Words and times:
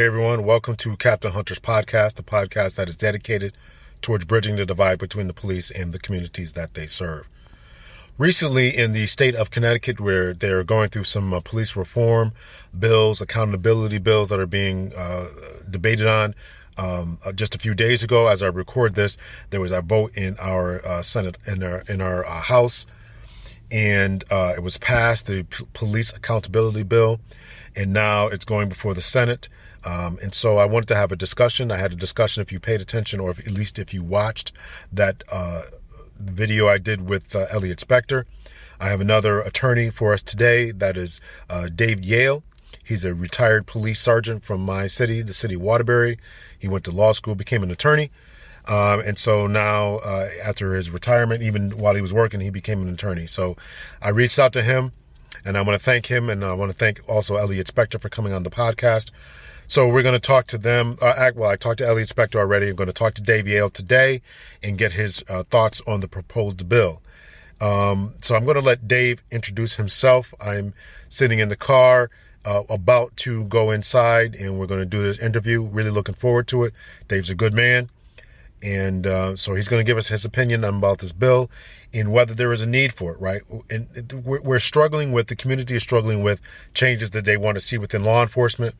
Hey 0.00 0.06
everyone, 0.06 0.44
welcome 0.44 0.76
to 0.76 0.96
Captain 0.96 1.30
Hunter's 1.30 1.58
podcast, 1.58 2.14
the 2.14 2.22
podcast 2.22 2.76
that 2.76 2.88
is 2.88 2.96
dedicated 2.96 3.52
towards 4.00 4.24
bridging 4.24 4.56
the 4.56 4.64
divide 4.64 4.98
between 4.98 5.26
the 5.26 5.34
police 5.34 5.70
and 5.70 5.92
the 5.92 5.98
communities 5.98 6.54
that 6.54 6.72
they 6.72 6.86
serve. 6.86 7.28
Recently, 8.16 8.74
in 8.74 8.92
the 8.92 9.06
state 9.06 9.34
of 9.34 9.50
Connecticut, 9.50 10.00
where 10.00 10.32
they're 10.32 10.64
going 10.64 10.88
through 10.88 11.04
some 11.04 11.34
uh, 11.34 11.40
police 11.40 11.76
reform 11.76 12.32
bills, 12.78 13.20
accountability 13.20 13.98
bills 13.98 14.30
that 14.30 14.40
are 14.40 14.46
being 14.46 14.90
uh, 14.96 15.26
debated 15.68 16.06
on, 16.06 16.34
um, 16.78 17.18
uh, 17.22 17.32
just 17.32 17.54
a 17.54 17.58
few 17.58 17.74
days 17.74 18.02
ago, 18.02 18.26
as 18.26 18.42
I 18.42 18.46
record 18.46 18.94
this, 18.94 19.18
there 19.50 19.60
was 19.60 19.70
a 19.70 19.82
vote 19.82 20.16
in 20.16 20.34
our 20.40 20.80
uh, 20.82 21.02
Senate, 21.02 21.36
in 21.46 21.62
our 21.62 21.84
in 21.90 22.00
our 22.00 22.24
uh, 22.24 22.40
House, 22.40 22.86
and 23.70 24.24
uh, 24.30 24.54
it 24.56 24.62
was 24.62 24.78
passed 24.78 25.26
the 25.26 25.42
P- 25.42 25.66
police 25.74 26.14
accountability 26.14 26.84
bill, 26.84 27.20
and 27.76 27.92
now 27.92 28.28
it's 28.28 28.46
going 28.46 28.70
before 28.70 28.94
the 28.94 29.02
Senate. 29.02 29.50
Um, 29.84 30.18
and 30.22 30.34
so 30.34 30.58
I 30.58 30.64
wanted 30.66 30.88
to 30.88 30.96
have 30.96 31.12
a 31.12 31.16
discussion. 31.16 31.70
I 31.70 31.78
had 31.78 31.92
a 31.92 31.96
discussion 31.96 32.42
if 32.42 32.52
you 32.52 32.60
paid 32.60 32.80
attention, 32.80 33.20
or 33.20 33.30
if, 33.30 33.38
at 33.40 33.50
least 33.52 33.78
if 33.78 33.94
you 33.94 34.02
watched 34.02 34.52
that 34.92 35.24
uh, 35.32 35.62
video 36.18 36.68
I 36.68 36.78
did 36.78 37.08
with 37.08 37.34
uh, 37.34 37.46
Elliot 37.50 37.78
Spector. 37.78 38.24
I 38.78 38.88
have 38.88 39.00
another 39.00 39.40
attorney 39.40 39.90
for 39.90 40.12
us 40.12 40.22
today. 40.22 40.70
That 40.70 40.96
is 40.96 41.20
uh, 41.48 41.68
Dave 41.74 42.04
Yale. 42.04 42.42
He's 42.84 43.04
a 43.04 43.14
retired 43.14 43.66
police 43.66 44.00
sergeant 44.00 44.42
from 44.42 44.64
my 44.64 44.86
city, 44.86 45.22
the 45.22 45.32
city 45.32 45.54
of 45.54 45.60
Waterbury. 45.60 46.18
He 46.58 46.68
went 46.68 46.84
to 46.84 46.90
law 46.90 47.12
school, 47.12 47.34
became 47.34 47.62
an 47.62 47.70
attorney. 47.70 48.10
Um, 48.66 49.00
and 49.00 49.16
so 49.18 49.46
now, 49.46 49.96
uh, 49.96 50.28
after 50.42 50.74
his 50.74 50.90
retirement, 50.90 51.42
even 51.42 51.76
while 51.78 51.94
he 51.94 52.02
was 52.02 52.12
working, 52.12 52.40
he 52.40 52.50
became 52.50 52.82
an 52.82 52.92
attorney. 52.92 53.26
So 53.26 53.56
I 54.02 54.10
reached 54.10 54.38
out 54.38 54.52
to 54.54 54.62
him 54.62 54.92
and 55.44 55.56
I 55.56 55.62
want 55.62 55.78
to 55.78 55.84
thank 55.84 56.06
him. 56.06 56.30
And 56.30 56.44
I 56.44 56.52
want 56.54 56.70
to 56.70 56.76
thank 56.76 57.00
also 57.08 57.36
Elliot 57.36 57.66
Spector 57.66 58.00
for 58.00 58.08
coming 58.08 58.32
on 58.32 58.42
the 58.42 58.50
podcast. 58.50 59.10
So 59.70 59.86
we're 59.86 60.02
going 60.02 60.14
to 60.14 60.18
talk 60.18 60.48
to 60.48 60.58
them. 60.58 60.98
Uh, 61.00 61.30
well, 61.36 61.48
I 61.48 61.54
talked 61.54 61.78
to 61.78 61.86
Elliot 61.86 62.08
Spector 62.08 62.40
already. 62.40 62.70
I'm 62.70 62.74
going 62.74 62.88
to 62.88 62.92
talk 62.92 63.14
to 63.14 63.22
Dave 63.22 63.46
Yale 63.46 63.70
today 63.70 64.20
and 64.64 64.76
get 64.76 64.90
his 64.90 65.22
uh, 65.28 65.44
thoughts 65.44 65.80
on 65.86 66.00
the 66.00 66.08
proposed 66.08 66.68
bill. 66.68 67.00
Um, 67.60 68.12
so 68.20 68.34
I'm 68.34 68.44
going 68.44 68.56
to 68.56 68.62
let 68.62 68.88
Dave 68.88 69.22
introduce 69.30 69.76
himself. 69.76 70.34
I'm 70.40 70.74
sitting 71.08 71.38
in 71.38 71.50
the 71.50 71.56
car, 71.56 72.10
uh, 72.44 72.64
about 72.68 73.16
to 73.18 73.44
go 73.44 73.70
inside, 73.70 74.34
and 74.34 74.58
we're 74.58 74.66
going 74.66 74.80
to 74.80 74.86
do 74.86 75.02
this 75.02 75.20
interview. 75.20 75.62
Really 75.62 75.90
looking 75.90 76.16
forward 76.16 76.48
to 76.48 76.64
it. 76.64 76.74
Dave's 77.06 77.30
a 77.30 77.36
good 77.36 77.54
man. 77.54 77.88
And 78.64 79.06
uh, 79.06 79.36
so 79.36 79.54
he's 79.54 79.68
going 79.68 79.86
to 79.86 79.88
give 79.88 79.98
us 79.98 80.08
his 80.08 80.24
opinion 80.24 80.64
about 80.64 80.98
this 80.98 81.12
bill 81.12 81.48
and 81.94 82.12
whether 82.12 82.34
there 82.34 82.52
is 82.52 82.62
a 82.62 82.66
need 82.66 82.92
for 82.92 83.12
it, 83.12 83.20
right? 83.20 83.42
And 83.70 83.86
we're, 84.24 84.40
we're 84.40 84.58
struggling 84.58 85.12
with, 85.12 85.28
the 85.28 85.36
community 85.36 85.76
is 85.76 85.82
struggling 85.84 86.24
with 86.24 86.40
changes 86.74 87.12
that 87.12 87.24
they 87.24 87.36
want 87.36 87.54
to 87.54 87.60
see 87.60 87.78
within 87.78 88.02
law 88.02 88.20
enforcement 88.20 88.74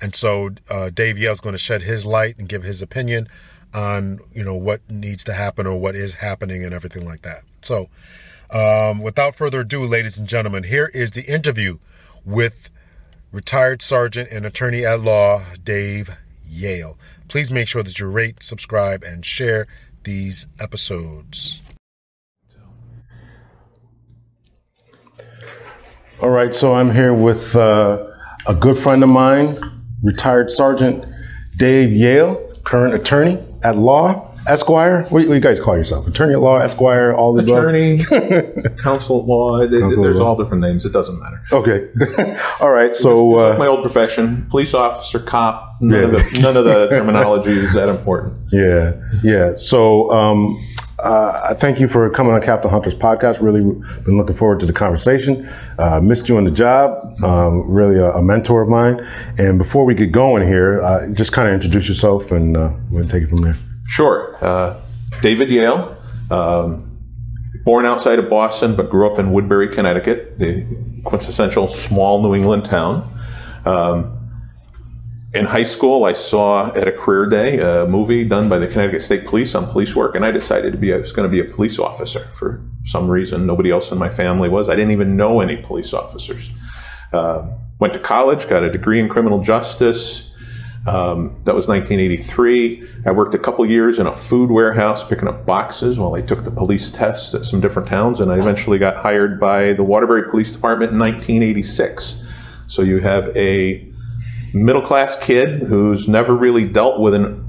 and 0.00 0.14
so 0.14 0.50
uh, 0.70 0.90
Dave 0.90 1.18
Yale's 1.18 1.40
going 1.40 1.54
to 1.54 1.58
shed 1.58 1.82
his 1.82 2.04
light 2.04 2.36
and 2.38 2.48
give 2.48 2.62
his 2.62 2.82
opinion 2.82 3.28
on 3.72 4.20
you 4.32 4.44
know 4.44 4.54
what 4.54 4.80
needs 4.88 5.24
to 5.24 5.34
happen 5.34 5.66
or 5.66 5.78
what 5.78 5.94
is 5.94 6.14
happening 6.14 6.64
and 6.64 6.72
everything 6.72 7.06
like 7.06 7.22
that. 7.22 7.42
So, 7.62 7.88
um, 8.50 9.00
without 9.00 9.34
further 9.34 9.60
ado, 9.60 9.84
ladies 9.84 10.18
and 10.18 10.28
gentlemen, 10.28 10.62
here 10.62 10.90
is 10.94 11.10
the 11.10 11.22
interview 11.22 11.78
with 12.24 12.70
retired 13.32 13.82
sergeant 13.82 14.30
and 14.30 14.46
attorney 14.46 14.86
at 14.86 15.00
law 15.00 15.42
Dave 15.64 16.10
Yale. 16.46 16.96
Please 17.28 17.50
make 17.50 17.68
sure 17.68 17.82
that 17.82 17.98
you 17.98 18.08
rate, 18.08 18.42
subscribe, 18.42 19.02
and 19.02 19.24
share 19.24 19.66
these 20.04 20.46
episodes. 20.60 21.60
All 26.20 26.30
right, 26.30 26.54
so 26.54 26.74
I'm 26.74 26.92
here 26.92 27.12
with 27.12 27.56
uh, 27.56 28.06
a 28.46 28.54
good 28.54 28.78
friend 28.78 29.02
of 29.02 29.08
mine, 29.08 29.83
retired 30.04 30.50
Sergeant 30.50 31.04
Dave 31.56 31.92
Yale, 31.92 32.36
current 32.62 32.94
attorney 32.94 33.42
at 33.62 33.76
law, 33.76 34.30
Esquire. 34.46 35.04
What 35.04 35.22
do, 35.22 35.32
you, 35.32 35.40
guys 35.40 35.58
call 35.58 35.76
yourself? 35.76 36.06
Attorney 36.06 36.34
at 36.34 36.40
law, 36.40 36.58
Esquire, 36.58 37.14
all 37.14 37.32
the 37.32 37.42
attorney, 37.42 37.98
counsel 38.82 39.22
at 39.22 39.26
law. 39.26 39.60
It, 39.60 39.70
counsel 39.70 40.02
there's 40.02 40.18
law. 40.18 40.28
all 40.28 40.36
different 40.36 40.60
names. 40.62 40.84
It 40.84 40.92
doesn't 40.92 41.18
matter. 41.18 41.40
Okay. 41.50 41.88
all 42.60 42.70
right. 42.70 42.94
So 42.94 43.30
it's, 43.30 43.36
it's 43.36 43.44
uh, 43.44 43.48
like 43.50 43.58
my 43.58 43.66
old 43.66 43.82
profession: 43.82 44.46
police 44.50 44.74
officer, 44.74 45.18
cop. 45.18 45.76
None, 45.80 46.12
yeah. 46.12 46.18
of, 46.18 46.32
the, 46.32 46.38
none 46.40 46.56
of 46.56 46.64
the 46.64 46.88
terminology 46.88 47.52
is 47.52 47.74
that 47.74 47.88
important. 47.88 48.38
Yeah. 48.52 48.92
Yeah. 49.24 49.54
So. 49.54 50.10
Um, 50.12 50.64
uh, 50.98 51.54
thank 51.54 51.80
you 51.80 51.88
for 51.88 52.08
coming 52.10 52.32
on 52.32 52.40
Captain 52.40 52.70
Hunter's 52.70 52.94
podcast. 52.94 53.42
Really 53.42 53.60
been 54.02 54.16
looking 54.16 54.36
forward 54.36 54.60
to 54.60 54.66
the 54.66 54.72
conversation. 54.72 55.48
Uh, 55.78 56.00
missed 56.00 56.28
you 56.28 56.36
on 56.36 56.44
the 56.44 56.50
job. 56.50 57.22
Um, 57.22 57.68
really 57.68 57.98
a, 57.98 58.10
a, 58.12 58.22
mentor 58.22 58.62
of 58.62 58.68
mine. 58.68 59.04
And 59.38 59.58
before 59.58 59.84
we 59.84 59.94
get 59.94 60.12
going 60.12 60.46
here, 60.46 60.80
uh, 60.82 61.08
just 61.08 61.32
kind 61.32 61.48
of 61.48 61.54
introduce 61.54 61.88
yourself 61.88 62.30
and 62.30 62.56
uh, 62.56 62.74
we'll 62.90 63.06
take 63.06 63.24
it 63.24 63.28
from 63.28 63.38
there. 63.38 63.58
Sure. 63.86 64.36
Uh, 64.40 64.80
David 65.20 65.50
Yale, 65.50 65.96
um, 66.30 66.98
born 67.64 67.86
outside 67.86 68.18
of 68.18 68.30
Boston, 68.30 68.76
but 68.76 68.90
grew 68.90 69.10
up 69.10 69.18
in 69.18 69.32
Woodbury, 69.32 69.68
Connecticut, 69.68 70.38
the 70.38 70.66
quintessential 71.04 71.68
small 71.68 72.22
New 72.22 72.34
England 72.34 72.64
town. 72.64 73.10
Um, 73.64 74.13
in 75.34 75.46
high 75.46 75.64
school, 75.64 76.04
I 76.04 76.12
saw 76.12 76.72
at 76.74 76.86
a 76.86 76.92
career 76.92 77.26
day 77.26 77.58
a 77.58 77.86
movie 77.86 78.24
done 78.24 78.48
by 78.48 78.58
the 78.58 78.68
Connecticut 78.68 79.02
State 79.02 79.26
Police 79.26 79.54
on 79.54 79.66
police 79.66 79.94
work, 79.96 80.14
and 80.14 80.24
I 80.24 80.30
decided 80.30 80.72
to 80.72 80.78
be 80.78 80.94
I 80.94 80.98
was 80.98 81.10
going 81.10 81.28
to 81.28 81.30
be 81.30 81.40
a 81.40 81.52
police 81.52 81.78
officer 81.78 82.28
for 82.34 82.62
some 82.84 83.08
reason. 83.08 83.44
Nobody 83.44 83.70
else 83.70 83.90
in 83.90 83.98
my 83.98 84.08
family 84.08 84.48
was. 84.48 84.68
I 84.68 84.76
didn't 84.76 84.92
even 84.92 85.16
know 85.16 85.40
any 85.40 85.56
police 85.56 85.92
officers. 85.92 86.50
Uh, 87.12 87.50
went 87.80 87.92
to 87.94 88.00
college, 88.00 88.48
got 88.48 88.62
a 88.62 88.70
degree 88.70 89.00
in 89.00 89.08
criminal 89.08 89.42
justice. 89.42 90.30
Um, 90.86 91.40
that 91.44 91.54
was 91.54 91.66
1983. 91.66 92.86
I 93.06 93.10
worked 93.10 93.34
a 93.34 93.38
couple 93.38 93.66
years 93.66 93.98
in 93.98 94.06
a 94.06 94.12
food 94.12 94.50
warehouse 94.50 95.02
picking 95.02 95.26
up 95.26 95.46
boxes 95.46 95.98
while 95.98 96.14
I 96.14 96.20
took 96.20 96.44
the 96.44 96.50
police 96.50 96.90
tests 96.90 97.34
at 97.34 97.44
some 97.44 97.60
different 97.60 97.88
towns, 97.88 98.20
and 98.20 98.30
I 98.30 98.38
eventually 98.38 98.78
got 98.78 98.96
hired 98.96 99.40
by 99.40 99.72
the 99.72 99.82
Waterbury 99.82 100.30
Police 100.30 100.54
Department 100.54 100.92
in 100.92 100.98
1986. 100.98 102.22
So 102.66 102.82
you 102.82 103.00
have 103.00 103.34
a 103.36 103.93
middle 104.54 104.82
class 104.82 105.16
kid 105.16 105.62
who's 105.64 106.08
never 106.08 106.34
really 106.34 106.64
dealt 106.64 107.00
with 107.00 107.14
an 107.14 107.44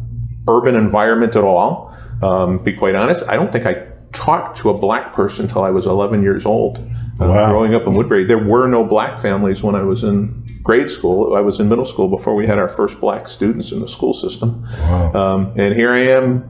urban 0.47 0.75
environment 0.75 1.35
at 1.35 1.43
all. 1.43 1.95
Um, 2.21 2.63
be 2.63 2.73
quite 2.73 2.95
honest, 2.95 3.23
I 3.27 3.35
don't 3.35 3.51
think 3.51 3.65
I 3.65 3.87
talked 4.11 4.57
to 4.59 4.69
a 4.69 4.77
black 4.77 5.13
person 5.13 5.45
until 5.45 5.63
I 5.63 5.69
was 5.69 5.85
11 5.85 6.23
years 6.23 6.45
old. 6.45 6.77
Uh, 7.19 7.27
wow. 7.27 7.49
Growing 7.49 7.75
up 7.75 7.87
in 7.87 7.93
Woodbury, 7.93 8.25
there 8.25 8.43
were 8.43 8.67
no 8.67 8.83
black 8.83 9.19
families 9.19 9.63
when 9.63 9.75
I 9.75 9.83
was 9.83 10.03
in 10.03 10.45
grade 10.63 10.89
school. 10.89 11.33
I 11.35 11.41
was 11.41 11.59
in 11.59 11.69
middle 11.69 11.85
school 11.85 12.09
before 12.09 12.35
we 12.35 12.45
had 12.45 12.57
our 12.57 12.67
first 12.67 12.99
black 12.99 13.29
students 13.29 13.71
in 13.71 13.79
the 13.79 13.87
school 13.87 14.13
system. 14.13 14.63
Wow. 14.63 15.13
Um, 15.13 15.53
and 15.55 15.73
here 15.73 15.91
I 15.91 15.99
am, 15.99 16.49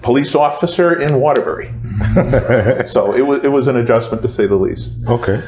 police 0.00 0.34
officer 0.34 0.98
in 0.98 1.20
Waterbury. 1.20 1.66
so 2.86 3.12
it 3.12 3.22
was 3.22 3.44
it 3.44 3.48
was 3.48 3.68
an 3.68 3.76
adjustment 3.76 4.22
to 4.22 4.28
say 4.28 4.46
the 4.46 4.56
least. 4.56 4.96
Okay. 5.06 5.42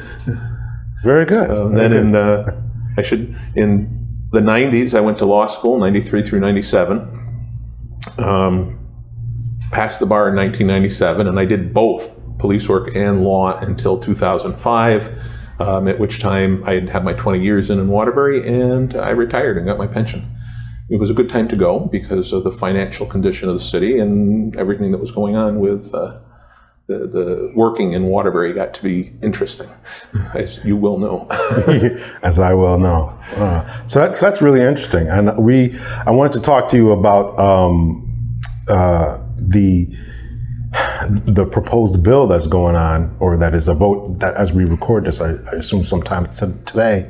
Very 1.03 1.25
good. 1.25 1.49
Um, 1.49 1.73
Very 1.73 1.89
then 1.89 1.91
good. 1.91 1.99
in 2.01 2.15
uh, 2.15 2.61
I 2.97 3.01
should 3.01 3.35
in 3.55 3.98
the 4.31 4.41
90s, 4.41 4.95
I 4.95 5.01
went 5.01 5.17
to 5.19 5.25
law 5.25 5.47
school, 5.47 5.79
93 5.79 6.21
through 6.21 6.39
97. 6.39 6.97
Um, 8.19 8.79
passed 9.71 9.99
the 9.99 10.05
bar 10.05 10.29
in 10.29 10.35
1997, 10.35 11.27
and 11.27 11.39
I 11.39 11.45
did 11.45 11.73
both 11.73 12.11
police 12.37 12.69
work 12.69 12.95
and 12.95 13.23
law 13.23 13.57
until 13.59 13.99
2005, 13.99 15.21
um, 15.59 15.87
at 15.87 15.99
which 15.99 16.19
time 16.19 16.63
I 16.65 16.73
had 16.73 16.89
had 16.89 17.03
my 17.03 17.13
20 17.13 17.43
years 17.43 17.69
in 17.69 17.79
in 17.79 17.89
Waterbury, 17.89 18.47
and 18.47 18.95
I 18.95 19.11
retired 19.11 19.57
and 19.57 19.65
got 19.65 19.77
my 19.77 19.87
pension. 19.87 20.31
It 20.89 20.99
was 20.99 21.11
a 21.11 21.13
good 21.13 21.29
time 21.29 21.47
to 21.49 21.55
go 21.55 21.81
because 21.81 22.33
of 22.33 22.43
the 22.43 22.51
financial 22.51 23.05
condition 23.05 23.47
of 23.47 23.55
the 23.55 23.61
city 23.61 23.99
and 23.99 24.55
everything 24.55 24.91
that 24.91 24.97
was 24.97 25.11
going 25.11 25.35
on 25.35 25.59
with 25.59 25.93
uh, 25.93 26.19
the, 26.89 27.07
the 27.07 27.51
working 27.53 27.93
in 27.93 28.05
Waterbury 28.05 28.51
got 28.51 28.73
to 28.73 28.83
be 28.83 29.13
interesting, 29.21 29.69
as 30.33 30.59
you 30.65 30.75
will 30.75 30.97
know. 30.97 31.27
as 32.23 32.39
I 32.39 32.55
will 32.55 32.79
know. 32.79 33.17
Uh, 33.35 33.85
so 33.85 33.99
that's 34.01 34.19
that's 34.19 34.41
really 34.41 34.61
interesting, 34.61 35.07
and 35.07 35.37
we 35.37 35.79
I 36.05 36.11
wanted 36.11 36.33
to 36.33 36.41
talk 36.41 36.67
to 36.69 36.77
you 36.77 36.91
about 36.91 37.39
um, 37.39 38.41
uh, 38.67 39.23
the 39.37 39.95
the 41.25 41.45
proposed 41.45 42.03
bill 42.03 42.25
that's 42.27 42.47
going 42.47 42.75
on, 42.75 43.15
or 43.19 43.37
that 43.37 43.53
is 43.53 43.67
a 43.67 43.75
vote 43.75 44.19
that 44.19 44.35
as 44.35 44.51
we 44.51 44.65
record 44.65 45.05
this, 45.05 45.21
I, 45.21 45.33
I 45.51 45.57
assume 45.57 45.83
sometime 45.83 46.25
today 46.25 47.09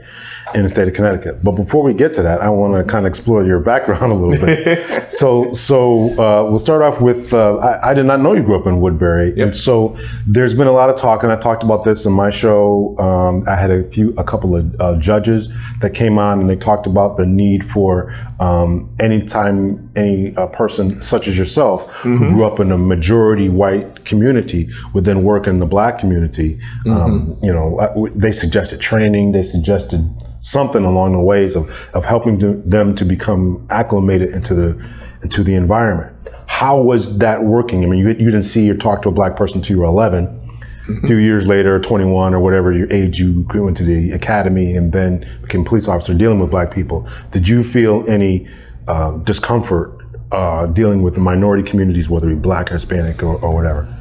in 0.56 0.63
the 0.63 0.69
state 0.69 0.88
of 0.88 0.94
Connecticut. 0.94 1.44
But 1.44 1.54
before 1.54 1.84
we 1.84 1.94
get 1.94 2.13
to 2.16 2.24
that, 2.24 2.42
I 2.42 2.50
want 2.50 2.74
to 2.75 2.92
kind 2.92 3.06
of 3.06 3.10
explore 3.10 3.44
your 3.44 3.60
background 3.60 4.12
a 4.12 4.16
little 4.16 4.46
bit. 4.46 5.12
so, 5.12 5.54
so 5.54 6.10
uh, 6.13 6.50
we'll 6.50 6.60
start 6.60 6.81
off 6.81 7.01
with 7.01 7.34
uh, 7.34 7.57
I, 7.57 7.92
I, 7.92 7.94
did 7.94 8.06
not 8.06 8.19
know 8.19 8.34
you 8.34 8.44
grew 8.44 8.60
up 8.60 8.68
in 8.68 8.81
Woodbury, 8.81 9.30
yep. 9.30 9.48
and 9.48 9.56
so 9.56 9.98
there's 10.28 10.54
been 10.54 10.68
a 10.68 10.72
lot 10.72 10.90
of 10.90 10.96
talk, 10.96 11.24
and 11.24 11.31
I 11.31 11.38
talked 11.38 11.63
about 11.63 11.84
this 11.84 12.06
in 12.06 12.13
my 12.13 12.30
show. 12.30 12.98
Um, 12.98 13.44
I 13.48 13.56
had 13.56 13.72
a 13.72 13.84
few, 13.90 14.13
a 14.18 14.24
couple 14.24 14.56
of 14.56 14.75
uh, 14.80 14.98
judges 14.98 15.50
that 15.81 15.94
came 15.94 16.18
on, 16.18 16.40
and 16.40 16.50
they 16.50 16.56
talked 16.56 16.88
about 16.88 17.18
the 17.18 17.25
need 17.25 17.63
for 17.63 18.16
um, 18.40 18.94
anytime 19.00 19.92
any 19.96 20.36
uh, 20.36 20.48
person 20.48 21.01
such 21.01 21.28
as 21.28 21.38
yourself 21.38 21.88
mm-hmm. 21.88 22.18
who 22.18 22.30
grew 22.30 22.46
up 22.46 22.60
in 22.60 22.72
a 22.72 22.78
majority 22.78 23.50
white 23.50 24.06
community 24.06 24.69
would 24.94 25.06
then 25.06 25.24
work 25.24 25.48
in 25.48 25.60
the 25.60 25.66
black 25.66 26.00
community. 26.00 26.60
Um, 26.88 27.36
mm-hmm. 27.36 27.46
You 27.46 27.54
know, 27.54 27.80
uh, 27.80 28.10
they 28.16 28.31
suggested 28.31 28.80
training, 28.80 29.34
they 29.34 29.44
suggested 29.44 30.10
something 30.41 30.86
along 30.86 31.13
the 31.13 31.19
ways 31.19 31.56
of, 31.56 31.69
of 31.94 32.06
helping 32.06 32.39
to, 32.39 32.53
them 32.65 32.95
to 32.95 33.06
become 33.06 33.65
acclimated 33.69 34.33
into 34.33 34.53
the 34.53 34.89
into 35.21 35.44
the 35.44 35.53
environment. 35.53 36.15
How 36.47 36.81
was 36.81 37.18
that 37.18 37.44
working? 37.44 37.83
I 37.83 37.88
mean, 37.88 38.00
you, 38.00 38.07
you 38.09 38.31
didn't 38.31 38.44
see 38.44 38.69
or 38.69 38.75
talk 38.75 39.01
to 39.03 39.09
a 39.09 39.12
black 39.12 39.36
person 39.36 39.59
until 39.59 39.75
you 39.75 39.81
were 39.81 39.88
11. 39.88 40.27
Mm-hmm. 40.27 41.06
A 41.06 41.07
few 41.07 41.18
years 41.18 41.45
later, 41.45 41.80
21 41.80 42.33
or 42.33 42.39
whatever 42.39 42.71
your 42.71 42.91
age, 42.91 43.19
you 43.19 43.45
went 43.53 43.77
to 43.77 43.83
the 43.83 44.12
academy 44.12 44.75
and 44.75 44.91
then 44.91 45.30
became 45.41 45.65
police 45.65 45.88
officer 45.88 46.13
dealing 46.13 46.39
with 46.39 46.50
black 46.50 46.74
people. 46.74 47.07
Did 47.31 47.47
you 47.47 47.63
feel 47.63 48.09
any 48.09 48.47
uh, 48.88 49.18
discomfort 49.18 49.97
uh, 50.31 50.68
dealing 50.68 51.03
with 51.03 51.15
the 51.15 51.19
minority 51.19 51.63
communities, 51.63 52.09
whether 52.09 52.30
it 52.30 52.36
be 52.36 52.39
black, 52.39 52.69
Hispanic, 52.69 53.21
or, 53.21 53.36
or 53.44 53.53
whatever? 53.53 53.99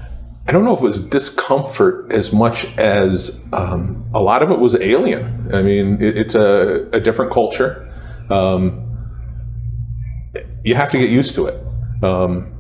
I 0.49 0.53
don't 0.53 0.65
know 0.65 0.75
if 0.75 0.81
it 0.81 0.85
was 0.85 1.00
discomfort 1.00 2.11
as 2.11 2.33
much 2.33 2.65
as 2.79 3.39
um, 3.53 4.11
a 4.15 4.23
lot 4.23 4.43
of 4.43 4.50
it 4.50 4.59
was 4.59 4.75
alien. 4.77 5.55
I 5.55 5.61
mean, 5.61 6.00
it, 6.00 6.17
it's 6.17 6.35
a, 6.35 6.89
a, 6.91 7.00
different 7.00 7.33
culture. 7.33 7.87
Um, 8.31 8.97
you 10.65 10.75
have 10.75 10.91
to 10.93 10.99
get 10.99 11.11
used 11.11 11.35
to 11.35 11.49
it. 11.49 12.03
Um, 12.03 12.50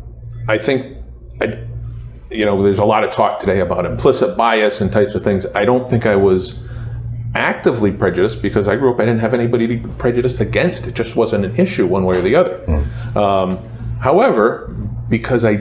I 0.48 0.58
think, 0.58 0.98
I, 1.40 1.66
you 2.30 2.44
know, 2.44 2.62
there's 2.62 2.78
a 2.78 2.84
lot 2.84 3.04
of 3.04 3.10
talk 3.10 3.38
today 3.38 3.60
about 3.60 3.86
implicit 3.86 4.36
bias 4.36 4.82
and 4.82 4.92
types 4.92 5.14
of 5.14 5.24
things. 5.24 5.46
I 5.54 5.64
don't 5.64 5.88
think 5.88 6.04
I 6.04 6.16
was 6.16 6.56
actively 7.34 7.90
prejudiced 7.90 8.42
because 8.42 8.68
I 8.68 8.76
grew 8.76 8.92
up, 8.92 9.00
I 9.00 9.06
didn't 9.06 9.20
have 9.20 9.32
anybody 9.32 9.66
to 9.66 9.78
be 9.78 9.94
prejudiced 9.94 10.40
against. 10.40 10.86
It 10.86 10.94
just 10.94 11.16
wasn't 11.16 11.46
an 11.46 11.58
issue 11.58 11.86
one 11.86 12.04
way 12.04 12.18
or 12.18 12.22
the 12.22 12.34
other. 12.34 12.58
Mm. 12.66 13.98
however, 14.00 14.76
because 15.08 15.42
I 15.46 15.56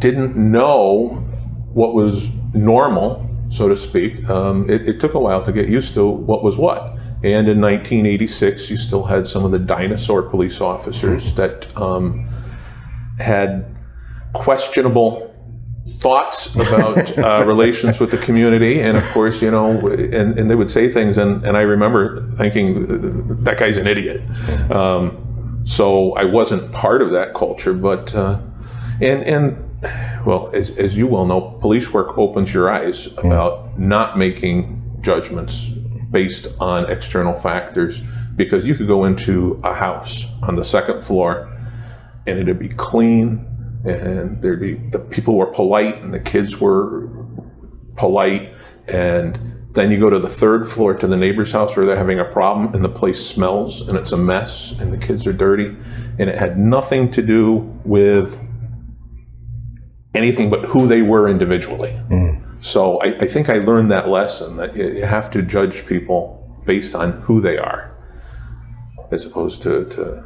didn't 0.00 0.34
know 0.34 1.29
what 1.72 1.94
was 1.94 2.28
normal, 2.54 3.26
so 3.50 3.68
to 3.68 3.76
speak, 3.76 4.28
um, 4.28 4.68
it, 4.68 4.88
it, 4.88 5.00
took 5.00 5.14
a 5.14 5.18
while 5.18 5.42
to 5.42 5.52
get 5.52 5.68
used 5.68 5.94
to 5.94 6.06
what 6.06 6.42
was 6.42 6.56
what. 6.56 6.96
And 7.22 7.48
in 7.48 7.60
1986, 7.60 8.70
you 8.70 8.76
still 8.76 9.04
had 9.04 9.26
some 9.26 9.44
of 9.44 9.50
the 9.50 9.58
dinosaur 9.58 10.22
police 10.22 10.60
officers 10.60 11.34
that 11.34 11.76
um, 11.76 12.28
had 13.18 13.76
questionable 14.32 15.30
thoughts 15.98 16.54
about 16.54 17.18
uh, 17.18 17.44
relations 17.46 18.00
with 18.00 18.10
the 18.10 18.18
community. 18.18 18.80
And 18.80 18.96
of 18.96 19.04
course, 19.10 19.42
you 19.42 19.50
know, 19.50 19.78
and, 19.88 20.38
and 20.38 20.48
they 20.48 20.54
would 20.54 20.70
say 20.70 20.90
things, 20.90 21.18
and, 21.18 21.42
and 21.44 21.56
I 21.56 21.62
remember 21.62 22.30
thinking, 22.32 23.44
that 23.44 23.58
guy's 23.58 23.76
an 23.76 23.86
idiot. 23.86 24.22
Um, 24.70 25.62
so 25.64 26.14
I 26.14 26.24
wasn't 26.24 26.72
part 26.72 27.02
of 27.02 27.10
that 27.10 27.34
culture, 27.34 27.74
but, 27.74 28.14
uh, 28.14 28.40
and, 29.00 29.22
and 29.24 29.69
well, 30.26 30.50
as, 30.52 30.70
as 30.72 30.96
you 30.96 31.06
well 31.06 31.26
know, 31.26 31.40
police 31.60 31.92
work 31.92 32.18
opens 32.18 32.52
your 32.52 32.70
eyes 32.70 33.06
about 33.18 33.78
not 33.78 34.18
making 34.18 34.98
judgments 35.00 35.68
based 36.10 36.48
on 36.60 36.90
external 36.90 37.36
factors 37.36 38.02
because 38.36 38.64
you 38.64 38.74
could 38.74 38.86
go 38.86 39.04
into 39.04 39.60
a 39.64 39.72
house 39.72 40.26
on 40.42 40.54
the 40.54 40.64
second 40.64 41.02
floor 41.02 41.50
and 42.26 42.38
it'd 42.38 42.58
be 42.58 42.68
clean 42.68 43.46
and 43.84 44.42
there'd 44.42 44.60
be 44.60 44.74
the 44.74 44.98
people 44.98 45.36
were 45.36 45.46
polite 45.46 46.02
and 46.02 46.12
the 46.12 46.20
kids 46.20 46.58
were 46.58 47.08
polite. 47.96 48.52
And 48.88 49.38
then 49.72 49.90
you 49.90 49.98
go 49.98 50.10
to 50.10 50.18
the 50.18 50.28
third 50.28 50.68
floor 50.68 50.94
to 50.94 51.06
the 51.06 51.16
neighbor's 51.16 51.52
house 51.52 51.76
where 51.76 51.86
they're 51.86 51.96
having 51.96 52.18
a 52.18 52.24
problem 52.24 52.74
and 52.74 52.84
the 52.84 52.88
place 52.88 53.24
smells 53.24 53.80
and 53.80 53.96
it's 53.96 54.12
a 54.12 54.16
mess 54.16 54.72
and 54.72 54.92
the 54.92 54.98
kids 54.98 55.26
are 55.26 55.32
dirty. 55.32 55.76
And 56.18 56.28
it 56.28 56.36
had 56.36 56.58
nothing 56.58 57.10
to 57.12 57.22
do 57.22 57.56
with 57.84 58.38
anything 60.14 60.50
but 60.50 60.64
who 60.66 60.86
they 60.86 61.02
were 61.02 61.28
individually. 61.28 61.90
Mm. 62.08 62.42
So 62.60 62.98
I, 62.98 63.16
I, 63.18 63.26
think 63.26 63.48
I 63.48 63.58
learned 63.58 63.90
that 63.90 64.08
lesson 64.08 64.56
that 64.56 64.76
you, 64.76 64.88
you, 64.88 65.04
have 65.04 65.30
to 65.30 65.42
judge 65.42 65.86
people 65.86 66.36
based 66.66 66.94
on 66.94 67.12
who 67.22 67.40
they 67.40 67.56
are, 67.56 67.96
as 69.10 69.24
opposed 69.24 69.62
to, 69.62 69.86
to 69.86 70.16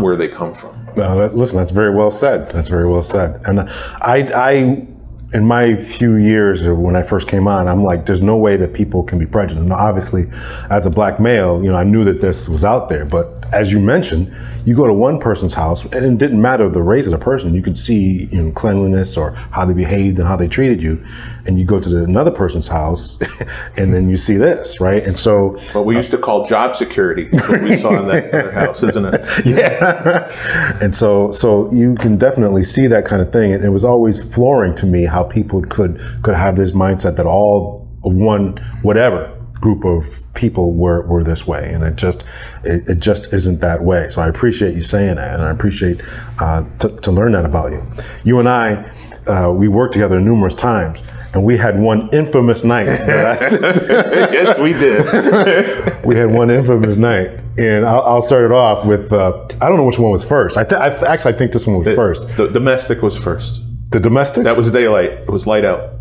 where 0.00 0.16
they 0.16 0.28
come 0.28 0.54
from. 0.54 0.88
Well, 0.96 1.28
listen, 1.28 1.58
that's 1.58 1.70
very 1.70 1.94
well 1.94 2.10
said. 2.10 2.50
That's 2.50 2.68
very 2.68 2.88
well 2.88 3.02
said. 3.02 3.40
And 3.44 3.60
I, 3.60 4.28
I 4.34 4.86
in 5.34 5.46
my 5.46 5.74
few 5.76 6.14
years 6.14 6.66
when 6.66 6.94
I 6.94 7.02
first 7.02 7.26
came 7.26 7.48
on, 7.48 7.66
I'm 7.66 7.82
like, 7.82 8.06
there's 8.06 8.22
no 8.22 8.36
way 8.36 8.56
that 8.56 8.72
people 8.72 9.02
can 9.02 9.18
be 9.18 9.26
prejudiced. 9.26 9.66
Now, 9.66 9.74
obviously, 9.74 10.26
as 10.70 10.86
a 10.86 10.90
black 10.90 11.18
male, 11.18 11.62
you 11.62 11.70
know, 11.70 11.76
I 11.76 11.82
knew 11.82 12.04
that 12.04 12.20
this 12.20 12.48
was 12.48 12.64
out 12.64 12.88
there. 12.88 13.04
But 13.04 13.43
as 13.52 13.72
you 13.72 13.80
mentioned, 13.80 14.34
you 14.64 14.74
go 14.74 14.86
to 14.86 14.92
one 14.92 15.18
person's 15.20 15.52
house, 15.52 15.84
and 15.84 15.94
it 15.94 16.18
didn't 16.18 16.40
matter 16.40 16.68
the 16.68 16.82
race 16.82 17.06
of 17.06 17.12
the 17.12 17.18
person. 17.18 17.54
You 17.54 17.62
could 17.62 17.76
see, 17.76 18.24
you 18.32 18.42
know, 18.42 18.52
cleanliness 18.52 19.16
or 19.16 19.32
how 19.50 19.64
they 19.64 19.74
behaved 19.74 20.18
and 20.18 20.26
how 20.26 20.36
they 20.36 20.48
treated 20.48 20.82
you. 20.82 21.04
And 21.46 21.58
you 21.58 21.66
go 21.66 21.78
to 21.78 21.88
the, 21.88 22.04
another 22.04 22.30
person's 22.30 22.66
house, 22.66 23.18
and 23.76 23.92
then 23.92 24.08
you 24.08 24.16
see 24.16 24.36
this, 24.36 24.80
right? 24.80 25.02
And 25.02 25.16
so, 25.16 25.58
what 25.72 25.84
we 25.84 25.96
used 25.96 26.10
to 26.12 26.18
call 26.18 26.46
job 26.46 26.74
security, 26.74 27.28
what 27.30 27.62
we 27.62 27.76
saw 27.76 27.98
in 27.98 28.08
that 28.08 28.32
other 28.34 28.52
house, 28.52 28.82
isn't 28.82 29.04
it? 29.04 29.46
yeah. 29.46 30.78
and 30.82 30.96
so, 30.96 31.30
so 31.32 31.70
you 31.72 31.94
can 31.96 32.16
definitely 32.16 32.62
see 32.62 32.86
that 32.86 33.04
kind 33.04 33.20
of 33.20 33.32
thing. 33.32 33.52
And 33.52 33.64
it 33.64 33.70
was 33.70 33.84
always 33.84 34.22
flooring 34.34 34.74
to 34.76 34.86
me 34.86 35.04
how 35.04 35.24
people 35.24 35.62
could 35.62 36.00
could 36.22 36.34
have 36.34 36.56
this 36.56 36.72
mindset 36.72 37.16
that 37.16 37.26
all 37.26 37.86
one 38.02 38.56
whatever 38.82 39.30
group 39.64 39.84
of 39.84 40.22
people 40.34 40.74
were, 40.74 41.00
were 41.06 41.24
this 41.24 41.46
way 41.46 41.72
and 41.72 41.82
it 41.82 41.96
just 41.96 42.24
it, 42.64 42.86
it 42.86 43.00
just 43.00 43.32
isn't 43.32 43.60
that 43.60 43.82
way 43.82 44.10
so 44.10 44.20
i 44.20 44.28
appreciate 44.28 44.74
you 44.74 44.82
saying 44.82 45.14
that 45.16 45.34
and 45.34 45.42
i 45.42 45.50
appreciate 45.50 46.02
uh, 46.38 46.62
to, 46.78 46.88
to 47.00 47.10
learn 47.10 47.32
that 47.32 47.46
about 47.46 47.72
you 47.72 47.82
you 48.24 48.38
and 48.38 48.48
i 48.48 48.84
uh, 49.26 49.50
we 49.50 49.66
worked 49.66 49.94
together 49.94 50.20
numerous 50.20 50.54
times 50.54 51.02
and 51.32 51.42
we 51.42 51.56
had 51.56 51.80
one 51.80 52.08
infamous 52.12 52.62
night. 52.62 52.86
yes, 52.86 54.56
we 54.60 54.72
did. 54.72 56.04
we 56.04 56.14
had 56.14 56.30
one 56.30 56.48
infamous 56.48 56.96
night, 56.96 57.40
and 57.58 57.84
I'll, 57.84 58.02
I'll 58.02 58.22
start 58.22 58.44
it 58.44 58.52
off 58.52 58.86
with 58.86 59.12
uh, 59.12 59.44
I 59.60 59.68
don't 59.68 59.76
know 59.76 59.84
which 59.84 59.98
one 59.98 60.12
was 60.12 60.24
first. 60.24 60.56
I, 60.56 60.62
th- 60.62 60.80
I 60.80 60.90
th- 60.90 61.02
actually 61.02 61.34
I 61.34 61.38
think 61.38 61.50
this 61.50 61.66
one 61.66 61.78
was 61.78 61.88
the, 61.88 61.96
first. 61.96 62.36
The 62.36 62.48
domestic 62.48 63.02
was 63.02 63.18
first. 63.18 63.62
The 63.90 63.98
domestic? 63.98 64.44
That 64.44 64.56
was 64.56 64.70
daylight. 64.70 65.10
It 65.10 65.30
was 65.30 65.44
light 65.44 65.64
out. 65.64 65.94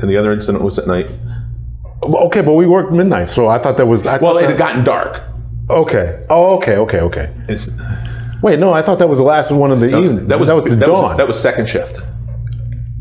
And 0.00 0.08
the 0.08 0.16
other 0.16 0.30
incident 0.30 0.62
was 0.62 0.78
at 0.78 0.86
night. 0.86 1.10
Okay, 2.02 2.42
but 2.42 2.54
we 2.54 2.66
worked 2.66 2.92
midnight, 2.92 3.28
so 3.28 3.48
I 3.48 3.58
thought 3.58 3.76
that 3.76 3.86
was. 3.86 4.06
I 4.06 4.18
well, 4.18 4.36
it 4.38 4.42
that, 4.42 4.50
had 4.50 4.58
gotten 4.58 4.84
dark. 4.84 5.22
Okay. 5.70 6.24
Oh, 6.28 6.56
okay, 6.56 6.76
okay, 6.76 7.00
okay. 7.00 7.34
It's, 7.48 7.70
Wait, 8.42 8.58
no, 8.58 8.72
I 8.72 8.82
thought 8.82 8.98
that 8.98 9.08
was 9.08 9.18
the 9.18 9.24
last 9.24 9.52
one 9.52 9.70
of 9.70 9.78
the 9.78 9.86
no, 9.86 10.02
evening. 10.02 10.26
That 10.26 10.40
was, 10.40 10.48
that 10.48 10.54
was 10.54 10.64
the 10.64 10.74
that 10.74 10.86
dawn. 10.86 11.10
Was, 11.10 11.16
that 11.16 11.28
was 11.28 11.40
second 11.40 11.68
shift. 11.68 11.98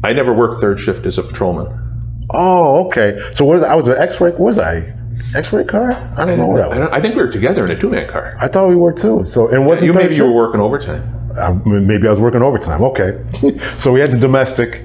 I 0.04 0.14
never 0.14 0.36
worked 0.36 0.62
third 0.62 0.80
shift 0.80 1.06
as 1.08 1.18
a 1.18 1.24
patrolman. 1.24 2.28
Oh, 2.30 2.86
okay. 2.86 3.20
So 3.34 3.46
what 3.46 3.64
I 3.64 3.74
was 3.74 3.88
an 3.88 3.98
X-ray. 3.98 4.32
Was 4.34 4.60
I? 4.60 4.94
X-ray 5.36 5.64
car? 5.66 5.92
I 5.92 6.26
don't 6.26 6.30
I 6.30 6.36
know 6.36 6.48
what 6.48 6.62
I, 6.62 6.98
I, 6.98 7.02
think 7.02 7.16
we 7.16 7.22
were 7.22 7.32
together 7.32 7.66
in 7.66 7.72
a 7.72 7.78
two-man 7.78 8.08
car. 8.08 8.38
I 8.40 8.48
thought 8.48 8.70
we 8.70 8.76
were 8.76 8.94
too. 8.94 9.24
So 9.24 9.48
and 9.48 9.66
wasn't 9.66 9.88
you 9.88 9.94
maybe 9.94 10.10
shift? 10.10 10.18
you 10.18 10.26
were 10.26 10.36
working 10.36 10.62
overtime. 10.62 11.32
Uh, 11.36 11.54
maybe 11.66 12.06
I 12.06 12.10
was 12.10 12.20
working 12.20 12.42
overtime. 12.42 12.84
Okay. 12.84 13.24
so 13.78 13.92
we 13.92 14.00
had 14.00 14.12
the 14.12 14.20
domestic, 14.20 14.84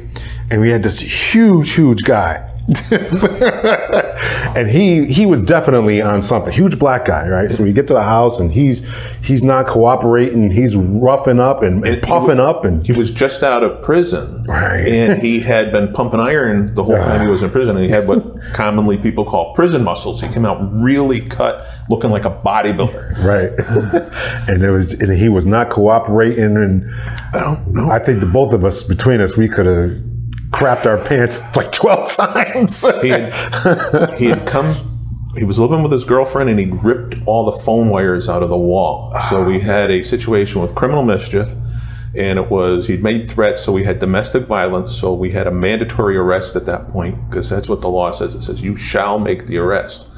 and 0.51 0.61
we 0.61 0.71
had 0.71 0.83
this 0.83 1.01
huge, 1.01 1.73
huge 1.73 2.05
guy 2.05 2.56
and 4.57 4.69
he 4.69 5.07
he 5.07 5.25
was 5.25 5.41
definitely 5.41 6.03
on 6.03 6.21
something. 6.21 6.53
Huge 6.53 6.81
black 6.81 7.05
guy, 7.05 7.29
right? 7.29 7.49
So 7.49 7.63
we 7.63 7.73
get 7.73 7.87
to 7.89 7.95
the 7.95 8.03
house 8.03 8.41
and 8.41 8.51
he's 8.51 8.85
he's 9.23 9.45
not 9.45 9.69
cooperating. 9.69 10.51
He's 10.51 10.75
roughing 10.75 11.39
up 11.39 11.63
and, 11.63 11.87
and 11.87 12.03
puffing 12.03 12.41
up, 12.41 12.65
and 12.65 12.85
he 12.85 12.91
was 12.93 13.13
just 13.13 13.45
out 13.45 13.63
of 13.63 13.81
prison, 13.83 14.43
right? 14.45 14.87
And 14.89 15.23
he 15.23 15.39
had 15.39 15.71
been 15.71 15.93
pumping 15.93 16.19
iron 16.19 16.75
the 16.75 16.83
whole 16.83 16.97
time 16.97 17.25
he 17.25 17.31
was 17.31 17.45
in 17.45 17.51
prison, 17.51 17.77
and 17.77 17.85
he 17.85 17.91
had 17.91 18.09
what 18.09 18.43
commonly 18.53 18.99
people 18.99 19.25
call 19.25 19.55
prison 19.55 19.85
muscles. 19.85 20.21
He 20.21 20.27
came 20.29 20.45
out 20.45 20.59
really 20.73 21.21
cut, 21.21 21.69
looking 21.89 22.11
like 22.11 22.25
a 22.25 22.31
bodybuilder, 22.31 23.23
right? 23.25 24.49
and 24.49 24.65
it 24.65 24.71
was 24.73 24.95
and 24.95 25.17
he 25.17 25.29
was 25.29 25.47
not 25.47 25.71
cooperating, 25.71 26.57
and 26.57 26.93
I 27.33 27.41
don't 27.41 27.73
know. 27.73 27.91
I 27.93 28.01
think 28.01 28.19
the 28.19 28.27
both 28.27 28.53
of 28.53 28.65
us 28.65 28.83
between 28.83 29.21
us 29.21 29.37
we 29.37 29.49
could 29.49 29.67
have 29.67 30.16
crapped 30.57 30.87
our 30.87 30.99
pants 31.05 31.55
like 31.55 31.71
12 31.71 32.11
times. 32.17 32.81
he, 33.03 33.09
had, 33.09 34.15
he 34.15 34.27
had 34.27 34.47
come 34.47 34.93
he 35.37 35.45
was 35.45 35.59
living 35.59 35.83
with 35.83 35.93
his 35.93 36.05
girlfriend 36.05 36.49
and 36.49 36.59
he 36.59 36.65
ripped 36.65 37.17
all 37.27 37.45
the 37.45 37.59
phone 37.59 37.91
wires 37.91 38.27
out 38.27 38.43
of 38.43 38.49
the 38.49 38.57
wall. 38.57 39.15
So 39.29 39.45
we 39.45 39.61
had 39.61 39.91
a 39.91 40.03
situation 40.03 40.63
with 40.63 40.75
criminal 40.75 41.05
mischief 41.05 41.55
and 42.15 42.39
it 42.39 42.51
was 42.51 42.87
he'd 42.87 43.03
made 43.03 43.29
threats 43.29 43.63
so 43.63 43.71
we 43.71 43.85
had 43.85 43.99
domestic 43.99 44.45
violence 44.45 44.97
so 44.97 45.13
we 45.13 45.31
had 45.31 45.47
a 45.47 45.51
mandatory 45.51 46.17
arrest 46.17 46.57
at 46.57 46.65
that 46.65 46.89
point 46.89 47.29
because 47.29 47.51
that's 47.51 47.69
what 47.69 47.83
the 47.83 47.89
law 47.89 48.11
says 48.11 48.35
it 48.35 48.43
says 48.43 48.63
you 48.63 48.75
shall 48.75 49.19
make 49.19 49.45
the 49.47 49.59
arrest 49.59 50.09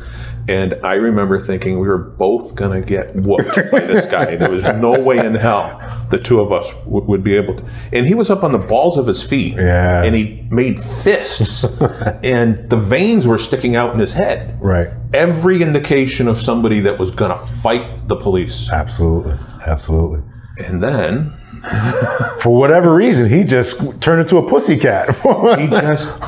and 0.49 0.75
I 0.83 0.95
remember 0.95 1.38
thinking 1.38 1.78
we 1.78 1.87
were 1.87 1.99
both 1.99 2.55
going 2.55 2.81
to 2.81 2.87
get 2.87 3.14
whooped 3.14 3.57
by 3.71 3.81
this 3.81 4.07
guy. 4.07 4.37
There 4.37 4.50
was 4.50 4.64
no 4.64 4.99
way 4.99 5.19
in 5.19 5.35
hell 5.35 5.78
the 6.11 6.19
two 6.19 6.40
of 6.40 6.52
us 6.52 6.73
w- 6.85 7.05
would 7.07 7.23
be 7.23 7.37
able 7.37 7.57
to. 7.57 7.64
And 7.93 8.07
he 8.07 8.14
was 8.14 8.31
up 8.31 8.43
on 8.43 8.52
the 8.52 8.59
balls 8.59 8.97
of 8.97 9.07
his 9.07 9.23
feet. 9.23 9.55
Yeah. 9.55 10.02
And 10.02 10.14
he 10.14 10.49
made 10.50 10.81
fists. 10.81 11.64
and 12.25 12.71
the 12.71 12.76
veins 12.76 13.26
were 13.26 13.38
sticking 13.38 13.76
out 13.76 13.93
in 13.93 14.00
his 14.00 14.14
head. 14.14 14.59
Right. 14.61 14.88
Every 15.12 15.62
indication 15.62 16.28
of 16.28 16.38
somebody 16.38 16.81
that 16.81 16.99
was 16.99 17.11
going 17.11 17.31
to 17.31 17.38
fight 17.38 18.09
the 18.09 18.17
police. 18.17 18.71
Absolutely. 18.71 19.37
Absolutely. 19.67 20.23
And 20.59 20.83
then. 20.83 21.35
For 22.40 22.57
whatever 22.57 22.95
reason, 22.95 23.28
he 23.28 23.43
just 23.43 24.00
turned 24.00 24.21
into 24.21 24.37
a 24.37 24.49
pussycat. 24.49 25.14
he 25.59 25.67
just 25.67 26.23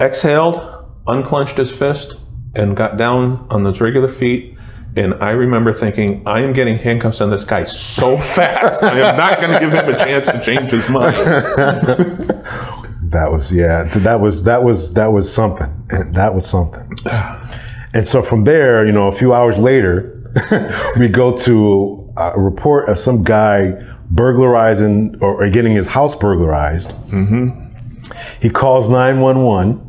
exhaled 0.00 0.80
unclenched 1.06 1.56
his 1.56 1.70
fist, 1.72 2.18
and 2.54 2.76
got 2.76 2.96
down 2.96 3.46
on 3.50 3.62
those 3.62 3.80
regular 3.80 4.08
feet. 4.08 4.56
And 4.96 5.14
I 5.22 5.30
remember 5.30 5.72
thinking, 5.72 6.22
I 6.26 6.40
am 6.40 6.52
getting 6.52 6.76
handcuffs 6.76 7.20
on 7.20 7.30
this 7.30 7.44
guy 7.44 7.64
so 7.64 8.16
fast. 8.36 8.82
I 8.82 8.98
am 8.98 9.16
not 9.16 9.40
going 9.40 9.52
to 9.52 9.60
give 9.60 9.72
him 9.72 9.88
a 9.88 9.96
chance 9.96 10.26
to 10.26 10.40
change 10.40 10.70
his 10.70 10.88
mind. 10.88 11.16
That 13.10 13.32
was 13.32 13.52
yeah. 13.52 13.84
That 13.84 14.20
was 14.20 14.44
that 14.44 14.62
was 14.62 14.94
that 14.94 15.12
was 15.12 15.32
something. 15.32 15.68
And 15.90 16.14
That 16.14 16.34
was 16.34 16.48
something. 16.48 16.88
And 17.92 18.06
so 18.06 18.22
from 18.22 18.44
there, 18.44 18.86
you 18.86 18.92
know, 18.92 19.08
a 19.08 19.12
few 19.12 19.34
hours 19.34 19.58
later, 19.58 20.22
we 21.00 21.08
go 21.08 21.36
to 21.38 22.08
uh, 22.16 22.34
a 22.36 22.40
report 22.40 22.88
of 22.88 22.98
some 22.98 23.24
guy 23.24 23.72
burglarizing 24.12 25.16
or, 25.20 25.42
or 25.42 25.50
getting 25.50 25.72
his 25.72 25.88
house 25.88 26.14
burglarized. 26.14 26.90
Mm-hmm. 27.08 27.50
He 28.40 28.48
calls 28.48 28.90
nine 28.90 29.18
one 29.18 29.42
one. 29.42 29.80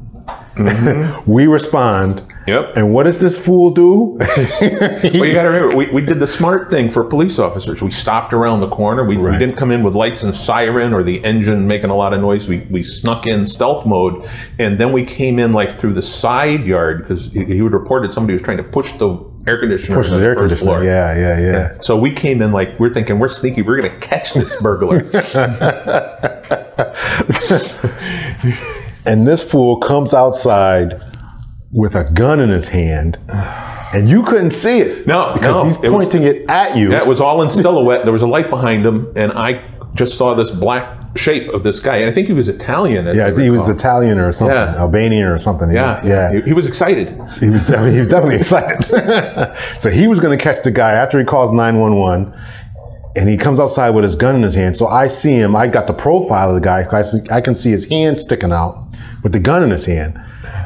Mm-hmm. 0.56 1.32
We 1.32 1.46
respond. 1.46 2.24
Yep. 2.48 2.74
And 2.76 2.94
what 2.94 3.04
does 3.04 3.20
this 3.20 3.38
fool 3.38 3.72
do? 3.72 4.18
Well, 4.62 5.26
you 5.26 5.34
got 5.34 5.44
to 5.44 5.50
remember, 5.50 5.76
we, 5.76 5.92
we 5.92 6.02
did 6.02 6.20
the 6.20 6.28
smart 6.28 6.70
thing 6.72 6.90
for 6.90 7.04
police 7.04 7.40
officers. 7.40 7.82
We 7.82 7.92
stopped 7.92 8.34
around 8.34 8.62
the 8.62 8.70
corner. 8.70 9.04
We, 9.04 9.18
we 9.18 9.32
didn't 9.38 9.56
come 9.56 9.72
in 9.72 9.84
with 9.84 9.96
lights 9.96 10.24
and 10.24 10.36
siren 10.36 10.94
or 10.94 11.04
the 11.04 11.24
engine 11.24 11.68
making 11.68 11.90
a 11.90 11.96
lot 11.96 12.14
of 12.14 12.22
noise. 12.22 12.48
We, 12.48 12.60
we 12.70 12.84
snuck 12.84 13.28
in 13.28 13.46
stealth 13.46 13.86
mode, 13.86 14.28
and 14.60 14.80
then 14.80 14.92
we 14.92 15.04
came 15.04 15.40
in 15.40 15.54
like 15.54 15.72
through 15.72 15.94
the 15.94 16.02
side 16.02 16.66
yard 16.66 17.02
because 17.02 17.28
he, 17.28 17.46
he 17.46 17.62
would 17.62 17.74
report 17.74 18.04
that 18.04 18.14
somebody 18.14 18.34
was 18.34 18.42
trying 18.42 18.58
to 18.58 18.64
push 18.64 18.92
the 18.94 19.20
air 19.48 19.60
conditioner 19.60 19.98
Pushes 19.98 20.14
on 20.14 20.20
the 20.20 20.26
air 20.26 20.36
conditioner. 20.36 20.72
floor. 20.72 20.84
Yeah, 20.84 21.16
yeah, 21.16 21.40
yeah. 21.40 21.78
So 21.80 21.98
we 21.98 22.14
came 22.14 22.42
in 22.42 22.52
like 22.52 22.80
we're 22.80 22.94
thinking 22.94 23.20
we're 23.20 23.30
sneaky. 23.30 23.62
We're 23.64 23.82
going 23.82 23.92
to 23.92 24.08
catch 24.08 24.34
this 24.34 24.60
burglar. 24.62 25.02
And 29.04 29.28
this 29.28 29.42
fool 29.44 29.80
comes 29.80 30.14
outside 30.14 31.04
with 31.72 31.96
a 31.96 32.04
gun 32.04 32.40
in 32.40 32.50
his 32.50 32.70
hand, 32.70 33.18
and 33.94 34.10
you 34.10 34.24
couldn't 34.24 34.52
see 34.52 34.80
it. 34.80 35.08
No, 35.08 35.34
because 35.34 35.56
no, 35.56 35.64
he's 35.66 35.84
it 35.84 35.90
was- 35.90 36.04
pointing 36.06 36.24
it 36.24 36.50
at 36.50 36.76
you. 36.78 36.90
That 36.90 37.08
was 37.08 37.22
all 37.22 37.42
in 37.42 37.50
silhouette. 37.50 38.04
There 38.04 38.14
was 38.14 38.22
a 38.22 38.28
light 38.28 38.50
behind 38.50 38.86
him, 38.86 39.12
and 39.16 39.32
I 39.34 39.70
just 39.94 40.18
saw 40.18 40.34
this 40.34 40.52
black 40.52 40.98
shape 41.18 41.50
of 41.50 41.64
this 41.64 41.82
guy. 41.82 41.98
And 41.98 42.10
I 42.10 42.14
think 42.14 42.28
he 42.28 42.34
was 42.34 42.48
Italian. 42.48 43.06
yeah, 43.06 43.38
he 43.38 43.50
was. 43.50 43.68
Italian 43.68 44.18
or 44.18 44.32
something, 44.32 44.56
Yeah. 44.56 44.76
Albanian 44.78 45.26
or 45.26 45.38
something. 45.38 45.70
Yeah, 45.70 46.06
yeah. 46.06 46.34
He, 46.34 46.42
he 46.42 46.54
was 46.54 46.66
excited. 46.68 47.10
He 47.42 47.50
was 47.50 47.66
definitely, 47.66 47.92
he 47.94 48.00
was 48.00 48.08
definitely 48.08 48.38
excited. 48.38 49.54
so 49.82 49.90
he 49.92 50.08
was 50.08 50.22
going 50.22 50.38
to 50.38 50.42
catch 50.42 50.62
the 50.64 50.72
guy 50.72 50.92
after 50.94 51.20
he 51.20 51.26
calls 51.26 51.52
911 51.52 52.34
and 53.18 53.28
he 53.28 53.36
comes 53.36 53.60
outside 53.60 53.90
with 53.90 54.04
his 54.04 54.16
gun 54.16 54.38
in 54.38 54.42
his 54.42 54.56
hand. 54.56 54.78
So 54.78 54.88
I 54.88 55.08
see 55.08 55.34
him. 55.34 55.54
I 55.54 55.68
got 55.68 55.86
the 55.88 55.94
profile 55.94 56.48
of 56.48 56.56
the 56.56 56.62
guy. 56.62 56.88
I, 56.90 57.02
see, 57.02 57.20
I 57.30 57.42
can 57.42 57.56
see 57.56 57.72
his 57.72 57.90
hand 57.90 58.22
sticking 58.22 58.54
out 58.54 58.88
with 59.22 59.34
the 59.34 59.40
gun 59.40 59.64
in 59.64 59.72
his 59.72 59.86
hand. 59.86 60.18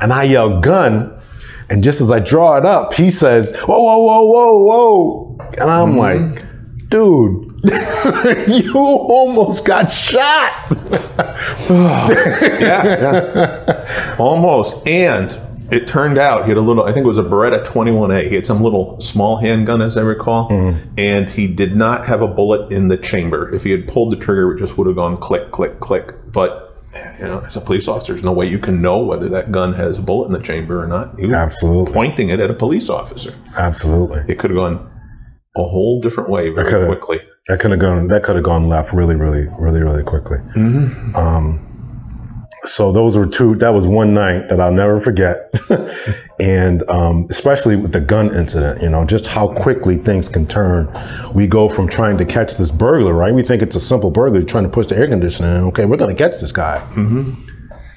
And 0.02 0.14
I 0.14 0.24
yell, 0.24 0.60
gun. 0.60 1.20
And 1.70 1.84
just 1.84 2.02
as 2.02 2.12
I 2.12 2.20
draw 2.20 2.58
it 2.58 2.66
up, 2.66 2.94
he 2.94 3.10
says, 3.10 3.56
whoa, 3.62 3.82
whoa, 3.82 4.00
whoa, 4.00 4.26
whoa, 4.26 4.64
whoa. 4.64 5.38
And 5.58 5.70
I'm 5.70 5.94
mm-hmm. 5.94 6.34
like, 6.36 6.90
dude, 6.90 7.56
you 8.66 8.74
almost 8.76 9.66
got 9.66 9.92
shot. 9.92 10.68
yeah, 11.70 12.84
yeah. 12.84 14.16
Almost. 14.20 14.88
And 14.88 15.32
it 15.72 15.88
turned 15.88 16.18
out 16.18 16.44
he 16.44 16.50
had 16.50 16.58
a 16.58 16.62
little, 16.62 16.84
I 16.84 16.94
think 16.94 17.06
it 17.06 17.08
was 17.08 17.18
a 17.18 17.24
Beretta 17.24 17.66
21A. 17.66 18.30
He 18.30 18.36
had 18.36 18.46
some 18.46 18.62
little 18.62 19.00
small 19.02 19.38
handgun, 19.38 19.82
as 19.82 19.98
I 19.98 20.02
recall. 20.02 20.48
Hmm. 20.50 20.74
And 20.98 21.28
he 21.28 21.48
did 21.48 21.76
not 21.76 22.06
have 22.06 22.22
a 22.22 22.28
bullet 22.28 22.72
in 22.72 22.88
the 22.88 22.98
chamber. 22.98 23.54
If 23.54 23.64
he 23.64 23.72
had 23.72 23.88
pulled 23.88 24.12
the 24.12 24.18
trigger, 24.18 24.54
it 24.54 24.60
just 24.60 24.78
would 24.78 24.88
have 24.88 24.96
gone 24.96 25.18
click, 25.18 25.52
click, 25.52 25.80
click. 25.80 26.14
But, 26.32 26.65
you 27.20 27.26
know, 27.26 27.40
as 27.40 27.56
a 27.56 27.62
police 27.62 27.88
officer, 27.88 28.14
there's 28.14 28.24
no 28.24 28.32
way 28.32 28.46
you 28.46 28.60
can 28.60 28.82
know 28.82 29.04
whether 29.04 29.30
that 29.30 29.52
gun 29.52 29.74
has 29.74 30.00
a 30.00 30.02
bullet 30.02 30.28
in 30.28 30.32
the 30.32 30.42
chamber 30.42 30.82
or 30.82 30.88
not. 30.88 31.20
He 31.20 31.28
was 31.28 31.34
Absolutely. 31.36 31.94
pointing 31.94 32.30
it 32.30 32.40
at 32.40 32.50
a 32.50 32.54
police 32.54 32.90
officer. 32.90 33.34
Absolutely. 33.58 34.24
It 34.28 34.40
could 34.40 34.52
have 34.52 34.58
gone 34.58 34.92
a 35.58 35.64
whole 35.64 36.02
different 36.02 36.30
way 36.30 36.50
very 36.50 36.86
quickly. 36.88 37.20
That 37.48 37.60
could 37.60 37.72
have 37.72 37.80
gone. 37.80 38.08
That 38.08 38.24
could 38.24 38.36
have 38.36 38.44
gone 38.44 38.68
left 38.68 38.92
really, 38.92 39.16
really, 39.16 39.48
really, 39.60 39.82
really 39.82 40.04
quickly. 40.04 40.38
Um, 41.16 41.65
so 42.66 42.92
those 42.92 43.18
were 43.18 43.26
two. 43.26 43.56
That 43.56 43.70
was 43.70 43.88
one 43.88 44.14
night 44.14 44.50
that 44.50 44.60
I'll 44.60 44.72
never 44.72 45.00
forget, 45.02 45.54
and 46.40 46.90
um, 46.90 47.28
especially 47.30 47.76
with 47.76 47.92
the 47.92 48.02
gun 48.02 48.34
incident. 48.36 48.82
You 48.82 48.90
know, 48.90 49.06
just 49.06 49.26
how 49.26 49.54
quickly 49.54 49.98
things 49.98 50.28
can 50.30 50.48
turn. 50.48 50.90
We 51.34 51.48
go 51.48 51.70
from 51.70 51.88
trying 51.88 52.18
to 52.18 52.26
catch 52.26 52.56
this 52.56 52.72
burglar, 52.72 53.14
right? 53.14 53.34
We 53.34 53.44
think 53.44 53.62
it's 53.62 53.76
a 53.76 53.80
simple 53.80 54.12
burglar 54.12 54.44
trying 54.44 54.64
to 54.64 54.70
push 54.70 54.88
the 54.88 54.98
air 54.98 55.08
conditioner. 55.08 55.58
in. 55.58 55.64
Okay, 55.66 55.86
we're 55.86 55.98
going 55.98 56.16
to 56.16 56.22
catch 56.22 56.40
this 56.40 56.52
guy. 56.52 56.80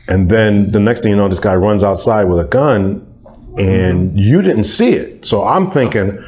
And 0.08 0.30
then 0.30 0.70
the 0.70 0.80
next 0.80 1.02
thing 1.02 1.10
you 1.10 1.16
know, 1.16 1.28
this 1.28 1.40
guy 1.40 1.54
runs 1.54 1.84
outside 1.84 2.24
with 2.24 2.40
a 2.40 2.48
gun, 2.48 3.06
and 3.58 4.18
you 4.18 4.40
didn't 4.42 4.64
see 4.64 4.90
it. 4.90 5.26
So 5.26 5.44
I'm 5.44 5.70
thinking, 5.70 6.18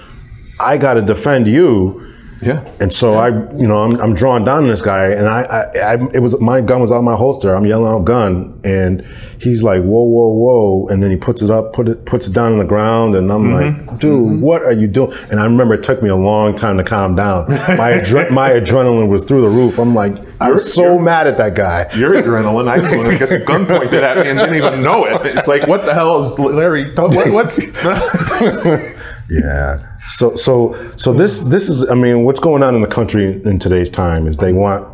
I 0.58 0.76
got 0.76 0.94
to 0.94 1.02
defend 1.02 1.46
you. 1.46 2.06
Yeah. 2.42 2.62
And 2.80 2.92
so 2.92 3.14
I, 3.14 3.28
you 3.28 3.66
know, 3.66 3.78
I'm, 3.78 4.00
I'm 4.00 4.14
drawing 4.14 4.44
down 4.44 4.62
on 4.62 4.68
this 4.68 4.82
guy, 4.82 5.08
and 5.08 5.28
I, 5.28 5.42
I, 5.42 5.78
I, 5.78 5.94
it 6.14 6.20
was 6.20 6.40
my 6.40 6.60
gun 6.60 6.80
was 6.80 6.90
out 6.90 6.98
of 6.98 7.04
my 7.04 7.16
holster. 7.16 7.54
I'm 7.54 7.66
yelling 7.66 7.92
out 7.92 8.04
"gun," 8.04 8.60
and 8.64 9.06
he's 9.38 9.62
like, 9.62 9.82
"Whoa, 9.82 10.02
whoa, 10.02 10.28
whoa!" 10.28 10.88
And 10.88 11.02
then 11.02 11.10
he 11.10 11.16
puts 11.16 11.42
it 11.42 11.50
up, 11.50 11.72
put 11.72 11.88
it, 11.88 12.06
puts 12.06 12.28
it 12.28 12.32
down 12.32 12.52
on 12.52 12.58
the 12.58 12.64
ground, 12.64 13.14
and 13.14 13.30
I'm 13.30 13.52
like, 13.52 13.74
mm-hmm. 13.74 13.96
"Dude, 13.96 14.18
mm-hmm. 14.18 14.40
what 14.40 14.62
are 14.62 14.72
you 14.72 14.86
doing?" 14.86 15.12
And 15.30 15.38
I 15.38 15.44
remember 15.44 15.74
it 15.74 15.82
took 15.82 16.02
me 16.02 16.08
a 16.08 16.16
long 16.16 16.54
time 16.54 16.78
to 16.78 16.84
calm 16.84 17.14
down. 17.14 17.46
My 17.48 17.92
adre- 18.02 18.30
my 18.30 18.50
adrenaline 18.50 19.08
was 19.08 19.24
through 19.24 19.42
the 19.42 19.48
roof. 19.48 19.78
I'm 19.78 19.94
like, 19.94 20.16
I'm 20.40 20.58
so 20.58 20.98
mad 20.98 21.26
at 21.26 21.36
that 21.38 21.54
guy. 21.54 21.88
Your 21.96 22.12
adrenaline. 22.12 22.68
I 22.68 22.78
was 22.78 22.88
going 22.88 23.10
to 23.10 23.18
get 23.18 23.28
the 23.28 23.38
gun 23.38 23.66
pointed 23.66 24.02
at 24.02 24.18
me 24.18 24.30
and 24.30 24.38
didn't 24.38 24.56
even 24.56 24.82
know 24.82 25.04
it. 25.04 25.36
It's 25.36 25.48
like, 25.48 25.66
what 25.66 25.84
the 25.84 25.92
hell 25.92 26.24
is 26.24 26.38
Larry? 26.38 26.90
What, 26.94 27.32
what's? 27.32 27.60
Yeah. 29.30 29.89
So 30.16 30.36
so 30.36 30.92
so 30.96 31.12
this 31.12 31.42
this 31.42 31.68
is 31.68 31.88
I 31.88 31.94
mean 31.94 32.24
what's 32.24 32.40
going 32.40 32.62
on 32.62 32.74
in 32.74 32.82
the 32.82 32.88
country 32.88 33.40
in 33.44 33.58
today's 33.58 33.90
time 33.90 34.26
is 34.26 34.36
they 34.36 34.52
want 34.52 34.86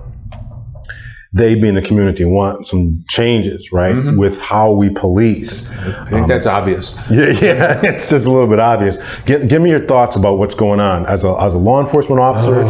they 1.32 1.54
being 1.54 1.74
the 1.74 1.82
community 1.82 2.24
want 2.24 2.66
some 2.66 3.04
changes 3.08 3.70
right 3.70 3.94
with 4.16 4.40
how 4.40 4.72
we 4.72 4.88
police. 4.90 5.70
I 5.70 6.04
think 6.06 6.28
that's 6.28 6.46
obvious. 6.46 6.94
Yeah, 7.10 7.30
yeah, 7.30 7.80
it's 7.84 8.10
just 8.10 8.26
a 8.26 8.30
little 8.30 8.46
bit 8.46 8.58
obvious. 8.58 8.98
Give, 9.24 9.48
give 9.48 9.62
me 9.62 9.70
your 9.70 9.86
thoughts 9.86 10.16
about 10.16 10.38
what's 10.38 10.54
going 10.54 10.80
on 10.80 11.06
as 11.06 11.24
a 11.24 11.36
as 11.40 11.54
a 11.54 11.58
law 11.58 11.80
enforcement 11.80 12.20
officer, 12.20 12.62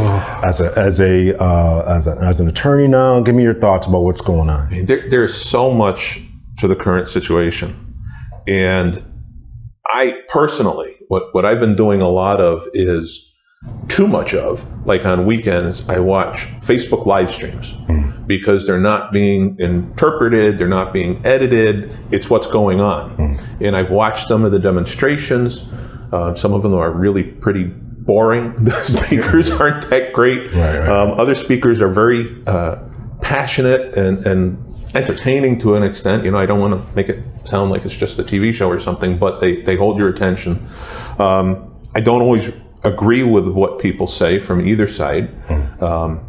as 0.44 0.60
a 0.60 0.72
as 0.78 1.00
a 1.00 1.36
uh, 1.42 1.96
as 1.96 2.06
a 2.06 2.16
as 2.22 2.40
an 2.40 2.48
attorney 2.48 2.88
now. 2.88 3.20
Give 3.20 3.34
me 3.34 3.42
your 3.42 3.54
thoughts 3.54 3.86
about 3.86 4.00
what's 4.00 4.20
going 4.20 4.50
on. 4.50 4.68
There, 4.86 5.08
there's 5.08 5.34
so 5.34 5.72
much 5.72 6.20
to 6.58 6.68
the 6.68 6.76
current 6.76 7.08
situation, 7.08 7.94
and 8.46 9.02
I 9.86 10.22
personally, 10.28 10.95
what 11.08 11.34
what 11.34 11.44
I've 11.44 11.60
been 11.60 11.76
doing 11.76 12.00
a 12.00 12.08
lot 12.08 12.40
of 12.40 12.66
is 12.74 13.22
too 13.88 14.06
much 14.06 14.34
of. 14.34 14.66
Like 14.86 15.04
on 15.04 15.26
weekends, 15.26 15.88
I 15.88 15.98
watch 15.98 16.46
Facebook 16.60 17.06
live 17.06 17.30
streams 17.30 17.74
because 18.26 18.66
they're 18.66 18.80
not 18.80 19.12
being 19.12 19.56
interpreted, 19.58 20.58
they're 20.58 20.68
not 20.68 20.92
being 20.92 21.24
edited. 21.24 21.96
It's 22.10 22.28
what's 22.28 22.46
going 22.46 22.80
on, 22.80 23.36
and 23.60 23.76
I've 23.76 23.90
watched 23.90 24.28
some 24.28 24.44
of 24.44 24.52
the 24.52 24.58
demonstrations. 24.58 25.64
Uh, 26.12 26.34
some 26.34 26.52
of 26.52 26.62
them 26.62 26.74
are 26.74 26.92
really 26.92 27.24
pretty 27.24 27.64
boring. 27.64 28.54
The 28.64 28.82
speakers 28.82 29.50
aren't 29.50 29.90
that 29.90 30.12
great. 30.12 30.52
Right, 30.52 30.78
right. 30.78 30.88
Um, 30.88 31.18
other 31.20 31.34
speakers 31.34 31.82
are 31.82 31.88
very 31.88 32.42
uh, 32.46 32.76
passionate 33.20 33.96
and, 33.96 34.24
and 34.24 34.65
entertaining 34.96 35.58
to 35.58 35.74
an 35.74 35.82
extent. 35.82 36.24
You 36.24 36.30
know, 36.30 36.38
I 36.38 36.46
don't 36.46 36.60
want 36.60 36.74
to 36.74 36.96
make 36.96 37.08
it 37.08 37.22
sound 37.44 37.70
like 37.70 37.84
it's 37.84 37.96
just 37.96 38.18
a 38.18 38.24
TV 38.24 38.52
show 38.52 38.68
or 38.68 38.80
something, 38.80 39.18
but 39.18 39.40
they, 39.40 39.62
they 39.62 39.76
hold 39.76 39.98
your 39.98 40.08
attention. 40.08 40.66
Um, 41.18 41.74
I 41.94 42.00
don't 42.00 42.22
always 42.22 42.50
agree 42.84 43.22
with 43.22 43.48
what 43.48 43.78
people 43.78 44.06
say 44.06 44.38
from 44.38 44.66
either 44.66 44.88
side. 44.88 45.30
Um, 45.82 46.20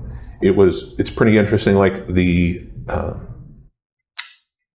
it 0.41 0.55
was 0.55 0.93
it's 0.99 1.09
pretty 1.09 1.37
interesting, 1.37 1.75
like 1.75 2.07
the 2.07 2.69
uh, 2.87 3.15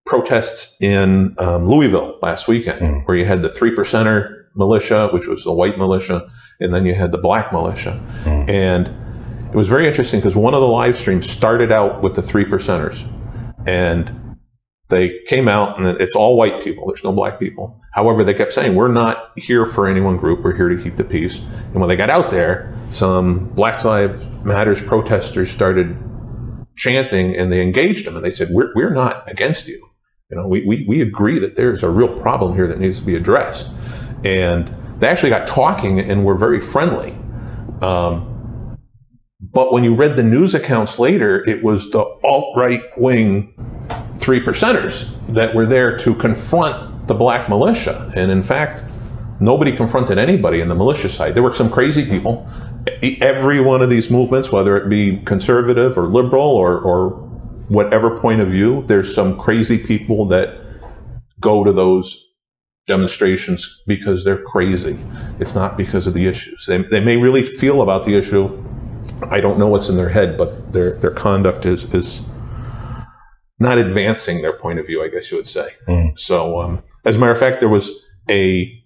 protests 0.06 0.76
in 0.80 1.34
um, 1.38 1.66
Louisville 1.66 2.18
last 2.20 2.48
weekend, 2.48 3.02
where 3.06 3.16
you 3.16 3.24
had 3.24 3.42
the 3.42 3.48
three 3.48 3.74
percenter 3.74 4.44
militia, 4.54 5.08
which 5.12 5.26
was 5.26 5.44
the 5.44 5.52
white 5.52 5.78
militia, 5.78 6.28
and 6.60 6.72
then 6.72 6.84
you 6.84 6.94
had 6.94 7.12
the 7.12 7.18
black 7.18 7.52
militia, 7.52 8.00
and 8.48 8.88
it 9.48 9.56
was 9.56 9.68
very 9.68 9.86
interesting 9.86 10.18
because 10.20 10.34
one 10.34 10.54
of 10.54 10.60
the 10.60 10.66
live 10.68 10.96
streams 10.96 11.28
started 11.28 11.70
out 11.70 12.02
with 12.02 12.14
the 12.14 12.22
three 12.22 12.44
percenters, 12.44 13.06
and 13.66 14.36
they 14.88 15.20
came 15.26 15.48
out 15.48 15.78
and 15.78 15.86
it's 16.00 16.14
all 16.14 16.36
white 16.36 16.62
people. 16.62 16.86
There's 16.86 17.02
no 17.02 17.12
black 17.12 17.40
people. 17.40 17.80
However, 17.92 18.24
they 18.24 18.34
kept 18.34 18.52
saying, 18.52 18.74
"We're 18.74 18.92
not 18.92 19.32
here 19.36 19.64
for 19.66 19.86
any 19.86 20.00
one 20.00 20.16
group. 20.16 20.42
We're 20.42 20.56
here 20.56 20.68
to 20.68 20.76
keep 20.82 20.96
the 20.96 21.04
peace." 21.04 21.40
And 21.72 21.74
when 21.74 21.88
they 21.88 21.96
got 21.96 22.10
out 22.10 22.30
there, 22.30 22.74
some 22.90 23.48
Black 23.54 23.84
Lives 23.84 24.28
Matters 24.44 24.82
protesters 24.82 25.50
started 25.50 25.96
chanting, 26.76 27.36
and 27.36 27.52
they 27.52 27.62
engaged 27.62 28.06
them, 28.06 28.16
and 28.16 28.24
they 28.24 28.30
said, 28.30 28.48
"We're 28.50 28.70
we're 28.74 28.92
not 28.92 29.30
against 29.30 29.68
you. 29.68 29.80
You 30.30 30.36
know, 30.38 30.46
we 30.46 30.64
we, 30.66 30.84
we 30.88 31.00
agree 31.00 31.38
that 31.38 31.56
there's 31.56 31.82
a 31.82 31.90
real 31.90 32.20
problem 32.20 32.54
here 32.54 32.66
that 32.66 32.78
needs 32.78 32.98
to 33.00 33.04
be 33.04 33.14
addressed." 33.14 33.68
And 34.24 34.74
they 34.98 35.08
actually 35.08 35.30
got 35.30 35.46
talking 35.46 35.98
and 36.00 36.24
were 36.24 36.36
very 36.36 36.60
friendly. 36.60 37.18
Um, 37.82 38.31
but 39.52 39.72
when 39.72 39.84
you 39.84 39.94
read 39.94 40.16
the 40.16 40.22
news 40.22 40.54
accounts 40.54 40.98
later, 40.98 41.46
it 41.48 41.62
was 41.62 41.90
the 41.90 42.02
alt 42.24 42.56
right 42.56 42.80
wing 42.96 43.54
three 44.16 44.40
percenters 44.40 45.10
that 45.28 45.54
were 45.54 45.66
there 45.66 45.98
to 45.98 46.14
confront 46.14 47.06
the 47.06 47.14
black 47.14 47.48
militia. 47.48 48.10
And 48.16 48.30
in 48.30 48.42
fact, 48.42 48.82
nobody 49.40 49.76
confronted 49.76 50.18
anybody 50.18 50.60
in 50.60 50.68
the 50.68 50.74
militia 50.74 51.08
side. 51.08 51.34
There 51.34 51.42
were 51.42 51.52
some 51.52 51.70
crazy 51.70 52.04
people. 52.04 52.48
Every 53.20 53.60
one 53.60 53.82
of 53.82 53.90
these 53.90 54.10
movements, 54.10 54.50
whether 54.50 54.76
it 54.76 54.88
be 54.88 55.18
conservative 55.24 55.98
or 55.98 56.06
liberal 56.06 56.48
or, 56.48 56.80
or 56.80 57.10
whatever 57.68 58.18
point 58.18 58.40
of 58.40 58.48
view, 58.48 58.84
there's 58.86 59.14
some 59.14 59.38
crazy 59.38 59.78
people 59.78 60.24
that 60.26 60.58
go 61.40 61.64
to 61.64 61.72
those 61.72 62.24
demonstrations 62.88 63.82
because 63.86 64.24
they're 64.24 64.42
crazy. 64.42 64.98
It's 65.38 65.54
not 65.54 65.76
because 65.76 66.06
of 66.06 66.14
the 66.14 66.26
issues. 66.26 66.66
They, 66.66 66.78
they 66.78 67.00
may 67.00 67.16
really 67.16 67.42
feel 67.42 67.82
about 67.82 68.04
the 68.04 68.14
issue. 68.14 68.62
I 69.30 69.40
don't 69.40 69.58
know 69.58 69.68
what's 69.68 69.88
in 69.88 69.96
their 69.96 70.08
head, 70.10 70.36
but 70.36 70.72
their, 70.72 70.96
their 70.96 71.10
conduct 71.10 71.66
is, 71.66 71.84
is 71.86 72.22
not 73.58 73.78
advancing 73.78 74.42
their 74.42 74.56
point 74.56 74.78
of 74.78 74.86
view, 74.86 75.02
I 75.02 75.08
guess 75.08 75.30
you 75.30 75.36
would 75.36 75.48
say. 75.48 75.66
So, 76.16 76.58
um, 76.60 76.82
as 77.04 77.16
a 77.16 77.18
matter 77.18 77.32
of 77.32 77.38
fact, 77.38 77.60
there 77.60 77.68
was 77.68 77.90
a 78.30 78.82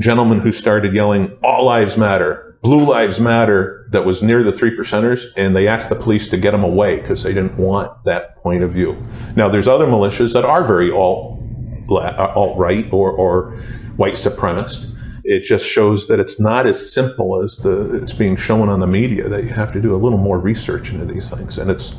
gentleman 0.00 0.40
who 0.40 0.52
started 0.52 0.94
yelling, 0.94 1.36
All 1.42 1.64
lives 1.64 1.96
matter, 1.96 2.58
blue 2.62 2.84
lives 2.84 3.20
matter, 3.20 3.86
that 3.92 4.04
was 4.04 4.22
near 4.22 4.42
the 4.42 4.52
three 4.52 4.76
percenters, 4.76 5.26
and 5.36 5.54
they 5.54 5.68
asked 5.68 5.88
the 5.88 5.94
police 5.94 6.26
to 6.28 6.36
get 6.36 6.54
him 6.54 6.64
away 6.64 7.00
because 7.00 7.22
they 7.22 7.34
didn't 7.34 7.58
want 7.58 8.04
that 8.04 8.36
point 8.36 8.62
of 8.62 8.72
view. 8.72 8.96
Now, 9.36 9.48
there's 9.48 9.68
other 9.68 9.86
militias 9.86 10.32
that 10.32 10.44
are 10.44 10.64
very 10.64 10.90
alt, 10.90 11.40
alt 11.90 12.56
right 12.58 12.90
or, 12.92 13.12
or 13.12 13.52
white 13.96 14.14
supremacist. 14.14 14.91
It 15.32 15.44
just 15.44 15.66
shows 15.66 16.08
that 16.08 16.20
it's 16.20 16.38
not 16.38 16.66
as 16.66 16.92
simple 16.92 17.42
as 17.42 17.56
the 17.56 17.94
it's 18.02 18.12
being 18.12 18.36
shown 18.36 18.68
on 18.68 18.80
the 18.80 18.86
media. 18.86 19.28
That 19.28 19.44
you 19.44 19.50
have 19.50 19.72
to 19.72 19.80
do 19.80 19.94
a 19.94 20.00
little 20.04 20.18
more 20.18 20.38
research 20.38 20.90
into 20.90 21.06
these 21.06 21.30
things, 21.30 21.56
and 21.58 21.70
it's 21.70 21.94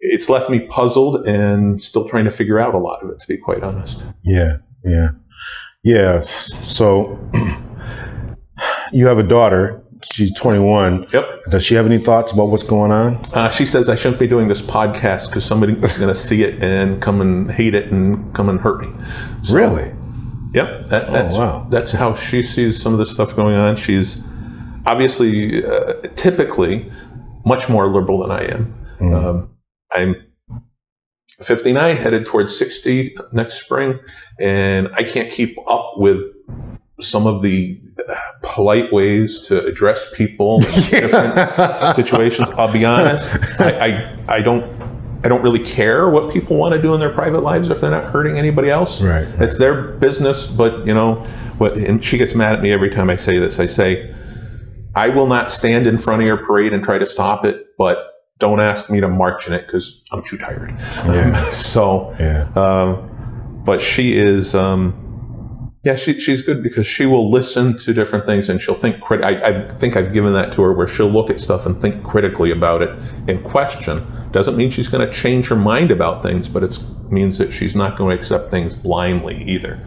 it's 0.00 0.28
left 0.28 0.48
me 0.48 0.60
puzzled 0.60 1.26
and 1.26 1.82
still 1.82 2.08
trying 2.08 2.24
to 2.24 2.30
figure 2.30 2.60
out 2.60 2.74
a 2.74 2.78
lot 2.78 3.02
of 3.02 3.10
it. 3.10 3.18
To 3.20 3.26
be 3.26 3.36
quite 3.36 3.64
honest. 3.64 4.04
Yeah, 4.22 4.58
yeah, 4.84 5.10
yeah. 5.82 6.20
So 6.20 7.18
you 8.92 9.06
have 9.06 9.18
a 9.18 9.24
daughter. 9.24 9.82
She's 10.12 10.34
21. 10.36 11.06
Yep. 11.12 11.24
Does 11.50 11.64
she 11.64 11.76
have 11.76 11.86
any 11.86 11.98
thoughts 11.98 12.32
about 12.32 12.48
what's 12.48 12.64
going 12.64 12.90
on? 12.90 13.20
Uh, 13.34 13.50
she 13.50 13.64
says 13.64 13.88
I 13.88 13.94
shouldn't 13.94 14.18
be 14.18 14.26
doing 14.26 14.48
this 14.48 14.60
podcast 14.60 15.28
because 15.28 15.44
somebody 15.44 15.74
is 15.74 15.96
going 15.96 16.08
to 16.08 16.14
see 16.14 16.42
it 16.42 16.62
and 16.62 17.00
come 17.00 17.20
and 17.20 17.48
hate 17.50 17.76
it 17.76 17.92
and 17.92 18.34
come 18.34 18.48
and 18.48 18.58
hurt 18.60 18.80
me. 18.80 18.88
So, 19.42 19.54
Really? 19.54 19.92
Yep. 20.52 20.86
That, 20.86 21.10
that's 21.10 21.38
wow. 21.38 21.66
that's 21.70 21.92
how 21.92 22.14
she 22.14 22.42
sees 22.42 22.80
some 22.80 22.92
of 22.92 22.98
this 22.98 23.10
stuff 23.10 23.34
going 23.34 23.56
on. 23.56 23.76
She's 23.76 24.20
obviously, 24.86 25.64
uh, 25.64 25.94
typically, 26.14 26.90
much 27.44 27.68
more 27.68 27.88
liberal 27.88 28.20
than 28.20 28.30
I 28.30 28.44
am. 28.44 29.14
Um, 29.14 29.50
I'm 29.92 30.14
59, 31.40 31.96
headed 31.96 32.26
towards 32.26 32.56
60 32.56 33.16
next 33.32 33.62
spring, 33.62 33.98
and 34.38 34.88
I 34.94 35.02
can't 35.02 35.32
keep 35.32 35.56
up 35.68 35.94
with 35.96 36.24
some 37.00 37.26
of 37.26 37.42
the 37.42 37.80
uh, 38.08 38.14
polite 38.42 38.92
ways 38.92 39.40
to 39.40 39.64
address 39.64 40.06
people 40.14 40.64
in 40.64 40.82
different 40.90 41.96
situations. 41.96 42.48
I'll 42.50 42.72
be 42.72 42.84
honest, 42.84 43.30
I, 43.60 44.14
I, 44.28 44.36
I 44.36 44.42
don't. 44.42 44.81
I 45.24 45.28
don't 45.28 45.42
really 45.42 45.62
care 45.64 46.08
what 46.08 46.32
people 46.32 46.56
want 46.56 46.74
to 46.74 46.82
do 46.82 46.94
in 46.94 47.00
their 47.00 47.12
private 47.12 47.42
lives 47.42 47.68
if 47.68 47.80
they're 47.80 47.90
not 47.90 48.06
hurting 48.06 48.38
anybody 48.38 48.68
else. 48.70 49.00
Right, 49.00 49.24
right. 49.24 49.42
It's 49.42 49.56
their 49.58 49.82
business. 49.92 50.46
But 50.46 50.84
you 50.86 50.94
know, 50.94 51.16
what? 51.58 51.76
And 51.76 52.04
she 52.04 52.18
gets 52.18 52.34
mad 52.34 52.54
at 52.54 52.62
me 52.62 52.72
every 52.72 52.90
time 52.90 53.08
I 53.08 53.16
say 53.16 53.38
this. 53.38 53.60
I 53.60 53.66
say, 53.66 54.14
I 54.94 55.08
will 55.10 55.26
not 55.28 55.52
stand 55.52 55.86
in 55.86 55.98
front 55.98 56.22
of 56.22 56.26
your 56.26 56.38
parade 56.38 56.72
and 56.72 56.82
try 56.82 56.98
to 56.98 57.06
stop 57.06 57.44
it, 57.44 57.66
but 57.78 58.08
don't 58.38 58.60
ask 58.60 58.90
me 58.90 59.00
to 59.00 59.08
march 59.08 59.46
in 59.46 59.52
it 59.52 59.66
because 59.66 60.02
I'm 60.10 60.22
too 60.22 60.36
tired. 60.36 60.74
Yeah. 60.78 61.50
so, 61.52 62.14
Yeah. 62.18 62.48
um, 62.56 63.62
but 63.64 63.80
she 63.80 64.14
is, 64.16 64.54
um, 64.56 65.01
yeah, 65.84 65.96
she, 65.96 66.20
she's 66.20 66.42
good 66.42 66.62
because 66.62 66.86
she 66.86 67.06
will 67.06 67.28
listen 67.28 67.76
to 67.78 67.92
different 67.92 68.24
things 68.24 68.48
and 68.48 68.60
she'll 68.60 68.74
think. 68.74 69.00
Crit- 69.00 69.24
I, 69.24 69.30
I 69.48 69.68
think 69.78 69.96
I've 69.96 70.12
given 70.12 70.32
that 70.32 70.52
to 70.52 70.62
her 70.62 70.72
where 70.72 70.86
she'll 70.86 71.10
look 71.10 71.28
at 71.28 71.40
stuff 71.40 71.66
and 71.66 71.80
think 71.80 72.04
critically 72.04 72.52
about 72.52 72.82
it 72.82 72.90
and 73.26 73.42
question. 73.42 74.06
Doesn't 74.30 74.56
mean 74.56 74.70
she's 74.70 74.88
going 74.88 75.04
to 75.04 75.12
change 75.12 75.48
her 75.48 75.56
mind 75.56 75.90
about 75.90 76.22
things, 76.22 76.48
but 76.48 76.62
it 76.62 76.78
means 77.10 77.36
that 77.38 77.52
she's 77.52 77.74
not 77.74 77.98
going 77.98 78.16
to 78.16 78.20
accept 78.20 78.50
things 78.50 78.76
blindly 78.76 79.42
either. 79.42 79.84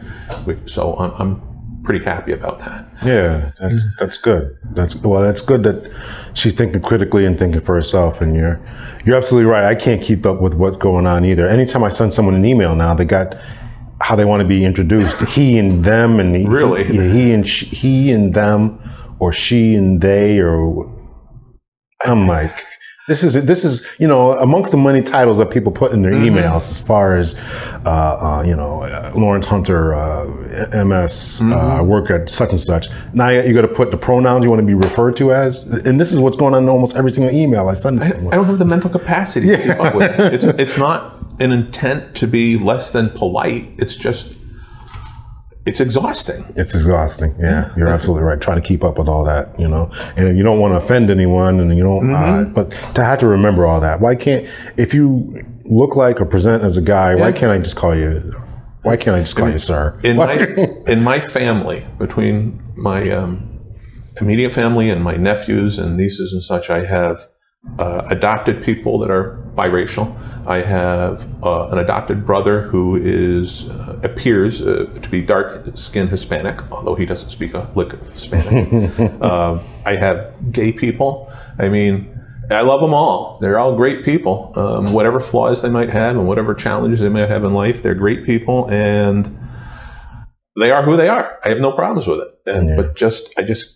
So 0.66 0.94
I'm, 0.96 1.12
I'm 1.12 1.82
pretty 1.82 2.04
happy 2.04 2.32
about 2.32 2.58
that. 2.58 2.86
Yeah, 3.02 3.52
that's 3.58 3.88
that's 3.98 4.18
good. 4.18 4.54
That's 4.72 4.96
well, 4.96 5.22
that's 5.22 5.40
good 5.40 5.62
that 5.62 5.90
she's 6.34 6.52
thinking 6.52 6.82
critically 6.82 7.24
and 7.24 7.38
thinking 7.38 7.62
for 7.62 7.74
herself. 7.74 8.20
And 8.20 8.36
you're 8.36 8.60
you're 9.06 9.16
absolutely 9.16 9.50
right. 9.50 9.64
I 9.64 9.74
can't 9.74 10.02
keep 10.02 10.26
up 10.26 10.42
with 10.42 10.52
what's 10.54 10.76
going 10.76 11.06
on 11.06 11.24
either. 11.24 11.48
Anytime 11.48 11.84
I 11.84 11.88
send 11.88 12.12
someone 12.12 12.34
an 12.34 12.44
email 12.44 12.76
now, 12.76 12.92
they 12.92 13.06
got 13.06 13.36
how 14.00 14.14
they 14.16 14.24
want 14.24 14.40
to 14.42 14.46
be 14.46 14.64
introduced. 14.64 15.20
He 15.28 15.58
and 15.58 15.84
them, 15.84 16.20
and 16.20 16.34
he, 16.36 16.44
Really? 16.44 16.84
he, 16.84 16.98
he 17.10 17.32
and 17.32 17.46
she, 17.48 17.66
he 17.66 18.12
and 18.12 18.32
them, 18.34 18.78
or 19.18 19.32
she 19.32 19.74
and 19.74 20.00
they, 20.00 20.38
or 20.40 20.92
I'm 22.04 22.26
like. 22.26 22.52
This 23.08 23.22
is 23.22 23.34
this 23.44 23.64
is 23.64 23.86
you 24.00 24.08
know 24.08 24.32
amongst 24.32 24.72
the 24.72 24.76
many 24.76 25.00
titles 25.00 25.38
that 25.38 25.52
people 25.52 25.70
put 25.70 25.92
in 25.92 26.02
their 26.02 26.10
emails 26.10 26.68
as 26.68 26.80
far 26.80 27.16
as 27.16 27.36
uh, 27.84 27.88
uh, 27.88 28.42
you 28.44 28.56
know 28.56 28.82
uh, 28.82 29.12
Lawrence 29.14 29.46
Hunter 29.46 29.94
uh, 29.94 30.24
MS 30.84 31.40
uh, 31.44 31.82
work 31.84 32.10
at 32.10 32.28
such 32.28 32.50
and 32.50 32.58
such. 32.58 32.88
Now 33.14 33.28
you 33.28 33.54
got 33.54 33.62
to 33.62 33.68
put 33.68 33.92
the 33.92 33.96
pronouns 33.96 34.42
you 34.42 34.50
want 34.50 34.58
to 34.60 34.66
be 34.66 34.74
referred 34.74 35.14
to 35.18 35.32
as, 35.32 35.62
and 35.86 36.00
this 36.00 36.12
is 36.12 36.18
what's 36.18 36.36
going 36.36 36.52
on 36.54 36.64
in 36.64 36.68
almost 36.68 36.96
every 36.96 37.12
single 37.12 37.32
email 37.32 37.68
I 37.68 37.74
send 37.74 38.02
someone. 38.02 38.34
I 38.34 38.38
don't 38.38 38.46
have 38.46 38.58
the 38.58 38.64
mental 38.64 38.90
capacity 38.90 39.50
to 39.50 39.56
keep 39.56 39.78
up 39.78 39.94
with. 39.94 40.18
It's, 40.18 40.44
it's 40.44 40.76
not 40.76 41.15
an 41.40 41.52
intent 41.52 42.14
to 42.16 42.26
be 42.26 42.58
less 42.58 42.90
than 42.90 43.10
polite. 43.10 43.68
It's 43.78 43.94
just, 43.94 44.34
it's 45.66 45.80
exhausting. 45.80 46.44
It's 46.56 46.74
exhausting. 46.74 47.34
Yeah, 47.40 47.72
you're 47.76 47.88
absolutely 47.88 48.22
right. 48.24 48.40
Trying 48.40 48.60
to 48.60 48.66
keep 48.66 48.84
up 48.84 48.98
with 48.98 49.08
all 49.08 49.24
that, 49.24 49.58
you 49.58 49.66
know, 49.66 49.90
and 50.16 50.36
you 50.38 50.44
don't 50.44 50.60
want 50.60 50.72
to 50.72 50.78
offend 50.78 51.10
anyone, 51.10 51.58
and 51.60 51.76
you 51.76 51.82
don't, 51.82 52.14
uh, 52.14 52.44
but 52.54 52.70
to 52.94 53.04
have 53.04 53.18
to 53.20 53.26
remember 53.26 53.66
all 53.66 53.80
that. 53.80 54.00
Why 54.00 54.14
can't 54.14 54.48
if 54.76 54.94
you 54.94 55.44
look 55.64 55.96
like 55.96 56.20
or 56.20 56.24
present 56.24 56.62
as 56.62 56.76
a 56.76 56.82
guy? 56.82 57.16
Why 57.16 57.32
can't 57.32 57.50
I 57.50 57.58
just 57.58 57.76
call 57.76 57.96
you? 57.96 58.32
Why 58.82 58.96
can't 58.96 59.16
I 59.16 59.20
just 59.20 59.34
call 59.34 59.50
you 59.50 59.58
sir? 59.58 59.98
In 60.04 60.16
Why- 60.16 60.36
my, 60.36 60.68
in 60.86 61.02
my 61.02 61.18
family, 61.18 61.86
between 61.98 62.62
my 62.76 63.10
um, 63.10 63.60
immediate 64.20 64.52
family 64.52 64.88
and 64.88 65.02
my 65.02 65.16
nephews 65.16 65.78
and 65.78 65.96
nieces 65.96 66.32
and 66.32 66.44
such, 66.44 66.70
I 66.70 66.84
have 66.84 67.26
uh, 67.78 68.06
adopted 68.10 68.62
people 68.62 68.98
that 69.00 69.10
are 69.10 69.38
biracial. 69.54 70.16
I 70.46 70.60
have 70.60 71.26
uh, 71.44 71.68
an 71.68 71.78
adopted 71.78 72.24
brother 72.26 72.62
who 72.62 72.96
is 72.96 73.68
uh, 73.68 73.98
appears 74.02 74.62
uh, 74.62 74.86
to 75.02 75.08
be 75.08 75.22
dark-skinned 75.22 76.10
Hispanic, 76.10 76.60
although 76.70 76.94
he 76.94 77.06
doesn't 77.06 77.30
speak 77.30 77.54
a 77.54 77.68
lick 77.74 77.92
of 77.92 78.08
Hispanic. 78.12 78.92
uh, 79.20 79.58
I 79.84 79.96
have 79.96 80.52
gay 80.52 80.72
people. 80.72 81.32
I 81.58 81.68
mean, 81.68 82.12
I 82.50 82.60
love 82.62 82.80
them 82.80 82.94
all. 82.94 83.38
They're 83.40 83.58
all 83.58 83.74
great 83.76 84.04
people. 84.04 84.52
Um, 84.54 84.92
whatever 84.92 85.18
flaws 85.20 85.62
they 85.62 85.70
might 85.70 85.90
have 85.90 86.16
and 86.16 86.28
whatever 86.28 86.54
challenges 86.54 87.00
they 87.00 87.08
might 87.08 87.28
have 87.28 87.42
in 87.44 87.52
life, 87.54 87.82
they're 87.82 87.94
great 87.94 88.24
people, 88.24 88.70
and 88.70 89.36
they 90.58 90.70
are 90.70 90.82
who 90.84 90.96
they 90.96 91.08
are. 91.08 91.38
I 91.44 91.48
have 91.48 91.58
no 91.58 91.72
problems 91.72 92.06
with 92.06 92.20
it. 92.20 92.28
And 92.46 92.68
Yeah. 92.68 92.76
but 92.76 92.94
just 92.94 93.32
I 93.36 93.42
just 93.42 93.75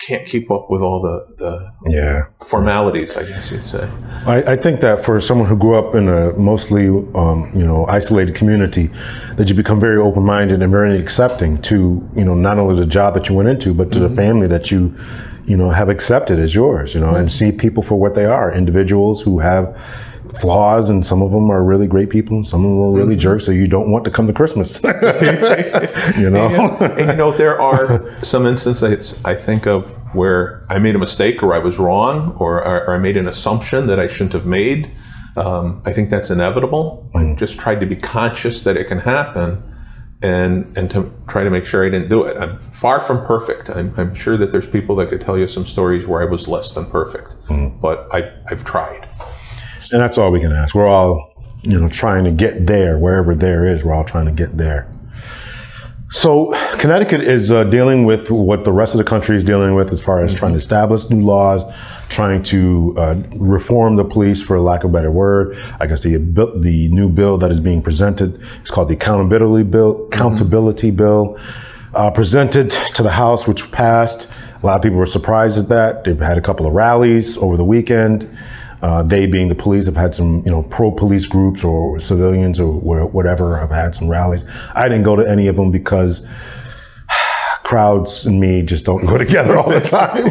can't 0.00 0.26
keep 0.26 0.50
up 0.50 0.70
with 0.70 0.80
all 0.80 1.00
the 1.00 1.34
the 1.36 1.72
yeah. 1.90 2.26
formalities. 2.44 3.16
I 3.16 3.24
guess 3.24 3.52
you'd 3.52 3.64
say. 3.64 3.88
I, 4.26 4.52
I 4.52 4.56
think 4.56 4.80
that 4.80 5.04
for 5.04 5.20
someone 5.20 5.46
who 5.48 5.56
grew 5.56 5.76
up 5.76 5.94
in 5.94 6.08
a 6.08 6.32
mostly, 6.32 6.88
um, 7.14 7.50
you 7.54 7.66
know, 7.66 7.86
isolated 7.86 8.34
community, 8.34 8.90
that 9.36 9.48
you 9.48 9.54
become 9.54 9.78
very 9.78 10.00
open-minded 10.00 10.62
and 10.62 10.70
very 10.70 10.98
accepting 10.98 11.60
to, 11.62 12.08
you 12.16 12.24
know, 12.24 12.34
not 12.34 12.58
only 12.58 12.80
the 12.80 12.86
job 12.86 13.14
that 13.14 13.28
you 13.28 13.34
went 13.34 13.48
into, 13.48 13.74
but 13.74 13.92
to 13.92 13.98
the 13.98 14.10
family 14.10 14.46
that 14.46 14.70
you, 14.70 14.96
you 15.44 15.56
know, 15.56 15.70
have 15.70 15.88
accepted 15.88 16.38
as 16.38 16.54
yours, 16.54 16.94
you 16.94 17.00
know, 17.00 17.14
and 17.14 17.30
see 17.30 17.52
people 17.52 17.82
for 17.82 17.96
what 17.96 18.14
they 18.14 18.24
are, 18.24 18.52
individuals 18.52 19.20
who 19.20 19.38
have 19.38 19.76
flaws, 20.38 20.90
and 20.90 21.04
some 21.04 21.22
of 21.22 21.30
them 21.30 21.50
are 21.50 21.62
really 21.62 21.86
great 21.86 22.10
people, 22.10 22.36
and 22.36 22.46
some 22.46 22.64
of 22.64 22.70
them 22.70 22.80
are 22.80 22.92
really 22.92 23.14
mm-hmm. 23.14 23.20
jerks. 23.20 23.46
So 23.46 23.52
you 23.52 23.66
don't 23.66 23.90
want 23.90 24.04
to 24.04 24.10
come 24.10 24.26
to 24.26 24.32
Christmas, 24.32 24.82
you 26.18 26.30
know. 26.30 26.76
and 26.80 27.10
you 27.10 27.16
know 27.16 27.32
there 27.32 27.60
are 27.60 28.14
some 28.24 28.46
instances 28.46 29.18
I 29.24 29.34
think 29.34 29.66
of 29.66 29.90
where 30.14 30.66
I 30.68 30.78
made 30.78 30.94
a 30.94 30.98
mistake 30.98 31.42
or 31.42 31.54
I 31.54 31.58
was 31.58 31.78
wrong 31.78 32.36
or, 32.38 32.64
or 32.64 32.94
I 32.94 32.98
made 32.98 33.16
an 33.16 33.28
assumption 33.28 33.86
that 33.86 34.00
I 34.00 34.06
shouldn't 34.06 34.32
have 34.32 34.46
made. 34.46 34.90
Um, 35.36 35.82
I 35.86 35.92
think 35.92 36.10
that's 36.10 36.30
inevitable. 36.30 37.08
I 37.14 37.20
mm. 37.20 37.38
just 37.38 37.58
tried 37.58 37.80
to 37.80 37.86
be 37.86 37.96
conscious 37.96 38.62
that 38.62 38.76
it 38.76 38.88
can 38.88 38.98
happen 38.98 39.62
and 40.22 40.76
and 40.76 40.90
to 40.90 41.12
try 41.28 41.44
to 41.44 41.50
make 41.50 41.64
sure 41.64 41.84
I 41.84 41.88
didn't 41.88 42.08
do 42.08 42.24
it. 42.24 42.36
I'm 42.36 42.58
far 42.72 43.00
from 43.00 43.24
perfect. 43.24 43.70
I'm, 43.70 43.94
I'm 43.96 44.14
sure 44.14 44.36
that 44.36 44.52
there's 44.52 44.66
people 44.66 44.96
that 44.96 45.08
could 45.08 45.20
tell 45.20 45.38
you 45.38 45.48
some 45.48 45.64
stories 45.64 46.06
where 46.06 46.20
I 46.20 46.30
was 46.30 46.46
less 46.46 46.74
than 46.74 46.86
perfect, 46.86 47.36
mm. 47.46 47.80
but 47.80 48.06
I, 48.12 48.32
I've 48.50 48.64
tried. 48.64 49.08
And 49.92 50.00
that's 50.00 50.18
all 50.18 50.30
we 50.30 50.40
can 50.40 50.52
ask. 50.52 50.74
We're 50.74 50.88
all, 50.88 51.32
you 51.62 51.78
know, 51.78 51.88
trying 51.88 52.24
to 52.24 52.30
get 52.30 52.66
there, 52.66 52.98
wherever 52.98 53.34
there 53.34 53.66
is, 53.66 53.84
we're 53.84 53.94
all 53.94 54.04
trying 54.04 54.26
to 54.26 54.32
get 54.32 54.56
there. 54.56 54.86
So, 56.12 56.52
Connecticut 56.78 57.20
is 57.20 57.52
uh, 57.52 57.62
dealing 57.64 58.04
with 58.04 58.30
what 58.32 58.64
the 58.64 58.72
rest 58.72 58.94
of 58.94 58.98
the 58.98 59.04
country 59.04 59.36
is 59.36 59.44
dealing 59.44 59.76
with 59.76 59.92
as 59.92 60.02
far 60.02 60.24
as 60.24 60.34
trying 60.34 60.52
to 60.52 60.58
establish 60.58 61.08
new 61.08 61.20
laws, 61.20 61.62
trying 62.08 62.42
to 62.44 62.94
uh, 62.98 63.22
reform 63.36 63.94
the 63.94 64.04
police, 64.04 64.42
for 64.42 64.60
lack 64.60 64.82
of 64.82 64.90
a 64.90 64.92
better 64.92 65.12
word. 65.12 65.56
I 65.78 65.86
guess 65.86 66.02
the 66.02 66.16
the 66.16 66.88
new 66.88 67.08
bill 67.08 67.38
that 67.38 67.52
is 67.52 67.60
being 67.60 67.80
presented 67.80 68.40
is 68.64 68.72
called 68.72 68.88
the 68.88 68.94
Accountability 68.94 69.62
Bill. 69.64 70.06
Accountability 70.06 70.90
Bill. 70.90 71.38
uh, 71.94 72.10
presented 72.10 72.70
to 72.94 73.02
the 73.02 73.10
House, 73.10 73.46
which 73.46 73.70
passed. 73.72 74.30
A 74.62 74.66
lot 74.66 74.76
of 74.76 74.82
people 74.82 74.98
were 74.98 75.06
surprised 75.06 75.58
at 75.58 75.68
that. 75.68 76.04
They've 76.04 76.18
had 76.18 76.38
a 76.38 76.40
couple 76.40 76.66
of 76.66 76.72
rallies 76.72 77.36
over 77.38 77.56
the 77.56 77.64
weekend. 77.64 78.28
Uh, 78.82 79.02
they, 79.02 79.26
being 79.26 79.48
the 79.48 79.54
police, 79.54 79.86
have 79.86 79.96
had 79.96 80.14
some, 80.14 80.42
you 80.44 80.50
know, 80.50 80.62
pro-police 80.64 81.26
groups 81.26 81.62
or 81.64 82.00
civilians 82.00 82.58
or 82.58 82.72
whatever 82.72 83.58
have 83.58 83.70
had 83.70 83.94
some 83.94 84.08
rallies. 84.08 84.44
I 84.74 84.88
didn't 84.88 85.04
go 85.04 85.16
to 85.16 85.28
any 85.28 85.48
of 85.48 85.56
them 85.56 85.70
because 85.70 86.26
crowds 87.62 88.26
and 88.26 88.40
me 88.40 88.62
just 88.62 88.86
don't 88.86 89.04
go 89.04 89.18
together 89.26 89.58
all 89.58 89.70
the 89.70 89.80
time, 89.80 90.26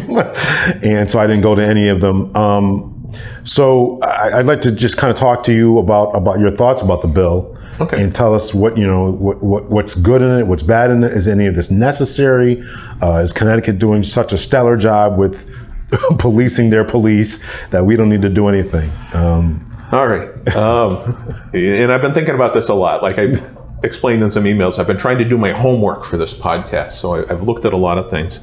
and 0.84 1.10
so 1.10 1.20
I 1.20 1.26
didn't 1.26 1.42
go 1.42 1.54
to 1.54 1.64
any 1.64 1.88
of 1.88 2.00
them. 2.00 2.34
Um, 2.36 3.00
so 3.44 3.98
I, 4.00 4.36
would 4.36 4.46
like 4.46 4.60
to 4.62 4.72
just 4.72 4.96
kind 4.96 5.10
of 5.10 5.16
talk 5.16 5.42
to 5.44 5.52
you 5.52 5.78
about 5.78 6.14
about 6.14 6.38
your 6.38 6.50
thoughts 6.50 6.82
about 6.82 7.02
the 7.02 7.08
bill. 7.08 7.56
Okay. 7.80 8.02
And 8.02 8.14
tell 8.14 8.34
us 8.34 8.52
what 8.52 8.76
you 8.76 8.86
know, 8.86 9.10
what, 9.12 9.42
what 9.42 9.70
what's 9.70 9.94
good 9.94 10.20
in 10.20 10.40
it, 10.40 10.46
what's 10.46 10.62
bad 10.62 10.90
in 10.90 11.02
it. 11.02 11.12
Is 11.12 11.26
any 11.26 11.46
of 11.46 11.54
this 11.54 11.70
necessary? 11.70 12.62
Uh, 13.02 13.18
is 13.18 13.32
Connecticut 13.32 13.78
doing 13.78 14.02
such 14.02 14.32
a 14.32 14.38
stellar 14.38 14.76
job 14.76 15.18
with 15.18 15.50
policing 16.18 16.70
their 16.70 16.84
police 16.84 17.44
that 17.70 17.84
we 17.84 17.96
don't 17.96 18.08
need 18.08 18.22
to 18.22 18.28
do 18.28 18.48
anything? 18.48 18.90
Um, 19.14 19.66
All 19.92 20.06
right. 20.06 20.30
Um, 20.54 21.34
and 21.52 21.92
I've 21.92 22.02
been 22.02 22.14
thinking 22.14 22.34
about 22.34 22.52
this 22.52 22.68
a 22.68 22.74
lot. 22.74 23.02
Like 23.02 23.18
I 23.18 23.34
explained 23.82 24.22
in 24.22 24.30
some 24.30 24.44
emails, 24.44 24.78
I've 24.78 24.86
been 24.86 24.98
trying 24.98 25.18
to 25.18 25.24
do 25.24 25.36
my 25.36 25.52
homework 25.52 26.04
for 26.04 26.16
this 26.16 26.34
podcast. 26.34 26.92
So 26.92 27.14
I've 27.14 27.42
looked 27.42 27.64
at 27.64 27.72
a 27.72 27.76
lot 27.76 27.98
of 27.98 28.10
things, 28.10 28.40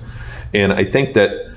and 0.54 0.74
I 0.74 0.84
think 0.84 1.14
that 1.14 1.56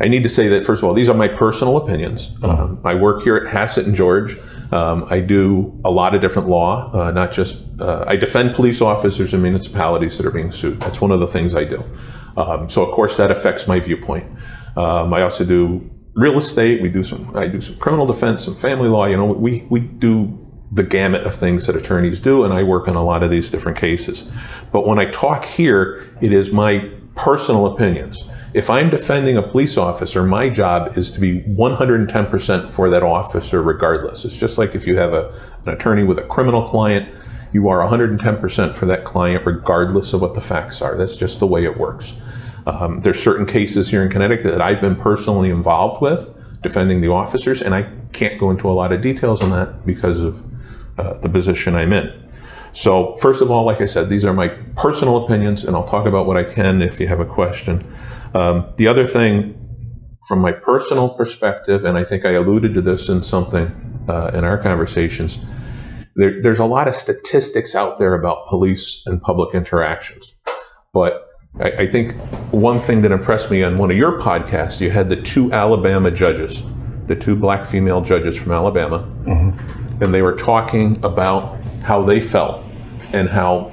I 0.00 0.08
need 0.08 0.22
to 0.22 0.28
say 0.28 0.48
that 0.48 0.64
first 0.64 0.82
of 0.82 0.88
all, 0.88 0.94
these 0.94 1.08
are 1.08 1.14
my 1.14 1.28
personal 1.28 1.76
opinions. 1.76 2.30
Um, 2.42 2.80
I 2.84 2.94
work 2.94 3.22
here 3.22 3.36
at 3.36 3.52
Hassett 3.52 3.86
and 3.86 3.94
George. 3.94 4.36
Um, 4.70 5.06
I 5.08 5.20
do 5.20 5.80
a 5.84 5.90
lot 5.90 6.14
of 6.14 6.20
different 6.20 6.48
law, 6.48 6.92
uh, 6.92 7.10
not 7.10 7.32
just 7.32 7.58
uh, 7.80 8.04
I 8.06 8.16
defend 8.16 8.54
police 8.54 8.82
officers 8.82 9.32
and 9.32 9.42
municipalities 9.42 10.18
that 10.18 10.26
are 10.26 10.30
being 10.30 10.52
sued. 10.52 10.80
That's 10.80 11.00
one 11.00 11.10
of 11.10 11.20
the 11.20 11.26
things 11.26 11.54
I 11.54 11.64
do. 11.64 11.82
Um, 12.36 12.68
so 12.68 12.84
of 12.84 12.94
course 12.94 13.16
that 13.16 13.30
affects 13.30 13.66
my 13.66 13.80
viewpoint. 13.80 14.30
Um, 14.78 15.12
I 15.12 15.22
also 15.22 15.44
do 15.44 15.90
real 16.14 16.38
estate. 16.38 16.80
We 16.80 16.88
do 16.88 17.02
some. 17.02 17.36
I 17.36 17.48
do 17.48 17.60
some 17.60 17.76
criminal 17.76 18.06
defense, 18.06 18.44
some 18.44 18.56
family 18.56 18.88
law. 18.88 19.06
You 19.06 19.16
know, 19.16 19.26
we 19.26 19.66
we 19.68 19.80
do 19.80 20.38
the 20.70 20.84
gamut 20.84 21.22
of 21.22 21.34
things 21.34 21.66
that 21.66 21.74
attorneys 21.74 22.20
do, 22.20 22.44
and 22.44 22.54
I 22.54 22.62
work 22.62 22.86
on 22.86 22.94
a 22.94 23.02
lot 23.02 23.24
of 23.24 23.30
these 23.30 23.50
different 23.50 23.76
cases. 23.76 24.30
But 24.70 24.86
when 24.86 24.98
I 25.00 25.06
talk 25.10 25.44
here, 25.44 26.08
it 26.20 26.32
is 26.32 26.52
my 26.52 26.90
personal 27.16 27.66
opinions. 27.66 28.22
If 28.54 28.70
I'm 28.70 28.88
defending 28.88 29.36
a 29.36 29.42
police 29.42 29.76
officer, 29.76 30.22
my 30.22 30.48
job 30.48 30.96
is 30.96 31.10
to 31.10 31.20
be 31.20 31.42
110% 31.42 32.70
for 32.70 32.88
that 32.88 33.02
officer 33.02 33.62
regardless. 33.62 34.24
It's 34.24 34.36
just 34.36 34.58
like 34.58 34.74
if 34.74 34.86
you 34.86 34.96
have 34.96 35.12
a, 35.12 35.34
an 35.66 35.74
attorney 35.74 36.04
with 36.04 36.18
a 36.18 36.22
criminal 36.22 36.62
client, 36.66 37.14
you 37.52 37.68
are 37.68 37.86
110% 37.86 38.74
for 38.74 38.86
that 38.86 39.04
client 39.04 39.44
regardless 39.44 40.12
of 40.12 40.20
what 40.20 40.34
the 40.34 40.40
facts 40.40 40.80
are. 40.80 40.96
That's 40.96 41.16
just 41.16 41.40
the 41.40 41.46
way 41.46 41.64
it 41.64 41.76
works. 41.76 42.14
Um, 42.68 43.00
there's 43.00 43.22
certain 43.22 43.46
cases 43.46 43.88
here 43.88 44.02
in 44.02 44.10
Connecticut 44.10 44.52
that 44.52 44.60
I've 44.60 44.82
been 44.82 44.94
personally 44.94 45.48
involved 45.48 46.02
with 46.02 46.34
defending 46.62 47.00
the 47.00 47.08
officers, 47.08 47.62
and 47.62 47.74
I 47.74 47.90
can't 48.12 48.38
go 48.38 48.50
into 48.50 48.68
a 48.68 48.72
lot 48.72 48.92
of 48.92 49.00
details 49.00 49.42
on 49.42 49.50
that 49.50 49.86
because 49.86 50.20
of 50.20 50.44
uh, 50.98 51.14
the 51.18 51.30
position 51.30 51.74
I'm 51.74 51.94
in. 51.94 52.12
So, 52.72 53.16
first 53.16 53.40
of 53.40 53.50
all, 53.50 53.64
like 53.64 53.80
I 53.80 53.86
said, 53.86 54.10
these 54.10 54.24
are 54.26 54.34
my 54.34 54.48
personal 54.76 55.24
opinions, 55.24 55.64
and 55.64 55.74
I'll 55.74 55.86
talk 55.86 56.04
about 56.04 56.26
what 56.26 56.36
I 56.36 56.44
can 56.44 56.82
if 56.82 57.00
you 57.00 57.06
have 57.06 57.20
a 57.20 57.24
question. 57.24 57.90
Um, 58.34 58.70
the 58.76 58.86
other 58.86 59.06
thing, 59.06 59.54
from 60.28 60.40
my 60.40 60.52
personal 60.52 61.08
perspective, 61.08 61.86
and 61.86 61.96
I 61.96 62.04
think 62.04 62.26
I 62.26 62.32
alluded 62.32 62.74
to 62.74 62.82
this 62.82 63.08
in 63.08 63.22
something 63.22 64.04
uh, 64.08 64.32
in 64.34 64.44
our 64.44 64.58
conversations, 64.58 65.38
there, 66.16 66.42
there's 66.42 66.58
a 66.58 66.66
lot 66.66 66.86
of 66.86 66.94
statistics 66.94 67.74
out 67.74 67.98
there 67.98 68.12
about 68.12 68.46
police 68.48 69.00
and 69.06 69.22
public 69.22 69.54
interactions. 69.54 70.34
But 70.92 71.27
I, 71.60 71.70
I 71.70 71.86
think 71.86 72.14
one 72.52 72.80
thing 72.80 73.00
that 73.02 73.12
impressed 73.12 73.50
me 73.50 73.62
on 73.62 73.78
one 73.78 73.90
of 73.90 73.96
your 73.96 74.20
podcasts, 74.20 74.80
you 74.80 74.90
had 74.90 75.08
the 75.08 75.20
two 75.20 75.52
Alabama 75.52 76.10
judges, 76.10 76.62
the 77.06 77.16
two 77.16 77.36
black 77.36 77.66
female 77.66 78.00
judges 78.00 78.36
from 78.38 78.52
Alabama, 78.52 79.00
mm-hmm. 79.24 80.02
and 80.02 80.14
they 80.14 80.22
were 80.22 80.36
talking 80.36 80.96
about 81.04 81.58
how 81.82 82.02
they 82.02 82.20
felt 82.20 82.64
and 83.12 83.28
how 83.28 83.72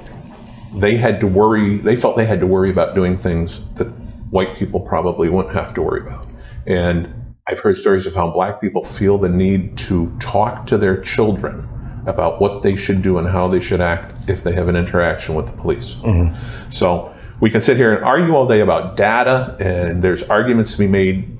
they 0.74 0.96
had 0.96 1.20
to 1.20 1.26
worry, 1.26 1.78
they 1.78 1.96
felt 1.96 2.16
they 2.16 2.26
had 2.26 2.40
to 2.40 2.46
worry 2.46 2.70
about 2.70 2.94
doing 2.94 3.16
things 3.16 3.60
that 3.74 3.86
white 4.30 4.56
people 4.56 4.80
probably 4.80 5.28
wouldn't 5.28 5.54
have 5.54 5.72
to 5.74 5.82
worry 5.82 6.00
about. 6.00 6.26
And 6.66 7.34
I've 7.46 7.60
heard 7.60 7.78
stories 7.78 8.06
of 8.06 8.14
how 8.14 8.30
black 8.30 8.60
people 8.60 8.84
feel 8.84 9.18
the 9.18 9.28
need 9.28 9.78
to 9.78 10.14
talk 10.18 10.66
to 10.66 10.76
their 10.76 11.00
children 11.00 11.68
about 12.06 12.40
what 12.40 12.62
they 12.62 12.76
should 12.76 13.02
do 13.02 13.18
and 13.18 13.28
how 13.28 13.48
they 13.48 13.60
should 13.60 13.80
act 13.80 14.14
if 14.28 14.42
they 14.42 14.52
have 14.52 14.68
an 14.68 14.76
interaction 14.76 15.34
with 15.34 15.46
the 15.46 15.52
police. 15.52 15.94
Mm-hmm. 15.96 16.70
So 16.70 17.15
we 17.40 17.50
can 17.50 17.60
sit 17.60 17.76
here 17.76 17.94
and 17.94 18.04
argue 18.04 18.34
all 18.34 18.46
day 18.46 18.60
about 18.60 18.96
data, 18.96 19.56
and 19.60 20.02
there's 20.02 20.22
arguments 20.24 20.72
to 20.72 20.78
be 20.78 20.86
made 20.86 21.36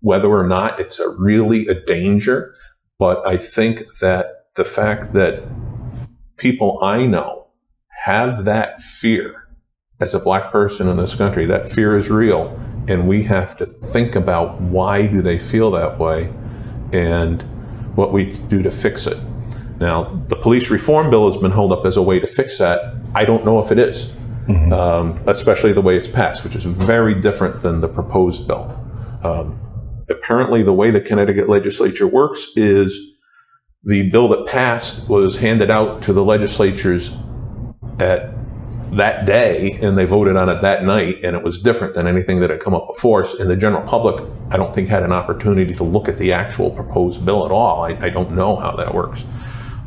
whether 0.00 0.28
or 0.28 0.46
not 0.46 0.78
it's 0.80 0.98
a 0.98 1.08
really 1.08 1.66
a 1.66 1.74
danger. 1.74 2.54
But 2.98 3.26
I 3.26 3.36
think 3.36 3.84
that 4.00 4.46
the 4.54 4.64
fact 4.64 5.12
that 5.12 5.44
people 6.36 6.78
I 6.82 7.06
know 7.06 7.48
have 8.04 8.44
that 8.44 8.80
fear 8.80 9.48
as 10.00 10.14
a 10.14 10.18
black 10.18 10.52
person 10.52 10.88
in 10.88 10.96
this 10.96 11.14
country, 11.14 11.46
that 11.46 11.70
fear 11.70 11.96
is 11.96 12.10
real. 12.10 12.48
And 12.88 13.08
we 13.08 13.24
have 13.24 13.56
to 13.56 13.66
think 13.66 14.14
about 14.14 14.60
why 14.60 15.06
do 15.06 15.20
they 15.20 15.38
feel 15.38 15.70
that 15.72 15.98
way 15.98 16.32
and 16.92 17.42
what 17.96 18.12
we 18.12 18.32
do 18.32 18.62
to 18.62 18.70
fix 18.70 19.06
it. 19.06 19.18
Now, 19.80 20.24
the 20.28 20.36
police 20.36 20.70
reform 20.70 21.10
bill 21.10 21.30
has 21.30 21.36
been 21.36 21.50
held 21.50 21.72
up 21.72 21.84
as 21.84 21.96
a 21.96 22.02
way 22.02 22.20
to 22.20 22.26
fix 22.26 22.58
that. 22.58 22.94
I 23.14 23.24
don't 23.24 23.44
know 23.44 23.62
if 23.62 23.72
it 23.72 23.78
is, 23.78 24.10
mm-hmm. 24.48 24.72
um, 24.72 25.20
especially 25.26 25.72
the 25.72 25.82
way 25.82 25.96
it's 25.96 26.08
passed, 26.08 26.44
which 26.44 26.54
is 26.54 26.64
very 26.64 27.14
different 27.14 27.60
than 27.60 27.80
the 27.80 27.88
proposed 27.88 28.46
bill. 28.46 28.78
Um, 29.22 29.60
apparently, 30.08 30.62
the 30.62 30.72
way 30.72 30.90
the 30.90 31.00
Connecticut 31.00 31.48
legislature 31.48 32.06
works 32.06 32.48
is 32.56 32.98
the 33.84 34.10
bill 34.10 34.28
that 34.28 34.46
passed 34.46 35.08
was 35.08 35.36
handed 35.36 35.70
out 35.70 36.02
to 36.02 36.12
the 36.12 36.24
legislatures 36.24 37.12
at 38.00 38.36
that 38.92 39.26
day 39.26 39.78
and 39.82 39.96
they 39.96 40.04
voted 40.04 40.36
on 40.36 40.48
it 40.48 40.60
that 40.60 40.84
night 40.84 41.16
and 41.24 41.36
it 41.36 41.42
was 41.42 41.58
different 41.58 41.94
than 41.94 42.06
anything 42.06 42.40
that 42.40 42.50
had 42.50 42.60
come 42.60 42.74
up 42.74 42.86
before 42.94 43.26
and 43.40 43.50
the 43.50 43.56
general 43.56 43.82
public 43.86 44.24
i 44.50 44.56
don't 44.56 44.74
think 44.74 44.88
had 44.88 45.02
an 45.02 45.12
opportunity 45.12 45.74
to 45.74 45.82
look 45.82 46.08
at 46.08 46.18
the 46.18 46.32
actual 46.32 46.70
proposed 46.70 47.24
bill 47.24 47.44
at 47.44 47.50
all 47.50 47.82
i, 47.82 47.90
I 48.00 48.10
don't 48.10 48.32
know 48.32 48.54
how 48.56 48.76
that 48.76 48.94
works 48.94 49.24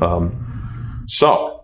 um, 0.02 1.04
so 1.06 1.59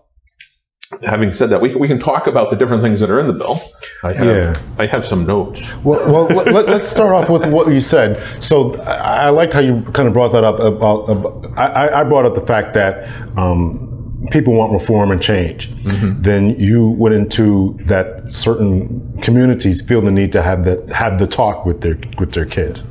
having 1.03 1.33
said 1.33 1.49
that 1.49 1.61
we, 1.61 1.75
we 1.75 1.87
can 1.87 1.99
talk 1.99 2.27
about 2.27 2.49
the 2.49 2.55
different 2.55 2.81
things 2.81 2.99
that 2.99 3.09
are 3.09 3.19
in 3.19 3.27
the 3.27 3.33
bill 3.33 3.61
i 4.03 4.13
have 4.13 4.25
yeah. 4.25 4.61
i 4.77 4.85
have 4.85 5.05
some 5.05 5.25
notes 5.25 5.73
well, 5.83 6.27
well 6.27 6.45
let, 6.45 6.69
us 6.69 6.89
start 6.89 7.13
off 7.13 7.29
with 7.29 7.45
what 7.51 7.67
you 7.67 7.81
said 7.81 8.21
so 8.41 8.73
i, 8.81 9.25
I 9.25 9.29
liked 9.29 9.53
how 9.53 9.59
you 9.59 9.81
kind 9.93 10.07
of 10.07 10.13
brought 10.13 10.31
that 10.31 10.43
up 10.43 10.59
about, 10.59 11.09
about 11.09 11.57
I, 11.57 12.01
I, 12.01 12.03
brought 12.03 12.25
up 12.25 12.35
the 12.35 12.45
fact 12.45 12.73
that 12.75 13.09
um, 13.37 13.87
people 14.31 14.53
want 14.53 14.73
reform 14.73 15.11
and 15.11 15.21
change, 15.21 15.69
mm-hmm. 15.83 16.21
then 16.21 16.59
you 16.59 16.89
went 16.89 17.15
into 17.15 17.77
that 17.85 18.33
certain 18.33 19.19
communities 19.21 19.81
feel 19.81 20.01
the 20.01 20.11
need 20.11 20.31
to 20.31 20.41
have 20.41 20.65
the 20.65 20.93
have 20.93 21.19
the 21.19 21.27
talk 21.27 21.65
with 21.65 21.81
their 21.81 21.97
with 22.17 22.33
their 22.33 22.45
kids. 22.45 22.83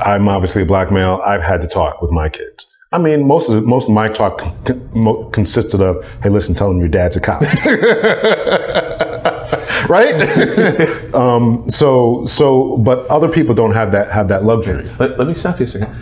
I'm 0.00 0.28
obviously 0.28 0.62
a 0.62 0.66
black 0.66 0.90
male. 0.90 1.20
I've 1.24 1.42
had 1.42 1.60
to 1.62 1.68
talk 1.68 2.00
with 2.00 2.10
my 2.10 2.28
kids. 2.28 2.69
I 2.92 2.98
mean, 2.98 3.26
most 3.26 3.48
of 3.48 3.64
most 3.64 3.84
of 3.84 3.94
my 3.94 4.08
talk 4.08 4.42
consisted 5.32 5.80
of, 5.80 6.04
"Hey, 6.22 6.28
listen, 6.28 6.54
tell 6.54 6.68
them 6.68 6.80
your 6.80 6.88
dad's 6.88 7.16
a 7.16 7.20
cop." 7.20 7.40
right? 9.88 11.14
um, 11.14 11.70
so, 11.70 12.24
so, 12.26 12.78
but 12.78 13.06
other 13.06 13.28
people 13.28 13.54
don't 13.54 13.74
have 13.74 13.92
that 13.92 14.10
have 14.10 14.26
that 14.28 14.42
luxury. 14.42 14.90
Let, 14.98 15.18
let 15.18 15.28
me 15.28 15.34
stop 15.34 15.60
you 15.60 15.64
a 15.64 15.68
second 15.68 15.96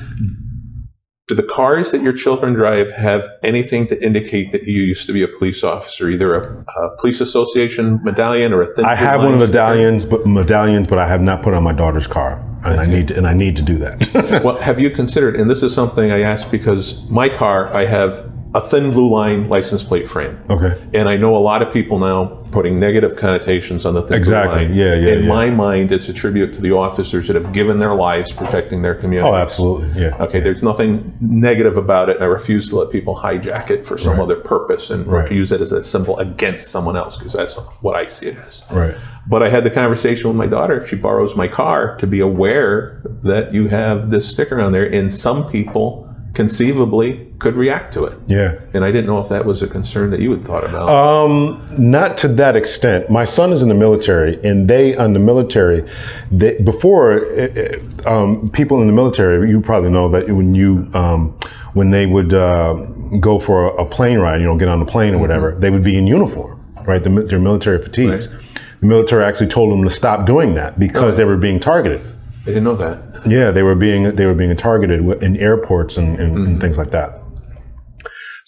do 1.29 1.35
the 1.35 1.43
cars 1.43 1.93
that 1.93 2.03
your 2.03 2.15
children 2.15 2.55
drive 2.55 2.91
have 2.93 3.29
anything 3.43 3.87
to 3.87 4.05
indicate 4.05 4.51
that 4.51 4.63
you 4.63 4.83
used 4.83 5.07
to 5.07 5.13
be 5.13 5.23
a 5.23 5.29
police 5.29 5.63
officer, 5.63 6.09
either 6.09 6.35
a, 6.35 6.65
a 6.65 6.97
police 6.99 7.21
association 7.21 8.01
medallion 8.03 8.55
or 8.55 8.63
a 8.63 8.75
thin? 8.75 8.87
I 8.87 8.95
have 8.95 9.21
one 9.21 9.35
of 9.35 9.41
the 9.41 9.47
medallions, 9.47 10.07
but 10.07 10.27
medallions, 10.27 10.89
but 10.89 10.99
I 10.99 11.07
have 11.07 11.21
not 11.21 11.43
put 11.43 11.53
on 11.53 11.63
my 11.63 11.75
daughter's 11.75 12.07
car, 12.07 12.43
and. 12.65 12.81
I 12.81 12.87
need 12.87 13.09
to, 13.09 13.17
and 13.17 13.27
I 13.27 13.35
need 13.35 13.57
to 13.57 13.63
do 13.63 13.79
that. 13.79 14.43
well, 14.45 14.59
have 14.61 14.79
you 14.79 14.91
considered? 14.91 15.37
And 15.37 15.49
this 15.49 15.63
is 15.63 15.75
something 15.75 16.11
I 16.11 16.21
ask 16.21 16.51
because 16.51 17.03
my 17.09 17.29
car, 17.29 17.73
I 17.75 17.87
have 17.87 18.31
a 18.59 18.69
thin 18.69 18.91
blue 18.91 19.09
line 19.09 19.49
license 19.49 19.83
plate 19.83 20.09
frame. 20.09 20.39
Okay. 20.51 20.81
And 20.93 21.09
I 21.09 21.17
know 21.17 21.37
a 21.37 21.39
lot 21.39 21.63
of 21.63 21.73
people 21.73 21.99
now 21.99 22.27
putting 22.51 22.81
negative 22.81 23.15
connotations 23.17 23.87
on 23.87 23.95
the 23.95 24.03
thin 24.03 24.19
exactly. 24.19 24.67
blue 24.67 24.69
line. 24.69 24.75
Yeah, 24.75 24.95
yeah. 24.95 25.15
In 25.15 25.23
yeah. 25.23 25.29
my 25.29 25.51
mind, 25.51 25.93
it's 25.93 26.09
a 26.09 26.13
tribute 26.13 26.55
to 26.55 26.61
the 26.61 26.73
officers 26.73 27.29
that 27.29 27.37
have 27.37 27.53
given 27.53 27.79
their 27.79 27.95
lives 27.95 28.33
protecting 28.33 28.83
their 28.83 28.95
community. 28.95 29.31
Oh, 29.31 29.35
absolutely. 29.35 30.01
Yeah. 30.01 30.17
Okay. 30.23 30.39
Yeah. 30.39 30.45
There's 30.45 30.63
nothing 30.63 31.17
negative 31.21 31.77
about 31.77 32.09
it, 32.09 32.17
and 32.17 32.25
I 32.25 32.27
refuse 32.27 32.69
to 32.71 32.77
let 32.77 32.91
people 32.91 33.17
hijack 33.17 33.71
it 33.71 33.87
for 33.87 33.97
some 33.97 34.15
right. 34.15 34.23
other 34.23 34.37
purpose 34.37 34.91
and 34.91 35.07
right. 35.07 35.29
to 35.29 35.35
use 35.35 35.53
it 35.53 35.61
as 35.61 35.73
a 35.73 35.83
symbol 35.83 36.19
against 36.19 36.71
someone 36.71 36.97
else 36.97 37.17
because 37.17 37.35
that's 37.35 37.55
what 37.55 37.95
I 37.95 38.07
see 38.07 38.27
it 38.27 38.37
as. 38.37 38.63
Right. 38.71 38.97
But 39.29 39.43
I 39.43 39.51
had 39.51 39.63
the 39.63 39.71
conversation 39.71 40.29
with 40.29 40.37
my 40.37 40.47
daughter 40.47 40.83
if 40.83 40.89
she 40.89 40.97
borrows 40.97 41.37
my 41.37 41.49
car 41.49 41.97
to 41.99 42.07
be 42.07 42.21
aware 42.21 43.03
that 43.23 43.53
you 43.53 43.69
have 43.69 44.11
this 44.11 44.27
sticker 44.27 44.61
on 44.61 44.73
there, 44.73 44.91
and 44.93 45.13
some 45.13 45.47
people 45.47 46.08
conceivably 46.39 47.27
could 47.41 47.57
react 47.57 47.93
to 47.93 48.05
it. 48.05 48.17
Yeah. 48.29 48.61
And 48.73 48.85
I 48.85 48.93
didn't 48.93 49.07
know 49.07 49.21
if 49.21 49.29
that 49.29 49.45
was 49.45 49.61
a 49.61 49.67
concern 49.67 50.11
that 50.13 50.21
you 50.21 50.31
had 50.31 50.45
thought 50.45 50.63
about. 50.63 50.89
Um, 50.89 51.67
not 51.77 52.17
to 52.19 52.29
that 52.29 52.55
extent. 52.55 53.11
My 53.11 53.25
son 53.25 53.53
is 53.53 53.61
in 53.61 53.69
the 53.69 53.75
military, 53.75 54.41
and 54.45 54.71
they, 54.71 54.95
on 54.95 55.15
the 55.15 55.19
military, 55.19 55.85
they, 56.31 56.57
before 56.61 57.27
uh, 57.27 57.81
um, 58.07 58.51
people 58.51 58.81
in 58.81 58.87
the 58.87 58.93
military, 58.93 59.51
you 59.51 59.61
probably 59.61 59.91
know 59.91 60.09
that 60.11 60.29
when 60.29 60.55
you 60.55 60.89
um, 60.95 61.37
when 61.75 61.91
they 61.91 62.07
would 62.07 62.33
uh, 62.33 62.75
go 63.19 63.41
for 63.41 63.65
a, 63.71 63.83
a, 63.83 63.85
plane 63.85 64.19
ride, 64.21 64.41
you 64.41 64.47
know, 64.47 64.57
get 64.57 64.69
on 64.69 64.79
the 64.79 64.87
plane 64.87 65.15
or 65.15 65.19
whatever, 65.19 65.51
mm-hmm. 65.51 65.61
they 65.61 65.71
would 65.71 65.83
be 65.83 65.97
in 65.97 66.07
uniform, 66.07 66.65
right? 66.87 67.03
The, 67.03 67.11
their 67.11 67.41
military 67.41 67.83
fatigues. 67.83 68.33
Right. 68.33 68.45
The 68.79 68.87
military 68.87 69.25
actually 69.25 69.49
told 69.49 69.73
them 69.73 69.83
to 69.83 69.91
stop 69.91 70.25
doing 70.25 70.55
that 70.55 70.79
because 70.79 71.17
they 71.17 71.25
were 71.25 71.37
being 71.37 71.59
targeted. 71.59 72.01
I 72.43 72.45
didn't 72.45 72.65
know 72.65 72.77
that. 72.77 73.08
Yeah, 73.27 73.51
they 73.51 73.63
were 73.63 73.75
being 73.75 74.15
they 74.15 74.27
were 74.27 74.35
being 74.35 74.55
targeted 74.57 75.01
in 75.23 75.37
airports 75.37 75.97
and, 75.97 76.19
and, 76.19 76.35
mm-hmm. 76.35 76.45
and 76.45 76.61
things 76.61 76.79
like 76.79 76.91
that. 76.91 77.21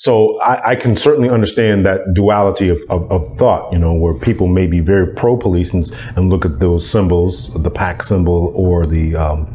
So 0.00 0.40
I, 0.40 0.70
I, 0.70 0.76
can 0.76 0.96
certainly 0.96 1.28
understand 1.28 1.84
that 1.84 2.14
duality 2.14 2.70
of, 2.70 2.80
of, 2.88 3.12
of, 3.12 3.36
thought, 3.36 3.70
you 3.70 3.78
know, 3.78 3.92
where 3.92 4.14
people 4.14 4.46
may 4.46 4.66
be 4.66 4.80
very 4.80 5.14
pro 5.14 5.36
police 5.36 5.74
and, 5.74 5.84
and, 6.16 6.30
look 6.30 6.46
at 6.46 6.58
those 6.58 6.88
symbols, 6.88 7.52
the 7.52 7.70
pack 7.70 8.02
symbol 8.02 8.50
or 8.56 8.86
the 8.86 9.14
um, 9.14 9.54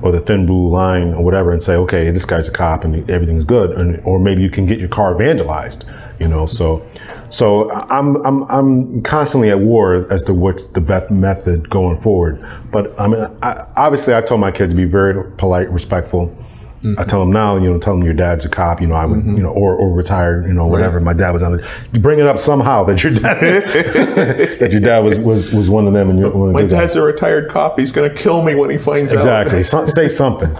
or 0.00 0.12
the 0.12 0.20
thin 0.20 0.46
blue 0.46 0.68
line 0.68 1.12
or 1.12 1.24
whatever, 1.24 1.50
and 1.50 1.60
say, 1.60 1.74
okay, 1.74 2.08
this 2.12 2.24
guy's 2.24 2.46
a 2.46 2.52
cop 2.52 2.84
and 2.84 3.10
everything's 3.10 3.42
good, 3.42 3.72
and, 3.72 4.00
or 4.04 4.20
maybe 4.20 4.42
you 4.42 4.48
can 4.48 4.64
get 4.64 4.78
your 4.78 4.88
car 4.88 5.16
vandalized, 5.16 5.82
you 6.20 6.28
know. 6.28 6.46
So 6.46 6.86
so 7.30 7.70
I'm, 7.70 8.16
I'm, 8.26 8.42
I'm 8.50 9.02
constantly 9.02 9.50
at 9.50 9.60
war 9.60 10.06
as 10.12 10.24
to 10.24 10.34
what's 10.34 10.64
the 10.64 10.80
best 10.80 11.10
method 11.10 11.70
going 11.70 12.00
forward. 12.00 12.44
But 12.72 12.98
I 13.00 13.06
mean, 13.06 13.24
I, 13.42 13.66
obviously, 13.76 14.14
I 14.14 14.20
told 14.20 14.40
my 14.40 14.50
kids 14.50 14.72
to 14.72 14.76
be 14.76 14.84
very 14.84 15.30
polite, 15.36 15.70
respectful. 15.70 16.36
Mm-hmm. 16.82 16.98
I 16.98 17.04
tell 17.04 17.20
them 17.20 17.30
now, 17.30 17.56
you 17.56 17.70
know, 17.70 17.78
tell 17.78 17.94
them 17.94 18.02
your 18.02 18.14
dad's 18.14 18.46
a 18.46 18.48
cop, 18.48 18.80
you 18.80 18.86
know, 18.86 18.94
I 18.94 19.04
would, 19.04 19.18
mm-hmm. 19.18 19.36
you 19.36 19.42
know, 19.42 19.50
or, 19.50 19.74
or 19.74 19.92
retired, 19.92 20.46
you 20.46 20.54
know, 20.54 20.66
whatever. 20.66 20.96
Right. 20.96 21.04
My 21.04 21.12
dad 21.12 21.32
was 21.32 21.42
on 21.42 21.58
it. 21.58 21.66
You 21.92 22.00
bring 22.00 22.18
it 22.18 22.26
up 22.26 22.38
somehow 22.38 22.84
that 22.84 23.04
your 23.04 23.12
dad, 23.12 23.40
that 24.60 24.70
your 24.72 24.80
dad 24.80 25.00
was, 25.00 25.18
was, 25.18 25.52
was 25.52 25.68
one 25.68 25.86
of 25.86 25.92
them. 25.92 26.08
And 26.08 26.18
you're 26.18 26.30
one 26.30 26.48
of 26.48 26.54
My 26.54 26.62
dad's 26.62 26.94
guys. 26.94 26.96
a 26.96 27.02
retired 27.02 27.50
cop. 27.50 27.78
He's 27.78 27.92
going 27.92 28.08
to 28.08 28.16
kill 28.22 28.42
me 28.42 28.54
when 28.54 28.70
he 28.70 28.78
finds 28.78 29.12
exactly. 29.12 29.56
out. 29.56 29.60
Exactly. 29.60 29.92
Say 29.92 30.08
something. 30.08 30.56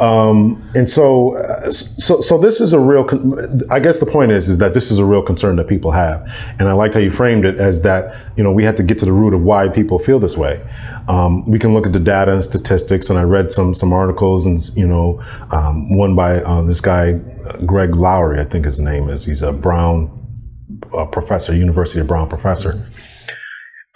Um, 0.00 0.66
and 0.74 0.88
so, 0.88 1.36
uh, 1.36 1.70
so, 1.70 2.22
so 2.22 2.38
this 2.38 2.62
is 2.62 2.72
a 2.72 2.80
real, 2.80 3.04
con- 3.04 3.62
I 3.70 3.80
guess 3.80 3.98
the 3.98 4.06
point 4.06 4.32
is, 4.32 4.48
is 4.48 4.56
that 4.58 4.72
this 4.72 4.90
is 4.90 4.98
a 4.98 5.04
real 5.04 5.22
concern 5.22 5.56
that 5.56 5.68
people 5.68 5.90
have. 5.90 6.26
And 6.58 6.68
I 6.68 6.72
liked 6.72 6.94
how 6.94 7.00
you 7.00 7.10
framed 7.10 7.44
it 7.44 7.56
as 7.56 7.82
that, 7.82 8.16
you 8.36 8.44
know, 8.44 8.52
we 8.52 8.64
have 8.64 8.76
to 8.76 8.82
get 8.82 8.98
to 9.00 9.04
the 9.04 9.12
root 9.12 9.34
of 9.34 9.42
why 9.42 9.68
people 9.68 9.98
feel 9.98 10.18
this 10.18 10.36
way. 10.36 10.64
Um, 11.08 11.50
we 11.50 11.58
can 11.58 11.72
look 11.72 11.86
at 11.86 11.94
the 11.94 12.00
data 12.00 12.32
and 12.32 12.44
statistics, 12.44 13.08
and 13.08 13.18
I 13.18 13.22
read 13.22 13.50
some 13.50 13.74
some 13.74 13.92
articles, 13.92 14.44
and 14.44 14.60
you 14.76 14.86
know, 14.86 15.22
um, 15.50 15.96
one 15.96 16.14
by 16.14 16.42
uh, 16.42 16.62
this 16.62 16.80
guy 16.80 17.12
Greg 17.64 17.92
Loury, 17.92 18.38
I 18.38 18.44
think 18.44 18.66
his 18.66 18.78
name 18.78 19.08
is. 19.08 19.24
He's 19.24 19.42
a 19.42 19.52
Brown 19.52 20.10
uh, 20.92 21.06
professor, 21.06 21.56
University 21.56 22.00
of 22.00 22.06
Brown 22.06 22.28
professor, 22.28 22.90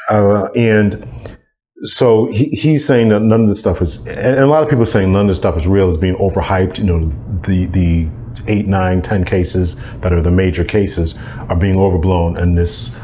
uh, 0.09 0.49
and 0.57 1.07
so 1.83 2.27
he, 2.27 2.49
he's 2.49 2.87
saying 2.87 3.09
that 3.11 3.21
none 3.21 3.43
of 3.43 3.49
this 3.49 3.61
stuff 3.61 3.83
is, 3.83 3.99
and 4.07 4.39
a 4.39 4.47
lot 4.47 4.63
of 4.63 4.71
people 4.71 4.85
are 4.85 4.87
saying 4.87 5.13
none 5.13 5.23
of 5.23 5.29
this 5.29 5.37
stuff 5.37 5.57
is 5.57 5.67
real, 5.67 5.89
is 5.89 5.99
being 5.99 6.17
overhyped. 6.17 6.79
You 6.79 6.85
know, 6.85 7.09
the 7.47 7.67
the 7.67 8.09
eight, 8.47 8.67
nine, 8.67 9.03
ten 9.03 9.25
cases 9.25 9.77
that 10.01 10.13
are 10.13 10.23
the 10.23 10.31
major 10.31 10.65
cases 10.65 11.17
are 11.49 11.57
being 11.57 11.77
overblown, 11.77 12.37
and 12.37 12.57
this 12.57 12.99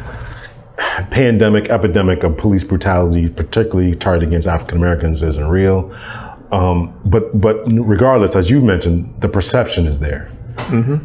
pandemic 1.10 1.68
epidemic 1.68 2.22
of 2.22 2.36
police 2.36 2.64
brutality, 2.64 3.28
particularly 3.28 3.94
targeted 3.94 4.28
against 4.28 4.46
African 4.46 4.78
Americans, 4.78 5.22
isn't 5.22 5.48
real. 5.48 5.94
Um, 6.50 6.98
but 7.04 7.38
but 7.38 7.62
regardless, 7.70 8.34
as 8.36 8.50
you 8.50 8.60
mentioned, 8.60 9.20
the 9.20 9.28
perception 9.28 9.86
is 9.86 9.98
there. 9.98 10.30
Mm-hmm. 10.56 10.96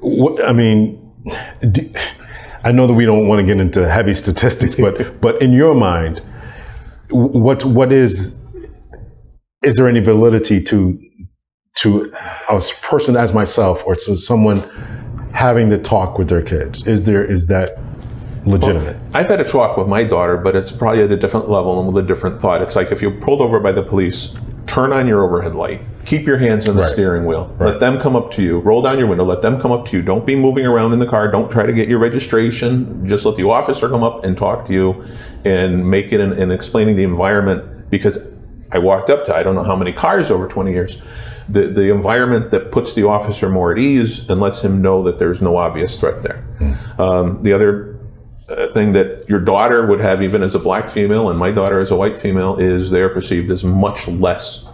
What, 0.00 0.44
I 0.44 0.52
mean, 0.52 1.12
do, 1.70 1.90
I 2.62 2.72
know 2.72 2.86
that 2.86 2.94
we 2.94 3.06
don't 3.06 3.26
want 3.26 3.40
to 3.40 3.46
get 3.46 3.60
into 3.60 3.88
heavy 3.88 4.14
statistics, 4.14 4.74
but 4.74 5.20
but 5.20 5.40
in 5.40 5.52
your 5.52 5.74
mind, 5.74 6.22
what 7.10 7.64
what 7.64 7.92
is 7.92 8.40
is 9.62 9.76
there 9.76 9.88
any 9.88 10.00
validity 10.00 10.62
to 10.64 10.98
to 11.78 12.10
a 12.48 12.60
person 12.82 13.16
as 13.16 13.32
myself 13.32 13.82
or 13.86 13.94
to 13.94 14.16
someone 14.16 14.60
having 15.32 15.70
the 15.70 15.78
talk 15.78 16.18
with 16.18 16.28
their 16.28 16.42
kids? 16.42 16.86
Is 16.86 17.04
there 17.04 17.24
is 17.24 17.46
that 17.46 17.78
legitimate. 18.44 18.96
Well, 18.96 19.10
I've 19.14 19.28
had 19.28 19.40
a 19.40 19.44
talk 19.44 19.76
with 19.76 19.86
my 19.86 20.04
daughter, 20.04 20.36
but 20.36 20.56
it's 20.56 20.72
probably 20.72 21.02
at 21.02 21.10
a 21.10 21.16
different 21.16 21.48
level 21.48 21.78
and 21.78 21.92
with 21.92 22.04
a 22.04 22.06
different 22.06 22.40
thought. 22.40 22.62
It's 22.62 22.76
like 22.76 22.90
if 22.92 23.02
you're 23.02 23.10
pulled 23.20 23.40
over 23.40 23.60
by 23.60 23.72
the 23.72 23.82
police, 23.82 24.30
turn 24.66 24.92
on 24.92 25.06
your 25.06 25.24
overhead 25.24 25.54
light, 25.54 25.80
keep 26.04 26.26
your 26.26 26.38
hands 26.38 26.68
on 26.68 26.76
the 26.76 26.82
right. 26.82 26.90
steering 26.90 27.24
wheel, 27.24 27.48
right. 27.58 27.72
let 27.72 27.80
them 27.80 27.98
come 27.98 28.14
up 28.14 28.30
to 28.32 28.42
you, 28.42 28.60
roll 28.60 28.82
down 28.82 28.98
your 28.98 29.08
window, 29.08 29.24
let 29.24 29.42
them 29.42 29.60
come 29.60 29.72
up 29.72 29.86
to 29.86 29.96
you. 29.96 30.02
Don't 30.02 30.26
be 30.26 30.36
moving 30.36 30.66
around 30.66 30.92
in 30.92 30.98
the 30.98 31.06
car. 31.06 31.30
Don't 31.30 31.50
try 31.50 31.66
to 31.66 31.72
get 31.72 31.88
your 31.88 31.98
registration. 31.98 33.06
Just 33.08 33.24
let 33.24 33.36
the 33.36 33.48
officer 33.48 33.88
come 33.88 34.02
up 34.02 34.24
and 34.24 34.36
talk 34.36 34.64
to 34.66 34.72
you 34.72 35.04
and 35.44 35.90
make 35.90 36.12
it 36.12 36.20
and 36.20 36.52
explaining 36.52 36.96
the 36.96 37.04
environment 37.04 37.90
because 37.90 38.18
I 38.72 38.78
walked 38.78 39.10
up 39.10 39.24
to 39.26 39.34
I 39.34 39.42
don't 39.42 39.54
know 39.54 39.64
how 39.64 39.76
many 39.76 39.92
cars 39.92 40.30
over 40.30 40.48
20 40.48 40.70
years. 40.70 40.98
The, 41.48 41.62
the 41.62 41.92
environment 41.92 42.52
that 42.52 42.70
puts 42.70 42.92
the 42.92 43.08
officer 43.08 43.48
more 43.48 43.72
at 43.72 43.78
ease 43.78 44.28
and 44.30 44.40
lets 44.40 44.62
him 44.62 44.80
know 44.80 45.02
that 45.02 45.18
there's 45.18 45.42
no 45.42 45.56
obvious 45.56 45.98
threat 45.98 46.22
there. 46.22 46.46
Mm. 46.60 47.00
Um, 47.00 47.42
the 47.42 47.52
other 47.52 47.99
thing 48.74 48.92
that 48.92 49.28
your 49.28 49.40
daughter 49.40 49.86
would 49.86 50.00
have, 50.00 50.22
even 50.22 50.42
as 50.42 50.54
a 50.54 50.58
black 50.58 50.88
female, 50.88 51.30
and 51.30 51.38
my 51.38 51.50
daughter 51.50 51.80
as 51.80 51.90
a 51.90 51.96
white 51.96 52.18
female, 52.18 52.56
is 52.56 52.90
they 52.90 53.02
are 53.02 53.08
perceived 53.08 53.50
as 53.50 53.64
much 53.64 54.08
less 54.08 54.64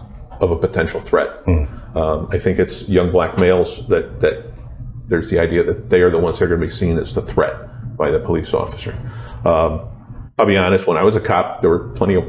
of 0.40 0.50
a 0.50 0.56
potential 0.56 1.00
threat. 1.00 1.44
Mm. 1.46 1.96
Um, 1.96 2.28
I 2.30 2.38
think 2.38 2.58
it's 2.58 2.88
young 2.88 3.10
black 3.10 3.38
males 3.38 3.86
that 3.88 4.20
that 4.20 4.52
there's 5.06 5.30
the 5.30 5.38
idea 5.38 5.62
that 5.64 5.88
they 5.88 6.02
are 6.02 6.10
the 6.10 6.18
ones 6.18 6.38
that 6.38 6.44
are 6.44 6.48
going 6.48 6.60
to 6.60 6.66
be 6.66 6.72
seen 6.72 6.98
as 6.98 7.14
the 7.14 7.22
threat 7.22 7.96
by 7.96 8.10
the 8.10 8.20
police 8.20 8.52
officer. 8.52 8.92
Um, 9.44 9.88
I'll 10.38 10.46
be 10.46 10.56
honest, 10.56 10.86
when 10.86 10.96
I 10.96 11.02
was 11.02 11.16
a 11.16 11.20
cop, 11.20 11.60
there 11.60 11.70
were 11.70 11.88
plenty 11.90 12.14
of 12.14 12.24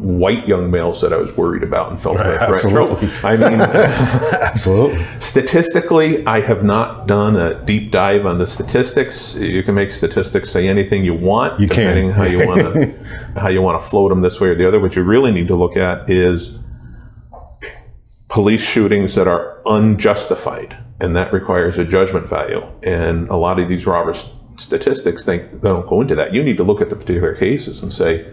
white 0.00 0.48
young 0.48 0.70
males 0.70 1.02
that 1.02 1.12
I 1.12 1.18
was 1.18 1.36
worried 1.36 1.62
about 1.62 1.90
and 1.90 2.00
felt 2.00 2.18
right, 2.18 2.40
absolutely. 2.40 3.10
I 3.22 3.36
mean, 3.36 3.60
absolutely. 3.60 5.04
Statistically, 5.18 6.26
I 6.26 6.40
have 6.40 6.64
not 6.64 7.06
done 7.06 7.36
a 7.36 7.62
deep 7.66 7.90
dive 7.90 8.24
on 8.24 8.38
the 8.38 8.46
statistics. 8.46 9.34
You 9.34 9.62
can 9.62 9.74
make 9.74 9.92
statistics 9.92 10.50
say 10.50 10.68
anything 10.68 11.04
you 11.04 11.14
want, 11.14 11.60
you 11.60 11.66
depending 11.66 12.12
can. 12.12 12.14
how 12.14 12.24
you 12.24 12.46
want 12.46 12.60
to 12.60 13.30
how 13.40 13.48
you 13.48 13.60
want 13.60 13.80
to 13.80 13.86
float 13.86 14.08
them 14.08 14.22
this 14.22 14.40
way 14.40 14.48
or 14.48 14.54
the 14.54 14.66
other. 14.66 14.80
What 14.80 14.96
you 14.96 15.02
really 15.02 15.32
need 15.32 15.48
to 15.48 15.56
look 15.56 15.76
at 15.76 16.08
is 16.08 16.58
police 18.28 18.66
shootings 18.66 19.14
that 19.16 19.28
are 19.28 19.60
unjustified, 19.66 20.78
and 20.98 21.14
that 21.14 21.30
requires 21.30 21.76
a 21.76 21.84
judgment 21.84 22.26
value. 22.26 22.62
And 22.82 23.28
a 23.28 23.36
lot 23.36 23.58
of 23.58 23.68
these 23.68 23.86
robbers 23.86 24.32
statistics 24.56 25.24
think 25.24 25.52
they 25.52 25.68
don't 25.68 25.86
go 25.86 26.00
into 26.00 26.14
that. 26.14 26.32
You 26.32 26.42
need 26.42 26.56
to 26.56 26.64
look 26.64 26.80
at 26.80 26.88
the 26.88 26.96
particular 26.96 27.34
cases 27.34 27.82
and 27.82 27.92
say 27.92 28.26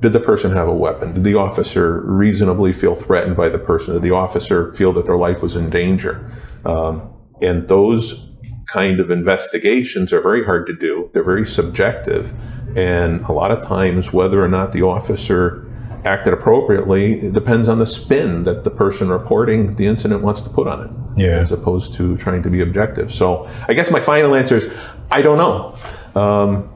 did 0.00 0.12
the 0.12 0.20
person 0.20 0.52
have 0.52 0.68
a 0.68 0.74
weapon? 0.74 1.14
Did 1.14 1.24
the 1.24 1.34
officer 1.34 2.00
reasonably 2.02 2.72
feel 2.72 2.94
threatened 2.94 3.36
by 3.36 3.48
the 3.48 3.58
person? 3.58 3.94
Did 3.94 4.02
the 4.02 4.12
officer 4.12 4.72
feel 4.74 4.92
that 4.92 5.06
their 5.06 5.16
life 5.16 5.42
was 5.42 5.56
in 5.56 5.70
danger? 5.70 6.30
Um, 6.64 7.12
and 7.42 7.68
those 7.68 8.24
kind 8.72 9.00
of 9.00 9.10
investigations 9.10 10.12
are 10.12 10.20
very 10.20 10.44
hard 10.44 10.66
to 10.66 10.76
do. 10.76 11.10
They're 11.12 11.24
very 11.24 11.46
subjective. 11.46 12.32
And 12.76 13.22
a 13.22 13.32
lot 13.32 13.50
of 13.50 13.64
times, 13.64 14.12
whether 14.12 14.42
or 14.42 14.48
not 14.48 14.72
the 14.72 14.82
officer 14.82 15.64
acted 16.04 16.32
appropriately 16.32 17.30
depends 17.32 17.68
on 17.68 17.78
the 17.78 17.86
spin 17.86 18.44
that 18.44 18.62
the 18.62 18.70
person 18.70 19.08
reporting 19.08 19.74
the 19.74 19.86
incident 19.86 20.22
wants 20.22 20.40
to 20.42 20.50
put 20.50 20.68
on 20.68 20.84
it. 20.84 21.20
Yeah. 21.20 21.40
As 21.40 21.50
opposed 21.50 21.92
to 21.94 22.16
trying 22.18 22.42
to 22.42 22.50
be 22.50 22.60
objective. 22.60 23.12
So 23.12 23.50
I 23.66 23.74
guess 23.74 23.90
my 23.90 24.00
final 24.00 24.34
answer 24.34 24.56
is 24.56 24.72
I 25.10 25.22
don't 25.22 25.38
know. 25.38 25.74
Um, 26.14 26.72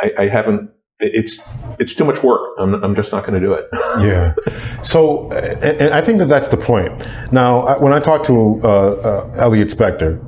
I, 0.00 0.12
I 0.18 0.26
haven't 0.26 0.70
it's 1.00 1.38
it's 1.78 1.94
too 1.94 2.04
much 2.04 2.22
work. 2.22 2.54
I'm, 2.58 2.74
I'm 2.84 2.94
just 2.94 3.12
not 3.12 3.26
going 3.26 3.40
to 3.40 3.46
do 3.46 3.52
it. 3.52 3.68
yeah. 4.00 4.34
So, 4.82 5.30
and, 5.32 5.80
and, 5.80 5.94
I 5.94 6.00
think 6.02 6.18
that 6.18 6.28
that's 6.28 6.48
the 6.48 6.56
point. 6.56 6.92
Now, 7.32 7.78
when 7.78 7.92
I 7.92 8.00
talked 8.00 8.26
to 8.26 8.60
uh, 8.62 8.66
uh, 8.66 9.32
Elliot 9.36 9.68
Spector, 9.68 10.22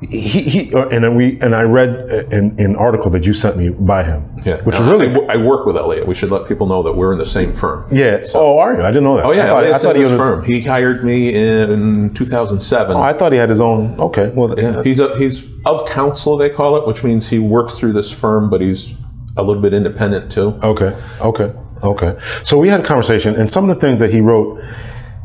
he, 0.00 0.42
he 0.42 0.74
uh, 0.74 0.88
and 0.88 1.16
we 1.16 1.40
and 1.40 1.54
I 1.56 1.62
read 1.62 1.90
an, 2.32 2.58
an, 2.60 2.76
article 2.76 3.10
that 3.10 3.24
you 3.24 3.32
sent 3.32 3.56
me 3.56 3.70
by 3.70 4.04
him. 4.04 4.24
Yeah, 4.44 4.62
which 4.62 4.78
really 4.78 5.08
I, 5.08 5.34
I, 5.34 5.36
work 5.38 5.66
with 5.66 5.76
Elliot. 5.76 6.06
We 6.06 6.14
should 6.14 6.30
let 6.30 6.46
people 6.46 6.68
know 6.68 6.84
that 6.84 6.92
we're 6.92 7.12
in 7.12 7.18
the 7.18 7.26
same 7.26 7.52
firm. 7.52 7.84
Yeah. 7.90 8.22
So, 8.22 8.40
oh, 8.40 8.58
are 8.58 8.74
you? 8.74 8.82
I 8.82 8.92
didn't 8.92 9.04
know 9.04 9.16
that. 9.16 9.24
Oh 9.24 9.32
yeah, 9.32 9.46
I 9.46 9.48
thought, 9.48 9.64
I 9.64 9.78
thought 9.78 9.96
he 9.96 10.02
was 10.02 10.12
firm. 10.12 10.44
He 10.44 10.60
hired 10.60 11.04
me 11.04 11.34
in 11.34 12.14
2007. 12.14 12.96
Oh, 12.96 13.00
I 13.00 13.12
thought 13.12 13.32
he 13.32 13.38
had 13.38 13.50
his 13.50 13.60
own. 13.60 13.98
Okay. 13.98 14.30
Well, 14.34 14.54
yeah, 14.56 14.84
he's 14.84 15.00
a, 15.00 15.18
he's 15.18 15.44
of 15.66 15.88
counsel 15.88 16.36
they 16.36 16.50
call 16.50 16.76
it, 16.76 16.86
which 16.86 17.02
means 17.02 17.28
he 17.28 17.40
works 17.40 17.74
through 17.74 17.92
this 17.92 18.12
firm, 18.12 18.50
but 18.50 18.60
he's 18.60 18.94
a 19.38 19.42
little 19.42 19.62
bit 19.62 19.72
independent 19.72 20.30
too. 20.30 20.48
Okay, 20.62 20.96
okay, 21.20 21.52
okay. 21.82 22.18
So 22.42 22.58
we 22.58 22.68
had 22.68 22.80
a 22.80 22.84
conversation, 22.84 23.34
and 23.36 23.50
some 23.50 23.68
of 23.68 23.74
the 23.74 23.80
things 23.80 23.98
that 24.00 24.10
he 24.10 24.20
wrote. 24.20 24.62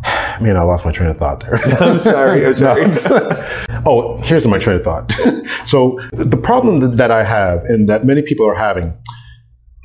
Man, 0.41 0.57
I 0.57 0.63
lost 0.63 0.83
my 0.83 0.91
train 0.91 1.09
of 1.09 1.17
thought 1.17 1.39
there. 1.41 1.55
I'm 1.79 1.97
sorry. 1.99 2.45
I'm 2.45 2.53
sorry. 2.91 3.45
oh, 3.85 4.17
here's 4.17 4.45
my 4.47 4.57
train 4.59 4.77
of 4.77 4.83
thought. 4.83 5.11
so 5.65 5.99
the 6.11 6.37
problem 6.41 6.97
that 6.97 7.11
I 7.11 7.23
have, 7.23 7.63
and 7.65 7.87
that 7.87 8.03
many 8.05 8.21
people 8.21 8.45
are 8.47 8.55
having, 8.55 8.93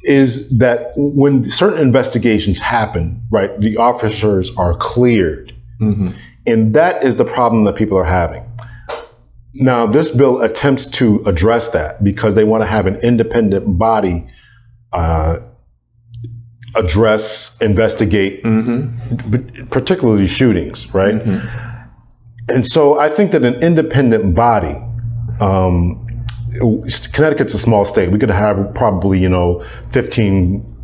is 0.05 0.57
that 0.59 0.93
when 0.97 1.45
certain 1.45 1.81
investigations 1.81 2.59
happen, 2.61 3.23
right, 3.31 3.59
the 3.61 3.77
officers 3.77 4.55
are 4.57 4.75
cleared. 4.75 5.55
Mm-hmm 5.81 6.09
And 6.47 6.75
that 6.75 7.05
is 7.05 7.19
the 7.19 7.25
problem 7.27 7.64
that 7.64 7.77
people 7.77 7.99
are 7.99 8.05
having. 8.05 8.43
Now, 9.55 9.87
this 9.87 10.11
bill 10.11 10.41
attempts 10.41 10.87
to 10.87 11.23
address 11.25 11.71
that 11.71 12.05
because 12.05 12.35
they 12.35 12.45
want 12.45 12.63
to 12.63 12.67
have 12.67 12.87
an 12.87 12.97
independent 12.97 13.79
body 13.79 14.27
uh, 14.93 15.39
address, 16.77 17.61
investigate, 17.61 18.43
mm-hmm. 18.45 19.67
particularly 19.69 20.27
shootings, 20.27 20.93
right? 20.95 21.15
Mm-hmm. 21.15 22.55
And 22.55 22.67
so 22.67 22.99
I 22.99 23.09
think 23.09 23.33
that 23.33 23.43
an 23.43 23.57
independent 23.63 24.35
body, 24.35 24.77
um, 25.41 26.05
Connecticut's 27.13 27.55
a 27.55 27.59
small 27.59 27.85
state. 27.85 28.11
We 28.11 28.19
could 28.19 28.31
have 28.31 28.75
probably, 28.75 29.21
you 29.21 29.29
know, 29.29 29.65
15 29.91 30.78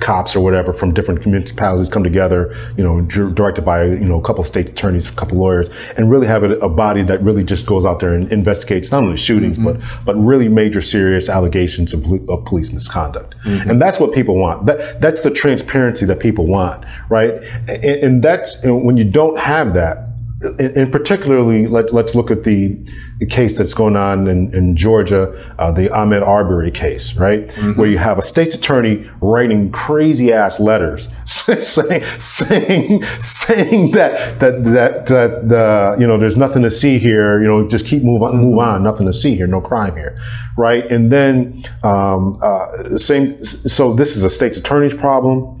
cops 0.00 0.36
or 0.36 0.40
whatever 0.40 0.72
from 0.72 0.94
different 0.94 1.24
municipalities 1.26 1.88
come 1.88 2.04
together, 2.04 2.54
you 2.76 2.84
know, 2.84 3.00
directed 3.02 3.62
by, 3.62 3.84
you 3.84 4.04
know, 4.04 4.18
a 4.18 4.22
couple 4.22 4.40
of 4.40 4.46
state 4.46 4.70
attorneys, 4.70 5.10
a 5.10 5.14
couple 5.14 5.36
of 5.36 5.40
lawyers, 5.40 5.70
and 5.96 6.10
really 6.10 6.26
have 6.26 6.42
a, 6.42 6.56
a, 6.58 6.68
body 6.68 7.02
that 7.02 7.20
really 7.22 7.42
just 7.42 7.66
goes 7.66 7.84
out 7.84 7.98
there 7.98 8.14
and 8.14 8.30
investigates 8.30 8.92
not 8.92 9.02
only 9.02 9.16
shootings, 9.16 9.58
mm-hmm. 9.58 9.78
but, 9.78 10.04
but 10.04 10.14
really 10.16 10.48
major 10.48 10.80
serious 10.80 11.28
allegations 11.28 11.92
of, 11.92 12.04
of 12.28 12.44
police 12.44 12.70
misconduct. 12.72 13.36
Mm-hmm. 13.44 13.70
And 13.70 13.82
that's 13.82 13.98
what 13.98 14.12
people 14.12 14.36
want. 14.36 14.66
That, 14.66 15.00
that's 15.00 15.22
the 15.22 15.30
transparency 15.30 16.06
that 16.06 16.20
people 16.20 16.46
want, 16.46 16.84
right? 17.08 17.42
And, 17.68 17.84
and 17.84 18.22
that's, 18.22 18.64
when 18.64 18.96
you 18.96 19.04
don't 19.04 19.38
have 19.38 19.74
that, 19.74 20.08
and, 20.40 20.76
and 20.76 20.92
particularly, 20.92 21.66
let, 21.66 21.92
let's 21.92 22.14
look 22.14 22.30
at 22.30 22.44
the 22.44 22.78
case 23.26 23.58
that's 23.58 23.74
going 23.74 23.96
on 23.96 24.28
in, 24.28 24.54
in 24.54 24.76
Georgia, 24.76 25.52
uh, 25.58 25.72
the 25.72 25.88
Ahmaud 25.88 26.22
Arbery 26.22 26.70
case, 26.70 27.16
right? 27.16 27.48
Mm-hmm. 27.48 27.78
Where 27.78 27.88
you 27.88 27.98
have 27.98 28.18
a 28.18 28.22
state's 28.22 28.54
attorney 28.54 29.10
writing 29.20 29.72
crazy 29.72 30.32
ass 30.32 30.60
letters 30.60 31.08
saying, 31.24 32.04
saying, 32.18 33.02
saying 33.20 33.90
that, 33.92 34.38
that, 34.38 34.64
that, 34.64 35.06
that, 35.06 35.52
uh, 35.52 35.96
you 35.98 36.06
know, 36.06 36.18
there's 36.18 36.36
nothing 36.36 36.62
to 36.62 36.70
see 36.70 36.98
here, 36.98 37.40
you 37.40 37.48
know, 37.48 37.68
just 37.68 37.86
keep 37.86 38.02
move 38.02 38.22
on, 38.22 38.36
move 38.36 38.58
on, 38.58 38.82
nothing 38.82 39.06
to 39.06 39.12
see 39.12 39.34
here, 39.34 39.46
no 39.46 39.60
crime 39.60 39.94
here, 39.96 40.18
right? 40.56 40.88
And 40.90 41.10
then, 41.10 41.62
um, 41.82 42.38
uh, 42.42 42.96
same, 42.96 43.42
so 43.42 43.94
this 43.94 44.16
is 44.16 44.24
a 44.24 44.30
state's 44.30 44.58
attorney's 44.58 44.94
problem. 44.94 45.58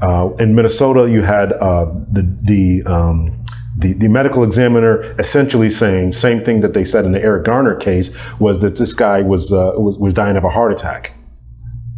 Uh, 0.00 0.30
in 0.38 0.54
Minnesota, 0.54 1.10
you 1.10 1.22
had 1.22 1.52
uh, 1.54 1.86
the 2.12 2.22
the 2.42 2.82
um, 2.86 3.37
the, 3.78 3.92
the 3.92 4.08
medical 4.08 4.42
examiner 4.42 5.02
essentially 5.20 5.70
saying 5.70 6.12
same 6.12 6.44
thing 6.44 6.60
that 6.60 6.74
they 6.74 6.84
said 6.84 7.04
in 7.04 7.12
the 7.12 7.22
Eric 7.22 7.44
Garner 7.44 7.76
case 7.76 8.12
was 8.40 8.60
that 8.60 8.76
this 8.76 8.92
guy 8.92 9.22
was 9.22 9.52
uh, 9.52 9.72
was, 9.76 9.98
was 9.98 10.14
dying 10.14 10.36
of 10.36 10.44
a 10.44 10.50
heart 10.50 10.72
attack. 10.72 11.12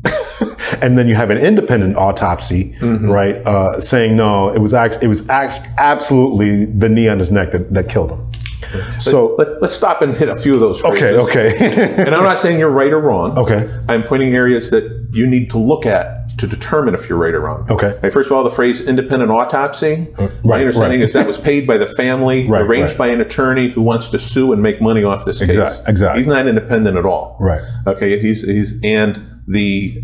and 0.83 0.99
then 0.99 1.09
you 1.09 1.15
have 1.15 1.31
an 1.31 1.39
independent 1.39 1.97
autopsy, 1.97 2.77
mm-hmm. 2.81 3.09
right, 3.11 3.37
uh, 3.47 3.81
saying 3.81 4.17
no, 4.17 4.53
it 4.53 4.59
was 4.59 4.75
act- 4.75 4.99
it 5.03 5.09
was 5.09 5.29
act- 5.29 5.69
absolutely 5.79 6.67
the 6.67 6.89
knee 6.89 7.09
on 7.09 7.19
his 7.19 7.31
neck 7.31 7.53
that, 7.53 7.73
that 7.73 7.89
killed 7.89 8.13
him. 8.13 8.31
So 9.01 9.35
let, 9.37 9.49
us 9.63 9.75
stop 9.75 10.01
and 10.01 10.15
hit 10.15 10.29
a 10.29 10.37
few 10.37 10.55
of 10.55 10.61
those 10.61 10.81
phrases. 10.81 11.03
Okay, 11.03 11.55
okay. 11.57 11.95
and 12.05 12.15
I'm 12.15 12.23
not 12.23 12.39
saying 12.39 12.59
you're 12.59 12.71
right 12.71 12.93
or 12.93 13.01
wrong. 13.01 13.37
Okay. 13.37 13.69
I'm 13.89 14.03
pointing 14.03 14.35
areas 14.35 14.71
that 14.71 15.09
you 15.13 15.27
need 15.27 15.51
to 15.51 15.59
look 15.59 15.87
at 15.87 16.20
to 16.41 16.47
determine 16.47 16.95
if 16.95 17.09
you're 17.09 17.19
right 17.19 17.35
or 17.35 17.41
wrong. 17.41 17.67
Okay. 17.71 17.99
Right, 18.03 18.13
first 18.13 18.31
of 18.31 18.37
all, 18.37 18.43
the 18.43 18.51
phrase 18.51 18.81
independent 18.81 19.31
autopsy. 19.31 20.09
Uh, 20.19 20.23
right, 20.23 20.45
my 20.45 20.61
understanding 20.61 21.01
right. 21.01 21.09
is 21.09 21.13
that 21.13 21.27
was 21.27 21.39
paid 21.39 21.67
by 21.67 21.77
the 21.79 21.87
family, 21.87 22.47
right, 22.49 22.63
arranged 22.63 22.97
by 22.97 23.09
an 23.09 23.21
attorney 23.21 23.69
who 23.69 23.83
wants 23.83 24.09
to 24.09 24.19
sue 24.19 24.53
and 24.53 24.63
make 24.63 24.81
money 24.81 25.05
off 25.05 25.25
this 25.25 25.39
case. 25.39 25.51
Exactly. 25.51 25.85
exactly. 25.87 26.21
He's 26.21 26.27
not 26.27 26.47
independent 26.47 26.97
at 26.97 27.05
all. 27.05 27.37
Right. 27.39 27.61
Okay. 27.87 28.19
He's 28.19 28.43
he's 28.43 28.81
and 28.83 29.43
the 29.47 30.03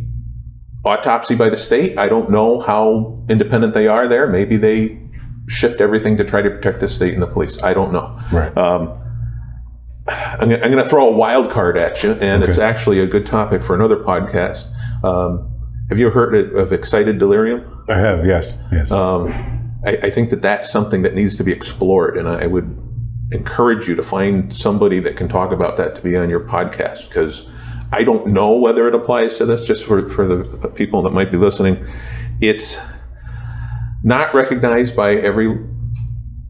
autopsy 0.85 1.35
by 1.35 1.49
the 1.49 1.57
state. 1.57 1.99
I 1.99 2.09
don't 2.09 2.31
know 2.31 2.61
how 2.61 3.25
independent 3.29 3.75
they 3.75 3.88
are 3.88 4.07
there. 4.07 4.29
Maybe 4.29 4.57
they 4.57 5.01
shift 5.49 5.81
everything 5.81 6.16
to 6.18 6.25
try 6.25 6.42
to 6.42 6.51
protect 6.51 6.81
the 6.81 6.88
state 6.88 7.14
and 7.14 7.22
the 7.22 7.27
police. 7.27 7.62
I 7.62 7.72
don't 7.72 7.92
know. 7.92 8.18
Right. 8.31 8.57
Um, 8.57 9.03
I'm, 10.09 10.49
going 10.49 10.77
to 10.77 10.85
throw 10.85 11.09
a 11.09 11.12
wild 11.12 11.51
card 11.51 11.77
at 11.77 12.05
you, 12.05 12.12
and 12.12 12.42
okay. 12.42 12.51
it's 12.51 12.59
actually 12.59 13.01
a 13.01 13.07
good 13.07 13.27
topic 13.27 13.62
for 13.62 13.75
another 13.75 13.96
podcast. 13.96 14.68
Um, 15.03 15.56
have 15.88 15.99
you 15.99 16.11
heard 16.11 16.35
of 16.55 16.72
excited 16.72 17.18
delirium? 17.18 17.85
I 17.88 17.99
have, 17.99 18.27
yes, 18.27 18.59
yes. 18.72 18.90
Um, 18.90 19.29
I, 19.85 19.99
I, 20.03 20.11
think 20.11 20.31
that 20.31 20.42
that's 20.42 20.70
something 20.70 21.03
that 21.03 21.14
needs 21.14 21.37
to 21.37 21.44
be 21.44 21.53
explored, 21.53 22.16
and 22.16 22.29
I 22.29 22.46
would 22.46 22.77
encourage 23.33 23.88
you 23.88 23.94
to 23.94 24.03
find 24.03 24.55
somebody 24.55 25.01
that 25.01 25.16
can 25.16 25.29
talk 25.29 25.53
about 25.53 25.77
that 25.77 25.94
to 25.96 26.03
be 26.03 26.16
on 26.16 26.29
your 26.29 26.40
podcast 26.40 27.09
because 27.09 27.46
I 27.92 28.05
don't 28.05 28.29
know 28.29 28.57
whether 28.57 28.88
it 28.88 28.94
applies 28.94 29.38
to 29.38 29.46
this. 29.46 29.64
Just 29.64 29.87
for 29.87 30.09
for 30.09 30.27
the 30.27 30.68
people 30.68 31.03
that 31.03 31.12
might 31.12 31.31
be 31.31 31.37
listening, 31.37 31.87
it's 32.40 32.81
not 34.03 34.35
recognized 34.35 34.96
by 34.96 35.14
every 35.14 35.57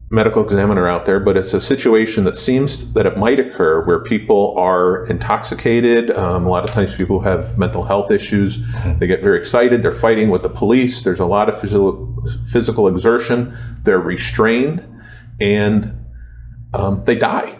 medical 0.09 0.41
examiner 0.43 0.87
out 0.87 1.05
there, 1.05 1.19
but 1.19 1.35
it's 1.35 1.53
a 1.53 1.59
situation 1.59 2.23
that 2.23 2.35
seems 2.35 2.93
that 2.93 3.05
it 3.05 3.17
might 3.17 3.39
occur 3.39 3.83
where 3.85 4.01
people 4.01 4.57
are 4.57 5.05
intoxicated. 5.07 6.11
Um, 6.11 6.45
a 6.45 6.49
lot 6.49 6.63
of 6.63 6.71
times, 6.71 6.95
people 6.95 7.19
have 7.21 7.57
mental 7.57 7.83
health 7.83 8.09
issues. 8.09 8.57
Mm-hmm. 8.57 8.99
They 8.99 9.07
get 9.07 9.21
very 9.21 9.37
excited. 9.37 9.81
They're 9.81 9.91
fighting 9.91 10.29
with 10.29 10.43
the 10.43 10.49
police. 10.49 11.01
There's 11.01 11.19
a 11.19 11.25
lot 11.25 11.49
of 11.49 11.59
physical 11.59 12.15
physical 12.49 12.87
exertion. 12.87 13.57
They're 13.83 13.99
restrained, 13.99 14.85
and 15.41 16.05
um, 16.73 17.03
they 17.03 17.15
die. 17.15 17.57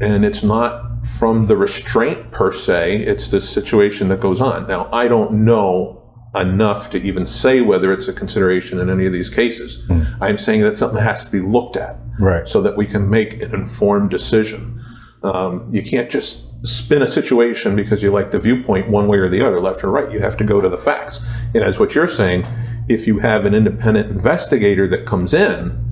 And 0.00 0.24
it's 0.24 0.42
not 0.42 1.06
from 1.06 1.46
the 1.46 1.56
restraint 1.56 2.30
per 2.30 2.52
se. 2.52 2.96
It's 3.04 3.30
the 3.30 3.40
situation 3.40 4.08
that 4.08 4.20
goes 4.20 4.42
on. 4.42 4.66
Now, 4.66 4.90
I 4.92 5.08
don't 5.08 5.44
know 5.44 5.95
enough 6.40 6.90
to 6.90 6.98
even 6.98 7.26
say 7.26 7.60
whether 7.60 7.92
it's 7.92 8.08
a 8.08 8.12
consideration 8.12 8.78
in 8.78 8.90
any 8.90 9.06
of 9.06 9.12
these 9.12 9.30
cases. 9.30 9.84
Mm. 9.86 10.16
I'm 10.20 10.38
saying 10.38 10.62
that 10.62 10.78
something 10.78 11.02
has 11.02 11.24
to 11.24 11.32
be 11.32 11.40
looked 11.40 11.76
at, 11.76 11.96
right, 12.18 12.46
so 12.46 12.60
that 12.62 12.76
we 12.76 12.86
can 12.86 13.08
make 13.08 13.42
an 13.42 13.54
informed 13.54 14.10
decision. 14.10 14.82
Um, 15.22 15.68
you 15.72 15.82
can't 15.82 16.10
just 16.10 16.46
spin 16.66 17.02
a 17.02 17.06
situation 17.06 17.76
because 17.76 18.02
you 18.02 18.10
like 18.10 18.30
the 18.30 18.38
viewpoint 18.38 18.90
one 18.90 19.08
way 19.08 19.18
or 19.18 19.28
the 19.28 19.44
other, 19.44 19.60
left 19.60 19.82
or 19.84 19.90
right. 19.90 20.10
You 20.10 20.20
have 20.20 20.36
to 20.38 20.44
go 20.44 20.60
to 20.60 20.68
the 20.68 20.78
facts. 20.78 21.20
And 21.54 21.64
as 21.64 21.78
what 21.78 21.94
you're 21.94 22.08
saying, 22.08 22.46
if 22.88 23.06
you 23.06 23.18
have 23.18 23.44
an 23.44 23.54
independent 23.54 24.10
investigator 24.10 24.86
that 24.88 25.06
comes 25.06 25.34
in 25.34 25.85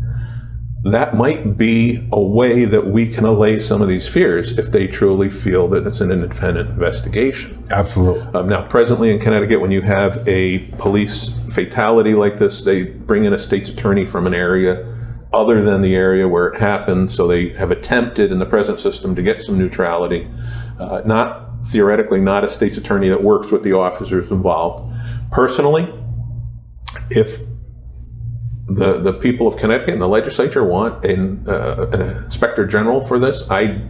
that 0.85 1.15
might 1.15 1.57
be 1.57 2.07
a 2.13 2.21
way 2.21 2.67
that 2.67 2.87
we 2.87 3.09
can 3.09 3.25
allay 3.25 3.59
some 3.59 3.81
of 3.81 3.89
these 3.89 4.07
fears 4.07 4.59
if 4.59 4.71
they 4.71 4.87
truly 4.87 5.31
feel 5.31 5.67
that 5.69 5.87
it's 5.87 6.03
an 6.03 6.11
independent 6.11 6.69
investigation. 6.69 7.65
Absolutely. 7.71 8.23
Um, 8.35 8.49
now, 8.49 8.67
presently 8.69 9.11
in 9.11 9.19
Connecticut, 9.19 9.63
when 9.63 9.71
you 9.71 9.81
have 9.81 10.23
a 10.29 10.59
police 10.77 11.31
fatality 11.51 12.15
like 12.15 12.37
this, 12.37 12.61
they 12.61 12.85
bring 12.85 13.25
in 13.25 13.33
a 13.33 13.39
state's 13.39 13.71
attorney 13.71 14.05
from 14.05 14.27
an 14.27 14.35
area 14.35 14.91
other 15.33 15.63
than 15.63 15.81
the 15.81 15.97
area 15.97 16.29
where 16.29 16.49
it 16.49 16.61
happened. 16.61 17.11
So 17.11 17.27
they 17.27 17.49
have 17.55 17.71
attempted 17.71 18.31
in 18.31 18.39
the 18.39 18.47
present 18.47 18.79
system 18.79 19.15
to 19.15 19.23
get 19.23 19.41
some 19.41 19.59
neutrality. 19.59 20.31
Uh, 20.79 21.01
not 21.07 21.65
theoretically, 21.65 22.21
not 22.21 22.45
a 22.45 22.51
state's 22.51 22.77
attorney 22.77 23.09
that 23.09 23.23
works 23.23 23.51
with 23.51 23.63
the 23.63 23.73
officers 23.73 24.31
involved. 24.31 24.93
Personally, 25.31 25.91
if 27.09 27.41
the, 28.67 28.99
the 28.99 29.13
people 29.13 29.47
of 29.47 29.57
Connecticut 29.57 29.93
and 29.93 30.01
the 30.01 30.09
legislature 30.09 30.65
want 30.65 31.05
an, 31.05 31.47
uh, 31.49 31.87
an 31.93 32.01
inspector 32.01 32.67
general 32.67 33.01
for 33.01 33.19
this, 33.19 33.49
I 33.51 33.89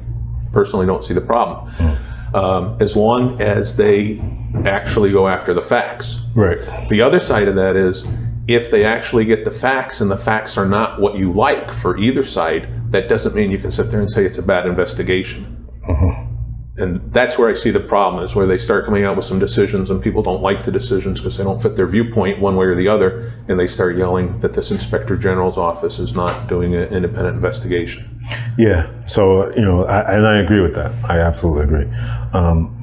personally 0.53 0.87
don't 0.87 1.05
see 1.05 1.15
the 1.15 1.21
problem. 1.21 1.71
Mm. 1.73 2.35
Um, 2.35 2.77
as 2.81 2.97
long 2.97 3.41
as 3.41 3.77
they 3.77 4.21
actually 4.65 5.13
go 5.13 5.29
after 5.29 5.55
the 5.55 5.63
facts. 5.63 6.19
Right. 6.35 6.59
The 6.89 7.01
other 7.01 7.21
side 7.21 7.47
of 7.47 7.55
that 7.55 7.77
is 7.77 8.05
if 8.49 8.73
they 8.73 8.85
actually 8.85 9.25
get 9.25 9.45
the 9.45 9.53
facts 9.53 10.01
and 10.01 10.11
the 10.11 10.17
facts 10.17 10.59
are 10.59 10.67
not 10.67 11.01
what 11.01 11.15
you 11.15 11.33
like 11.33 11.71
for 11.71 11.97
either 11.97 12.25
side, 12.25 12.91
that 12.91 13.09
doesn't 13.09 13.37
mean 13.37 13.53
you 13.53 13.59
can 13.59 13.71
sit 13.71 13.91
there 13.91 14.01
and 14.01 14.11
say 14.11 14.25
it's 14.25 14.39
a 14.39 14.43
bad 14.43 14.67
investigation. 14.67 15.69
Uh-huh 15.89 16.34
and 16.77 17.13
that's 17.13 17.39
where 17.39 17.49
I 17.49 17.55
see 17.55 17.71
the 17.71 17.81
problem 17.81 18.25
is 18.25 18.35
where 18.35 18.47
they 18.47 18.59
start 18.59 18.85
coming 18.85 19.05
out 19.05 19.17
with 19.17 19.25
some 19.25 19.39
decisions 19.39 19.91
and 19.91 20.03
people 20.03 20.23
don't 20.23 20.43
like 20.43 20.65
the 20.65 20.73
decisions 20.73 21.21
because 21.21 21.37
they 21.37 21.45
don't 21.45 21.63
fit 21.63 21.77
their 21.77 21.87
viewpoint 21.87 22.41
one 22.41 22.57
way 22.57 22.67
or 22.67 22.75
the 22.75 22.89
other, 22.89 23.33
and 23.47 23.61
they 23.61 23.69
start 23.69 23.97
yelling 23.97 24.41
that 24.41 24.55
this 24.55 24.73
inspector 24.73 25.17
general's 25.17 25.57
office 25.57 26.01
is 26.01 26.15
not 26.15 26.49
doing 26.49 26.75
an 26.75 26.89
independent 26.93 27.37
investigation. 27.37 28.21
Yeah. 28.59 28.91
So 29.07 29.55
you 29.55 29.63
know, 29.63 29.85
I, 29.85 30.17
and 30.17 30.27
I 30.27 30.39
agree 30.39 30.61
with 30.61 30.75
that. 30.75 30.93
I 31.05 31.19
absolutely 31.21 31.65
agree. 31.65 31.97
Um, 32.33 32.81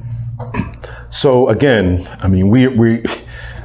so 1.10 1.48
again, 1.48 2.08
I 2.20 2.28
mean, 2.28 2.48
we 2.48 2.68
we 2.68 3.04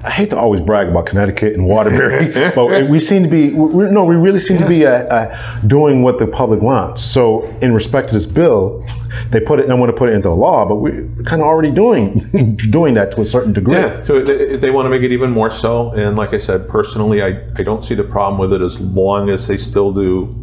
I 0.07 0.09
hate 0.09 0.29
to 0.29 0.37
always 0.37 0.61
brag 0.61 0.87
about 0.87 1.05
Connecticut 1.05 1.53
and 1.53 1.65
Waterbury, 1.65 2.31
but 2.55 2.89
we 2.89 2.97
seem 2.97 3.23
to 3.23 3.29
be, 3.29 3.49
no, 3.49 4.05
we 4.05 4.15
really 4.15 4.39
seem 4.39 4.57
to 4.57 4.67
be 4.67 4.85
uh, 4.85 4.91
uh, 4.91 5.61
doing 5.63 6.01
what 6.01 6.17
the 6.17 6.27
public 6.27 6.61
wants. 6.61 7.01
So, 7.01 7.43
in 7.61 7.73
respect 7.73 8.07
to 8.09 8.13
this 8.15 8.25
bill, 8.25 8.85
they 9.31 9.41
put 9.41 9.59
it, 9.59 9.69
I 9.69 9.73
want 9.73 9.89
to 9.89 9.97
put 9.97 10.07
it 10.07 10.13
into 10.13 10.29
law, 10.29 10.65
but 10.65 10.75
we're 10.75 11.09
kind 11.25 11.41
of 11.41 11.47
already 11.47 11.71
doing 11.71 12.55
doing 12.71 12.93
that 12.93 13.11
to 13.11 13.21
a 13.21 13.25
certain 13.25 13.51
degree. 13.51 13.75
Yeah, 13.75 14.01
so 14.01 14.23
they, 14.23 14.55
they, 14.55 14.71
want 14.71 14.85
to 14.85 14.89
make 14.89 15.03
it 15.03 15.11
even 15.11 15.31
more 15.31 15.51
so. 15.51 15.91
And 15.91 16.15
like 16.15 16.33
I 16.33 16.37
said, 16.37 16.69
personally, 16.69 17.21
I, 17.21 17.43
I 17.57 17.63
don't 17.63 17.83
see 17.83 17.93
the 17.93 18.05
problem 18.05 18.39
with 18.39 18.53
it 18.53 18.61
as 18.61 18.79
long 18.79 19.29
as 19.29 19.47
they 19.47 19.57
still 19.57 19.91
do 19.91 20.33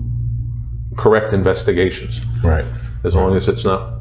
correct 0.99 1.33
investigations. 1.33 2.21
Right. 2.43 2.67
As 3.03 3.15
long 3.15 3.35
as 3.35 3.49
it's 3.49 3.65
not 3.65 3.95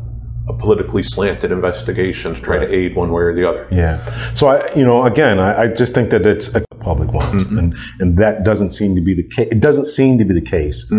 a 0.50 0.54
politically 0.54 1.04
slanted 1.04 1.52
investigation 1.52 2.34
to 2.34 2.42
try 2.42 2.58
right. 2.58 2.68
to 2.68 2.74
aid 2.74 2.96
one 2.96 3.12
way 3.12 3.24
or 3.24 3.34
the 3.34 3.48
other. 3.48 3.68
Yeah. 3.72 4.04
So 4.34 4.48
I, 4.48 4.74
you 4.74 4.84
know, 4.84 5.04
again, 5.04 5.40
I, 5.40 5.64
I 5.64 5.68
just 5.68 5.94
think 5.94 6.10
that 6.10 6.26
it's 6.26 6.54
a 6.54 6.64
public 6.84 7.12
wants, 7.14 7.46
and 7.46 7.76
and 8.00 8.18
that 8.18 8.44
doesn't 8.44 8.72
seem 8.72 8.96
to 8.96 9.02
be 9.02 9.14
the 9.14 9.24
case. 9.24 9.48
It 9.50 9.62
doesn't 9.62 9.86
seem 9.86 10.18
to 10.18 10.26
be 10.26 10.34
the 10.34 10.42
case 10.42 10.92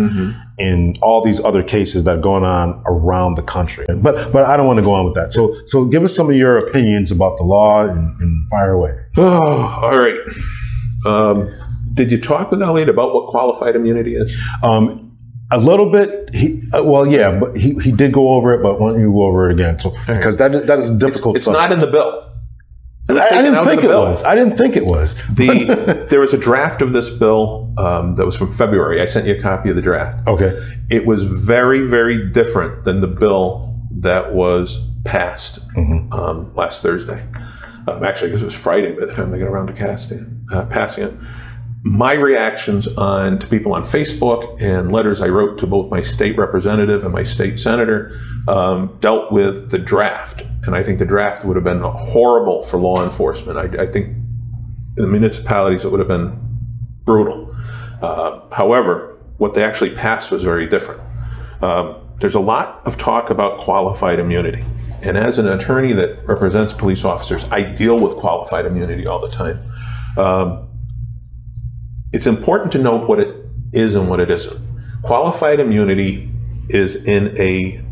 in 0.57 0.97
all 1.01 1.23
these 1.23 1.39
other 1.41 1.63
cases 1.63 2.03
that 2.05 2.17
are 2.17 2.21
going 2.21 2.43
on 2.43 2.81
around 2.87 3.35
the 3.35 3.43
country. 3.43 3.85
But 3.87 4.33
but 4.33 4.49
I 4.49 4.57
don't 4.57 4.65
want 4.65 4.77
to 4.77 4.83
go 4.83 4.93
on 4.93 5.05
with 5.05 5.13
that. 5.15 5.31
So 5.31 5.55
so 5.67 5.85
give 5.85 6.03
us 6.03 6.15
some 6.15 6.29
of 6.29 6.35
your 6.35 6.57
opinions 6.57 7.11
about 7.11 7.37
the 7.37 7.43
law 7.43 7.85
and, 7.85 8.19
and 8.19 8.49
fire 8.49 8.71
away. 8.73 8.97
Oh, 9.17 9.79
all 9.83 9.97
right. 9.97 10.19
Um, 11.05 11.55
did 11.93 12.11
you 12.11 12.19
talk 12.19 12.51
with 12.51 12.61
Elliot 12.61 12.89
about 12.89 13.13
what 13.13 13.27
qualified 13.27 13.75
immunity 13.75 14.15
is? 14.15 14.35
Um, 14.63 15.04
a 15.55 15.59
little 15.59 15.89
bit. 15.89 16.33
He 16.33 16.63
uh, 16.73 16.83
well, 16.83 17.07
yeah, 17.07 17.39
but 17.39 17.55
he, 17.55 17.73
he 17.79 17.91
did 17.91 18.11
go 18.11 18.29
over 18.29 18.53
it. 18.53 18.61
But 18.61 18.79
why 18.79 18.91
don't 18.91 19.01
you 19.01 19.11
go 19.11 19.23
over 19.23 19.49
it 19.49 19.53
again? 19.53 19.79
So 19.79 19.91
because 20.07 20.37
that 20.37 20.67
that 20.67 20.79
is 20.79 20.91
a 20.91 20.97
difficult. 20.97 21.37
It's 21.37 21.45
subject. 21.45 21.69
not 21.69 21.71
in 21.71 21.79
the 21.79 21.87
bill. 21.87 22.21
I, 23.07 23.13
I 23.13 23.41
didn't 23.41 23.65
think 23.65 23.83
it 23.83 23.87
bill. 23.87 24.01
was. 24.01 24.23
I 24.23 24.35
didn't 24.35 24.57
think 24.57 24.75
it 24.75 24.85
was. 24.85 25.15
The 25.29 26.07
there 26.09 26.19
was 26.19 26.33
a 26.33 26.37
draft 26.37 26.81
of 26.81 26.91
this 26.91 27.09
bill 27.09 27.73
um, 27.77 28.15
that 28.15 28.25
was 28.25 28.35
from 28.35 28.51
February. 28.51 28.99
I 29.01 29.05
sent 29.05 29.27
you 29.27 29.35
a 29.35 29.41
copy 29.41 29.69
of 29.69 29.75
the 29.75 29.81
draft. 29.81 30.27
Okay. 30.27 30.59
It 30.89 31.05
was 31.05 31.23
very, 31.23 31.81
very 31.87 32.31
different 32.31 32.83
than 32.83 32.99
the 32.99 33.07
bill 33.07 33.79
that 33.91 34.33
was 34.33 34.79
passed 35.03 35.59
um, 35.77 36.51
last 36.55 36.81
Thursday. 36.81 37.25
Um, 37.87 38.03
actually, 38.03 38.29
because 38.29 38.41
it 38.41 38.45
was 38.45 38.55
Friday 38.55 38.93
by 38.93 39.05
the 39.05 39.13
time 39.13 39.29
they 39.29 39.37
got 39.37 39.49
around 39.49 39.67
to 39.67 39.73
casting, 39.73 40.43
uh, 40.51 40.65
passing 40.65 41.03
it. 41.03 41.13
My 41.87 42.13
reactions 42.13 42.87
on 42.97 43.37
to 43.37 43.45
people 43.45 43.71
on 43.71 43.83
Facebook 43.83 44.59
and 44.59 44.91
letters 44.91 45.21
I 45.21 45.27
wrote 45.27 45.59
to 45.59 45.67
both 45.67 45.91
my 45.91 46.01
state 46.01 46.35
representative 46.35 47.03
and 47.03 47.13
my 47.13 47.23
state 47.23 47.59
senator 47.59 48.19
um, 48.47 48.97
dealt 49.01 49.31
with 49.31 49.69
the 49.69 49.77
draft, 49.77 50.41
and 50.63 50.75
I 50.75 50.81
think 50.81 50.97
the 50.97 51.05
draft 51.05 51.45
would 51.45 51.55
have 51.55 51.63
been 51.63 51.81
horrible 51.81 52.63
for 52.63 52.79
law 52.79 53.03
enforcement. 53.03 53.59
I, 53.59 53.83
I 53.83 53.85
think 53.85 54.07
in 54.07 55.03
the 55.03 55.07
municipalities 55.07 55.85
it 55.85 55.91
would 55.91 55.99
have 55.99 56.07
been 56.07 56.35
brutal. 57.03 57.55
Uh, 58.01 58.39
however, 58.51 59.19
what 59.37 59.53
they 59.53 59.63
actually 59.63 59.93
passed 59.93 60.31
was 60.31 60.43
very 60.43 60.65
different. 60.65 61.01
Um, 61.61 61.97
there's 62.17 62.33
a 62.33 62.39
lot 62.39 62.81
of 62.87 62.97
talk 62.97 63.29
about 63.29 63.59
qualified 63.59 64.17
immunity. 64.17 64.65
And 65.03 65.17
as 65.17 65.37
an 65.37 65.47
attorney 65.47 65.93
that 65.93 66.27
represents 66.27 66.73
police 66.73 67.05
officers, 67.05 67.45
I 67.51 67.61
deal 67.61 67.99
with 67.99 68.15
qualified 68.15 68.65
immunity 68.65 69.05
all 69.05 69.19
the 69.19 69.29
time. 69.29 69.59
Um, 70.17 70.67
it's 72.15 72.27
important 72.27 72.71
to 72.71 72.79
note 72.79 73.09
what 73.09 73.19
it 73.19 73.35
is 73.73 73.93
and 73.93 74.09
what 74.09 74.21
it 74.21 74.31
isn't. 74.31 74.57
Qualified 75.01 75.59
immunity 75.59 76.31
is 76.69 76.95
in 77.09 77.37
a 77.37 77.83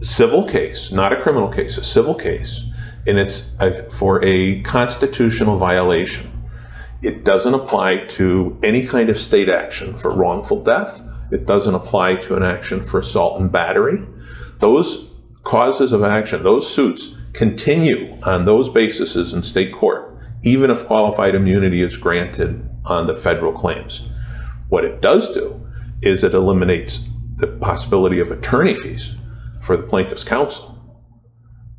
civil 0.00 0.48
case, 0.48 0.90
not 0.90 1.12
a 1.12 1.20
criminal 1.20 1.50
case, 1.50 1.76
a 1.76 1.82
civil 1.82 2.14
case, 2.14 2.64
and 3.06 3.18
it's 3.18 3.54
a, 3.60 3.90
for 3.90 4.24
a 4.24 4.62
constitutional 4.62 5.58
violation. 5.58 6.30
It 7.02 7.26
doesn't 7.26 7.52
apply 7.52 8.06
to 8.16 8.58
any 8.62 8.86
kind 8.86 9.10
of 9.10 9.18
state 9.18 9.50
action 9.50 9.98
for 9.98 10.10
wrongful 10.10 10.62
death. 10.62 11.02
It 11.30 11.44
doesn't 11.44 11.74
apply 11.74 12.16
to 12.16 12.36
an 12.36 12.42
action 12.42 12.82
for 12.82 13.00
assault 13.00 13.38
and 13.38 13.52
battery. 13.52 13.98
Those 14.60 15.10
causes 15.44 15.92
of 15.92 16.02
action, 16.02 16.42
those 16.42 16.74
suits, 16.74 17.14
continue 17.34 18.16
on 18.24 18.46
those 18.46 18.70
bases 18.70 19.34
in 19.34 19.42
state 19.42 19.74
court, 19.74 20.16
even 20.42 20.70
if 20.70 20.86
qualified 20.86 21.34
immunity 21.34 21.82
is 21.82 21.98
granted 21.98 22.66
on 22.86 23.06
the 23.06 23.14
federal 23.16 23.52
claims. 23.52 24.08
What 24.68 24.84
it 24.84 25.00
does 25.00 25.28
do 25.28 25.64
is 26.02 26.24
it 26.24 26.34
eliminates 26.34 27.00
the 27.36 27.46
possibility 27.46 28.20
of 28.20 28.30
attorney 28.30 28.74
fees 28.74 29.14
for 29.60 29.76
the 29.76 29.82
plaintiff's 29.84 30.24
counsel. 30.24 30.68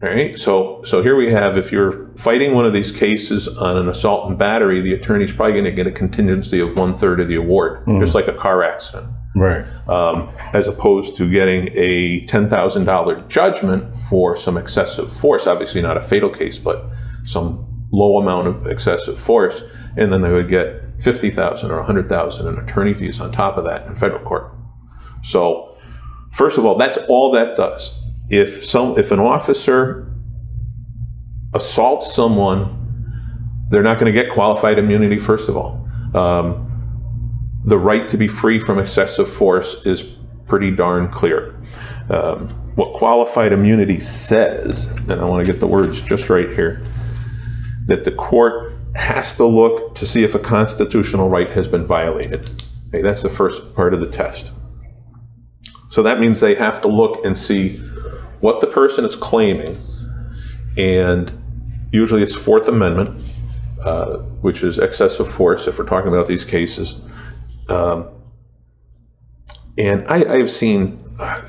All 0.01 0.09
right. 0.09 0.37
So 0.37 0.81
so 0.83 1.01
here 1.01 1.15
we 1.15 1.31
have 1.31 1.57
if 1.57 1.71
you're 1.71 2.09
fighting 2.17 2.53
one 2.53 2.65
of 2.65 2.73
these 2.73 2.91
cases 2.91 3.47
on 3.47 3.77
an 3.77 3.87
assault 3.87 4.29
and 4.29 4.37
battery, 4.37 4.81
the 4.81 4.93
attorney's 4.93 5.31
probably 5.31 5.53
going 5.53 5.63
to 5.65 5.71
get 5.71 5.87
a 5.87 5.91
contingency 5.91 6.59
of 6.59 6.75
one 6.75 6.97
third 6.97 7.21
of 7.21 7.29
the 7.29 7.35
award, 7.35 7.85
just 7.99 8.13
like 8.13 8.27
a 8.27 8.33
car 8.33 8.63
accident, 8.63 9.07
Right. 9.33 9.63
um, 9.87 10.29
as 10.53 10.67
opposed 10.67 11.15
to 11.17 11.31
getting 11.31 11.69
a 11.73 12.19
ten 12.25 12.49
thousand 12.49 12.83
dollar 12.83 13.21
judgment 13.29 13.95
for 13.95 14.35
some 14.35 14.57
excessive 14.57 15.09
force. 15.11 15.47
Obviously, 15.47 15.81
not 15.81 15.95
a 15.95 16.01
fatal 16.01 16.29
case, 16.29 16.59
but 16.59 16.85
some 17.23 17.65
low 17.93 18.17
amount 18.17 18.47
of 18.49 18.67
excessive 18.67 19.17
force, 19.17 19.63
and 19.95 20.11
then 20.11 20.21
they 20.21 20.31
would 20.33 20.49
get 20.49 20.82
fifty 21.03 21.29
thousand 21.29 21.71
or 21.71 21.79
a 21.79 21.83
hundred 21.83 22.07
thousand 22.07 22.47
in 22.47 22.57
attorney 22.57 22.93
fees 22.93 23.19
on 23.19 23.31
top 23.31 23.57
of 23.57 23.65
that 23.65 23.85
in 23.87 23.95
federal 23.95 24.23
court. 24.23 24.55
So, 25.21 25.77
first 26.31 26.57
of 26.57 26.65
all, 26.65 26.75
that's 26.75 26.97
all 27.09 27.31
that 27.31 27.57
does. 27.57 28.01
If 28.29 28.65
some, 28.65 28.97
if 28.97 29.11
an 29.11 29.19
officer 29.19 30.11
assaults 31.53 32.13
someone, 32.13 32.79
they're 33.69 33.83
not 33.83 33.99
going 33.99 34.11
to 34.13 34.19
get 34.19 34.31
qualified 34.31 34.79
immunity. 34.79 35.19
First 35.19 35.49
of 35.49 35.57
all, 35.57 35.87
um, 36.15 36.69
the 37.65 37.77
right 37.77 38.07
to 38.09 38.17
be 38.17 38.27
free 38.27 38.59
from 38.59 38.79
excessive 38.79 39.29
force 39.29 39.85
is 39.85 40.03
pretty 40.47 40.71
darn 40.71 41.09
clear. 41.09 41.55
Um, 42.09 42.49
what 42.75 42.93
qualified 42.93 43.53
immunity 43.53 43.99
says, 43.99 44.87
and 44.87 45.11
I 45.11 45.25
want 45.25 45.45
to 45.45 45.51
get 45.51 45.59
the 45.59 45.67
words 45.67 46.01
just 46.01 46.29
right 46.29 46.49
here, 46.49 46.83
that 47.85 48.03
the 48.03 48.11
court 48.11 48.72
has 48.95 49.33
to 49.33 49.45
look 49.45 49.95
to 49.95 50.05
see 50.05 50.23
if 50.23 50.35
a 50.35 50.39
constitutional 50.39 51.29
right 51.29 51.49
has 51.51 51.67
been 51.67 51.85
violated. 51.85 52.49
Okay, 52.89 53.01
that's 53.01 53.23
the 53.23 53.29
first 53.29 53.75
part 53.75 53.93
of 53.93 54.01
the 54.01 54.09
test. 54.09 54.51
So 55.89 56.03
that 56.03 56.19
means 56.19 56.39
they 56.39 56.55
have 56.55 56.81
to 56.81 56.87
look 56.87 57.25
and 57.25 57.37
see 57.37 57.77
what 58.39 58.59
the 58.61 58.67
person 58.67 59.05
is 59.05 59.15
claiming, 59.15 59.75
and 60.77 61.31
usually 61.91 62.23
it's 62.23 62.35
Fourth 62.35 62.67
Amendment, 62.67 63.23
uh, 63.81 64.17
which 64.41 64.63
is 64.63 64.79
excessive 64.79 65.31
force 65.31 65.67
if 65.67 65.77
we're 65.79 65.85
talking 65.85 66.09
about 66.09 66.27
these 66.27 66.43
cases. 66.43 66.95
Um, 67.69 68.09
and 69.77 70.05
I, 70.07 70.23
I've 70.39 70.51
seen. 70.51 71.03
Uh, 71.19 71.41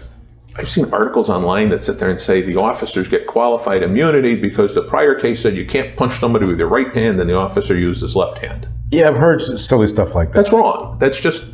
I've 0.56 0.68
seen 0.68 0.92
articles 0.92 1.28
online 1.28 1.68
that 1.70 1.82
sit 1.82 1.98
there 1.98 2.10
and 2.10 2.20
say 2.20 2.40
the 2.40 2.56
officers 2.56 3.08
get 3.08 3.26
qualified 3.26 3.82
immunity 3.82 4.40
because 4.40 4.74
the 4.74 4.82
prior 4.82 5.14
case 5.14 5.42
said 5.42 5.56
you 5.56 5.66
can't 5.66 5.96
punch 5.96 6.14
somebody 6.14 6.46
with 6.46 6.58
your 6.60 6.68
right 6.68 6.94
hand 6.94 7.20
and 7.20 7.28
the 7.28 7.34
officer 7.34 7.76
used 7.76 8.02
his 8.02 8.14
left 8.14 8.38
hand. 8.38 8.68
Yeah, 8.90 9.08
I've 9.08 9.16
heard 9.16 9.42
silly 9.42 9.88
stuff 9.88 10.14
like 10.14 10.28
that. 10.28 10.34
That's 10.34 10.52
wrong. 10.52 10.96
That's 11.00 11.20
just 11.20 11.44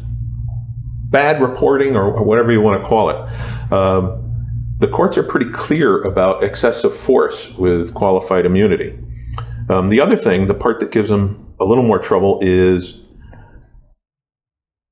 bad 1.10 1.40
reporting 1.40 1.96
or, 1.96 2.12
or 2.12 2.24
whatever 2.24 2.52
you 2.52 2.60
want 2.60 2.82
to 2.82 2.86
call 2.86 3.08
it. 3.08 3.72
Um, 3.72 4.26
the 4.78 4.88
courts 4.88 5.16
are 5.16 5.22
pretty 5.22 5.50
clear 5.50 6.02
about 6.02 6.44
excessive 6.44 6.94
force 6.94 7.50
with 7.54 7.94
qualified 7.94 8.44
immunity. 8.44 8.98
Um, 9.70 9.88
the 9.88 10.00
other 10.00 10.16
thing, 10.16 10.46
the 10.46 10.54
part 10.54 10.80
that 10.80 10.90
gives 10.90 11.08
them 11.08 11.54
a 11.58 11.64
little 11.64 11.84
more 11.84 11.98
trouble, 11.98 12.38
is 12.42 13.00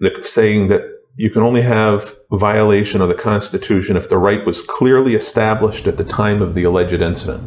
the 0.00 0.22
saying 0.22 0.68
that 0.68 0.97
you 1.18 1.30
can 1.30 1.42
only 1.42 1.62
have 1.62 2.14
violation 2.30 3.02
of 3.02 3.08
the 3.08 3.14
Constitution 3.14 3.96
if 3.96 4.08
the 4.08 4.16
right 4.16 4.46
was 4.46 4.62
clearly 4.62 5.16
established 5.16 5.88
at 5.88 5.96
the 5.96 6.04
time 6.04 6.40
of 6.40 6.54
the 6.54 6.62
alleged 6.62 7.02
incident. 7.02 7.42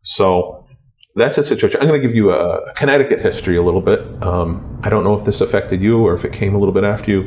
So 0.00 0.66
that's 1.14 1.36
a 1.36 1.42
situation. 1.42 1.82
I'm 1.82 1.88
going 1.88 2.00
to 2.00 2.06
give 2.06 2.16
you 2.16 2.32
a, 2.32 2.60
a 2.60 2.72
Connecticut 2.72 3.18
history 3.18 3.58
a 3.58 3.62
little 3.62 3.82
bit. 3.82 4.00
Um, 4.24 4.80
I 4.82 4.88
don't 4.88 5.04
know 5.04 5.12
if 5.14 5.26
this 5.26 5.42
affected 5.42 5.82
you 5.82 5.98
or 5.98 6.14
if 6.14 6.24
it 6.24 6.32
came 6.32 6.54
a 6.54 6.58
little 6.58 6.72
bit 6.72 6.82
after 6.82 7.10
you. 7.10 7.24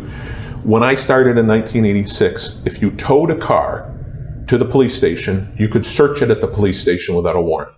When 0.63 0.81
I 0.81 0.95
started 0.95 1.37
in 1.37 1.45
1986, 1.45 2.61
if 2.65 2.81
you 2.81 2.89
towed 2.89 3.29
a 3.29 3.37
car 3.37 3.95
to 4.47 4.57
the 4.57 4.65
police 4.65 4.95
station, 4.95 5.53
you 5.57 5.69
could 5.69 5.85
search 5.85 6.23
it 6.23 6.31
at 6.31 6.41
the 6.41 6.47
police 6.47 6.81
station 6.81 7.13
without 7.13 7.35
a 7.35 7.41
warrant. 7.41 7.71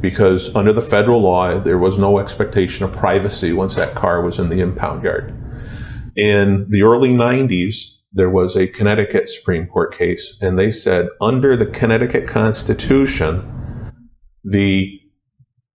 Because 0.00 0.54
under 0.54 0.72
the 0.72 0.80
federal 0.80 1.20
law, 1.20 1.58
there 1.58 1.78
was 1.78 1.98
no 1.98 2.18
expectation 2.18 2.86
of 2.86 2.96
privacy 2.96 3.52
once 3.52 3.74
that 3.74 3.94
car 3.94 4.22
was 4.22 4.38
in 4.38 4.48
the 4.48 4.60
impound 4.60 5.04
yard. 5.04 5.41
In 6.16 6.66
the 6.68 6.82
early 6.82 7.10
90s, 7.10 7.96
there 8.12 8.30
was 8.30 8.56
a 8.56 8.66
Connecticut 8.66 9.30
Supreme 9.30 9.66
Court 9.66 9.94
case, 9.94 10.36
and 10.40 10.58
they 10.58 10.70
said 10.70 11.08
under 11.20 11.56
the 11.56 11.66
Connecticut 11.66 12.28
Constitution, 12.28 13.92
the 14.44 14.98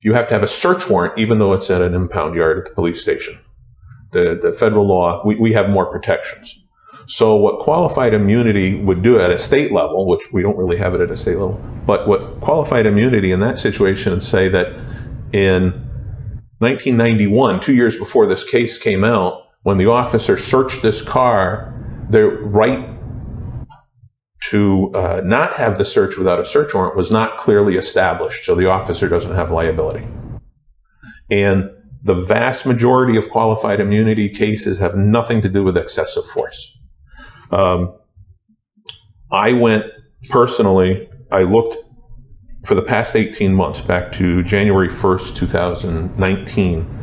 you 0.02 0.14
have 0.14 0.28
to 0.28 0.34
have 0.34 0.44
a 0.44 0.48
search 0.48 0.90
warrant 0.90 1.18
even 1.18 1.40
though 1.40 1.54
it's 1.54 1.70
at 1.70 1.82
an 1.82 1.94
impound 1.94 2.36
yard 2.36 2.60
at 2.60 2.66
the 2.66 2.72
police 2.72 3.02
station. 3.02 3.40
The, 4.12 4.40
the 4.42 4.54
federal 4.54 4.88
law, 4.88 5.22
we, 5.26 5.36
we 5.36 5.54
have 5.54 5.70
more 5.70 5.92
protections. 5.92 6.56
So, 7.08 7.36
what 7.36 7.60
qualified 7.60 8.14
immunity 8.14 8.80
would 8.80 9.02
do 9.02 9.20
at 9.20 9.30
a 9.30 9.38
state 9.38 9.72
level, 9.72 10.08
which 10.08 10.22
we 10.32 10.42
don't 10.42 10.58
really 10.58 10.78
have 10.78 10.94
it 10.94 11.02
at 11.02 11.10
a 11.10 11.18
state 11.18 11.38
level, 11.38 11.62
but 11.86 12.08
what 12.08 12.40
qualified 12.42 12.86
immunity 12.86 13.32
in 13.32 13.40
that 13.40 13.58
situation 13.58 14.12
would 14.12 14.24
say 14.24 14.50
that 14.50 14.68
in 15.34 15.72
1991, 16.60 17.62
two 17.62 17.74
years 17.74 17.98
before 17.98 18.28
this 18.28 18.44
case 18.44 18.78
came 18.78 19.04
out, 19.04 19.47
when 19.64 19.78
the 19.78 19.88
officer 19.88 20.38
searched 20.38 20.82
this 20.82 21.02
car, 21.02 21.74
their 22.10 22.30
right 22.40 22.98
to 24.50 24.92
uh, 24.94 25.22
not 25.26 25.54
have 25.54 25.78
the 25.78 25.86
search 25.86 26.18
without 26.18 26.40
a 26.40 26.46
search 26.46 26.74
warrant 26.74 26.96
was 26.96 27.12
not 27.12 27.38
clearly 27.38 27.76
established, 27.76 28.46
so 28.46 28.56
the 28.56 28.70
officer 28.70 29.10
doesn't 29.10 29.36
have 29.36 29.52
liability. 29.52 30.08
And 31.30 31.70
the 32.04 32.16
vast 32.16 32.66
majority 32.66 33.18
of 33.18 33.30
qualified 33.30 33.80
immunity 33.80 34.30
cases 34.30 34.80
have 34.80 34.96
nothing 34.96 35.42
to 35.42 35.50
do 35.50 35.64
with 35.64 35.76
excessive 35.76 36.26
force. 36.26 36.78
Um, 37.52 37.98
I 39.32 39.54
went 39.54 39.86
personally, 40.30 41.10
I 41.32 41.42
looked 41.42 41.78
for 42.66 42.76
the 42.76 42.82
past 42.82 43.16
18 43.16 43.54
months, 43.54 43.82
back 43.82 44.12
to 44.14 44.44
January 44.44 44.90
1st, 44.90 45.36
2019. 45.36 46.97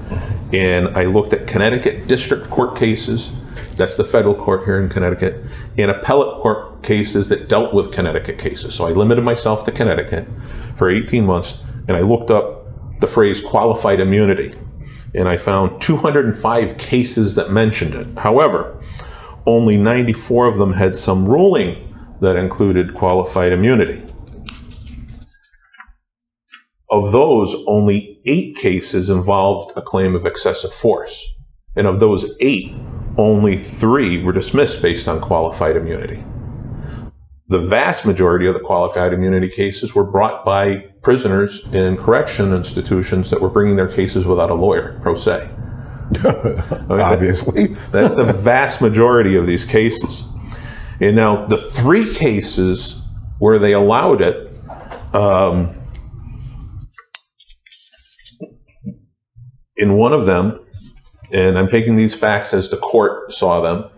And 0.52 0.88
I 0.96 1.05
looked 1.05 1.32
at 1.32 1.46
Connecticut 1.46 2.07
district 2.07 2.50
court 2.50 2.76
cases, 2.76 3.30
that's 3.76 3.96
the 3.96 4.05
federal 4.05 4.34
court 4.34 4.64
here 4.64 4.80
in 4.80 4.88
Connecticut, 4.88 5.44
and 5.76 5.90
appellate 5.90 6.40
court 6.40 6.82
cases 6.82 7.28
that 7.30 7.48
dealt 7.48 7.74
with 7.74 7.92
Connecticut 7.92 8.38
cases. 8.38 8.74
So 8.74 8.86
I 8.86 8.90
limited 8.90 9.22
myself 9.22 9.64
to 9.64 9.72
Connecticut 9.72 10.28
for 10.76 10.88
18 10.88 11.26
months, 11.26 11.59
and 11.88 11.96
I 11.96 12.00
looked 12.00 12.30
up 12.30 12.66
the 13.00 13.07
phrase 13.07 13.40
qualified 13.40 14.00
immunity. 14.00 14.55
And 15.14 15.28
I 15.28 15.36
found 15.36 15.80
205 15.80 16.78
cases 16.78 17.34
that 17.34 17.50
mentioned 17.50 17.94
it. 17.94 18.18
However, 18.18 18.80
only 19.46 19.76
94 19.76 20.48
of 20.48 20.59
them 20.59 20.72
had 20.72 20.96
some 20.96 21.26
ruling 21.26 21.94
that 22.20 22.36
included 22.36 22.94
qualified 22.94 23.52
immunity. 23.52 24.02
Of 26.95 27.11
those, 27.11 27.57
only 27.66 28.20
eight 28.24 28.57
cases 28.57 29.11
involved 29.11 29.76
a 29.76 29.82
claim 29.82 30.14
of 30.14 30.26
excessive 30.26 30.72
force. 30.72 31.26
And 31.74 31.88
of 31.88 31.99
those 31.99 32.24
eight, 32.38 32.72
only 33.18 33.57
three 33.57 34.22
were 34.22 34.32
dismissed 34.32 34.80
based 34.80 35.09
on 35.09 35.20
qualified 35.20 35.74
immunity. 35.74 36.22
The 37.49 37.59
vast 37.59 38.07
majority 38.07 38.47
of 38.47 38.55
the 38.55 38.61
qualified 38.61 39.12
immunity 39.12 39.49
cases 39.49 39.92
were 39.92 40.05
brought 40.05 40.45
by 40.45 40.86
prisoners 41.03 41.66
in 41.72 41.97
correction 41.97 42.53
institutions 42.53 43.28
that 43.30 43.40
were 43.40 43.51
bringing 43.51 43.74
their 43.74 43.88
cases 43.88 44.24
without 44.24 44.53
a 44.53 44.55
lawyer, 44.55 44.97
pro 45.03 45.16
se. 45.16 45.51
Obviously. 46.24 47.74
That's 47.90 48.14
the 48.14 48.32
vast 48.32 48.80
majority 48.80 49.34
of 49.34 49.49
these 49.49 49.64
cases. 49.64 50.22
And 51.01 51.16
now 51.16 51.47
the 51.47 51.59
three 51.59 52.14
cases 52.14 53.03
where 53.40 53.59
they 53.59 53.72
allowed 53.72 54.22
it, 54.22 54.49
um, 55.12 55.74
in 59.77 59.95
one 59.97 60.12
of 60.12 60.27
them, 60.27 60.61
and 61.33 61.59
I'm 61.59 61.68
taking 61.68 61.95
these 61.95 62.14
facts 62.14 62.55
as 62.55 62.68
the 62.68 62.77
court 62.77 63.33
saw 63.33 63.61
them. 63.61 63.91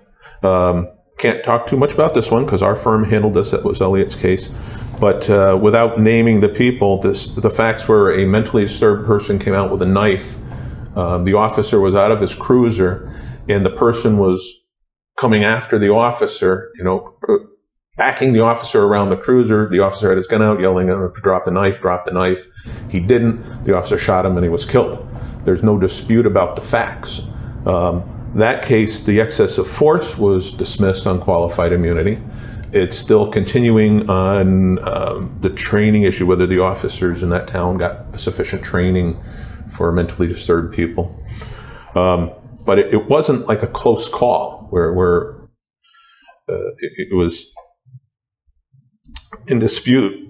Um, 0.42 0.88
can't 1.18 1.42
talk 1.44 1.66
too 1.66 1.76
much 1.76 1.92
about 1.92 2.14
this 2.14 2.30
one 2.30 2.44
because 2.44 2.62
our 2.62 2.76
firm 2.76 3.04
handled 3.04 3.34
this. 3.34 3.50
That 3.50 3.64
was 3.64 3.80
Elliott's 3.80 4.14
case. 4.14 4.50
But 5.00 5.28
uh, 5.28 5.58
without 5.60 6.00
naming 6.00 6.40
the 6.40 6.48
people, 6.48 6.98
this, 6.98 7.26
the 7.26 7.50
facts 7.50 7.86
were 7.88 8.12
a 8.12 8.26
mentally 8.26 8.64
disturbed 8.64 9.06
person 9.06 9.38
came 9.38 9.54
out 9.54 9.70
with 9.70 9.82
a 9.82 9.86
knife. 9.86 10.36
Um, 10.96 11.24
the 11.24 11.34
officer 11.34 11.80
was 11.80 11.94
out 11.94 12.10
of 12.10 12.20
his 12.20 12.34
cruiser, 12.34 13.12
and 13.48 13.64
the 13.64 13.70
person 13.70 14.16
was 14.16 14.54
coming 15.18 15.44
after 15.44 15.78
the 15.78 15.92
officer, 15.92 16.70
you 16.76 16.84
know, 16.84 17.14
backing 17.96 18.32
the 18.32 18.40
officer 18.40 18.84
around 18.84 19.08
the 19.08 19.16
cruiser. 19.16 19.68
The 19.68 19.80
officer 19.80 20.08
had 20.08 20.18
his 20.18 20.26
gun 20.26 20.42
out, 20.42 20.60
yelling 20.60 20.88
at 20.88 20.96
him 20.96 21.12
to 21.12 21.20
drop 21.20 21.44
the 21.44 21.50
knife, 21.50 21.80
drop 21.80 22.04
the 22.04 22.12
knife. 22.12 22.46
He 22.88 23.00
didn't. 23.00 23.64
The 23.64 23.76
officer 23.76 23.98
shot 23.98 24.26
him, 24.26 24.36
and 24.36 24.44
he 24.44 24.50
was 24.50 24.64
killed. 24.64 25.06
There's 25.44 25.62
no 25.62 25.78
dispute 25.78 26.26
about 26.26 26.54
the 26.56 26.60
facts. 26.60 27.22
Um, 27.64 28.12
that 28.34 28.64
case, 28.64 29.00
the 29.00 29.20
excess 29.20 29.58
of 29.58 29.66
force 29.66 30.18
was 30.18 30.52
dismissed 30.52 31.06
on 31.06 31.20
qualified 31.20 31.72
immunity. 31.72 32.20
It's 32.72 32.96
still 32.96 33.30
continuing 33.30 34.10
on 34.10 34.86
um, 34.86 35.36
the 35.40 35.50
training 35.50 36.02
issue, 36.02 36.26
whether 36.26 36.46
the 36.46 36.60
officers 36.60 37.22
in 37.22 37.30
that 37.30 37.46
town 37.46 37.78
got 37.78 38.20
sufficient 38.20 38.62
training 38.62 39.18
for 39.68 39.90
mentally 39.92 40.26
disturbed 40.26 40.74
people. 40.74 41.16
Um, 41.94 42.32
but 42.66 42.78
it, 42.78 42.92
it, 42.92 43.08
wasn't 43.08 43.46
like 43.46 43.62
a 43.62 43.66
close 43.68 44.08
call 44.08 44.66
where, 44.70 44.92
where 44.92 45.36
uh, 46.48 46.72
it, 46.78 47.08
it 47.10 47.14
was 47.16 47.46
in 49.48 49.58
dispute. 49.58 50.28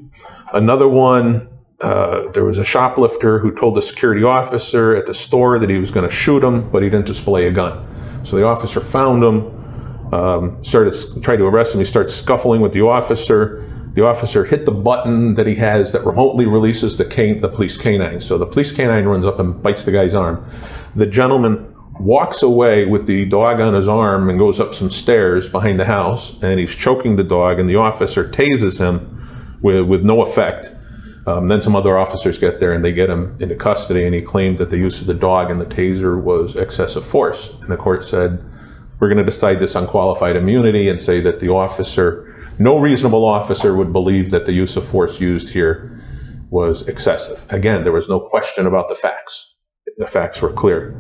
Another 0.53 0.89
one 0.89 1.49
uh, 1.81 2.29
there 2.31 2.45
was 2.45 2.59
a 2.59 2.65
shoplifter 2.65 3.39
who 3.39 3.55
told 3.55 3.77
the 3.77 3.83
security 3.83 4.23
officer 4.23 4.95
at 4.95 5.07
the 5.07 5.15
store 5.15 5.59
that 5.59 5.69
he 5.69 5.79
was 5.79 5.91
going 5.91 6.09
to 6.09 6.15
shoot 6.15 6.43
him, 6.43 6.71
but 6.71 6.83
he 6.83 6.89
didn't 6.89 7.07
display 7.07 7.47
a 7.47 7.53
gun. 7.53 7.87
So 8.25 8.37
the 8.37 8.45
officer 8.45 8.81
found 8.81 9.23
him, 9.23 10.15
um, 10.15 10.65
started 10.65 10.95
tried 11.23 11.37
to 11.37 11.45
arrest 11.45 11.75
him. 11.75 11.81
He 11.81 11.85
starts 11.85 12.15
scuffling 12.15 12.61
with 12.61 12.73
the 12.73 12.81
officer. 12.81 13.63
The 13.93 14.05
officer 14.05 14.45
hit 14.45 14.65
the 14.65 14.73
button 14.73 15.35
that 15.35 15.47
he 15.47 15.55
has 15.57 15.93
that 15.93 16.05
remotely 16.05 16.47
releases 16.47 16.97
the 16.97 17.05
can- 17.05 17.41
the 17.41 17.49
police 17.49 17.77
canine. 17.77 18.21
So 18.21 18.39
the 18.39 18.47
police 18.47 18.73
canine 18.73 19.05
runs 19.05 19.27
up 19.27 19.39
and 19.39 19.63
bites 19.63 19.85
the 19.85 19.93
guy's 19.93 20.15
arm. 20.15 20.45
The 20.95 21.07
gentleman 21.07 21.75
walks 22.01 22.43
away 22.43 22.87
with 22.87 23.07
the 23.07 23.25
dog 23.27 23.61
on 23.61 23.75
his 23.75 23.89
arm 23.89 24.29
and 24.29 24.39
goes 24.39 24.61
up 24.61 24.75
some 24.75 24.91
stairs 24.91 25.49
behind 25.49 25.81
the 25.81 25.85
house, 25.85 26.37
and 26.43 26.61
he's 26.61 26.75
choking 26.75 27.17
the 27.17 27.25
dog. 27.25 27.59
And 27.59 27.69
the 27.69 27.77
officer 27.77 28.29
tases 28.29 28.79
him 28.79 29.59
with 29.63 29.87
with 29.87 30.03
no 30.05 30.23
effect. 30.23 30.73
Um, 31.27 31.49
then 31.49 31.61
some 31.61 31.75
other 31.75 31.99
officers 31.99 32.39
get 32.39 32.61
there 32.61 32.73
and 32.73 32.85
they 32.85 32.93
get 32.93 33.11
him 33.11 33.37
into 33.41 33.57
custody, 33.57 34.05
and 34.05 34.15
he 34.15 34.23
claimed 34.23 34.59
that 34.59 34.71
the 34.71 34.79
use 34.79 35.01
of 35.01 35.09
the 35.09 35.15
dog 35.15 35.51
and 35.51 35.59
the 35.59 35.67
taser 35.67 36.21
was 36.21 36.55
excessive 36.55 37.05
force. 37.05 37.53
And 37.63 37.71
the 37.71 37.77
court 37.77 38.05
said, 38.05 38.45
We're 39.01 39.09
going 39.09 39.19
to 39.19 39.25
decide 39.25 39.59
this 39.59 39.75
on 39.75 39.89
qualified 39.89 40.37
immunity 40.37 40.89
and 40.89 41.01
say 41.01 41.21
that 41.23 41.41
the 41.41 41.49
officer, 41.49 42.47
no 42.59 42.79
reasonable 42.79 43.25
officer 43.25 43.75
would 43.75 43.93
believe 43.93 44.31
that 44.31 44.45
the 44.45 44.53
use 44.53 44.77
of 44.77 44.87
force 44.87 45.21
used 45.21 45.49
here 45.49 46.01
was 46.49 46.87
excessive. 46.87 47.45
Again, 47.51 47.83
there 47.83 47.93
was 47.93 48.09
no 48.09 48.21
question 48.21 48.67
about 48.67 48.89
the 48.89 48.95
facts. 48.95 49.53
The 49.99 50.07
facts 50.07 50.41
were 50.41 50.53
clear. 50.53 50.95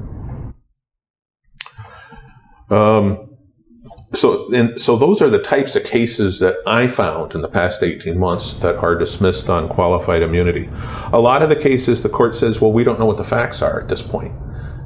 Um, 2.70 3.30
so, 4.14 4.52
and 4.52 4.80
so 4.80 4.96
those 4.96 5.20
are 5.20 5.28
the 5.28 5.42
types 5.42 5.74
of 5.76 5.84
cases 5.84 6.38
that 6.40 6.56
I 6.66 6.86
found 6.86 7.34
in 7.34 7.40
the 7.40 7.48
past 7.48 7.82
18 7.82 8.18
months 8.18 8.54
that 8.54 8.76
are 8.76 8.96
dismissed 8.96 9.50
on 9.50 9.68
qualified 9.68 10.22
immunity. 10.22 10.70
A 11.12 11.20
lot 11.20 11.42
of 11.42 11.48
the 11.48 11.56
cases, 11.56 12.02
the 12.02 12.08
court 12.08 12.34
says, 12.34 12.60
well, 12.60 12.72
we 12.72 12.84
don't 12.84 12.98
know 12.98 13.06
what 13.06 13.16
the 13.16 13.24
facts 13.24 13.62
are 13.62 13.80
at 13.80 13.88
this 13.88 14.02
point. 14.02 14.32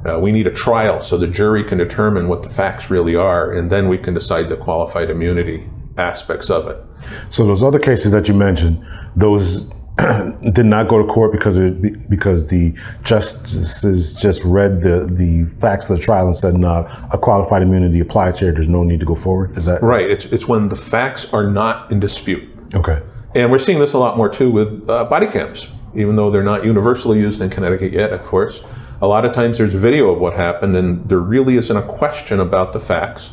Uh, 0.05 0.19
we 0.19 0.31
need 0.31 0.47
a 0.47 0.51
trial 0.51 1.01
so 1.03 1.17
the 1.17 1.27
jury 1.27 1.63
can 1.63 1.77
determine 1.77 2.27
what 2.27 2.41
the 2.41 2.49
facts 2.49 2.89
really 2.89 3.15
are, 3.15 3.53
and 3.53 3.69
then 3.69 3.87
we 3.87 3.97
can 3.97 4.15
decide 4.15 4.49
the 4.49 4.57
qualified 4.57 5.11
immunity 5.11 5.69
aspects 5.97 6.49
of 6.49 6.67
it. 6.67 6.83
So 7.29 7.45
those 7.45 7.61
other 7.61 7.79
cases 7.79 8.11
that 8.11 8.27
you 8.27 8.33
mentioned, 8.33 8.83
those 9.15 9.71
did 10.53 10.65
not 10.65 10.87
go 10.87 10.97
to 10.97 11.05
court 11.05 11.31
because 11.31 11.57
it, 11.57 12.09
because 12.09 12.47
the 12.47 12.73
justices 13.03 14.19
just 14.21 14.43
read 14.43 14.81
the, 14.81 15.07
the 15.11 15.45
facts 15.59 15.89
of 15.89 15.97
the 15.97 16.03
trial 16.03 16.27
and 16.27 16.35
said, 16.35 16.55
no, 16.55 16.87
a 17.11 17.17
qualified 17.17 17.61
immunity 17.61 17.99
applies 17.99 18.39
here. 18.39 18.51
There's 18.51 18.69
no 18.69 18.83
need 18.83 18.99
to 19.01 19.05
go 19.05 19.15
forward. 19.15 19.57
Is 19.57 19.65
that 19.65 19.83
right? 19.83 20.09
It's 20.09 20.25
it's 20.25 20.47
when 20.47 20.69
the 20.69 20.75
facts 20.75 21.31
are 21.33 21.49
not 21.49 21.91
in 21.91 21.99
dispute. 21.99 22.49
Okay. 22.73 23.01
And 23.35 23.51
we're 23.51 23.59
seeing 23.59 23.79
this 23.79 23.93
a 23.93 23.97
lot 23.97 24.17
more 24.17 24.29
too 24.29 24.49
with 24.49 24.89
uh, 24.89 25.05
body 25.05 25.27
cams, 25.27 25.67
even 25.93 26.15
though 26.15 26.31
they're 26.31 26.43
not 26.43 26.63
universally 26.65 27.19
used 27.19 27.41
in 27.41 27.49
Connecticut 27.49 27.91
yet. 27.91 28.11
Of 28.11 28.23
course, 28.23 28.61
a 29.01 29.07
lot 29.07 29.25
of 29.25 29.33
times 29.33 29.57
there's 29.57 29.75
video 29.75 30.09
of 30.09 30.19
what 30.19 30.35
happened, 30.35 30.75
and 30.75 31.07
there 31.09 31.19
really 31.19 31.57
isn't 31.57 31.75
a 31.75 31.83
question 31.83 32.39
about 32.39 32.71
the 32.73 32.79
facts 32.79 33.31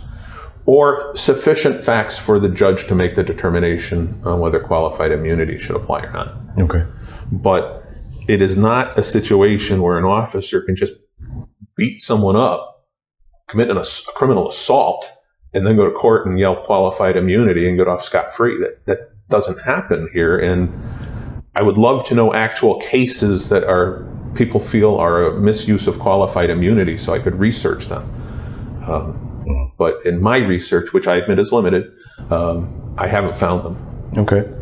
or 0.68 1.16
sufficient 1.16 1.80
facts 1.80 2.18
for 2.18 2.38
the 2.38 2.48
judge 2.50 2.86
to 2.86 2.94
make 2.94 3.14
the 3.14 3.22
determination 3.22 4.20
on 4.22 4.38
whether 4.38 4.60
qualified 4.60 5.10
immunity 5.10 5.58
should 5.58 5.74
apply 5.74 6.02
or 6.02 6.12
not. 6.12 6.36
Okay. 6.58 6.84
But 7.32 7.86
it 8.28 8.42
is 8.42 8.54
not 8.54 8.98
a 8.98 9.02
situation 9.02 9.80
where 9.80 9.96
an 9.96 10.04
officer 10.04 10.60
can 10.60 10.76
just 10.76 10.92
beat 11.78 12.02
someone 12.02 12.36
up, 12.36 12.86
commit 13.46 13.70
an, 13.70 13.78
a 13.78 13.84
criminal 14.08 14.50
assault, 14.50 15.10
and 15.54 15.66
then 15.66 15.74
go 15.74 15.86
to 15.86 15.90
court 15.90 16.26
and 16.26 16.38
yell 16.38 16.54
qualified 16.54 17.16
immunity 17.16 17.66
and 17.66 17.78
get 17.78 17.88
off 17.88 18.04
scot 18.04 18.34
free. 18.34 18.58
That 18.58 18.84
that 18.84 18.98
doesn't 19.30 19.58
happen 19.64 20.10
here. 20.12 20.38
And 20.38 20.70
I 21.56 21.62
would 21.62 21.78
love 21.78 22.04
to 22.08 22.14
know 22.14 22.34
actual 22.34 22.78
cases 22.80 23.48
that 23.48 23.64
are 23.64 24.06
people 24.34 24.60
feel 24.60 24.96
are 24.96 25.28
a 25.28 25.40
misuse 25.40 25.86
of 25.86 25.98
qualified 25.98 26.50
immunity, 26.50 26.98
so 26.98 27.14
I 27.14 27.20
could 27.20 27.36
research 27.36 27.86
them. 27.86 28.04
Um, 28.86 29.27
but 29.78 30.04
in 30.04 30.20
my 30.20 30.38
research, 30.38 30.92
which 30.92 31.06
I 31.06 31.16
admit 31.16 31.38
is 31.38 31.52
limited, 31.52 31.92
um, 32.30 32.94
I 32.98 33.06
haven't 33.06 33.36
found 33.36 33.64
them. 33.64 34.12
Okay. 34.18 34.52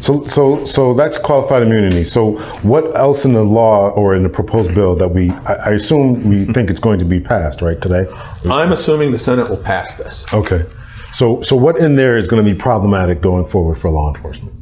So, 0.00 0.24
so, 0.24 0.64
so 0.64 0.94
that's 0.94 1.18
qualified 1.18 1.62
immunity. 1.62 2.04
So, 2.04 2.38
what 2.62 2.96
else 2.96 3.24
in 3.24 3.32
the 3.32 3.42
law 3.42 3.90
or 3.90 4.14
in 4.14 4.22
the 4.22 4.28
proposed 4.28 4.74
bill 4.74 4.96
that 4.96 5.08
we, 5.08 5.30
I, 5.30 5.54
I 5.54 5.70
assume 5.70 6.28
we 6.28 6.44
think 6.52 6.70
it's 6.70 6.80
going 6.80 6.98
to 6.98 7.04
be 7.04 7.20
passed, 7.20 7.62
right, 7.62 7.80
today? 7.80 8.06
I'm 8.44 8.72
assuming 8.72 9.12
the 9.12 9.18
Senate 9.18 9.48
will 9.48 9.56
pass 9.56 9.96
this. 9.96 10.24
Okay. 10.32 10.66
So, 11.12 11.42
so 11.42 11.56
what 11.56 11.78
in 11.78 11.96
there 11.96 12.16
is 12.16 12.26
going 12.28 12.44
to 12.44 12.50
be 12.50 12.56
problematic 12.56 13.20
going 13.20 13.46
forward 13.46 13.78
for 13.78 13.90
law 13.90 14.14
enforcement? 14.14 14.54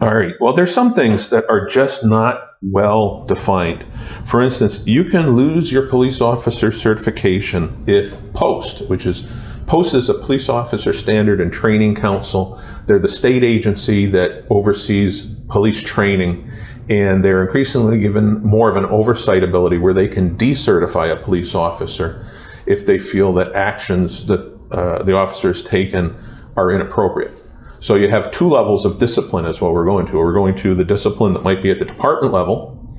All 0.00 0.14
right. 0.14 0.34
Well, 0.40 0.52
there's 0.52 0.74
some 0.74 0.94
things 0.94 1.30
that 1.30 1.44
are 1.48 1.68
just 1.68 2.04
not 2.04 2.56
well 2.60 3.24
defined. 3.24 3.84
For 4.24 4.42
instance, 4.42 4.82
you 4.84 5.04
can 5.04 5.30
lose 5.30 5.70
your 5.70 5.88
police 5.88 6.20
officer 6.20 6.72
certification 6.72 7.84
if 7.86 8.18
POST, 8.32 8.88
which 8.88 9.06
is 9.06 9.24
POST 9.66 9.94
is 9.94 10.08
a 10.08 10.14
police 10.14 10.48
officer 10.48 10.92
standard 10.92 11.40
and 11.40 11.52
training 11.52 11.94
council. 11.94 12.60
They're 12.86 12.98
the 12.98 13.08
state 13.08 13.44
agency 13.44 14.06
that 14.06 14.44
oversees 14.50 15.22
police 15.48 15.82
training, 15.82 16.50
and 16.88 17.24
they're 17.24 17.42
increasingly 17.42 18.00
given 18.00 18.42
more 18.42 18.68
of 18.68 18.76
an 18.76 18.84
oversight 18.86 19.42
ability 19.42 19.78
where 19.78 19.94
they 19.94 20.08
can 20.08 20.36
decertify 20.36 21.12
a 21.12 21.16
police 21.16 21.54
officer 21.54 22.26
if 22.66 22.86
they 22.86 22.98
feel 22.98 23.32
that 23.34 23.52
actions 23.54 24.26
that 24.26 24.40
uh, 24.72 25.02
the 25.02 25.14
officer 25.14 25.48
has 25.48 25.62
taken 25.62 26.16
are 26.56 26.70
inappropriate. 26.70 27.32
So 27.80 27.96
you 27.96 28.08
have 28.10 28.30
two 28.30 28.48
levels 28.48 28.84
of 28.84 28.98
discipline 28.98 29.44
is 29.44 29.60
what 29.60 29.72
we're 29.72 29.84
going 29.84 30.06
to. 30.06 30.16
We're 30.16 30.32
going 30.32 30.54
to 30.56 30.74
the 30.74 30.84
discipline 30.84 31.32
that 31.32 31.42
might 31.42 31.60
be 31.60 31.70
at 31.70 31.78
the 31.78 31.84
department 31.84 32.32
level, 32.32 32.96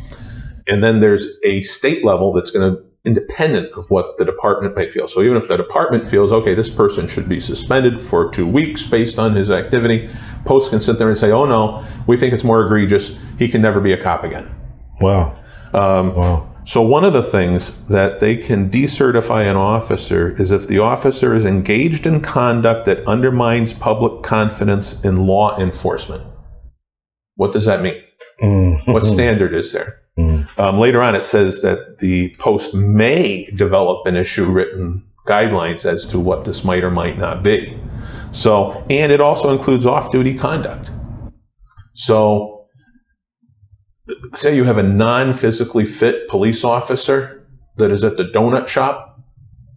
and 0.67 0.83
then 0.83 0.99
there's 0.99 1.25
a 1.43 1.61
state 1.61 2.03
level 2.03 2.33
that's 2.33 2.51
going 2.51 2.75
to 2.75 2.83
independent 3.05 3.71
of 3.73 3.89
what 3.89 4.17
the 4.17 4.23
department 4.23 4.75
may 4.75 4.87
feel. 4.87 5.07
So 5.07 5.21
even 5.21 5.35
if 5.35 5.47
the 5.47 5.57
department 5.57 6.07
feels, 6.07 6.31
okay, 6.31 6.53
this 6.53 6.69
person 6.69 7.07
should 7.07 7.27
be 7.27 7.41
suspended 7.41 8.01
for 8.01 8.31
two 8.31 8.47
weeks 8.47 8.85
based 8.85 9.19
on 9.19 9.35
his 9.35 9.51
activity, 9.51 10.09
Post 10.45 10.71
can 10.71 10.79
sit 10.79 10.97
there 10.97 11.09
and 11.09 11.17
say, 11.17 11.31
oh 11.31 11.45
no, 11.45 11.85
we 12.07 12.17
think 12.17 12.33
it's 12.33 12.43
more 12.43 12.63
egregious. 12.63 13.17
He 13.37 13.49
can 13.49 13.61
never 13.61 13.81
be 13.81 13.91
a 13.91 14.01
cop 14.01 14.23
again. 14.23 14.53
Wow. 15.01 15.33
Um, 15.73 16.15
wow. 16.15 16.49
So 16.65 16.81
one 16.81 17.03
of 17.03 17.11
the 17.11 17.23
things 17.23 17.85
that 17.87 18.21
they 18.21 18.37
can 18.37 18.69
decertify 18.69 19.49
an 19.49 19.57
officer 19.57 20.31
is 20.39 20.51
if 20.51 20.67
the 20.67 20.79
officer 20.79 21.33
is 21.33 21.45
engaged 21.45 22.07
in 22.07 22.21
conduct 22.21 22.85
that 22.85 23.05
undermines 23.05 23.73
public 23.73 24.23
confidence 24.23 25.01
in 25.01 25.27
law 25.27 25.57
enforcement. 25.59 26.23
What 27.35 27.51
does 27.51 27.65
that 27.65 27.81
mean? 27.81 28.01
Mm-hmm. 28.41 28.91
What 28.91 29.03
standard 29.05 29.53
is 29.53 29.73
there? 29.73 30.02
Mm-hmm. 30.19 30.61
Um, 30.61 30.79
later 30.79 31.01
on, 31.01 31.15
it 31.15 31.23
says 31.23 31.61
that 31.61 31.99
the 31.99 32.35
post 32.37 32.73
may 32.73 33.49
develop 33.55 34.05
and 34.05 34.15
issue 34.15 34.45
written 34.45 35.05
guidelines 35.27 35.85
as 35.85 36.05
to 36.07 36.19
what 36.19 36.43
this 36.43 36.63
might 36.63 36.83
or 36.83 36.91
might 36.91 37.17
not 37.17 37.43
be. 37.43 37.77
So, 38.31 38.85
and 38.89 39.11
it 39.11 39.21
also 39.21 39.55
includes 39.55 39.85
off 39.85 40.11
duty 40.11 40.37
conduct. 40.37 40.91
So, 41.93 42.67
say 44.33 44.55
you 44.55 44.63
have 44.65 44.77
a 44.77 44.83
non 44.83 45.33
physically 45.33 45.85
fit 45.85 46.27
police 46.27 46.63
officer 46.63 47.47
that 47.77 47.91
is 47.91 48.03
at 48.03 48.17
the 48.17 48.25
donut 48.25 48.67
shop 48.67 49.19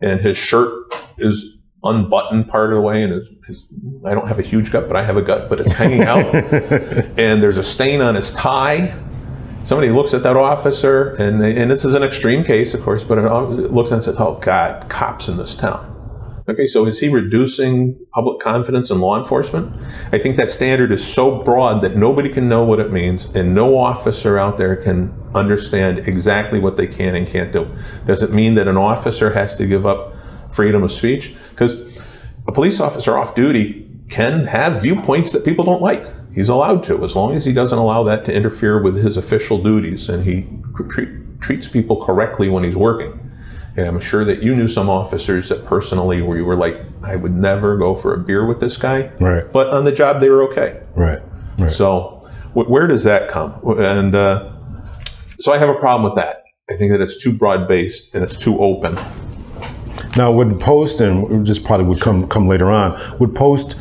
and 0.03 0.21
his 0.21 0.37
shirt 0.37 0.93
is 1.19 1.47
unbuttoned 1.85 2.49
part 2.49 2.71
of 2.71 2.77
the 2.77 2.83
way 2.83 3.03
and 3.03 3.13
his, 3.13 3.29
his, 3.47 3.67
I 4.05 4.15
don't 4.15 4.27
have 4.29 4.39
a 4.39 4.43
huge 4.43 4.73
gut, 4.73 4.89
but 4.89 4.97
I 4.97 5.05
have 5.05 5.17
a 5.17 5.23
gut, 5.23 5.49
but 5.49 5.61
it's 5.61 5.73
hanging 5.73 6.03
out. 6.03 6.35
and 7.19 7.43
there's 7.43 7.59
a 7.59 7.65
stain 7.65 8.01
on 8.01 8.15
his 8.15 8.31
tie. 8.33 8.95
Somebody 9.67 9.91
looks 9.91 10.15
at 10.15 10.23
that 10.23 10.37
officer, 10.37 11.11
and, 11.19 11.43
and 11.43 11.69
this 11.69 11.85
is 11.85 11.93
an 11.93 12.05
extreme 12.05 12.45
case, 12.45 12.73
of 12.73 12.85
course, 12.85 13.03
but 13.03 13.19
it 13.19 13.25
looks 13.25 13.91
and 13.91 14.01
says, 14.01 14.15
oh, 14.17 14.37
God, 14.37 14.89
cops 14.89 15.27
in 15.27 15.39
this 15.39 15.57
town. 15.57 16.45
Okay, 16.49 16.69
so 16.69 16.87
is 16.87 17.01
he 17.01 17.09
reducing 17.09 17.99
public 18.13 18.39
confidence 18.39 18.93
in 18.93 19.01
law 19.01 19.19
enforcement? 19.19 19.75
I 20.13 20.19
think 20.19 20.37
that 20.37 20.51
standard 20.51 20.93
is 20.93 21.05
so 21.05 21.43
broad 21.43 21.83
that 21.83 21.97
nobody 21.97 22.29
can 22.29 22.49
know 22.49 22.65
what 22.65 22.79
it 22.79 22.93
means, 22.93 23.25
and 23.35 23.57
no 23.57 23.77
officer 23.77 24.39
out 24.39 24.57
there 24.57 24.77
can 24.77 25.13
understand 25.35 26.07
exactly 26.07 26.61
what 26.61 26.77
they 26.77 26.87
can 26.87 27.17
and 27.17 27.27
can't 27.27 27.51
do. 27.51 27.69
Does 28.07 28.23
it 28.23 28.33
mean 28.33 28.55
that 28.55 28.69
an 28.69 28.77
officer 28.77 29.33
has 29.33 29.57
to 29.57 29.67
give 29.67 29.85
up 29.85 30.15
freedom 30.49 30.85
of 30.85 30.93
speech? 30.93 31.35
Because 31.51 31.75
a 32.47 32.53
police 32.53 32.79
officer 32.79 33.19
off 33.19 33.35
duty 33.35 33.91
can 34.09 34.45
have 34.45 34.81
viewpoints 34.81 35.33
that 35.33 35.45
people 35.45 35.65
don't 35.65 35.83
like. 35.83 36.07
He's 36.37 36.51
allowed 36.51 36.85
to, 36.85 37.03
as 37.03 37.17
long 37.17 37.35
as 37.35 37.47
he 37.47 37.53
doesn't 37.55 37.79
allow 37.79 38.03
that 38.03 38.27
to 38.27 38.35
interfere 38.35 38.83
with 38.83 39.03
his 39.03 39.17
official 39.17 39.57
duties 39.63 40.11
and 40.11 40.23
he 40.23 40.47
treats 41.41 41.67
people 41.67 42.05
correctly 42.05 42.51
when 42.51 42.63
he's 42.63 42.77
working. 42.77 43.19
And 43.75 43.87
I'm 43.87 44.01
sure 44.01 44.23
that 44.23 44.43
you 44.43 44.55
knew 44.55 44.69
some 44.69 44.91
officers 44.91 45.49
that 45.49 45.65
personally 45.65 46.21
where 46.21 46.37
you 46.37 46.45
were 46.45 46.55
like, 46.55 46.79
I 47.03 47.17
would 47.17 47.33
never 47.33 47.79
go 47.79 47.95
for 47.95 48.13
a 48.13 48.19
beer 48.19 48.45
with 48.45 48.61
this 48.61 48.77
guy. 48.77 49.11
Right. 49.19 49.51
But 49.51 49.69
on 49.69 49.85
the 49.85 49.93
job, 49.93 50.21
they 50.21 50.29
were 50.29 50.43
okay. 50.51 50.83
Right. 50.95 51.23
right. 51.59 51.73
So 51.73 52.21
wh- 52.53 52.69
where 52.69 52.87
does 52.87 53.05
that 53.05 53.29
come? 53.29 53.59
And 53.79 54.15
uh, 54.15 54.53
so 55.41 55.55
I 55.55 55.59
have 55.59 55.71
a 55.71 55.75
problem 55.77 56.11
with 56.13 56.23
that. 56.23 56.43
I 56.71 56.75
think 56.75 56.93
that 56.93 57.01
it's 57.01 57.17
too 57.17 57.33
broad 57.33 57.67
based 57.67 58.15
and 58.15 58.23
it's 58.23 58.37
too 58.37 58.59
open. 58.59 58.99
Now, 60.19 60.33
would 60.33 60.61
Post, 60.61 61.01
and 61.01 61.47
just 61.47 61.65
probably 61.65 61.87
would 61.87 62.01
come 62.01 62.27
come 62.29 62.47
later 62.47 62.71
on, 62.71 63.19
would 63.19 63.35
Post 63.35 63.79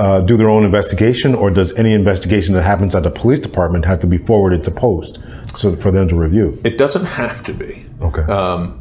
uh, 0.00 0.20
do 0.22 0.38
their 0.38 0.48
own 0.48 0.64
investigation, 0.64 1.34
or 1.34 1.50
does 1.50 1.76
any 1.76 1.92
investigation 1.92 2.54
that 2.54 2.62
happens 2.62 2.94
at 2.94 3.02
the 3.02 3.10
police 3.10 3.38
department 3.38 3.84
have 3.84 4.00
to 4.00 4.06
be 4.06 4.16
forwarded 4.16 4.64
to 4.64 4.70
Post 4.70 5.22
so 5.54 5.76
for 5.76 5.90
them 5.92 6.08
to 6.08 6.16
review? 6.16 6.58
It 6.64 6.78
doesn't 6.78 7.04
have 7.04 7.44
to 7.44 7.52
be. 7.52 7.86
Okay. 8.00 8.22
Um, 8.22 8.80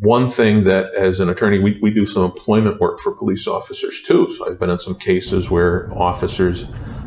one 0.00 0.28
thing 0.28 0.64
that 0.64 0.92
as 0.94 1.20
an 1.20 1.30
attorney 1.30 1.58
we, 1.58 1.78
we 1.80 1.90
do 1.90 2.04
some 2.04 2.22
employment 2.22 2.78
work 2.80 3.00
for 3.00 3.12
police 3.12 3.46
officers 3.46 4.02
too 4.02 4.32
so 4.32 4.44
i've 4.50 4.58
been 4.58 4.68
in 4.68 4.80
some 4.80 4.96
cases 4.96 5.48
where 5.48 5.88
officers 5.94 6.64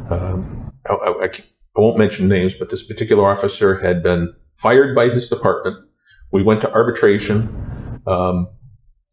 um, 0.10 0.72
I, 0.90 0.94
I, 0.94 1.26
I, 1.26 1.32
won't 1.76 1.98
mention 1.98 2.30
names 2.30 2.56
but 2.56 2.70
this 2.70 2.82
particular 2.82 3.28
officer 3.28 3.80
had 3.80 4.02
been 4.02 4.34
fired 4.56 4.96
by 4.96 5.10
his 5.10 5.28
department 5.28 5.76
we 6.32 6.42
went 6.42 6.62
to 6.62 6.72
arbitration 6.72 8.02
um, 8.08 8.48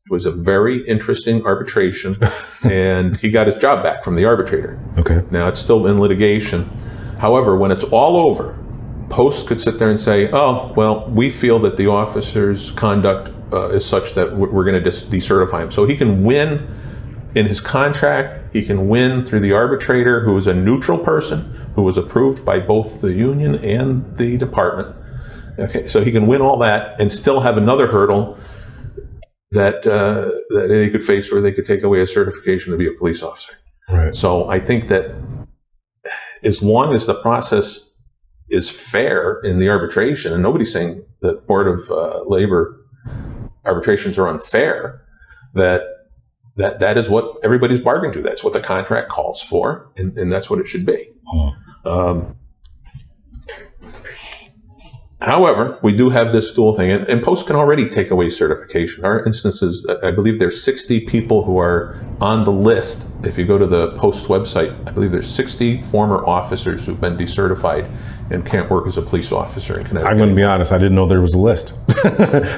it 0.06 0.10
was 0.10 0.24
a 0.24 0.30
very 0.32 0.86
interesting 0.86 1.44
arbitration 1.44 2.16
and 2.62 3.16
he 3.18 3.30
got 3.30 3.46
his 3.46 3.56
job 3.56 3.82
back 3.82 4.02
from 4.02 4.14
the 4.14 4.24
arbitrator 4.24 4.80
okay 4.96 5.22
now 5.30 5.48
it's 5.48 5.60
still 5.60 5.86
in 5.86 6.00
litigation 6.00 6.64
however 7.18 7.56
when 7.56 7.70
it's 7.70 7.84
all 7.84 8.16
over 8.16 8.58
Post 9.08 9.46
could 9.46 9.60
sit 9.60 9.78
there 9.78 9.88
and 9.88 10.00
say, 10.00 10.28
"Oh, 10.32 10.72
well, 10.74 11.08
we 11.08 11.30
feel 11.30 11.60
that 11.60 11.76
the 11.76 11.86
officer's 11.86 12.72
conduct 12.72 13.30
uh, 13.52 13.68
is 13.68 13.84
such 13.84 14.14
that 14.14 14.36
we're 14.36 14.64
going 14.64 14.74
to 14.74 14.80
dis- 14.80 15.02
decertify 15.02 15.64
him. 15.64 15.70
So 15.70 15.84
he 15.84 15.96
can 15.96 16.24
win 16.24 16.66
in 17.34 17.46
his 17.46 17.60
contract. 17.60 18.52
He 18.52 18.62
can 18.62 18.88
win 18.88 19.24
through 19.24 19.40
the 19.40 19.52
arbitrator, 19.52 20.20
who 20.20 20.36
is 20.36 20.46
a 20.46 20.54
neutral 20.54 20.98
person 20.98 21.42
who 21.74 21.82
was 21.82 21.98
approved 21.98 22.44
by 22.44 22.58
both 22.58 23.00
the 23.00 23.12
union 23.12 23.56
and 23.56 24.16
the 24.16 24.36
department. 24.36 24.96
Okay, 25.58 25.86
so 25.86 26.02
he 26.02 26.12
can 26.12 26.26
win 26.26 26.40
all 26.40 26.58
that 26.58 27.00
and 27.00 27.12
still 27.12 27.40
have 27.40 27.56
another 27.56 27.86
hurdle 27.86 28.38
that 29.52 29.86
uh, 29.86 30.30
that 30.50 30.68
they 30.68 30.90
could 30.90 31.04
face, 31.04 31.30
where 31.30 31.40
they 31.40 31.52
could 31.52 31.66
take 31.66 31.82
away 31.82 32.00
a 32.00 32.06
certification 32.06 32.72
to 32.72 32.78
be 32.78 32.86
a 32.86 32.92
police 32.92 33.22
officer. 33.22 33.52
Right. 33.88 34.14
So 34.14 34.48
I 34.48 34.58
think 34.58 34.88
that 34.88 35.14
as 36.42 36.62
long 36.62 36.94
as 36.94 37.06
the 37.06 37.14
process 37.14 37.90
is 38.48 38.70
fair 38.70 39.40
in 39.40 39.56
the 39.56 39.68
arbitration, 39.68 40.32
and 40.32 40.42
nobody's 40.42 40.72
saying 40.72 41.04
that 41.20 41.46
Board 41.46 41.66
of 41.68 41.90
uh, 41.90 42.22
Labor 42.26 42.80
arbitrations 43.64 44.18
are 44.18 44.28
unfair, 44.28 45.02
that 45.54 45.82
that 46.56 46.80
that 46.80 46.96
is 46.98 47.08
what 47.08 47.38
everybody's 47.44 47.80
bargained 47.80 48.14
to. 48.14 48.22
That's 48.22 48.42
what 48.42 48.52
the 48.52 48.60
contract 48.60 49.08
calls 49.10 49.42
for, 49.42 49.90
and, 49.96 50.16
and 50.16 50.32
that's 50.32 50.48
what 50.50 50.58
it 50.58 50.68
should 50.68 50.86
be. 50.86 51.12
Um, 51.84 52.36
however, 55.20 55.78
we 55.82 55.96
do 55.96 56.10
have 56.10 56.32
this 56.32 56.50
dual 56.50 56.74
thing, 56.74 56.90
and, 56.90 57.06
and, 57.08 57.22
Post 57.22 57.46
can 57.46 57.56
already 57.56 57.88
take 57.88 58.10
away 58.10 58.30
certification. 58.30 59.04
Our 59.04 59.24
instances, 59.24 59.86
I 60.02 60.10
believe 60.10 60.38
there's 60.38 60.62
60 60.62 61.00
people 61.06 61.44
who 61.44 61.58
are 61.58 61.98
on 62.20 62.44
the 62.44 62.52
list. 62.52 63.08
If 63.24 63.36
you 63.38 63.44
go 63.44 63.58
to 63.58 63.66
the 63.66 63.92
Post 63.92 64.26
website, 64.26 64.76
I 64.88 64.92
believe 64.92 65.12
there's 65.12 65.28
60 65.28 65.82
former 65.82 66.24
officers 66.26 66.86
who've 66.86 67.00
been 67.00 67.16
decertified 67.16 67.90
and 68.30 68.44
can't 68.44 68.68
work 68.70 68.86
as 68.86 68.98
a 68.98 69.02
police 69.02 69.30
officer 69.32 69.78
in 69.78 69.86
Connecticut. 69.86 70.10
I'm 70.10 70.18
going 70.18 70.30
to 70.30 70.34
be 70.34 70.42
honest, 70.42 70.72
I 70.72 70.78
didn't 70.78 70.94
know 70.94 71.06
there 71.06 71.20
was 71.20 71.34
a 71.34 71.38
list. 71.38 71.74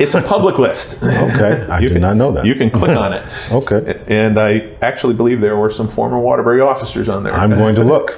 it's 0.00 0.14
a 0.14 0.22
public 0.22 0.58
list. 0.58 0.96
Okay, 1.02 1.66
I 1.70 1.80
did 1.80 1.92
can, 1.92 2.00
not 2.00 2.16
know 2.16 2.32
that. 2.32 2.46
You 2.46 2.54
can 2.54 2.70
click 2.70 2.90
on 2.96 3.12
it. 3.12 3.22
okay. 3.52 4.02
And 4.06 4.38
I 4.38 4.76
actually 4.80 5.14
believe 5.14 5.40
there 5.40 5.56
were 5.56 5.70
some 5.70 5.88
former 5.88 6.18
Waterbury 6.18 6.60
officers 6.60 7.08
on 7.08 7.22
there. 7.22 7.34
I'm 7.34 7.50
going 7.50 7.74
to 7.74 7.84
look. 7.84 8.12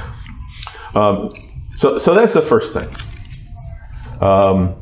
um, 0.94 1.32
so, 1.74 1.98
so 1.98 2.14
that's 2.14 2.34
the 2.34 2.42
first 2.42 2.74
thing. 2.74 2.88
Um, 4.20 4.76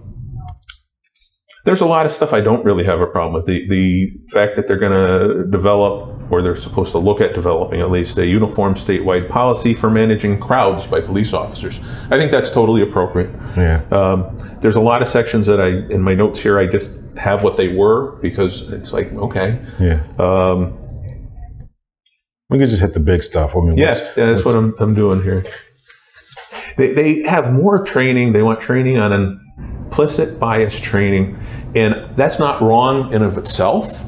there's 1.65 1.81
a 1.83 1.87
lot 1.87 2.07
of 2.07 2.13
stuff 2.13 2.33
I 2.33 2.41
don't 2.41 2.65
really 2.65 2.85
have 2.85 3.01
a 3.01 3.07
problem 3.07 3.35
with. 3.35 3.47
The 3.47 3.69
the 3.69 4.11
fact 4.31 4.57
that 4.57 4.67
they're 4.67 4.79
going 4.79 4.93
to 4.93 5.45
develop, 5.51 6.31
or 6.31 6.41
they're 6.41 6.57
supposed 6.57 6.93
to 6.93 6.99
look 6.99 7.21
at 7.21 7.35
developing 7.35 7.81
at 7.81 7.91
least, 7.91 8.17
a 8.17 8.27
uniform 8.27 8.75
statewide 8.75 9.29
policy 9.29 9.75
for 9.75 9.91
managing 9.91 10.41
crowds 10.41 10.87
by 10.87 11.03
police 11.03 11.35
officers. 11.35 11.79
I 12.11 12.17
think 12.19 12.31
that's 12.31 12.49
totally 12.49 12.81
appropriate. 12.81 13.31
Yeah. 13.55 13.83
Um, 13.91 14.35
there's 14.63 14.77
a 14.77 14.81
lot 14.81 15.03
of 15.03 15.09
sections 15.09 15.47
that 15.47 15.61
I, 15.61 15.87
in 15.93 16.01
my 16.01 16.15
notes 16.15 16.41
here, 16.41 16.59
I 16.59 16.67
just 16.67 16.91
have 17.19 17.43
what 17.43 17.59
they 17.59 17.77
were 17.77 18.13
because 18.23 18.73
it's 18.73 18.95
like 18.95 19.13
okay. 19.13 19.61
Yeah. 19.79 20.07
Um, 20.19 20.79
we 22.49 22.59
could 22.59 22.71
just 22.71 22.81
hit 22.81 22.95
the 22.95 23.01
big 23.01 23.23
stuff. 23.23 23.55
I 23.55 23.61
mean, 23.61 23.77
yeah, 23.77 23.99
yeah, 24.17 24.25
that's 24.25 24.43
what 24.45 24.57
I'm, 24.57 24.75
I'm 24.81 24.95
doing 24.95 25.23
here. 25.23 25.45
They, 26.79 26.93
they 26.93 27.23
have 27.29 27.53
more 27.53 27.85
training. 27.85 28.33
They 28.33 28.43
want 28.43 28.61
training 28.61 28.99
on 28.99 29.13
implicit 29.13 30.39
bias 30.39 30.79
training. 30.81 31.39
And 31.75 32.17
that's 32.17 32.39
not 32.39 32.63
wrong 32.63 33.13
in 33.13 33.23
of 33.23 33.37
itself. 33.37 34.05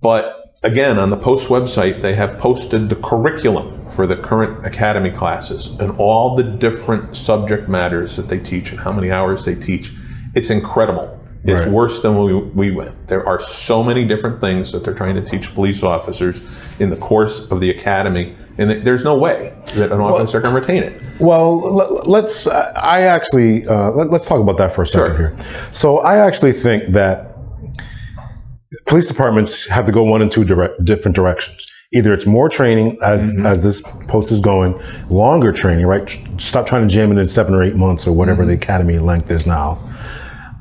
But 0.00 0.54
again, 0.62 0.98
on 0.98 1.10
the 1.10 1.16
Post 1.16 1.48
website, 1.48 2.00
they 2.00 2.14
have 2.14 2.38
posted 2.38 2.88
the 2.88 2.96
curriculum 2.96 3.90
for 3.90 4.06
the 4.06 4.16
current 4.16 4.64
academy 4.64 5.10
classes 5.10 5.66
and 5.80 5.92
all 5.98 6.36
the 6.36 6.44
different 6.44 7.16
subject 7.16 7.68
matters 7.68 8.16
that 8.16 8.28
they 8.28 8.38
teach 8.38 8.70
and 8.70 8.80
how 8.80 8.92
many 8.92 9.10
hours 9.10 9.44
they 9.44 9.54
teach. 9.54 9.92
It's 10.34 10.50
incredible. 10.50 11.12
It's 11.44 11.62
right. 11.62 11.70
worse 11.70 12.00
than 12.00 12.18
we, 12.18 12.34
we 12.34 12.70
went. 12.72 13.06
There 13.06 13.26
are 13.26 13.40
so 13.40 13.82
many 13.82 14.04
different 14.04 14.40
things 14.40 14.72
that 14.72 14.82
they're 14.82 14.94
trying 14.94 15.14
to 15.14 15.22
teach 15.22 15.54
police 15.54 15.82
officers 15.82 16.42
in 16.80 16.88
the 16.88 16.96
course 16.96 17.40
of 17.50 17.60
the 17.60 17.70
academy 17.70 18.36
and 18.58 18.84
there's 18.84 19.04
no 19.04 19.16
way 19.16 19.54
that 19.74 19.92
an 19.92 20.00
officer 20.00 20.40
well, 20.40 20.52
can 20.52 20.60
retain 20.60 20.82
it. 20.82 21.02
Well, 21.20 21.58
let's. 22.06 22.46
I 22.46 23.02
actually 23.02 23.66
uh, 23.66 23.90
let, 23.90 24.10
us 24.10 24.26
talk 24.26 24.40
about 24.40 24.58
that 24.58 24.74
for 24.74 24.82
a 24.82 24.86
second 24.86 25.16
sure. 25.16 25.28
here. 25.36 25.46
So 25.72 25.98
I 25.98 26.16
actually 26.26 26.52
think 26.52 26.92
that 26.94 27.36
police 28.86 29.06
departments 29.06 29.66
have 29.68 29.86
to 29.86 29.92
go 29.92 30.02
one 30.04 30.22
and 30.22 30.30
two 30.30 30.44
different 30.44 31.14
directions. 31.14 31.70
Either 31.92 32.12
it's 32.12 32.26
more 32.26 32.48
training 32.48 32.98
as 33.02 33.34
as 33.44 33.62
this 33.62 33.82
post 34.08 34.32
is 34.32 34.40
going, 34.40 34.80
longer 35.08 35.52
training, 35.52 35.86
right? 35.86 36.18
Stop 36.38 36.66
trying 36.66 36.82
to 36.82 36.92
jam 36.92 37.12
it 37.12 37.18
in 37.18 37.26
seven 37.26 37.54
or 37.54 37.62
eight 37.62 37.76
months 37.76 38.06
or 38.06 38.12
whatever 38.12 38.44
the 38.44 38.54
academy 38.54 38.98
length 38.98 39.30
is 39.30 39.46
now. 39.46 39.78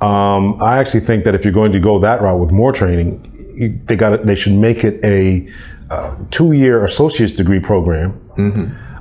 Um, 0.02 0.62
I 0.62 0.78
actually 0.78 1.00
think 1.00 1.24
that 1.24 1.34
if 1.34 1.43
you're 1.43 1.54
going 1.54 1.72
to 1.72 1.80
go 1.80 1.98
that 2.00 2.22
route 2.22 2.39
with 2.39 2.52
more 2.52 2.72
training, 2.72 3.32
you- 3.56 3.80
they 3.86 3.96
got 3.96 4.26
they 4.26 4.36
should 4.36 4.54
make 4.54 4.84
it 4.84 5.04
a 5.04 5.50
uh, 5.90 6.16
two 6.32 6.52
year 6.54 6.84
associate's 6.86 7.34
degree 7.34 7.60
program. 7.60 8.20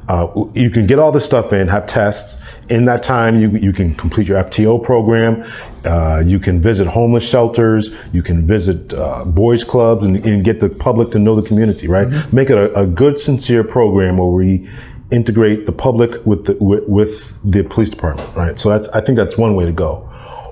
Uh, 0.09 0.45
you 0.55 0.69
can 0.69 0.87
get 0.87 0.99
all 0.99 1.11
this 1.11 1.25
stuff 1.25 1.53
in, 1.53 1.67
have 1.69 1.87
tests. 1.87 2.43
In 2.69 2.85
that 2.85 3.03
time, 3.03 3.41
you, 3.41 3.49
you 3.51 3.73
can 3.73 3.95
complete 3.95 4.29
your 4.29 4.43
FTO 4.43 4.83
program. 4.83 5.51
Uh, 5.87 6.23
you 6.25 6.39
can 6.39 6.61
visit 6.61 6.87
homeless 6.87 7.29
shelters. 7.29 7.95
You 8.13 8.23
can 8.23 8.47
visit 8.47 8.93
uh, 8.93 9.25
boys 9.25 9.65
clubs 9.65 10.05
and, 10.05 10.17
and 10.27 10.45
get 10.45 10.61
the 10.61 10.69
public 10.69 11.11
to 11.13 11.19
know 11.19 11.35
the 11.35 11.47
community, 11.47 11.89
right? 11.89 12.33
Make 12.33 12.51
it 12.51 12.59
a, 12.59 12.79
a 12.79 12.87
good, 12.87 13.19
sincere 13.19 13.65
program 13.65 14.19
where 14.19 14.29
we 14.29 14.69
integrate 15.11 15.67
the 15.67 15.73
public 15.73 16.25
with 16.27 16.47
the, 16.47 16.55
with, 16.61 16.87
with 16.87 17.51
the 17.51 17.63
police 17.65 17.91
department, 17.91 18.35
right? 18.37 18.59
So 18.59 18.69
that's, 18.69 18.89
I 18.89 19.01
think 19.01 19.17
that's 19.17 19.39
one 19.39 19.55
way 19.55 19.65
to 19.65 19.73
go. 19.73 20.11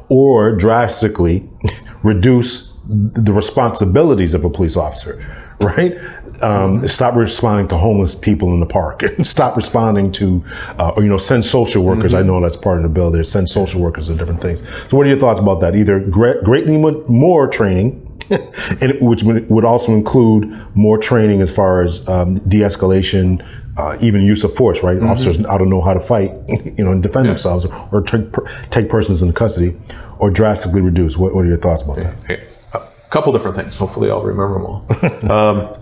Or 0.08 0.54
drastically 0.56 1.48
reduce 2.02 2.72
the 2.88 3.32
responsibilities 3.32 4.34
of 4.34 4.44
a 4.44 4.50
police 4.50 4.76
officer, 4.76 5.22
right? 5.60 5.96
Um, 6.42 6.86
stop 6.88 7.14
responding 7.14 7.68
to 7.68 7.76
homeless 7.76 8.14
people 8.14 8.52
in 8.52 8.60
the 8.60 8.66
park 8.66 9.02
and 9.02 9.24
stop 9.36 9.56
responding 9.56 10.10
to, 10.12 10.44
uh, 10.78 10.92
or, 10.96 11.02
you 11.02 11.08
know, 11.08 11.18
send 11.18 11.44
social 11.44 11.84
workers. 11.84 12.14
I 12.14 12.22
know 12.22 12.40
that's 12.40 12.56
part 12.56 12.78
of 12.78 12.82
the 12.82 12.88
bill 12.88 13.10
there, 13.10 13.22
send 13.22 13.48
social 13.48 13.80
workers 13.80 14.08
and 14.08 14.18
different 14.18 14.40
things. 14.42 14.66
So 14.88 14.96
what 14.96 15.06
are 15.06 15.10
your 15.10 15.18
thoughts 15.18 15.40
about 15.40 15.60
that? 15.60 15.76
Either 15.76 16.00
gre- 16.00 16.40
greatly 16.42 16.76
more 16.76 17.46
training, 17.48 18.08
and 18.80 18.94
which 19.00 19.22
would 19.24 19.64
also 19.64 19.92
include 19.92 20.44
more 20.74 20.98
training 20.98 21.40
as 21.42 21.54
far 21.54 21.82
as 21.82 22.06
um, 22.08 22.34
de-escalation, 22.48 23.44
uh, 23.76 23.96
even 24.00 24.22
use 24.22 24.44
of 24.44 24.54
force. 24.54 24.82
Right, 24.82 25.00
officers 25.02 25.44
ought 25.44 25.58
to 25.58 25.66
know 25.66 25.80
how 25.80 25.94
to 25.94 26.00
fight, 26.00 26.32
you 26.48 26.84
know, 26.84 26.92
and 26.92 27.02
defend 27.02 27.28
themselves, 27.28 27.66
or 27.90 28.02
take, 28.02 28.32
per- 28.32 28.46
take 28.70 28.88
persons 28.88 29.22
into 29.22 29.34
custody, 29.34 29.76
or 30.18 30.30
drastically 30.30 30.80
reduce. 30.80 31.16
What, 31.16 31.34
what 31.34 31.44
are 31.44 31.48
your 31.48 31.56
thoughts 31.56 31.82
about 31.82 31.96
that? 31.96 32.48
A 32.74 32.80
couple 33.10 33.32
different 33.32 33.56
things. 33.56 33.76
Hopefully, 33.76 34.10
I'll 34.10 34.22
remember 34.22 34.54
them 34.54 34.66
all. 34.66 35.32
um, 35.32 35.81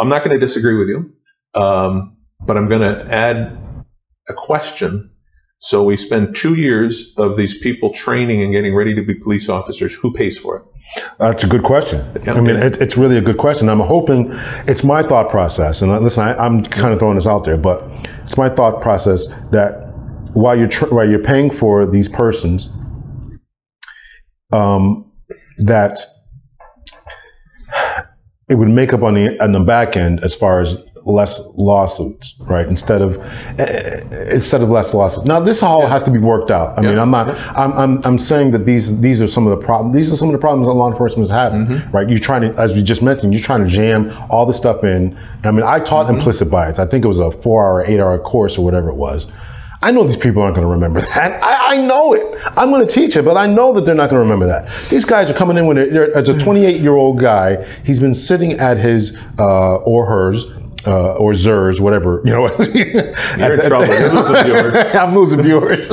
I'm 0.00 0.08
not 0.08 0.24
going 0.24 0.38
to 0.38 0.44
disagree 0.44 0.76
with 0.76 0.88
you, 0.88 1.12
um, 1.60 2.16
but 2.40 2.56
I'm 2.56 2.68
going 2.68 2.80
to 2.80 3.14
add 3.14 3.58
a 4.28 4.34
question. 4.34 5.10
So 5.58 5.82
we 5.82 5.98
spend 5.98 6.34
two 6.34 6.54
years 6.54 7.12
of 7.18 7.36
these 7.36 7.56
people 7.58 7.92
training 7.92 8.42
and 8.42 8.50
getting 8.52 8.74
ready 8.74 8.94
to 8.94 9.02
be 9.02 9.14
police 9.14 9.50
officers. 9.50 9.94
Who 9.94 10.10
pays 10.12 10.38
for 10.38 10.56
it? 10.56 10.62
That's 11.18 11.44
a 11.44 11.46
good 11.46 11.62
question. 11.62 12.04
Yeah. 12.24 12.32
I 12.32 12.40
mean, 12.40 12.56
it, 12.56 12.80
it's 12.80 12.96
really 12.96 13.18
a 13.18 13.20
good 13.20 13.36
question. 13.36 13.68
I'm 13.68 13.80
hoping 13.80 14.30
it's 14.66 14.82
my 14.82 15.02
thought 15.02 15.28
process, 15.28 15.82
and 15.82 15.92
listen, 16.02 16.26
I, 16.26 16.34
I'm 16.34 16.64
kind 16.64 16.92
of 16.94 16.98
throwing 16.98 17.16
this 17.16 17.26
out 17.26 17.44
there, 17.44 17.58
but 17.58 17.84
it's 18.24 18.38
my 18.38 18.48
thought 18.48 18.80
process 18.80 19.28
that 19.50 19.90
while 20.32 20.56
you're 20.56 20.68
tr- 20.68 20.86
while 20.86 21.08
you're 21.08 21.22
paying 21.22 21.50
for 21.50 21.86
these 21.86 22.08
persons, 22.08 22.70
um, 24.52 25.12
that 25.58 25.98
it 28.50 28.56
would 28.56 28.68
make 28.68 28.92
up 28.92 29.02
on 29.02 29.14
the 29.14 29.42
on 29.42 29.52
the 29.52 29.60
back 29.60 29.96
end 29.96 30.22
as 30.22 30.34
far 30.34 30.60
as 30.60 30.76
less 31.06 31.40
lawsuits, 31.54 32.34
right? 32.40 32.66
Instead 32.66 33.00
of 33.00 33.16
eh, 33.58 34.00
instead 34.30 34.60
of 34.62 34.68
less 34.68 34.92
lawsuits. 34.92 35.26
Now, 35.26 35.40
this 35.40 35.62
all 35.62 35.86
has 35.86 36.02
to 36.04 36.10
be 36.10 36.18
worked 36.18 36.50
out. 36.50 36.78
I 36.78 36.82
mean, 36.82 36.98
I'm 36.98 37.10
not. 37.10 37.28
I'm, 37.56 37.72
I'm 37.72 38.02
I'm 38.04 38.18
saying 38.18 38.50
that 38.50 38.66
these 38.66 39.00
these 39.00 39.22
are 39.22 39.28
some 39.28 39.46
of 39.46 39.58
the 39.58 39.64
problems. 39.64 39.94
These 39.94 40.12
are 40.12 40.16
some 40.16 40.28
of 40.28 40.32
the 40.32 40.38
problems 40.38 40.66
that 40.68 40.74
law 40.74 40.90
enforcement 40.90 41.24
is 41.24 41.30
having, 41.30 41.90
right? 41.90 42.08
You're 42.08 42.18
trying 42.18 42.42
to, 42.42 42.60
as 42.60 42.72
we 42.74 42.82
just 42.82 43.02
mentioned, 43.02 43.32
you're 43.32 43.42
trying 43.42 43.64
to 43.64 43.70
jam 43.70 44.12
all 44.28 44.44
this 44.46 44.56
stuff 44.56 44.84
in. 44.84 45.16
I 45.44 45.50
mean, 45.52 45.62
I 45.64 45.78
taught 45.80 46.10
implicit 46.10 46.50
bias. 46.50 46.78
I 46.78 46.86
think 46.86 47.04
it 47.04 47.08
was 47.08 47.20
a 47.20 47.30
four 47.30 47.64
hour, 47.64 47.84
eight 47.86 48.00
hour 48.00 48.18
course 48.18 48.58
or 48.58 48.64
whatever 48.64 48.90
it 48.90 48.96
was. 48.96 49.26
I 49.82 49.92
know 49.92 50.04
these 50.04 50.16
people 50.16 50.42
aren't 50.42 50.56
going 50.56 50.66
to 50.66 50.72
remember 50.72 51.00
that. 51.00 51.42
I, 51.42 51.74
I 51.74 51.86
know 51.86 52.12
it. 52.12 52.38
I'm 52.56 52.70
going 52.70 52.86
to 52.86 52.92
teach 52.92 53.16
it, 53.16 53.24
but 53.24 53.38
I 53.38 53.46
know 53.46 53.72
that 53.72 53.82
they're 53.82 53.94
not 53.94 54.10
going 54.10 54.22
to 54.22 54.22
remember 54.22 54.46
that. 54.46 54.68
These 54.90 55.06
guys 55.06 55.30
are 55.30 55.34
coming 55.34 55.56
in 55.56 55.66
when 55.66 55.76
they're, 55.76 56.10
a 56.18 56.22
28 56.22 56.80
year 56.82 56.94
old 56.94 57.18
guy. 57.18 57.64
He's 57.82 57.98
been 57.98 58.14
sitting 58.14 58.52
at 58.52 58.76
his 58.76 59.16
uh, 59.38 59.76
or 59.76 60.06
hers. 60.06 60.44
Uh, 60.86 61.12
or 61.14 61.32
Zers, 61.32 61.78
whatever 61.78 62.22
you 62.24 62.32
know. 62.32 62.46
You're 63.36 63.60
in 63.60 63.68
trouble. 63.68 63.86
You're 63.86 64.12
losing 64.12 64.44
viewers. 64.44 64.74
I'm 64.94 65.14
losing 65.14 65.42
viewers. 65.42 65.88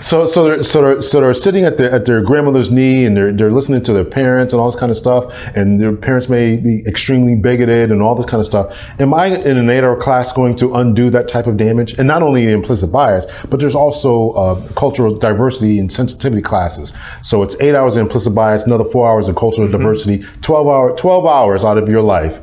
So, 0.00 0.26
so 0.26 0.44
they're, 0.44 0.62
so 0.62 0.80
they're, 0.82 1.02
so 1.02 1.20
they're 1.20 1.34
sitting 1.34 1.64
at 1.64 1.76
their 1.76 1.90
at 1.90 2.04
their 2.04 2.22
grandmother's 2.22 2.70
knee, 2.70 3.04
and 3.04 3.16
they're 3.16 3.32
they're 3.32 3.50
listening 3.50 3.82
to 3.84 3.92
their 3.92 4.04
parents 4.04 4.52
and 4.52 4.60
all 4.60 4.70
this 4.70 4.78
kind 4.78 4.92
of 4.92 4.98
stuff. 4.98 5.34
And 5.56 5.80
their 5.80 5.94
parents 5.94 6.28
may 6.28 6.56
be 6.56 6.84
extremely 6.86 7.34
bigoted 7.34 7.90
and 7.90 8.00
all 8.00 8.14
this 8.14 8.26
kind 8.26 8.40
of 8.40 8.46
stuff. 8.46 8.78
Am 9.00 9.12
I 9.12 9.26
in 9.26 9.58
an 9.58 9.68
eight-hour 9.70 9.96
class 9.96 10.32
going 10.32 10.54
to 10.56 10.74
undo 10.76 11.10
that 11.10 11.26
type 11.26 11.46
of 11.46 11.56
damage? 11.56 11.98
And 11.98 12.06
not 12.06 12.22
only 12.22 12.46
the 12.46 12.52
implicit 12.52 12.92
bias, 12.92 13.26
but 13.48 13.58
there's 13.58 13.74
also 13.74 14.30
uh, 14.32 14.68
cultural 14.74 15.16
diversity 15.16 15.78
and 15.80 15.90
sensitivity 15.92 16.42
classes. 16.42 16.96
So 17.22 17.42
it's 17.42 17.60
eight 17.60 17.74
hours 17.74 17.96
of 17.96 18.02
implicit 18.02 18.34
bias, 18.34 18.64
another 18.66 18.84
four 18.84 19.08
hours 19.08 19.28
of 19.28 19.36
cultural 19.36 19.68
diversity, 19.68 20.24
twelve 20.42 20.68
hour 20.68 20.96
twelve 20.96 21.26
hours 21.26 21.64
out 21.64 21.78
of 21.78 21.88
your 21.88 22.02
life 22.02 22.40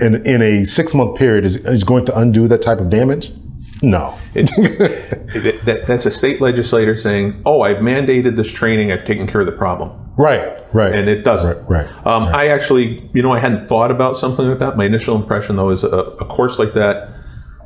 in 0.00 0.22
in 0.26 0.42
a 0.42 0.64
six 0.64 0.92
month 0.94 1.15
period 1.16 1.44
is, 1.44 1.56
is 1.56 1.84
going 1.84 2.04
to 2.06 2.18
undo 2.18 2.46
that 2.48 2.62
type 2.62 2.78
of 2.78 2.88
damage? 2.90 3.32
No. 3.82 4.14
That- 4.34 5.60
that- 5.64 5.86
that's 5.86 6.06
a 6.06 6.10
state 6.10 6.40
legislator 6.40 6.96
saying, 6.96 7.42
"Oh, 7.44 7.60
I've 7.62 7.78
mandated 7.78 8.36
this 8.36 8.50
training. 8.50 8.90
I've 8.92 9.04
taken 9.04 9.26
care 9.26 9.40
of 9.40 9.46
the 9.46 9.52
problem." 9.52 9.90
Right, 10.18 10.48
right. 10.72 10.94
and 10.94 11.10
it 11.10 11.24
doesn't. 11.24 11.58
Right, 11.68 11.84
right, 11.84 12.06
Um, 12.06 12.22
I 12.32 12.46
actually, 12.48 13.10
you 13.12 13.22
know, 13.22 13.32
I 13.32 13.38
hadn't 13.38 13.68
thought 13.68 13.90
about 13.90 14.16
something 14.16 14.46
like 14.48 14.58
that. 14.60 14.76
My 14.78 14.86
initial 14.86 15.14
impression, 15.14 15.56
though, 15.56 15.68
is 15.70 15.84
a, 15.84 15.88
a 15.88 16.24
course 16.24 16.58
like 16.58 16.72
that 16.72 17.10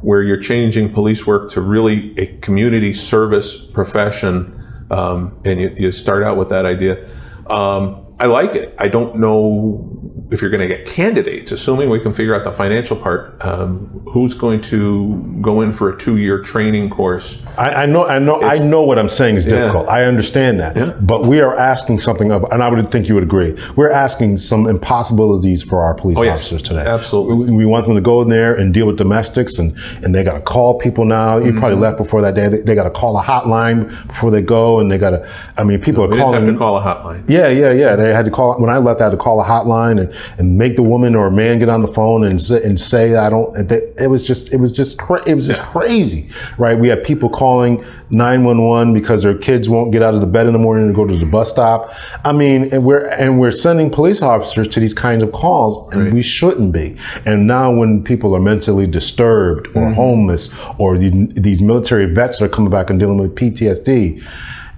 where 0.02 0.20
you're 0.22 0.40
changing 0.40 0.92
police 0.92 1.26
work 1.28 1.48
to 1.50 1.60
really 1.60 2.12
a 2.18 2.26
community 2.38 2.92
service 2.92 3.56
profession, 3.56 4.52
um, 4.90 5.38
and 5.44 5.60
you, 5.60 5.70
you 5.76 5.92
start 5.92 6.24
out 6.24 6.36
with 6.36 6.48
that 6.48 6.64
idea. 6.66 7.08
Um, 7.48 8.04
I 8.18 8.26
like 8.26 8.54
it. 8.56 8.74
I 8.78 8.88
don't 8.88 9.16
know 9.20 9.86
if 10.32 10.40
you're 10.40 10.50
going 10.50 10.60
to 10.60 10.66
get 10.68 10.86
candidates, 10.86 11.50
assuming 11.52 11.90
we 11.90 11.98
can 12.00 12.14
figure 12.14 12.34
out 12.34 12.44
the 12.44 12.52
financial 12.52 12.96
part. 12.96 13.34
Um, 13.44 14.02
who's 14.12 14.34
going 14.34 14.60
to 14.62 15.38
go 15.40 15.60
in 15.60 15.72
for 15.72 15.90
a 15.90 15.98
two-year 15.98 16.42
training 16.42 16.88
course? 16.90 17.42
I, 17.58 17.70
I 17.82 17.86
know, 17.86 18.06
I 18.06 18.18
know, 18.18 18.40
I 18.42 18.58
know 18.58 18.82
what 18.82 18.98
I'm 18.98 19.08
saying 19.08 19.36
is 19.36 19.44
difficult. 19.46 19.88
I 19.88 20.04
understand 20.04 20.60
that, 20.60 21.04
but 21.06 21.26
we 21.26 21.40
are 21.40 21.56
asking 21.56 22.00
something 22.00 22.30
of, 22.32 22.44
and 22.52 22.62
I 22.62 22.68
would 22.68 22.90
think 22.92 23.08
you 23.08 23.14
would 23.14 23.24
agree. 23.24 23.56
We're 23.76 23.90
asking 23.90 24.38
some 24.38 24.66
impossibilities 24.68 25.62
for 25.62 25.82
our 25.82 25.94
police 25.94 26.16
Oh, 26.18 26.22
yes. 26.22 26.40
officers 26.40 26.62
today. 26.62 26.84
Absolutely. 26.86 27.50
we, 27.50 27.56
we 27.58 27.66
want 27.66 27.86
them 27.86 27.94
to 27.96 28.00
go 28.00 28.20
in 28.22 28.28
there 28.28 28.54
and 28.54 28.72
deal 28.74 28.86
with 28.86 28.98
domestics, 28.98 29.58
and 29.58 29.76
and 30.04 30.14
they 30.14 30.22
got 30.22 30.34
to 30.34 30.40
call 30.40 30.78
people 30.78 31.04
now. 31.04 31.38
You 31.38 31.52
probably 31.52 31.70
Mm-hmm. 31.70 31.82
left 31.82 31.98
before 31.98 32.20
that 32.22 32.34
day. 32.34 32.48
They, 32.48 32.58
they 32.58 32.74
got 32.74 32.84
to 32.84 32.90
call 32.90 33.16
a 33.18 33.22
hotline 33.22 33.88
before 34.08 34.30
they 34.30 34.42
go, 34.42 34.80
and 34.80 34.90
they 34.90 34.98
got 34.98 35.10
to. 35.10 35.28
I 35.56 35.64
mean, 35.64 35.80
people 35.80 36.02
We 36.02 36.08
are 36.08 36.10
didn't 36.10 36.24
calling. 36.24 36.44
have 36.46 36.52
to 36.54 36.58
call 36.58 36.76
a 36.76 36.80
hotline. 36.82 37.28
Yeah, 37.30 37.48
yeah, 37.48 37.72
yeah. 37.72 37.96
They 37.96 38.12
had 38.12 38.24
to 38.24 38.30
call 38.30 38.60
when 38.60 38.70
I 38.70 38.78
left. 38.78 39.00
I 39.00 39.04
had 39.04 39.10
to 39.10 39.16
call 39.16 39.40
a 39.40 39.44
hotline 39.44 40.00
and, 40.00 40.12
and 40.38 40.56
make 40.56 40.76
the 40.76 40.82
woman 40.82 41.14
or 41.14 41.30
man 41.30 41.58
get 41.58 41.68
on 41.68 41.82
the 41.82 41.88
phone 41.88 42.24
and 42.24 42.40
say, 42.40 42.62
and 42.62 42.80
say 42.80 43.16
I 43.16 43.30
don't. 43.30 43.68
they- 43.68 43.92
It 43.98 44.08
was 44.08 44.26
just 44.26 44.52
it 44.52 44.56
was 44.58 44.72
just 44.72 44.98
cra- 44.98 45.22
it 45.26 45.34
was 45.34 45.46
just 45.46 45.62
crazy, 45.62 46.28
right? 46.58 46.78
We 46.78 46.88
had 46.88 47.04
people 47.04 47.28
calling 47.28 47.84
nine 48.10 48.44
one 48.44 48.62
one 48.64 48.92
because 48.92 49.22
their 49.22 49.36
kids 49.36 49.68
won't 49.68 49.92
get 49.92 50.02
out 50.02 50.14
of 50.14 50.20
the 50.20 50.26
bed 50.26 50.46
in 50.46 50.52
the 50.52 50.58
morning 50.58 50.88
to 50.88 50.92
go 50.92 51.06
to 51.06 51.16
the 51.16 51.26
bus 51.26 51.50
stop. 51.50 51.94
I 52.24 52.32
mean, 52.32 52.72
and 52.72 52.84
we're 52.84 53.06
and 53.06 53.38
we're 53.40 53.52
sending 53.52 53.90
police 53.90 54.22
officers 54.22 54.68
to 54.68 54.80
these 54.80 54.94
kinds 54.94 55.22
of 55.22 55.32
calls, 55.32 55.92
and 55.92 56.12
we 56.12 56.22
shouldn't 56.22 56.72
be. 56.72 56.96
And 57.24 57.46
now, 57.46 57.72
when 57.72 58.02
people 58.02 58.34
are 58.34 58.40
mentally 58.40 58.86
disturbed 58.86 59.68
or 59.68 59.86
mm-hmm. 59.86 59.94
homeless, 59.94 60.54
or 60.78 60.98
these, 60.98 61.12
these 61.34 61.62
military 61.62 62.12
vets 62.12 62.40
are 62.42 62.48
coming 62.48 62.70
back 62.70 62.90
and 62.90 62.98
dealing 62.98 63.18
with 63.18 63.34
PTSD 63.34 64.22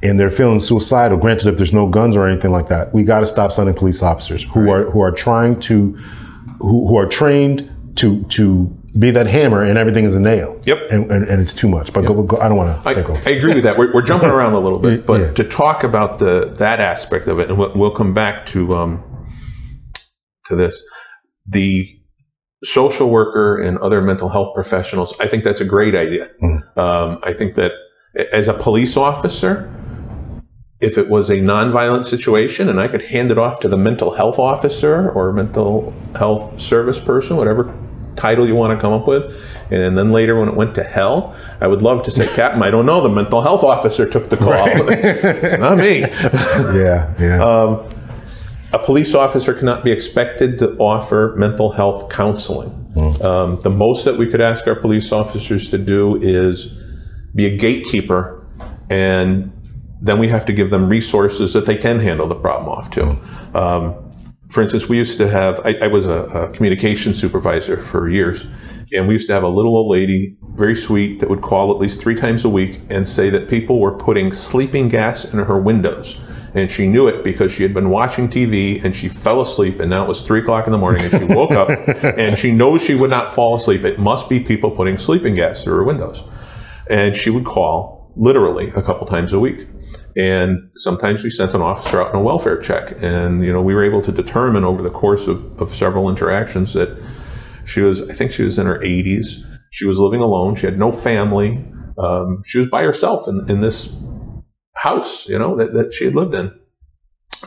and 0.03 0.19
they're 0.19 0.31
feeling 0.31 0.61
suicidal. 0.61 1.17
Granted, 1.19 1.47
if 1.49 1.57
there's 1.57 1.73
no 1.73 1.87
guns 1.89 2.17
or 2.17 2.29
anything 2.29 2.51
like 2.51 2.69
that, 2.69 2.93
we 2.93 3.05
got 3.05 3.21
to 3.21 3.27
stop 3.27 3.53
sending 3.53 3.75
police 3.75 4.03
officers 4.03 4.43
who 4.43 4.71
are 4.71 4.91
who 4.91 5.01
are 5.01 5.13
trying 5.13 5.61
to 5.61 5.93
who, 6.61 6.89
who 6.89 6.97
are 6.97 7.07
trained 7.07 7.71
to 7.97 8.25
to 8.25 8.77
be 8.99 9.11
that 9.11 9.27
hammer 9.27 9.63
and 9.63 9.79
everything 9.79 10.05
is 10.05 10.15
a 10.15 10.21
nail. 10.21 10.61
Yep. 10.65 10.79
And, 10.91 11.11
and, 11.11 11.25
and 11.25 11.41
it's 11.41 11.55
too 11.55 11.69
much. 11.69 11.93
But 11.95 12.03
go, 12.07 12.23
go, 12.23 12.37
I 12.39 12.49
don't 12.49 12.59
want 12.59 12.83
to 12.85 12.95
take 12.95 13.09
over. 13.09 13.23
I 13.27 13.31
agree 13.33 13.55
with 13.55 13.65
that. 13.65 13.79
We're, 13.79 13.93
we're 13.95 14.03
jumping 14.03 14.29
around 14.29 14.53
a 14.53 14.61
little 14.61 14.79
bit, 14.79 15.07
but 15.07 15.21
Yeah. 15.21 15.33
to 15.33 15.45
talk 15.45 15.83
about 15.83 16.19
the 16.19 16.55
that 16.59 16.79
aspect 16.79 17.27
of 17.27 17.39
it, 17.39 17.49
and 17.49 17.59
we'll, 17.59 17.73
we'll 17.75 17.95
come 17.95 18.13
back 18.13 18.45
to 18.47 18.75
um, 18.75 19.03
to 20.47 20.57
this, 20.57 20.83
the 21.47 21.87
social 22.65 23.09
worker 23.11 23.59
and 23.61 23.79
other 23.79 24.01
mental 24.03 24.29
health 24.29 24.55
professionals. 24.55 25.15
I 25.19 25.27
think 25.27 25.43
that's 25.43 25.61
a 25.61 25.65
great 25.65 25.95
idea. 25.95 26.31
Mm. 26.43 26.77
Um, 26.79 27.19
I 27.23 27.33
think 27.33 27.55
that 27.55 27.73
as 28.33 28.47
a 28.47 28.55
police 28.55 28.97
officer, 28.97 29.73
if 30.83 30.99
it 30.99 31.09
was 31.09 31.31
a 31.31 31.37
nonviolent 31.37 32.05
situation 32.05 32.69
and 32.69 32.81
I 32.81 32.89
could 32.89 33.03
hand 33.03 33.31
it 33.31 33.39
off 33.39 33.61
to 33.61 33.69
the 33.69 33.79
mental 33.79 34.15
health 34.15 34.39
officer 34.39 35.11
or 35.11 35.33
mental 35.33 35.95
health 36.17 36.61
service 36.61 36.99
person, 36.99 37.37
whatever 37.37 37.73
title 38.17 38.47
you 38.47 38.57
want 38.57 38.77
to 38.77 38.81
come 38.81 38.93
up 38.93 39.07
with, 39.07 39.25
and 39.71 39.97
then 39.97 40.11
later 40.11 40.39
when 40.39 40.49
it 40.49 40.57
went 40.57 40.75
to 40.75 40.83
hell, 40.83 41.35
I 41.61 41.69
would 41.69 41.83
love 41.83 42.03
to 42.05 42.11
say, 42.11 42.27
Captain, 42.35 42.63
I 42.63 42.71
don't 42.71 42.85
know, 42.85 43.01
the 43.01 43.09
mental 43.09 43.41
health 43.41 43.63
officer 43.63 44.09
took 44.09 44.29
the 44.29 44.37
call. 44.37 44.67
Not 45.59 45.79
me. 45.79 46.01
Yeah, 46.79 47.15
yeah. 47.19 47.45
Uh, 47.45 47.89
a 48.73 48.79
police 48.79 49.15
officer 49.15 49.55
cannot 49.55 49.85
be 49.85 49.93
expected 49.93 50.59
to 50.59 50.77
offer 50.79 51.35
mental 51.37 51.71
health 51.71 52.09
counseling. 52.11 52.71
Um, 53.23 53.61
the 53.61 53.71
most 53.71 54.05
that 54.05 54.17
we 54.19 54.27
could 54.27 54.41
ask 54.41 54.67
our 54.67 54.75
police 54.75 55.13
officers 55.13 55.69
to 55.71 55.79
do 55.79 56.17
is 56.21 56.67
be 57.35 57.47
a 57.47 57.57
gatekeeper, 57.57 58.45
and 58.91 59.53
then 60.03 60.19
we 60.19 60.29
have 60.29 60.45
to 60.45 60.53
give 60.53 60.71
them 60.71 60.89
resources 60.89 61.53
that 61.53 61.65
they 61.65 61.77
can 61.77 62.01
handle 62.01 62.27
the 62.27 62.35
problem 62.35 62.69
off 62.69 62.91
to. 62.91 63.17
Um, 63.55 64.13
for 64.51 64.61
instance, 64.61 64.89
we 64.89 64.99
used 64.99 65.17
to 65.19 65.29
have, 65.29 65.61
I, 65.65 65.79
I 65.83 65.87
was 65.87 66.07
a, 66.07 66.25
a 66.25 66.51
communication 66.51 67.15
supervisor 67.15 67.83
for 67.85 68.09
years, 68.09 68.45
and 68.93 69.07
we 69.07 69.15
used 69.15 69.29
to 69.29 69.33
have 69.33 69.45
a 69.45 69.49
little 69.49 69.77
old 69.77 69.91
lady, 69.91 70.37
very 70.55 70.75
sweet, 70.75 71.21
that 71.21 71.31
would 71.31 71.41
call 71.41 71.71
at 71.71 71.79
least 71.79 72.01
three 72.01 72.17
times 72.17 72.45
a 72.45 72.49
week 72.49 72.81
and 72.91 73.09
say 73.09 73.31
that 73.31 73.49
people 73.49 73.81
were 73.81 73.97
putting 73.97 74.33
sleeping 74.33 74.89
gas 74.89 75.25
in 75.33 75.39
her 75.39 75.59
windows. 75.59 76.19
And 76.55 76.71
she 76.71 76.87
knew 76.87 77.07
it 77.07 77.25
because 77.25 77.51
she 77.51 77.63
had 77.63 77.73
been 77.73 77.89
watching 77.89 78.29
TV 78.29 78.85
and 78.85 78.95
she 78.95 79.09
fell 79.09 79.41
asleep, 79.41 79.79
and 79.79 79.89
now 79.89 80.05
it 80.05 80.09
was 80.09 80.21
three 80.21 80.41
o'clock 80.41 80.67
in 80.67 80.73
the 80.73 80.79
morning, 80.79 81.05
and 81.05 81.23
she 81.23 81.33
woke 81.33 81.53
up 81.53 81.71
and 82.19 82.37
she 82.37 82.51
knows 82.51 82.85
she 82.85 82.97
would 82.97 83.09
not 83.09 83.33
fall 83.33 83.55
asleep. 83.55 83.85
It 83.85 84.01
must 84.01 84.29
be 84.29 84.41
people 84.41 84.71
putting 84.73 84.99
sleeping 84.99 85.37
gas 85.37 85.63
through 85.63 85.77
her 85.77 85.85
windows. 85.85 86.25
And 86.91 87.17
she 87.17 87.31
would 87.31 87.45
call 87.45 88.11
literally 88.17 88.69
a 88.77 88.83
couple 88.83 89.07
times 89.07 89.33
a 89.33 89.41
week. 89.41 89.67
And 90.17 90.71
sometimes 90.77 91.25
we 91.25 91.31
sent 91.31 91.55
an 91.55 91.63
officer 91.63 92.01
out 92.01 92.09
on 92.09 92.17
a 92.17 92.23
welfare 92.23 92.59
check. 92.59 92.95
And, 93.03 93.45
you 93.45 93.53
know, 93.53 93.63
we 93.63 93.75
were 93.75 93.85
able 93.85 94.03
to 94.03 94.13
determine 94.13 94.65
over 94.65 94.83
the 94.83 94.91
course 94.91 95.27
of, 95.27 95.61
of 95.61 95.75
several 95.75 96.11
interactions 96.11 96.75
that 96.75 97.03
she 97.65 97.81
was, 97.81 98.03
I 98.09 98.13
think 98.13 98.33
she 98.33 98.43
was 98.43 98.59
in 98.59 98.67
her 98.67 98.79
80s. 98.79 99.45
She 99.71 99.87
was 99.87 99.99
living 99.99 100.21
alone. 100.21 100.57
She 100.57 100.67
had 100.67 100.79
no 100.79 100.93
family. 100.93 101.65
Um, 101.99 102.43
she 102.45 102.59
was 102.59 102.69
by 102.69 102.83
herself 102.83 103.27
in, 103.27 103.49
in 103.49 103.61
this 103.61 103.95
house, 104.75 105.29
you 105.29 105.39
know, 105.39 105.57
that, 105.57 105.73
that 105.75 105.95
she 105.95 106.05
had 106.05 106.15
lived 106.15 106.35
in. 106.35 106.53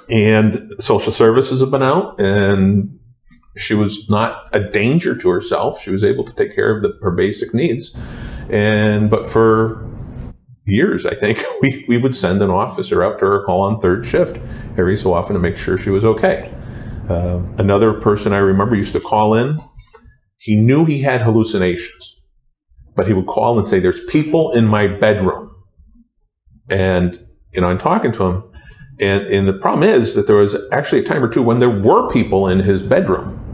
And 0.10 0.74
social 0.80 1.12
services 1.12 1.62
have 1.62 1.72
been 1.72 1.84
out 1.84 2.20
and 2.20 3.00
she 3.58 3.74
was 3.74 4.10
not 4.10 4.54
a 4.54 4.60
danger 4.60 5.16
to 5.16 5.30
herself. 5.30 5.82
She 5.82 5.90
was 5.90 6.04
able 6.04 6.24
to 6.26 6.34
take 6.34 6.56
care 6.56 6.76
of 6.76 6.84
the, 6.84 6.98
her 7.02 7.12
basic 7.12 7.54
needs. 7.54 7.96
And, 8.50 9.10
but 9.10 9.28
for 9.28 9.95
years, 10.66 11.06
I 11.06 11.16
think, 11.16 11.44
we, 11.62 11.86
we 11.88 11.98
would 11.98 12.16
send 12.16 12.42
an 12.42 12.50
officer 12.50 13.04
out 13.04 13.20
to 13.20 13.26
her 13.26 13.44
call 13.46 13.62
on 13.62 13.80
third 13.80 14.06
shift 14.06 14.40
every 14.78 14.98
so 14.98 15.14
often 15.14 15.34
to 15.34 15.40
make 15.40 15.58
sure 15.58 15.78
she 15.78 15.90
was 15.90 16.06
okay. 16.06 16.54
Uh, 17.10 17.42
another 17.58 17.94
person 17.94 18.34
I 18.34 18.38
remember 18.38 18.76
used 18.76 18.94
to 18.94 19.00
call 19.00 19.36
in. 19.36 19.60
He 20.38 20.56
knew 20.56 20.86
he 20.86 21.02
had 21.02 21.22
hallucinations, 21.22 22.16
but 22.96 23.08
he 23.08 23.14
would 23.14 23.28
call 23.28 23.58
and 23.58 23.68
say, 23.68 23.80
There's 23.80 24.02
people 24.06 24.52
in 24.54 24.66
my 24.66 24.88
bedroom. 24.88 25.52
And, 26.70 27.26
you 27.54 27.62
know, 27.62 27.68
I'm 27.68 27.78
talking 27.78 28.12
to 28.14 28.24
him. 28.24 28.44
And, 29.00 29.26
and 29.28 29.48
the 29.48 29.54
problem 29.54 29.88
is 29.88 30.16
that 30.16 30.26
there 30.26 30.38
was 30.38 30.56
actually 30.72 31.02
a 31.02 31.04
time 31.04 31.24
or 31.24 31.28
two 31.28 31.44
when 31.44 31.60
there 31.60 31.70
were 31.70 32.10
people 32.10 32.48
in 32.48 32.60
his 32.60 32.82
bedroom 32.82 33.46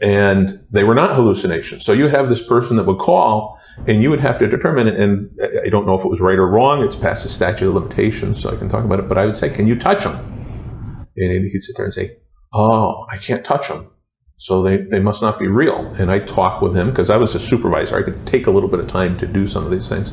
and 0.00 0.60
they 0.70 0.84
were 0.84 0.94
not 0.94 1.14
hallucinations. 1.14 1.84
So 1.84 1.92
you 1.92 2.08
have 2.08 2.28
this 2.28 2.42
person 2.42 2.76
that 2.76 2.86
would 2.86 2.98
call 2.98 3.57
and 3.86 4.02
you 4.02 4.10
would 4.10 4.20
have 4.20 4.38
to 4.40 4.46
determine, 4.46 4.86
it, 4.86 4.98
and 4.98 5.30
I 5.64 5.68
don't 5.68 5.86
know 5.86 5.98
if 5.98 6.04
it 6.04 6.08
was 6.08 6.20
right 6.20 6.38
or 6.38 6.46
wrong, 6.46 6.82
it's 6.82 6.96
past 6.96 7.22
the 7.22 7.28
statute 7.28 7.68
of 7.68 7.74
limitations, 7.74 8.40
so 8.40 8.50
I 8.52 8.56
can 8.56 8.68
talk 8.68 8.84
about 8.84 8.98
it, 8.98 9.08
but 9.08 9.18
I 9.18 9.26
would 9.26 9.36
say, 9.36 9.48
Can 9.50 9.66
you 9.66 9.78
touch 9.78 10.04
them? 10.04 10.16
And 11.16 11.50
he'd 11.50 11.60
sit 11.60 11.76
there 11.76 11.86
and 11.86 11.92
say, 11.92 12.16
Oh, 12.52 13.06
I 13.10 13.18
can't 13.18 13.44
touch 13.44 13.68
them. 13.68 13.90
So 14.38 14.62
they, 14.62 14.76
they 14.76 15.00
must 15.00 15.20
not 15.20 15.38
be 15.38 15.48
real. 15.48 15.86
And 15.98 16.10
I 16.10 16.20
talk 16.20 16.62
with 16.62 16.76
him 16.76 16.90
because 16.90 17.10
I 17.10 17.16
was 17.16 17.34
a 17.34 17.40
supervisor. 17.40 17.98
I 17.98 18.02
could 18.04 18.24
take 18.24 18.46
a 18.46 18.52
little 18.52 18.68
bit 18.68 18.78
of 18.78 18.86
time 18.86 19.18
to 19.18 19.26
do 19.26 19.46
some 19.46 19.64
of 19.64 19.72
these 19.72 19.88
things. 19.88 20.12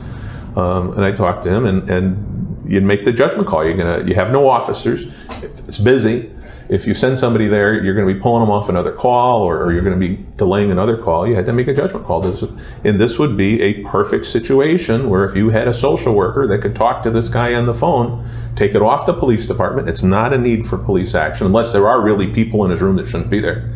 Um, 0.55 0.93
and 0.93 1.05
I 1.05 1.11
talked 1.11 1.43
to 1.43 1.49
him, 1.49 1.65
and, 1.65 1.87
and 1.89 2.65
you'd 2.67 2.83
make 2.83 3.05
the 3.05 3.11
judgment 3.11 3.47
call. 3.47 3.63
You're 3.65 3.77
gonna 3.77 4.03
you 4.05 4.15
have 4.15 4.31
no 4.31 4.49
officers. 4.49 5.07
It's 5.41 5.77
busy. 5.77 6.34
If 6.67 6.87
you 6.87 6.95
send 6.95 7.19
somebody 7.19 7.47
there, 7.47 7.83
you're 7.83 7.93
going 7.93 8.07
to 8.07 8.13
be 8.13 8.19
pulling 8.19 8.41
them 8.41 8.51
off 8.51 8.69
another 8.69 8.91
call, 8.91 9.43
or, 9.43 9.63
or 9.63 9.71
you're 9.71 9.83
going 9.83 9.99
to 9.99 10.07
be 10.07 10.25
delaying 10.35 10.71
another 10.71 10.97
call. 10.97 11.27
You 11.27 11.35
had 11.35 11.45
to 11.45 11.53
make 11.53 11.67
a 11.67 11.73
judgment 11.73 12.05
call. 12.05 12.21
This, 12.21 12.43
and 12.83 12.99
this 12.99 13.19
would 13.19 13.37
be 13.37 13.61
a 13.61 13.83
perfect 13.83 14.25
situation 14.25 15.09
where 15.09 15.25
if 15.25 15.35
you 15.35 15.49
had 15.49 15.67
a 15.67 15.73
social 15.73 16.15
worker 16.15 16.47
that 16.47 16.59
could 16.59 16.75
talk 16.75 17.03
to 17.03 17.11
this 17.11 17.29
guy 17.29 17.53
on 17.53 17.65
the 17.65 17.73
phone, 17.73 18.27
take 18.55 18.73
it 18.73 18.81
off 18.81 19.05
the 19.05 19.13
police 19.13 19.45
department. 19.45 19.87
It's 19.87 20.03
not 20.03 20.33
a 20.33 20.37
need 20.37 20.65
for 20.65 20.77
police 20.77 21.13
action 21.13 21.45
unless 21.45 21.71
there 21.71 21.87
are 21.87 22.01
really 22.01 22.31
people 22.33 22.65
in 22.65 22.71
his 22.71 22.81
room 22.81 22.95
that 22.95 23.07
shouldn't 23.07 23.29
be 23.29 23.39
there. 23.39 23.71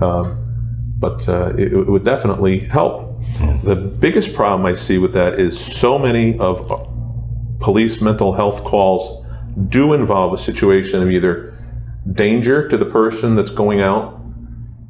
Um, 0.00 0.44
but 0.98 1.28
uh, 1.28 1.54
it, 1.58 1.72
it 1.72 1.88
would 1.88 2.04
definitely 2.04 2.60
help. 2.60 3.20
The 3.62 3.76
biggest 3.76 4.34
problem 4.34 4.64
I 4.66 4.74
see 4.74 4.98
with 4.98 5.12
that 5.12 5.34
is 5.38 5.58
so 5.58 5.98
many 5.98 6.38
of 6.38 6.70
uh, 6.70 6.84
police 7.60 8.00
mental 8.00 8.32
health 8.32 8.64
calls 8.64 9.26
do 9.68 9.92
involve 9.92 10.32
a 10.32 10.38
situation 10.38 11.02
of 11.02 11.10
either 11.10 11.57
danger 12.12 12.68
to 12.68 12.76
the 12.76 12.84
person 12.84 13.34
that's 13.34 13.50
going 13.50 13.80
out 13.80 14.20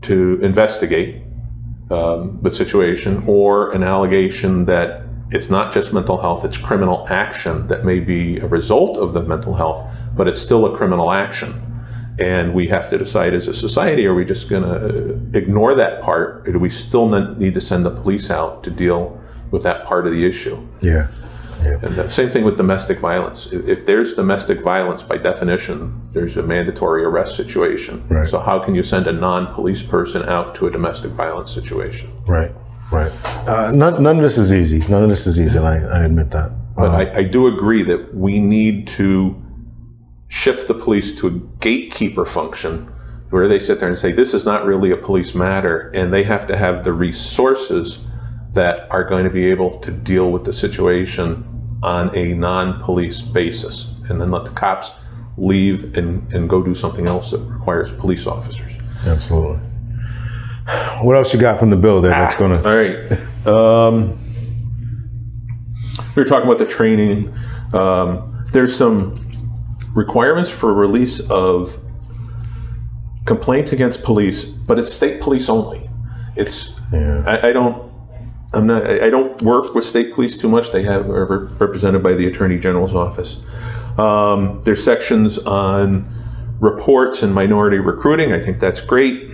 to 0.03 0.39
investigate 0.41 1.23
um, 1.91 2.39
the 2.43 2.51
situation 2.51 3.25
or 3.27 3.73
an 3.73 3.83
allegation 3.83 4.66
that 4.66 5.03
it's 5.31 5.51
not 5.51 5.73
just 5.73 5.93
mental 5.93 6.21
health, 6.21 6.45
it's 6.45 6.57
criminal 6.57 7.07
action 7.09 7.66
that 7.66 7.85
may 7.85 8.01
be 8.01 8.39
a 8.39 8.47
result 8.47 8.97
of 8.97 9.12
the 9.12 9.23
mental 9.23 9.55
health, 9.55 9.87
but 10.16 10.27
it's 10.27 10.41
still 10.41 10.73
a 10.73 10.77
criminal 10.77 11.12
action. 11.12 11.64
And 12.19 12.55
we 12.55 12.66
have 12.69 12.91
to 12.91 12.99
decide 12.99 13.35
as 13.35 13.47
a 13.47 13.55
society 13.55 14.07
are 14.07 14.14
we 14.14 14.25
just 14.25 14.49
going 14.49 14.62
to 14.64 15.39
ignore 15.39 15.75
that 15.75 16.03
part, 16.03 16.49
or 16.49 16.53
do 16.53 16.59
we 16.59 16.71
still 16.71 17.09
need 17.37 17.55
to 17.55 17.61
send 17.61 17.85
the 17.85 17.91
police 17.91 18.31
out 18.31 18.64
to 18.64 18.71
deal 18.71 19.21
with 19.51 19.62
that 19.62 19.85
part 19.85 20.07
of 20.07 20.12
the 20.12 20.27
issue? 20.27 20.66
Yeah. 20.81 21.09
Yeah. 21.63 21.75
And 21.83 21.95
the 21.97 22.09
same 22.09 22.29
thing 22.29 22.45
with 22.45 22.57
domestic 22.57 22.99
violence. 22.99 23.47
If, 23.47 23.67
if 23.67 23.87
there's 23.87 24.15
domestic 24.15 24.63
violence, 24.63 25.03
by 25.03 25.19
definition, 25.19 26.09
there's 26.13 26.37
a 26.37 26.43
mandatory 26.43 27.05
arrest 27.05 27.37
situation. 27.37 28.07
Right. 28.09 28.27
So 28.27 28.39
how 28.39 28.59
can 28.59 28.75
you 28.75 28.83
send 28.83 29.07
a 29.07 29.13
non-police 29.13 29.83
person 29.83 30.23
out 30.23 30.55
to 30.57 30.67
a 30.67 30.71
domestic 30.71 31.13
violence 31.13 31.53
situation? 31.53 32.11
Right. 32.27 32.53
Right. 32.91 33.13
Uh, 33.47 33.71
none, 33.73 34.03
none 34.03 34.17
of 34.17 34.23
this 34.23 34.39
is 34.39 34.55
easy. 34.55 34.79
None 34.89 35.03
of 35.03 35.09
this 35.11 35.27
is 35.27 35.39
easy, 35.39 35.59
and 35.59 35.69
I, 35.69 35.77
I 35.77 36.05
admit 36.05 36.31
that. 36.31 36.53
But 36.75 36.89
Um, 36.89 36.95
I, 36.95 37.19
I 37.19 37.25
do 37.25 37.47
agree 37.47 37.83
that 37.83 38.15
we 38.15 38.41
need 38.41 38.87
to 38.89 39.37
shift 40.29 40.69
the 40.69 40.75
police 40.75 41.15
to 41.21 41.27
a 41.27 41.31
gatekeeper 41.61 42.25
function 42.25 42.91
where 43.31 43.47
they 43.47 43.59
sit 43.59 43.79
there 43.79 43.91
and 43.91 43.99
say, 43.99 44.11
this 44.11 44.33
is 44.33 44.47
not 44.47 44.65
really 44.65 44.91
a 44.91 44.97
police 44.97 45.35
matter, 45.35 45.91
and 45.95 46.15
they 46.15 46.23
have 46.23 46.47
to 46.47 46.57
have 46.57 46.83
the 46.85 46.93
resources 46.95 47.99
that 48.53 48.91
are 48.91 49.05
going 49.05 49.25
to 49.25 49.31
be 49.31 49.51
able 49.51 49.79
to 49.81 49.91
deal 49.91 50.31
with 50.31 50.45
the 50.45 50.53
situation 50.53 51.45
on 51.83 52.15
a 52.17 52.35
non 52.35 52.83
police 52.83 53.23
basis, 53.23 53.87
and 54.09 54.21
then 54.21 54.31
let 54.31 54.45
the 54.45 54.51
cops 54.51 54.93
leave 55.37 55.97
and, 55.97 56.33
and 56.33 56.49
go 56.49 56.63
do 56.63 56.75
something 56.75 57.07
else 57.07 57.31
that 57.31 57.39
requires 57.39 57.93
police 57.93 58.27
officers. 58.27 58.73
absolutely. 59.07 59.61
What 61.03 61.17
else 61.17 61.33
you 61.33 61.41
got 61.41 61.59
from 61.59 61.71
the 61.71 61.77
bill 61.77 62.03
there 62.03 62.11
that's 62.11 62.37
going 62.37 62.53
to? 62.53 62.69
All 62.69 62.77
right. 62.77 63.47
Um, 63.47 64.19
we 66.15 66.23
were 66.23 66.29
talking 66.29 66.47
about 66.47 66.59
the 66.59 66.67
training. 66.67 67.35
Um, 67.73 68.45
there's 68.53 68.77
some 68.77 69.15
requirements 69.95 70.51
for 70.51 70.75
release 70.75 71.21
of 71.31 71.79
complaints 73.25 73.73
against 73.73 74.03
police, 74.03 74.45
but 74.45 74.79
it's 74.79 74.93
state 74.93 75.21
police 75.21 75.49
only. 75.49 75.89
It's 76.37 76.71
Yeah. 76.93 77.23
I, 77.27 77.49
I 77.49 77.53
don't. 77.53 77.88
I'm 78.55 78.67
not. 78.67 78.87
I 78.87 79.11
don't 79.11 79.41
work 79.43 79.75
with 79.75 79.85
state 79.85 80.15
police 80.15 80.37
too 80.37 80.49
much. 80.49 80.71
They 80.71 80.83
have 80.83 81.09
are 81.11 81.45
represented 81.59 82.03
by 82.03 82.15
the 82.15 82.27
attorney 82.27 82.59
general's 82.59 82.95
office. 82.95 83.39
Um, 83.99 84.63
there's 84.63 84.83
sections 84.83 85.39
on 85.39 86.15
reports 86.61 87.23
and 87.23 87.35
minority 87.35 87.79
recruiting. 87.79 88.33
I 88.33 88.41
think 88.41 88.59
that's 88.59 88.81
great. 88.81 89.31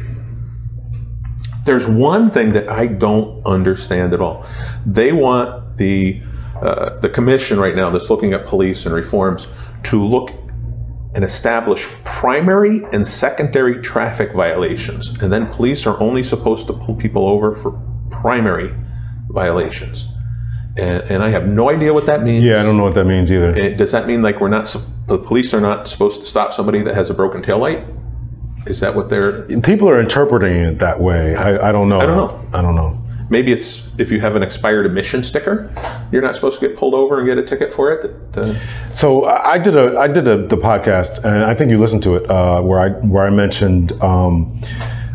There's 1.64 1.86
one 1.86 2.30
thing 2.30 2.52
that 2.52 2.68
I 2.68 2.88
don't 2.88 3.44
understand 3.46 4.12
at 4.12 4.20
all. 4.20 4.44
They 4.84 5.12
want 5.12 5.76
the 5.76 6.20
uh, 6.60 6.98
the 6.98 7.08
commission 7.08 7.60
right 7.60 7.76
now 7.76 7.90
that's 7.90 8.10
looking 8.10 8.32
at 8.32 8.44
police 8.44 8.84
and 8.84 8.94
reforms 8.94 9.46
to 9.84 10.04
look 10.04 10.30
and 11.14 11.22
establish 11.22 11.86
primary 12.02 12.82
and 12.92 13.06
secondary 13.06 13.80
traffic 13.80 14.32
violations, 14.32 15.10
and 15.22 15.32
then 15.32 15.46
police 15.46 15.86
are 15.86 16.00
only 16.00 16.24
supposed 16.24 16.66
to 16.66 16.72
pull 16.72 16.96
people 16.96 17.28
over 17.28 17.52
for 17.52 17.80
primary 18.10 18.74
violations. 19.34 20.06
And, 20.76 21.02
and 21.04 21.22
I 21.22 21.30
have 21.30 21.46
no 21.46 21.68
idea 21.70 21.92
what 21.92 22.06
that 22.06 22.22
means. 22.22 22.42
Yeah, 22.42 22.60
I 22.60 22.62
don't 22.64 22.76
know 22.76 22.84
what 22.84 22.94
that 22.94 23.04
means 23.04 23.30
either. 23.30 23.76
Does 23.76 23.92
that 23.92 24.06
mean 24.06 24.22
like 24.22 24.40
we're 24.40 24.48
not 24.48 24.74
the 25.06 25.18
police 25.18 25.52
are 25.54 25.60
not 25.60 25.86
supposed 25.86 26.20
to 26.22 26.26
stop 26.26 26.52
somebody 26.52 26.82
that 26.82 26.94
has 26.94 27.10
a 27.10 27.14
broken 27.14 27.42
taillight? 27.42 27.86
Is 28.66 28.80
that 28.80 28.94
what 28.94 29.08
they're? 29.08 29.42
People 29.60 29.88
are 29.88 30.00
interpreting 30.00 30.56
it 30.64 30.78
that 30.78 30.98
way. 31.00 31.36
I, 31.36 31.68
I 31.68 31.72
don't 31.72 31.88
know. 31.88 31.98
I 31.98 32.06
don't 32.06 32.16
know. 32.16 32.58
I 32.58 32.62
don't 32.62 32.74
know. 32.74 33.00
Maybe 33.30 33.52
it's 33.52 33.82
if 33.98 34.10
you 34.10 34.20
have 34.20 34.36
an 34.36 34.42
expired 34.42 34.86
emission 34.86 35.22
sticker, 35.22 35.70
you're 36.10 36.22
not 36.22 36.34
supposed 36.34 36.60
to 36.60 36.68
get 36.68 36.76
pulled 36.76 36.94
over 36.94 37.18
and 37.18 37.26
get 37.26 37.38
a 37.38 37.44
ticket 37.44 37.72
for 37.72 37.92
it. 37.92 38.32
That, 38.32 38.44
uh, 38.44 38.94
So 38.94 39.24
I 39.24 39.52
I 39.52 39.58
did 39.58 39.76
a 39.76 39.98
I 39.98 40.08
did 40.08 40.26
a, 40.26 40.46
the 40.46 40.56
podcast, 40.56 41.24
and 41.24 41.44
I 41.44 41.54
think 41.54 41.70
you 41.70 41.78
listened 41.78 42.02
to 42.04 42.16
it, 42.16 42.30
uh, 42.30 42.62
where 42.62 42.80
I 42.80 42.88
where 42.90 43.26
I 43.26 43.30
mentioned 43.30 43.92
um, 44.02 44.56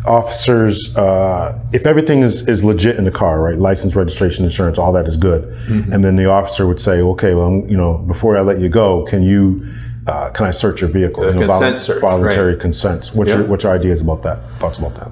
officers. 0.06 0.96
Uh, 0.96 1.58
if 1.72 1.86
everything 1.86 2.20
is, 2.22 2.48
is 2.48 2.64
legit 2.64 2.96
in 2.96 3.04
the 3.04 3.10
car, 3.10 3.40
right, 3.40 3.56
license, 3.56 3.94
registration, 3.96 4.44
insurance, 4.44 4.78
all 4.78 4.92
that 4.92 5.06
is 5.06 5.16
good, 5.16 5.44
and 5.68 6.04
then 6.04 6.16
the 6.16 6.26
officer 6.26 6.66
would 6.66 6.80
say, 6.80 7.00
"Okay, 7.00 7.34
well, 7.34 7.62
you 7.68 7.76
know, 7.76 7.98
before 7.98 8.36
I 8.36 8.40
let 8.40 8.60
you 8.60 8.68
go, 8.68 9.04
can 9.04 9.22
you 9.22 9.66
uh, 10.06 10.30
can 10.30 10.46
I 10.46 10.50
search 10.50 10.80
your 10.80 10.90
vehicle? 10.90 11.24
You 11.24 11.34
know, 11.34 11.46
consent 11.46 11.76
volu- 11.76 11.80
search, 11.80 12.00
voluntary 12.00 12.52
right. 12.52 12.60
consent. 12.60 13.10
What's 13.14 13.30
Yeah. 13.30 13.38
your 13.38 13.46
what's 13.46 13.64
your 13.64 13.72
ideas 13.72 14.00
about 14.00 14.22
that? 14.22 14.38
Thoughts 14.58 14.78
about 14.78 14.94
that? 14.96 15.10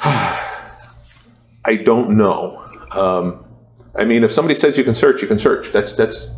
I 1.64 1.76
don't 1.76 2.16
know. 2.16 2.60
Um, 2.92 3.44
I 3.96 4.04
mean, 4.04 4.24
if 4.24 4.32
somebody 4.32 4.54
says 4.54 4.76
you 4.76 4.84
can 4.84 4.94
search, 4.94 5.22
you 5.22 5.28
can 5.28 5.38
search. 5.38 5.72
That's 5.72 5.92
that's 5.92 6.30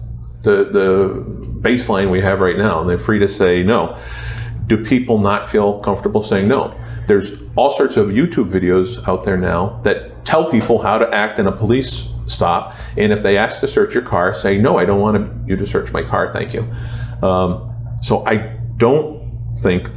the 0.43 0.65
the 0.65 1.25
baseline 1.61 2.11
we 2.11 2.21
have 2.21 2.41
right 2.41 2.57
now, 2.57 2.81
and 2.81 2.89
they're 2.89 2.99
free 2.99 3.19
to 3.19 3.29
say 3.29 3.63
no. 3.63 3.99
Do 4.67 4.85
people 4.85 5.19
not 5.19 5.51
feel 5.51 5.81
comfortable 5.81 6.23
saying 6.23 6.49
no? 6.49 6.75
There's 7.07 7.33
all 7.55 7.71
sorts 7.71 7.97
of 7.97 8.09
YouTube 8.09 8.51
videos 8.51 9.07
out 9.09 9.25
there 9.25 9.37
now 9.37 9.81
that 9.85 10.25
tell 10.25 10.51
people 10.51 10.83
how 10.83 10.99
to 10.99 11.13
act 11.15 11.39
in 11.39 11.47
a 11.47 11.53
police 11.53 12.09
stop, 12.27 12.75
and 12.97 13.13
if 13.13 13.23
they 13.23 13.37
ask 13.39 13.61
to 13.61 13.69
search 13.69 13.95
your 13.95 14.03
car, 14.03 14.35
say 14.35 14.59
no, 14.59 14.79
I 14.79 14.85
don't 14.85 15.01
want 15.01 15.49
you 15.49 15.57
to 15.57 15.67
search 15.67 15.93
my 15.93 16.03
car, 16.03 16.33
thank 16.33 16.53
you. 16.53 16.69
Um, 17.23 17.73
so 18.03 18.25
I 18.27 18.37
don't 18.77 19.55
think 19.63 19.89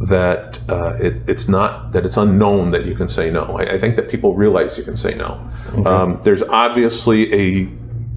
that 0.00 0.60
uh, 0.68 0.96
it, 1.00 1.28
it's 1.28 1.48
not 1.48 1.92
that 1.92 2.04
it's 2.04 2.16
unknown 2.16 2.70
that 2.70 2.84
you 2.84 2.94
can 2.94 3.08
say 3.08 3.30
no. 3.30 3.56
I, 3.58 3.74
I 3.74 3.78
think 3.78 3.96
that 3.96 4.08
people 4.08 4.34
realize 4.34 4.76
you 4.76 4.84
can 4.84 4.96
say 4.96 5.14
no. 5.14 5.48
Um, 5.86 6.20
there's 6.22 6.42
obviously 6.42 7.32
a 7.32 7.68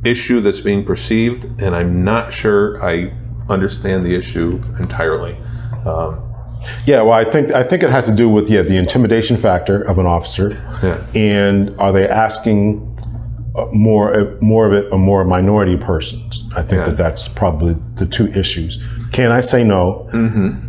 issue 0.03 0.41
that's 0.41 0.61
being 0.61 0.85
perceived, 0.85 1.45
and 1.61 1.75
I'm 1.75 2.03
not 2.03 2.33
sure 2.33 2.83
I 2.83 3.13
understand 3.49 4.05
the 4.05 4.15
issue 4.15 4.61
entirely. 4.79 5.37
Um, 5.85 6.26
Yeah, 6.85 7.01
well, 7.03 7.13
I 7.13 7.23
think 7.23 7.51
I 7.51 7.63
think 7.63 7.83
it 7.83 7.89
has 7.89 8.05
to 8.07 8.15
do 8.15 8.27
with 8.29 8.49
yeah 8.49 8.61
the 8.63 8.77
intimidation 8.77 9.37
factor 9.37 9.81
of 9.81 9.97
an 9.99 10.05
officer, 10.05 10.51
Yeah. 10.83 11.01
and 11.15 11.75
are 11.79 11.91
they 11.91 12.07
asking 12.07 12.81
uh, 13.55 13.65
more 13.73 14.19
uh, 14.19 14.25
more 14.41 14.65
of 14.67 14.73
it 14.73 14.91
or 14.91 14.97
more 14.99 15.23
minority 15.23 15.77
persons? 15.77 16.43
I 16.55 16.61
think 16.61 16.79
Yeah. 16.81 16.85
that 16.89 16.97
that's 16.97 17.27
probably 17.27 17.75
the 17.95 18.05
two 18.05 18.27
issues. 18.27 18.79
Can 19.11 19.31
I 19.31 19.41
say 19.41 19.63
no? 19.63 20.09
Mm-hmm. 20.13 20.63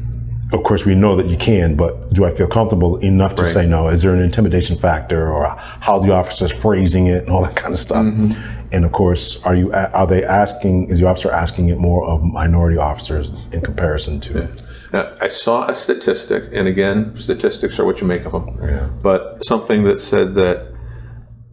Of 0.54 0.62
course, 0.62 0.86
we 0.86 0.94
know 0.94 1.14
that 1.16 1.26
you 1.26 1.36
can, 1.36 1.74
but 1.76 2.10
do 2.14 2.24
I 2.24 2.30
feel 2.34 2.46
comfortable 2.46 2.96
enough 2.98 3.34
to 3.34 3.42
Right. 3.42 3.52
say 3.52 3.66
no? 3.66 3.88
Is 3.88 4.00
there 4.02 4.14
an 4.14 4.20
intimidation 4.22 4.78
factor, 4.78 5.30
or 5.30 5.44
how 5.80 5.98
the 5.98 6.12
officer's 6.12 6.52
phrasing 6.52 7.06
it, 7.06 7.24
and 7.24 7.30
all 7.30 7.42
that 7.42 7.54
kind 7.56 7.72
of 7.74 7.78
stuff? 7.78 8.04
Mm-hmm. 8.04 8.32
And 8.72 8.84
of 8.84 8.92
course, 8.92 9.42
are 9.44 9.54
you 9.54 9.72
are 9.72 10.06
they 10.06 10.24
asking? 10.24 10.88
Is 10.90 11.00
the 11.00 11.06
officer 11.08 11.30
asking 11.30 11.68
it 11.68 11.78
more 11.78 12.06
of 12.08 12.22
minority 12.22 12.78
officers 12.78 13.30
in 13.52 13.60
comparison 13.60 14.20
to? 14.20 14.48
Now, 14.92 15.12
I 15.20 15.28
saw 15.28 15.68
a 15.68 15.74
statistic, 15.74 16.44
and 16.52 16.66
again, 16.66 17.16
statistics 17.16 17.78
are 17.78 17.84
what 17.84 18.00
you 18.00 18.06
make 18.06 18.24
of 18.24 18.32
them. 18.32 18.58
But 19.02 19.44
something 19.44 19.84
that 19.84 20.00
said 20.00 20.34
that 20.36 20.72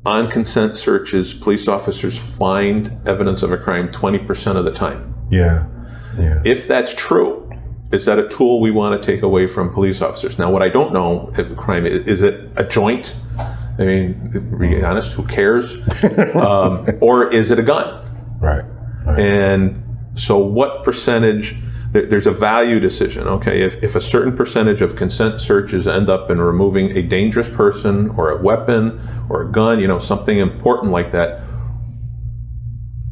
on 0.06 0.30
consent 0.30 0.78
searches, 0.78 1.34
police 1.34 1.68
officers 1.68 2.18
find 2.18 2.98
evidence 3.08 3.44
of 3.44 3.52
a 3.52 3.58
crime 3.58 3.90
20% 3.90 4.56
of 4.56 4.64
the 4.64 4.72
time. 4.72 5.16
Yeah, 5.30 5.68
yeah. 6.18 6.42
If 6.46 6.68
that's 6.68 6.94
true, 6.94 7.50
is 7.92 8.06
that 8.06 8.20
a 8.20 8.28
tool 8.28 8.62
we 8.62 8.72
want 8.72 9.02
to 9.02 9.06
take 9.06 9.22
away 9.22 9.48
from 9.48 9.74
police 9.74 10.02
officers? 10.02 10.38
Now, 10.38 10.52
what 10.52 10.62
I 10.62 10.70
don't 10.70 10.94
know 10.94 11.32
if 11.38 11.56
crime 11.58 11.86
is, 11.86 12.06
is 12.08 12.22
it 12.22 12.50
a 12.58 12.64
joint? 12.64 13.16
I 13.78 13.86
mean, 13.86 14.32
to 14.32 14.40
be 14.40 14.84
honest, 14.84 15.14
who 15.14 15.26
cares? 15.26 15.76
um, 16.36 16.88
or 17.02 17.32
is 17.34 17.52
it 17.52 17.60
a 17.60 17.64
gun? 17.64 18.40
Right. 18.40 18.64
right. 19.06 19.20
And 19.20 19.84
so, 20.16 20.38
what 20.38 20.84
percentage? 20.84 21.56
There- 21.96 22.06
There's 22.06 22.28
a 22.28 22.32
value 22.32 22.80
decision. 22.80 23.28
Okay, 23.28 23.62
if, 23.62 23.82
if 23.84 23.96
a 23.96 24.02
certain 24.02 24.36
percentage 24.36 24.82
of 24.82 24.96
consent 24.96 25.40
searches 25.40 25.88
end 25.88 26.10
up 26.10 26.30
in 26.30 26.40
removing 26.42 26.96
a 26.96 27.02
dangerous 27.02 27.50
person 27.50 28.10
or 28.18 28.30
a 28.32 28.42
weapon 28.42 29.00
or 29.30 29.42
a 29.48 29.52
gun, 29.52 29.80
you 29.80 29.88
know, 29.88 30.00
something 30.00 30.38
important 30.38 30.92
like 30.92 31.12
that, 31.12 31.42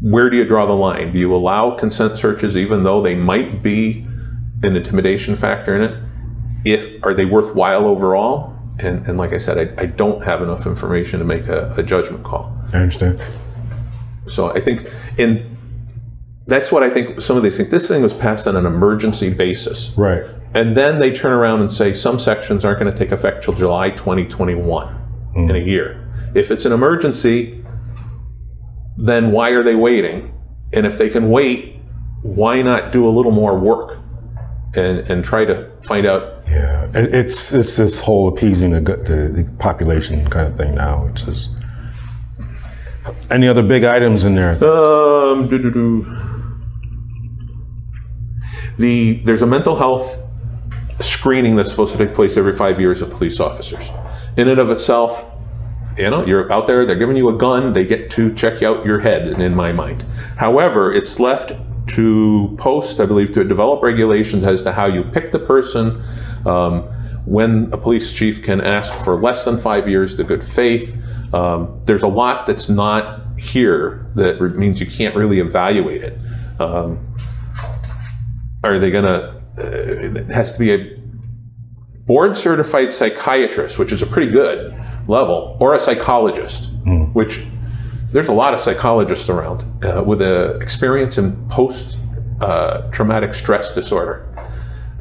where 0.02 0.30
do 0.30 0.36
you 0.38 0.44
draw 0.46 0.66
the 0.66 0.74
line? 0.76 1.14
Do 1.14 1.20
you 1.20 1.34
allow 1.34 1.72
consent 1.78 2.18
searches 2.18 2.58
even 2.58 2.84
though 2.84 3.02
they 3.02 3.16
might 3.16 3.64
be 3.64 4.06
an 4.64 4.76
intimidation 4.76 5.36
factor 5.38 5.74
in 5.76 5.82
it? 5.82 6.04
If 6.66 7.04
are 7.04 7.14
they 7.14 7.26
worthwhile 7.26 7.86
overall? 7.88 8.54
And, 8.82 9.08
and 9.08 9.18
like 9.18 9.32
I 9.34 9.38
said, 9.38 9.58
I, 9.58 9.82
I 9.84 9.86
don't 9.86 10.24
have 10.26 10.42
enough 10.42 10.66
information 10.66 11.20
to 11.20 11.26
make 11.26 11.48
a, 11.48 11.74
a 11.78 11.84
judgment 11.84 12.24
call. 12.24 12.52
I 12.74 12.78
understand. 12.80 13.22
So 14.28 14.52
I 14.52 14.60
think, 14.60 14.90
and 15.18 15.53
that's 16.48 16.72
what 16.72 16.84
I 16.84 16.90
think 16.90 17.22
some 17.22 17.38
of 17.38 17.44
these 17.44 17.58
things, 17.58 17.70
this 17.70 17.88
thing 17.88 18.02
was 18.02 18.14
passed 18.14 18.48
on 18.48 18.56
an 18.56 18.66
emergency 18.66 19.30
basis. 19.34 19.92
Right. 19.98 20.24
And 20.54 20.76
then 20.78 21.00
they 21.00 21.12
turn 21.12 21.32
around 21.32 21.62
and 21.62 21.72
say 21.74 21.94
some 21.94 22.20
sections 22.20 22.64
aren't 22.66 22.80
going 22.80 22.92
to 22.92 22.98
take 22.98 23.12
effect 23.12 23.44
till 23.44 23.54
July 23.54 23.90
2021 23.92 25.02
in 25.36 25.52
a 25.56 25.58
year. 25.58 26.00
If 26.36 26.52
it's 26.52 26.66
an 26.66 26.72
emergency, 26.72 27.64
then 28.98 29.32
why 29.32 29.50
are 29.52 29.64
they 29.64 29.76
waiting? 29.76 30.34
And 30.74 30.86
if 30.86 30.98
they 30.98 31.10
can 31.10 31.30
wait, 31.30 31.78
why 32.22 32.62
not 32.62 32.92
do 32.92 33.08
a 33.08 33.10
little 33.10 33.32
more 33.32 33.58
work 33.58 34.00
and, 34.76 35.00
and 35.10 35.24
try 35.24 35.46
to 35.46 35.72
find 35.84 36.06
out? 36.06 36.44
Yeah. 36.48 36.86
It- 36.94 37.14
It's 37.16 37.54
it's 37.54 37.78
this 37.78 38.00
whole 38.00 38.28
appeasing 38.28 38.72
the, 38.72 38.82
the, 38.82 39.44
the 39.44 39.52
population 39.60 40.30
kind 40.30 40.48
of 40.48 40.58
thing 40.58 40.76
now, 40.76 41.06
which 41.06 41.24
is. 41.28 41.50
Any 43.30 43.48
other 43.48 43.64
big 43.64 43.84
items 43.84 44.24
in 44.24 44.36
there? 44.36 44.52
Um, 44.64 45.48
doo-doo-doo. 45.50 46.06
The 48.78 49.22
there's 49.24 49.42
a 49.42 49.48
mental 49.48 49.76
health 49.76 50.20
screening 51.02 51.56
that's 51.56 51.70
supposed 51.70 51.92
to 51.92 51.98
take 51.98 52.16
place 52.16 52.38
every 52.38 52.56
five 52.56 52.80
years 52.80 53.02
of 53.02 53.10
police 53.10 53.40
officers. 53.40 53.90
In 54.38 54.50
and 54.50 54.60
of 54.60 54.70
itself, 54.70 55.26
you 55.98 56.10
know, 56.10 56.26
you're 56.26 56.52
out 56.52 56.68
there, 56.68 56.86
they're 56.86 56.96
giving 56.96 57.16
you 57.16 57.30
a 57.30 57.38
gun, 57.38 57.74
they 57.74 57.86
get 57.86 58.10
to 58.12 58.34
check 58.34 58.64
out 58.64 58.86
your 58.86 59.00
head, 59.00 59.28
in 59.40 59.56
my 59.56 59.72
mind. 59.72 60.04
However, 60.38 60.92
it's 60.92 61.20
left 61.20 61.54
to 61.88 62.56
post, 62.58 63.00
I 63.00 63.06
believe, 63.06 63.32
to 63.32 63.44
develop 63.44 63.84
regulations 63.84 64.44
as 64.44 64.64
to 64.64 64.72
how 64.72 64.86
you 64.88 65.04
pick 65.04 65.32
the 65.32 65.40
person, 65.40 66.02
um, 66.46 66.84
when 67.26 67.72
a 67.72 67.78
police 67.78 68.12
chief 68.12 68.42
can 68.42 68.62
ask 68.62 68.94
for 68.94 69.22
less 69.22 69.46
than 69.46 69.58
five 69.58 69.88
years 69.88 70.16
to 70.16 70.24
good 70.24 70.44
faith. 70.44 70.98
Um, 71.34 71.82
there's 71.86 72.04
a 72.04 72.08
lot 72.08 72.46
that's 72.46 72.70
not 72.70 73.22
here 73.40 74.08
that 74.16 74.40
means 74.56 74.80
you 74.80 74.86
can't 74.86 75.16
really 75.16 75.40
evaluate 75.40 76.04
it. 76.04 76.18
Um, 76.60 77.13
are 78.64 78.80
they 78.80 78.92
going 78.92 79.06
to, 79.06 79.42
uh, 79.58 80.20
it 80.20 80.32
has 80.32 80.54
to 80.54 80.60
be 80.60 80.74
a 80.74 80.98
board 82.06 82.36
certified 82.38 82.92
psychiatrist, 82.92 83.78
which 83.78 83.92
is 83.92 84.02
a 84.02 84.06
pretty 84.06 84.32
good 84.32 84.74
level, 85.08 85.58
or 85.60 85.76
a 85.76 85.80
psychologist, 85.80 86.70
which 87.14 87.46
there's 88.12 88.30
a 88.30 88.34
lot 88.34 88.54
of 88.54 88.60
psychologists 88.60 89.30
around 89.30 89.64
uh, 89.84 90.04
with 90.06 90.22
a 90.22 90.58
experience 90.58 91.18
in 91.18 91.48
post 91.50 91.98
uh, 92.42 92.90
traumatic 92.92 93.34
stress 93.34 93.74
disorder. 93.74 94.28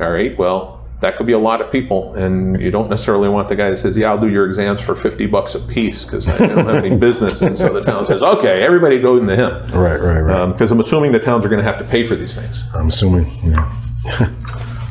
All 0.00 0.10
right, 0.10 0.36
well, 0.38 0.81
that 1.02 1.16
could 1.16 1.26
be 1.26 1.32
a 1.32 1.38
lot 1.38 1.60
of 1.60 1.70
people, 1.70 2.14
and 2.14 2.60
you 2.60 2.70
don't 2.70 2.88
necessarily 2.88 3.28
want 3.28 3.48
the 3.48 3.56
guy 3.56 3.70
that 3.70 3.76
says, 3.76 3.96
"Yeah, 3.96 4.10
I'll 4.10 4.18
do 4.18 4.28
your 4.28 4.46
exams 4.46 4.80
for 4.80 4.94
fifty 4.94 5.26
bucks 5.26 5.54
a 5.54 5.60
piece 5.60 6.04
because 6.04 6.26
I 6.26 6.38
don't 6.38 6.66
have 6.66 6.84
any 6.84 6.96
business." 6.96 7.42
And 7.42 7.58
so 7.58 7.72
the 7.72 7.80
town 7.90 8.06
says, 8.06 8.22
"Okay, 8.22 8.62
everybody 8.62 8.98
go 8.98 9.18
into 9.18 9.36
him," 9.36 9.52
Right, 9.72 10.00
right, 10.00 10.20
right. 10.20 10.36
Um, 10.40 10.52
because 10.52 10.72
I'm 10.72 10.80
assuming 10.80 11.12
the 11.12 11.18
towns 11.18 11.44
are 11.44 11.48
going 11.48 11.62
to 11.62 11.70
have 11.70 11.78
to 11.78 11.84
pay 11.84 12.04
for 12.04 12.14
these 12.16 12.36
things. 12.36 12.62
I'm 12.74 12.88
assuming. 12.88 13.26
Yeah. 13.44 14.30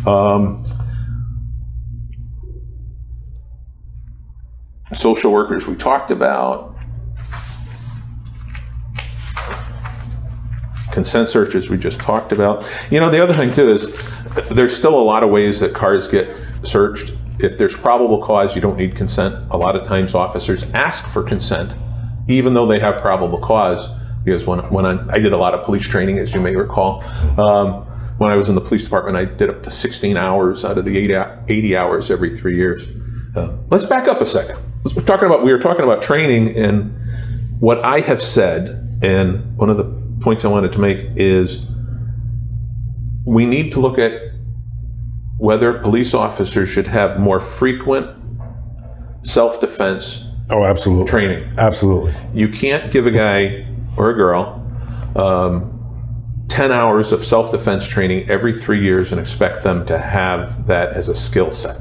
Um, 0.04 0.66
social 4.94 5.32
workers 5.32 5.68
we 5.68 5.76
talked 5.76 6.10
about 6.10 6.76
consent 10.92 11.30
searches 11.30 11.70
we 11.70 11.78
just 11.78 12.02
talked 12.02 12.32
about 12.32 12.66
you 12.90 13.00
know 13.00 13.10
the 13.10 13.22
other 13.22 13.34
thing 13.34 13.54
too 13.54 13.70
is 13.70 13.86
there's 14.52 14.76
still 14.76 15.00
a 15.00 15.04
lot 15.04 15.24
of 15.24 15.30
ways 15.30 15.60
that 15.60 15.74
cars 15.74 16.08
get 16.08 16.30
searched. 16.64 17.14
If 17.40 17.58
there's 17.58 17.76
probable 17.76 18.22
cause 18.22 18.56
you 18.56 18.62
don't 18.62 18.78
need 18.78 18.96
consent. 18.96 19.36
A 19.52 19.58
lot 19.58 19.76
of 19.76 19.84
times 19.84 20.14
officers 20.14 20.64
ask 20.74 21.08
for 21.08 21.24
consent 21.24 21.76
even 22.28 22.54
though 22.54 22.68
they 22.68 22.80
have 22.80 23.02
probable 23.02 23.40
cause 23.40 23.90
because 24.24 24.46
when, 24.46 24.60
when 24.70 24.86
I, 24.86 25.16
I 25.16 25.20
did 25.20 25.34
a 25.34 25.38
lot 25.38 25.54
of 25.54 25.66
police 25.66 25.88
training 25.88 26.20
as 26.20 26.34
you 26.34 26.42
may 26.42 26.56
recall. 26.56 27.04
Um, 27.40 27.88
when 28.18 28.30
i 28.30 28.36
was 28.36 28.50
in 28.50 28.56
the 28.56 28.62
police 28.62 28.84
department 28.84 29.18
i 29.18 29.26
did 29.26 29.50
up 29.50 29.64
to 29.64 29.72
16 29.72 30.16
hours 30.16 30.64
out 30.64 30.78
of 30.78 30.86
the 30.86 30.96
80, 30.96 31.16
80 31.48 31.76
hours 31.76 32.12
every 32.12 32.38
three 32.38 32.56
years. 32.56 32.88
Uh, 33.36 33.58
let's 33.70 33.86
back 33.86 34.08
up 34.08 34.22
a 34.22 34.26
second. 34.26 34.60
We're 34.96 35.04
talking 35.04 35.26
about 35.26 35.44
we 35.44 35.54
were 35.54 35.60
talking 35.60 35.84
about 35.84 36.02
training, 36.02 36.56
and 36.58 36.94
what 37.60 37.84
I 37.84 38.02
have 38.02 38.22
said, 38.22 39.00
and 39.04 39.56
one 39.58 39.70
of 39.70 39.78
the 39.78 39.86
points 40.20 40.44
I 40.44 40.50
wanted 40.50 40.74
to 40.74 40.80
make 40.80 41.06
is 41.16 41.66
we 43.32 43.46
need 43.46 43.72
to 43.72 43.80
look 43.80 43.98
at 43.98 44.12
whether 45.38 45.80
police 45.80 46.14
officers 46.14 46.68
should 46.68 46.88
have 46.88 47.18
more 47.18 47.40
frequent 47.40 48.06
self-defense 49.24 50.26
Oh, 50.50 50.66
absolutely. 50.66 51.06
training. 51.10 51.54
Absolutely. 51.58 52.14
You 52.34 52.50
can't 52.50 52.92
give 52.92 53.06
a 53.08 53.12
guy 53.12 53.66
or 53.96 54.10
a 54.10 54.14
girl 54.14 54.58
um, 55.16 56.46
10 56.50 56.74
hours 56.74 57.14
of 57.14 57.24
self 57.24 57.52
defense 57.52 57.88
training 57.88 58.30
every 58.30 58.52
three 58.52 58.82
years 58.84 59.14
and 59.14 59.22
expect 59.22 59.64
them 59.64 59.86
to 59.86 59.98
have 59.98 60.68
that 60.68 60.90
as 60.90 61.08
a 61.08 61.16
skill 61.16 61.52
set. 61.52 61.78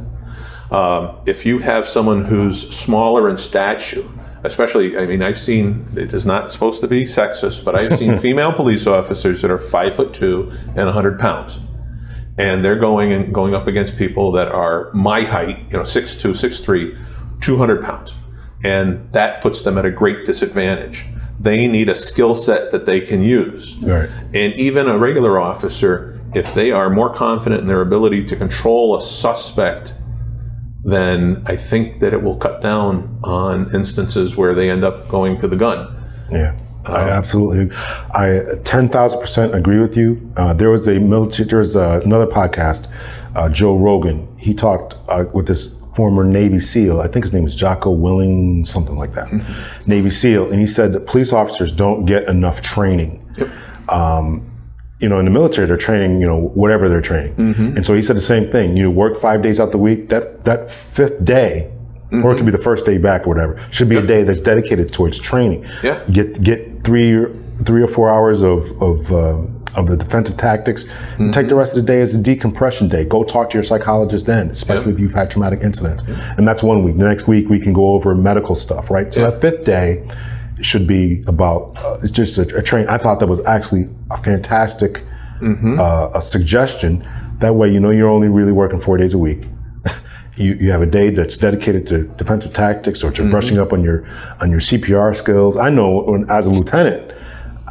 Um, 0.71 1.17
if 1.27 1.45
you 1.45 1.59
have 1.59 1.89
someone 1.89 2.25
who's 2.27 2.73
smaller 2.75 3.29
in 3.29 3.37
stature, 3.37 4.05
especially, 4.45 4.97
I 4.97 5.07
mean, 5.07 5.23
I've 5.23 5.39
seen, 5.39 5.87
it 5.97 6.13
is 6.13 6.25
not 6.25 6.51
supposed 6.53 6.81
to 6.81 6.89
be 6.89 7.05
sexist, 7.05 7.65
but 7.65 7.75
I've 7.75 7.99
seen 7.99 8.19
female 8.27 8.53
police 8.53 8.87
officers 8.87 9.43
that 9.43 9.51
are 9.51 9.59
five 9.59 9.97
foot 9.97 10.15
two 10.15 10.51
and 10.69 10.87
100 10.87 11.19
pounds. 11.19 11.59
and 12.39 12.65
they're 12.65 12.79
going 12.79 13.13
and 13.13 13.35
going 13.35 13.55
up 13.55 13.67
against 13.67 13.97
people 13.99 14.33
that 14.33 14.49
are 14.49 14.91
my 14.95 15.23
height, 15.23 15.59
you 15.71 15.77
know, 15.77 15.83
6'2", 15.83 16.31
6'3", 16.31 16.99
200 17.41 17.83
pounds. 17.83 18.17
And 18.65 19.13
that 19.13 19.43
puts 19.43 19.61
them 19.63 19.77
at 19.77 19.85
a 19.85 19.91
great 19.91 20.25
disadvantage. 20.25 21.05
They 21.39 21.67
need 21.67 21.89
a 21.89 21.95
skill 21.95 22.35
set 22.35 22.71
that 22.71 22.87
they 22.87 23.01
can 23.01 23.23
use. 23.23 23.77
Right. 23.79 24.09
And 24.35 24.55
even 24.55 24.89
a 24.89 24.99
regular 24.99 25.39
officer, 25.39 26.21
if 26.35 26.55
they 26.55 26.71
are 26.71 26.89
more 26.91 27.13
confident 27.13 27.63
in 27.63 27.67
their 27.67 27.81
ability 27.81 28.25
to 28.25 28.37
control 28.37 28.95
a 28.97 29.01
suspect, 29.01 29.95
then 30.83 31.43
I 31.47 31.57
think 31.57 32.01
that 32.01 32.13
it 32.13 32.23
will 32.23 32.37
cut 32.37 32.63
down 32.63 33.19
on 33.25 33.75
instances 33.75 34.37
where 34.37 34.55
they 34.55 34.71
end 34.71 34.85
up 34.85 35.09
going 35.09 35.37
to 35.39 35.49
the 35.49 35.57
gun. 35.57 35.97
Yeah. 36.31 36.59
I 36.87 37.11
absolutely, 37.11 37.77
I 38.15 38.41
ten 38.65 38.89
thousand 38.89 39.21
percent 39.21 39.55
agree 39.55 39.79
with 39.79 39.99
you. 39.99 40.33
Uh, 40.37 40.55
there 40.55 40.71
was 40.71 40.89
a 40.89 40.99
military. 40.99 41.47
There 41.47 41.59
was 41.59 41.77
uh, 41.77 42.01
another 42.03 42.27
podcast, 42.27 42.91
uh, 43.37 43.51
Joe 43.51 43.77
Rogan. 43.77 44.27
He 44.39 44.55
talked 44.55 44.97
uh, 45.11 45.27
with 45.35 45.47
this 45.47 45.79
former 45.95 46.25
Navy 46.25 46.59
SEAL. 46.59 47.03
I 47.03 47.07
think 47.07 47.27
his 47.27 47.35
name 47.35 47.45
is 47.45 47.55
Jocko 47.55 47.95
Willink, 47.95 48.67
something 48.67 48.97
like 48.97 49.13
that. 49.15 49.29
Mm-hmm. 49.29 49.91
Navy 49.91 50.09
SEAL, 50.09 50.51
and 50.51 50.59
he 50.59 50.67
said 50.67 50.95
that 50.95 51.07
police 51.07 51.35
officers 51.35 51.71
don't 51.71 52.07
get 52.07 52.27
enough 52.29 52.63
training. 52.63 53.23
Yep. 53.37 53.51
Um, 53.93 54.50
you 55.01 55.09
know, 55.09 55.19
in 55.19 55.25
the 55.25 55.31
military, 55.31 55.67
they're 55.67 55.77
training, 55.77 56.21
you 56.21 56.27
know, 56.27 56.39
whatever 56.55 56.89
they're 56.89 57.01
training. 57.01 57.35
Mm-hmm. 57.37 57.77
And 57.77 57.87
so 57.87 57.95
he 57.95 58.03
said 58.03 58.17
the 58.17 58.21
same 58.21 58.51
thing. 58.51 58.77
You 58.77 58.91
work 58.91 59.21
five 59.21 59.43
days 59.43 59.59
out 59.59 59.73
the 59.73 59.79
week. 59.79 60.11
That 60.11 60.45
that 60.45 60.71
fifth 60.71 61.25
day, 61.25 61.71
mm-hmm. 62.07 62.25
or 62.25 62.33
it 62.33 62.37
could 62.37 62.45
be 62.45 62.53
the 62.53 62.59
first 62.59 62.85
day 62.85 62.99
back 62.99 63.27
or 63.27 63.31
whatever, 63.31 63.61
should 63.71 63.89
be 63.89 63.95
yep. 63.95 64.05
a 64.05 64.07
day 64.07 64.23
that's 64.23 64.41
dedicated 64.41 64.93
towards 64.93 65.19
training. 65.19 65.67
Yeah. 65.83 66.05
Get 66.13 66.43
get 66.43 66.85
three 66.85 67.25
three 67.65 67.83
or 67.83 67.89
four 67.89 68.11
hours 68.11 68.43
of 68.43 68.71
of 68.83 69.11
uh, 69.11 69.41
of 69.75 69.87
the 69.87 69.97
defensive 69.97 70.37
tactics. 70.37 70.85
Mm-hmm. 70.85 71.31
Take 71.31 71.49
the 71.49 71.55
rest 71.55 71.75
of 71.77 71.87
the 71.87 71.87
day 71.93 72.03
as 72.03 72.15
a 72.15 72.23
decompression 72.23 72.89
day. 72.89 73.05
Go 73.05 73.25
talk 73.25 73.49
to 73.51 73.55
your 73.55 73.65
psychologist 73.65 74.27
then, 74.27 74.51
especially 74.51 74.93
yep. 74.93 74.95
if 74.97 75.01
you've 75.01 75.15
had 75.15 75.31
traumatic 75.31 75.61
incidents. 75.63 76.05
Yep. 76.07 76.39
And 76.39 76.49
that's 76.49 76.63
one 76.63 76.85
week. 76.85 76.99
The 76.99 77.05
next 77.05 77.27
week 77.27 77.49
we 77.49 77.59
can 77.59 77.73
go 77.73 77.93
over 77.93 78.15
medical 78.15 78.55
stuff, 78.55 78.91
right? 78.91 79.13
So 79.15 79.31
that 79.31 79.41
fifth 79.41 79.65
day 79.65 80.07
should 80.63 80.87
be 80.87 81.23
about 81.27 81.77
uh, 81.77 81.99
it's 82.03 82.11
just 82.11 82.39
a, 82.39 82.57
a 82.57 82.63
train. 82.63 82.89
I 82.89 82.99
thought 82.99 83.21
that 83.21 83.27
was 83.27 83.45
actually 83.47 83.89
a 84.11 84.17
fantastic 84.17 85.05
mm-hmm. 85.41 85.79
uh, 85.79 86.11
a 86.15 86.21
suggestion. 86.21 87.07
That 87.39 87.55
way, 87.55 87.73
you 87.73 87.81
know 87.81 87.91
you're 87.91 88.09
only 88.09 88.29
really 88.29 88.53
working 88.53 88.81
four 88.81 88.97
days 88.97 89.15
a 89.15 89.19
week. 89.19 89.45
you, 90.37 90.55
you 90.55 90.71
have 90.71 90.83
a 90.83 90.87
day 90.87 91.11
that's 91.11 91.37
dedicated 91.37 91.87
to 91.89 92.05
defensive 92.17 92.53
tactics 92.53 93.03
or 93.03 93.11
to 93.13 93.23
mm-hmm. 93.23 93.31
brushing 93.31 93.59
up 93.59 93.73
on 93.73 93.83
your 93.83 94.07
on 94.41 94.51
your 94.51 94.61
CPR 94.61 95.15
skills. 95.15 95.57
I 95.57 95.71
know 95.71 96.03
when, 96.03 96.31
as 96.31 96.47
a 96.47 96.51
lieutenant, 96.51 97.13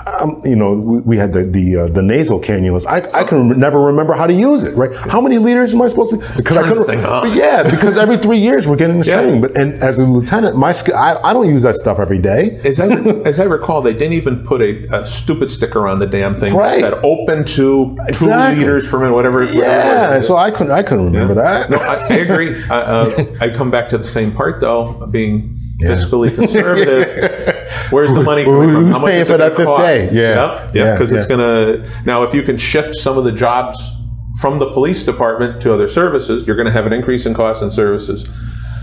um, 0.07 0.41
you 0.45 0.55
know, 0.55 0.73
we, 0.73 0.99
we, 0.99 1.17
had 1.17 1.33
the 1.33 1.43
the, 1.43 1.75
uh, 1.75 1.87
the 1.87 2.01
nasal 2.01 2.39
cannulas. 2.39 2.85
I, 2.85 2.97
I 3.17 3.23
can 3.23 3.49
rem- 3.49 3.59
never 3.59 3.81
remember 3.81 4.13
how 4.13 4.27
to 4.27 4.33
use 4.33 4.63
it. 4.63 4.75
Right? 4.75 4.95
How 4.95 5.19
many 5.19 5.37
liters 5.37 5.73
am 5.73 5.81
I 5.81 5.87
supposed 5.87 6.11
to? 6.11 6.17
Be? 6.17 6.25
Because 6.37 6.57
I 6.57 6.67
couldn't. 6.67 7.35
Yeah, 7.35 7.63
because 7.63 7.97
every 7.97 8.17
three 8.17 8.37
years 8.37 8.67
we're 8.67 8.75
getting 8.75 8.97
this 8.99 9.07
yeah. 9.07 9.21
training. 9.21 9.41
But 9.41 9.57
and 9.57 9.73
as 9.83 9.99
a 9.99 10.05
lieutenant, 10.05 10.55
my 10.55 10.71
sk- 10.71 10.93
I, 10.93 11.19
I 11.21 11.33
don't 11.33 11.49
use 11.49 11.63
that 11.63 11.75
stuff 11.75 11.99
every 11.99 12.19
day. 12.19 12.59
As 12.63 12.79
I, 12.79 12.87
as 13.25 13.39
I 13.39 13.43
recall, 13.43 13.81
they 13.81 13.93
didn't 13.93 14.13
even 14.13 14.45
put 14.45 14.61
a, 14.61 14.87
a, 14.95 15.05
stupid 15.05 15.51
sticker 15.51 15.87
on 15.87 15.99
the 15.99 16.07
damn 16.07 16.35
thing 16.39 16.53
right. 16.53 16.81
that 16.81 16.93
said 16.93 17.05
open 17.05 17.43
to 17.45 17.97
exactly. 18.07 18.55
two 18.55 18.61
liters 18.61 18.87
per 18.87 18.99
minute, 18.99 19.13
whatever. 19.13 19.43
Yeah, 19.43 19.51
whatever 19.51 20.21
so 20.21 20.37
I 20.37 20.51
couldn't 20.51 20.71
I 20.71 20.83
couldn't 20.83 21.05
remember 21.05 21.33
yeah. 21.35 21.67
that. 21.67 21.69
No, 21.69 21.77
I, 21.77 21.95
I 21.95 22.17
agree. 22.17 22.63
uh, 22.69 23.25
I 23.41 23.49
come 23.49 23.69
back 23.69 23.89
to 23.89 23.97
the 23.97 24.03
same 24.03 24.31
part 24.31 24.61
though, 24.61 25.07
being 25.07 25.58
yeah. 25.79 25.89
fiscally 25.89 26.33
conservative. 26.35 27.91
Where's 27.91 28.13
the 28.13 28.23
money 28.23 28.43
coming 28.43 28.69
from? 28.69 28.85
Who's 28.85 28.95
How 28.95 29.01
much 29.01 29.11
paying 29.11 29.25
for 29.25 29.37
that 29.37 29.55
fifth 29.55 29.77
day? 29.77 30.09
Yeah, 30.11 30.71
yeah, 30.73 30.93
because 30.93 31.11
yeah, 31.11 31.17
it's 31.17 31.27
going 31.27 31.39
to 31.39 31.89
now. 32.05 32.23
If 32.23 32.33
you 32.33 32.43
can 32.43 32.57
shift 32.57 32.95
some 32.95 33.17
of 33.17 33.23
the 33.23 33.31
jobs 33.31 33.91
from 34.39 34.59
the 34.59 34.71
police 34.71 35.03
department 35.03 35.61
to 35.63 35.73
other 35.73 35.87
services, 35.87 36.45
you're 36.45 36.55
going 36.55 36.67
to 36.67 36.71
have 36.71 36.85
an 36.85 36.93
increase 36.93 37.25
in 37.25 37.33
costs 37.33 37.61
and 37.61 37.73
services. 37.73 38.27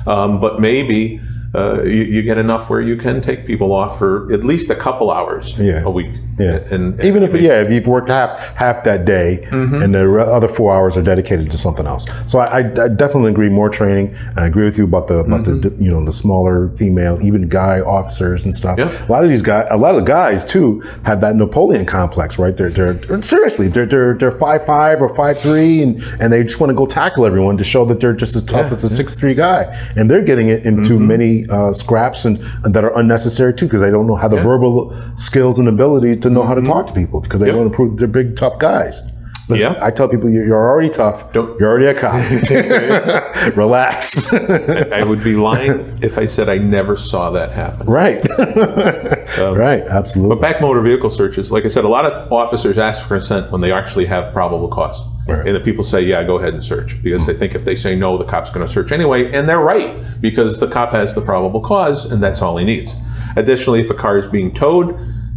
Um, 0.07 0.41
but 0.41 0.61
maybe 0.61 1.21
uh, 1.57 1.83
you, 1.83 2.05
you, 2.05 2.23
get 2.23 2.39
enough 2.39 2.69
where 2.69 2.81
you 2.81 2.97
can 2.97 3.21
take 3.21 3.47
people 3.47 3.73
off 3.73 3.99
for 3.99 4.31
at 4.33 4.45
least 4.45 4.71
a 4.71 4.75
couple 4.75 5.11
hours 5.11 5.59
yeah. 5.59 5.83
a 5.85 5.91
week. 5.91 6.13
Yeah. 6.39 6.57
And, 6.71 6.95
and 6.95 7.05
even 7.05 7.23
if 7.23 7.41
yeah, 7.41 7.63
if 7.63 7.73
you've 7.73 7.87
worked 7.87 8.11
half 8.11 8.39
half 8.57 8.85
that 8.85 9.07
day, 9.07 9.47
mm-hmm. 9.49 9.83
and 9.83 9.95
the 9.95 10.21
other 10.21 10.49
four 10.49 10.75
hours 10.75 10.97
are 10.97 11.03
dedicated 11.03 11.51
to 11.51 11.57
something 11.57 11.87
else. 11.87 12.07
So 12.27 12.41
I, 12.41 12.59
I, 12.59 12.63
definitely 12.89 13.31
agree. 13.31 13.49
More 13.49 13.71
training, 13.71 14.15
and 14.15 14.41
I 14.41 14.47
agree 14.47 14.65
with 14.65 14.77
you 14.77 14.85
about 14.85 15.07
the 15.07 15.21
about 15.21 15.45
mm-hmm. 15.45 15.61
the 15.61 15.83
you 15.83 15.91
know 15.91 16.05
the 16.05 16.13
smaller 16.13 16.69
female, 16.77 17.23
even 17.23 17.49
guy 17.49 17.81
officers 17.81 18.45
and 18.45 18.55
stuff. 18.55 18.79
Yeah. 18.79 19.07
A 19.07 19.11
lot 19.11 19.25
of 19.25 19.31
these 19.31 19.41
guys, 19.41 19.67
a 19.71 19.79
lot 19.79 19.95
of 19.95 20.05
guys 20.05 20.45
too, 20.45 20.81
have 21.05 21.23
that 21.23 21.37
Napoleon 21.37 21.87
complex, 21.87 22.39
right? 22.39 22.55
They're 22.55 22.71
they're 22.71 23.23
seriously 23.23 23.69
they're 23.69 23.87
they're 23.87 24.15
they're 24.15 24.39
five 24.39 24.67
five 24.67 25.01
or 25.01 25.15
five 25.15 25.39
three, 25.39 25.83
and 25.83 26.03
and 26.21 26.31
they 26.31 26.43
just 26.43 26.61
want 26.61 26.69
to 26.69 26.75
go 26.75 26.85
tackle 26.85 27.25
everyone 27.25 27.57
to 27.57 27.65
show 27.65 27.87
that 27.87 28.01
they're 28.01 28.13
just 28.13 28.37
as 28.37 28.45
tough 28.45 28.71
as 28.73 28.85
a 28.85 28.91
six 28.91 29.15
three 29.15 29.35
guy, 29.35 29.65
and 29.97 30.11
they're 30.11 30.25
getting 30.25 30.49
it 30.49 30.67
into 30.67 30.97
mm-hmm. 30.97 31.07
many 31.07 31.46
uh, 31.51 31.73
scraps 31.73 32.25
and, 32.25 32.39
and, 32.65 32.75
that 32.75 32.85
are 32.85 32.97
unnecessary 32.99 33.55
too 33.55 33.67
because 33.67 33.81
they 33.81 33.91
don't 33.91 34.07
know 34.07 34.17
how 34.17 34.29
the 34.29 34.41
verbal 34.41 34.95
skills 35.17 35.59
and 35.59 35.69
ability 35.69 36.15
to 36.17 36.31
know 36.31 36.41
mm-hmm. 36.41 36.49
how 36.49 36.55
to 36.55 36.63
talk 36.63 36.87
to 36.87 36.93
people 36.93 37.07
people 37.07 37.21
because 37.21 37.41
they 37.41 37.47
yep. 37.47 37.57
want 37.57 37.73
to 37.73 37.77
prove 37.77 37.99
they're 37.99 38.09
big, 38.09 38.37
tough 38.37 38.59
guys. 38.59 39.03
But 39.49 39.61
yeah. 39.61 39.79
I 39.81 39.93
tell 39.93 40.09
people 40.09 40.29
you're 40.29 40.57
already 40.57 40.91
tough. 40.91 41.33
Don't. 41.33 41.59
You're 41.61 41.71
already 41.71 41.87
a 41.87 41.95
cop. 41.95 42.15
Relax. 43.57 44.33
I 44.33 45.05
would 45.05 45.23
be 45.23 45.37
lying 45.37 46.01
if 46.03 46.19
I 46.19 46.27
said 46.27 46.49
I 46.49 46.59
never 46.59 46.97
saw 46.97 47.31
that 47.31 47.53
happen. 47.53 47.87
Right. 47.87 48.29
um, 49.39 49.55
right. 49.57 49.85
Absolutely. 49.85 50.35
But 50.35 50.43
back 50.43 50.61
motor 50.61 50.81
vehicle 50.81 51.11
searches, 51.11 51.53
like 51.53 51.65
I 51.65 51.69
said, 51.69 51.85
a 51.85 51.89
lot 51.89 52.07
of 52.07 52.33
officers 52.33 52.77
ask 52.77 53.07
for 53.07 53.19
consent 53.19 53.53
when 53.53 53.61
they 53.61 53.71
actually 53.71 54.07
have 54.07 54.33
probable 54.33 54.67
cause. 54.67 55.01
Right. 55.27 55.47
And 55.47 55.57
the 55.57 55.61
people 55.61 55.83
say, 55.83 56.03
yeah, 56.03 56.23
go 56.23 56.39
ahead 56.39 56.55
and 56.55 56.63
search 56.63 57.03
because 57.03 57.23
mm-hmm. 57.23 57.33
they 57.33 57.39
think 57.39 57.55
if 57.55 57.65
they 57.65 57.75
say 57.75 57.97
no, 57.97 58.17
the 58.17 58.25
cop's 58.25 58.51
going 58.51 58.65
to 58.65 58.73
search 58.73 58.93
anyway. 58.93 59.33
And 59.33 59.49
they're 59.49 59.61
right 59.61 60.05
because 60.21 60.61
the 60.61 60.69
cop 60.69 60.93
has 60.93 61.15
the 61.17 61.21
probable 61.21 61.61
cause 61.61 62.07
and 62.07 62.23
that's 62.23 62.43
all 62.43 62.57
he 62.57 62.65
needs. 62.65 62.95
Additionally, 63.35 63.81
if 63.81 63.91
a 63.91 63.95
car 63.95 64.19
is 64.19 64.27
being 64.29 64.55
towed, 64.55 64.97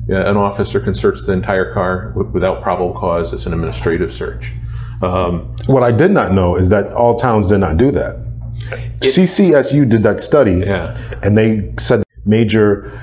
an 0.09 0.37
officer 0.37 0.79
can 0.79 0.95
search 0.95 1.25
the 1.25 1.33
entire 1.33 1.73
car 1.73 2.13
without 2.31 2.61
probable 2.61 2.93
cause. 2.93 3.33
It's 3.33 3.45
an 3.45 3.53
administrative 3.53 4.11
search. 4.13 4.53
Um, 5.01 5.55
what 5.67 5.83
I 5.83 5.91
did 5.91 6.11
not 6.11 6.33
know 6.33 6.55
is 6.55 6.69
that 6.69 6.91
all 6.93 7.17
towns 7.17 7.49
did 7.49 7.59
not 7.59 7.77
do 7.77 7.91
that. 7.91 8.17
It, 9.01 9.15
CCSU 9.15 9.89
did 9.89 10.03
that 10.03 10.19
study, 10.19 10.63
yeah. 10.65 10.97
and 11.23 11.37
they 11.37 11.73
said 11.79 12.03
major 12.25 12.99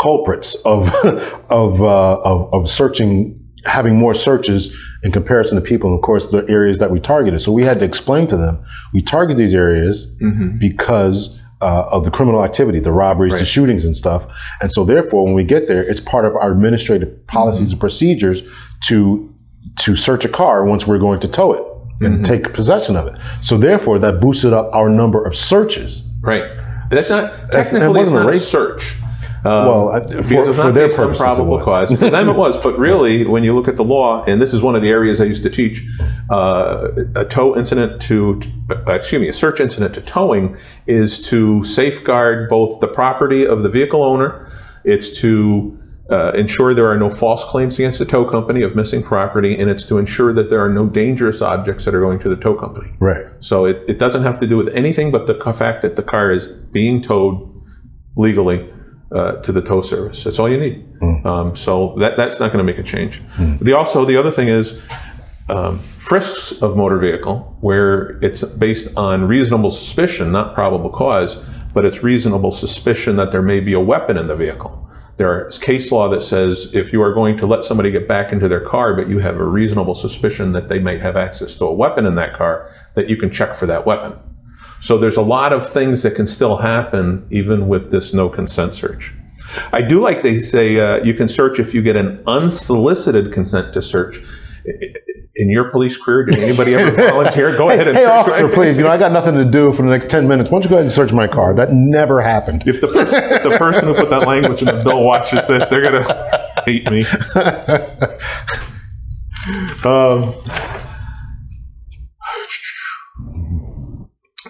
culprits 0.00 0.54
of 0.64 0.88
of, 1.50 1.80
uh, 1.80 2.20
of, 2.22 2.52
of 2.52 2.68
searching, 2.68 3.38
having 3.64 3.96
more 3.96 4.14
searches 4.14 4.76
in 5.02 5.12
comparison 5.12 5.56
to 5.56 5.60
people, 5.62 5.90
and 5.90 5.98
of 5.98 6.02
course 6.02 6.30
the 6.30 6.46
areas 6.48 6.78
that 6.78 6.90
we 6.90 7.00
targeted. 7.00 7.42
So 7.42 7.52
we 7.52 7.64
had 7.64 7.78
to 7.80 7.84
explain 7.84 8.26
to 8.28 8.36
them 8.36 8.62
we 8.92 9.02
target 9.02 9.36
these 9.36 9.54
areas 9.54 10.06
mm-hmm. 10.20 10.58
because 10.58 11.40
uh, 11.62 11.88
of 11.90 12.04
the 12.04 12.10
criminal 12.10 12.44
activity, 12.44 12.80
the 12.80 12.92
robberies, 12.92 13.32
right. 13.32 13.38
the 13.38 13.46
shootings, 13.46 13.84
and 13.84 13.96
stuff. 13.96 14.26
And 14.60 14.72
so, 14.72 14.84
therefore, 14.84 15.24
when 15.24 15.34
we 15.34 15.44
get 15.44 15.68
there, 15.68 15.82
it's 15.82 16.00
part 16.00 16.24
of 16.24 16.34
our 16.34 16.50
administrative 16.50 17.26
policies 17.28 17.68
mm-hmm. 17.68 17.74
and 17.74 17.80
procedures 17.80 18.42
to 18.88 19.28
to 19.78 19.96
search 19.96 20.24
a 20.24 20.28
car 20.28 20.64
once 20.64 20.86
we're 20.86 20.98
going 20.98 21.20
to 21.20 21.28
tow 21.28 21.52
it 21.52 21.62
and 22.04 22.16
mm-hmm. 22.16 22.22
take 22.24 22.52
possession 22.52 22.96
of 22.96 23.06
it. 23.06 23.20
So, 23.42 23.56
therefore, 23.56 24.00
that 24.00 24.20
boosted 24.20 24.52
up 24.52 24.74
our 24.74 24.90
number 24.90 25.24
of 25.24 25.36
searches. 25.36 26.08
Right. 26.20 26.44
That's 26.90 27.10
not 27.10 27.50
technically 27.52 28.04
That's, 28.04 28.12
it's 28.12 28.12
not 28.12 28.34
a 28.34 28.40
search. 28.40 28.96
Um, 29.44 29.66
well, 29.66 30.08
for, 30.08 30.18
it's 30.18 30.56
for 30.56 30.64
not 30.64 30.74
their 30.74 30.86
based 30.86 31.00
on 31.00 31.14
probable 31.16 31.60
cause. 31.60 31.90
For 31.90 32.10
them, 32.10 32.28
it 32.28 32.36
was. 32.36 32.56
But 32.58 32.78
really, 32.78 33.26
when 33.26 33.42
you 33.42 33.54
look 33.54 33.66
at 33.66 33.76
the 33.76 33.84
law, 33.84 34.22
and 34.24 34.40
this 34.40 34.54
is 34.54 34.62
one 34.62 34.76
of 34.76 34.82
the 34.82 34.90
areas 34.90 35.20
I 35.20 35.24
used 35.24 35.42
to 35.42 35.50
teach, 35.50 35.84
uh, 36.30 36.88
a 37.16 37.24
tow 37.24 37.56
incident 37.56 38.00
to, 38.02 38.40
uh, 38.70 38.92
excuse 38.92 39.20
me, 39.20 39.28
a 39.28 39.32
search 39.32 39.58
incident 39.58 39.94
to 39.94 40.00
towing 40.00 40.56
is 40.86 41.20
to 41.28 41.64
safeguard 41.64 42.48
both 42.48 42.80
the 42.80 42.88
property 42.88 43.44
of 43.44 43.64
the 43.64 43.68
vehicle 43.68 44.04
owner. 44.04 44.48
It's 44.84 45.20
to 45.20 45.76
uh, 46.08 46.32
ensure 46.36 46.72
there 46.72 46.88
are 46.88 46.98
no 46.98 47.10
false 47.10 47.42
claims 47.44 47.74
against 47.74 47.98
the 47.98 48.04
tow 48.04 48.24
company 48.24 48.62
of 48.62 48.76
missing 48.76 49.02
property, 49.02 49.58
and 49.58 49.68
it's 49.68 49.84
to 49.86 49.98
ensure 49.98 50.32
that 50.32 50.50
there 50.50 50.60
are 50.60 50.68
no 50.68 50.86
dangerous 50.86 51.42
objects 51.42 51.84
that 51.84 51.96
are 51.96 52.00
going 52.00 52.20
to 52.20 52.28
the 52.28 52.36
tow 52.36 52.54
company. 52.54 52.92
Right. 53.00 53.26
So 53.40 53.64
it, 53.64 53.82
it 53.88 53.98
doesn't 53.98 54.22
have 54.22 54.38
to 54.38 54.46
do 54.46 54.56
with 54.56 54.72
anything 54.72 55.10
but 55.10 55.26
the 55.26 55.34
fact 55.52 55.82
that 55.82 55.96
the 55.96 56.02
car 56.04 56.30
is 56.30 56.46
being 56.46 57.02
towed 57.02 57.48
legally 58.14 58.70
uh, 59.14 59.36
to 59.42 59.52
the 59.52 59.62
tow 59.62 59.82
service. 59.82 60.24
That's 60.24 60.38
all 60.38 60.50
you 60.50 60.58
need. 60.58 60.84
Mm. 61.00 61.26
Um, 61.26 61.56
so 61.56 61.94
that 61.98 62.16
that's 62.16 62.40
not 62.40 62.52
going 62.52 62.64
to 62.64 62.72
make 62.72 62.78
a 62.78 62.82
change. 62.82 63.22
Mm. 63.36 63.60
The 63.60 63.76
also 63.76 64.04
the 64.04 64.16
other 64.16 64.30
thing 64.30 64.48
is 64.48 64.78
um, 65.48 65.80
frisks 65.98 66.52
of 66.62 66.76
motor 66.76 66.98
vehicle 66.98 67.56
where 67.60 68.18
it's 68.22 68.42
based 68.44 68.88
on 68.96 69.26
reasonable 69.26 69.70
suspicion, 69.70 70.32
not 70.32 70.54
probable 70.54 70.90
cause, 70.90 71.36
but 71.74 71.84
it's 71.84 72.02
reasonable 72.02 72.52
suspicion 72.52 73.16
that 73.16 73.32
there 73.32 73.42
may 73.42 73.60
be 73.60 73.72
a 73.72 73.80
weapon 73.80 74.16
in 74.16 74.26
the 74.26 74.36
vehicle. 74.36 74.78
There 75.16 75.46
is 75.46 75.58
case 75.58 75.92
law 75.92 76.08
that 76.08 76.22
says 76.22 76.70
if 76.72 76.92
you 76.92 77.02
are 77.02 77.12
going 77.12 77.36
to 77.36 77.46
let 77.46 77.64
somebody 77.64 77.90
get 77.90 78.08
back 78.08 78.32
into 78.32 78.48
their 78.48 78.60
car, 78.60 78.94
but 78.94 79.08
you 79.08 79.18
have 79.18 79.36
a 79.36 79.44
reasonable 79.44 79.94
suspicion 79.94 80.52
that 80.52 80.68
they 80.68 80.78
might 80.78 81.02
have 81.02 81.16
access 81.16 81.54
to 81.56 81.66
a 81.66 81.72
weapon 81.72 82.06
in 82.06 82.14
that 82.14 82.32
car, 82.32 82.70
that 82.94 83.10
you 83.10 83.16
can 83.16 83.30
check 83.30 83.54
for 83.54 83.66
that 83.66 83.84
weapon. 83.84 84.18
So 84.82 84.98
there's 84.98 85.16
a 85.16 85.22
lot 85.22 85.52
of 85.52 85.70
things 85.70 86.02
that 86.02 86.14
can 86.16 86.26
still 86.26 86.56
happen 86.56 87.24
even 87.30 87.68
with 87.68 87.90
this 87.90 88.12
no 88.12 88.28
consent 88.28 88.74
search. 88.74 89.12
I 89.72 89.80
do 89.82 90.00
like 90.00 90.22
they 90.22 90.40
say 90.40 90.78
uh, 90.80 91.02
you 91.04 91.14
can 91.14 91.28
search 91.28 91.58
if 91.60 91.72
you 91.72 91.82
get 91.82 91.94
an 91.96 92.22
unsolicited 92.26 93.32
consent 93.32 93.72
to 93.74 93.82
search. 93.82 94.18
in 95.36 95.50
your 95.50 95.70
police 95.70 95.96
career, 95.96 96.24
did 96.24 96.38
anybody 96.38 96.74
ever 96.74 96.90
volunteer? 97.10 97.56
Go 97.56 97.70
ahead 97.70 97.88
and 97.88 97.96
hey, 97.96 98.04
search 98.04 98.12
officer, 98.12 98.48
my- 98.48 98.54
please. 98.54 98.76
You 98.76 98.82
know, 98.84 98.90
I 98.90 98.98
got 98.98 99.12
nothing 99.12 99.34
to 99.36 99.44
do 99.44 99.72
for 99.72 99.82
the 99.82 99.88
next 99.88 100.10
ten 100.10 100.26
minutes. 100.28 100.50
Why 100.50 100.56
don't 100.56 100.64
you 100.64 100.70
go 100.70 100.76
ahead 100.76 100.86
and 100.86 100.92
search 100.94 101.12
my 101.12 101.26
car? 101.26 101.54
That 101.54 101.72
never 101.72 102.20
happened. 102.20 102.66
If 102.66 102.80
the, 102.80 102.88
person, 102.88 103.22
if 103.32 103.42
the 103.42 103.56
person 103.58 103.84
who 103.86 103.94
put 103.94 104.10
that 104.10 104.26
language 104.26 104.62
in 104.62 104.66
the 104.66 104.82
bill 104.84 105.02
watches 105.02 105.46
this, 105.48 105.68
they're 105.68 105.82
going 105.82 106.02
to 106.04 106.62
hate 106.66 106.90
me. 106.90 107.04
Um, 109.84 110.32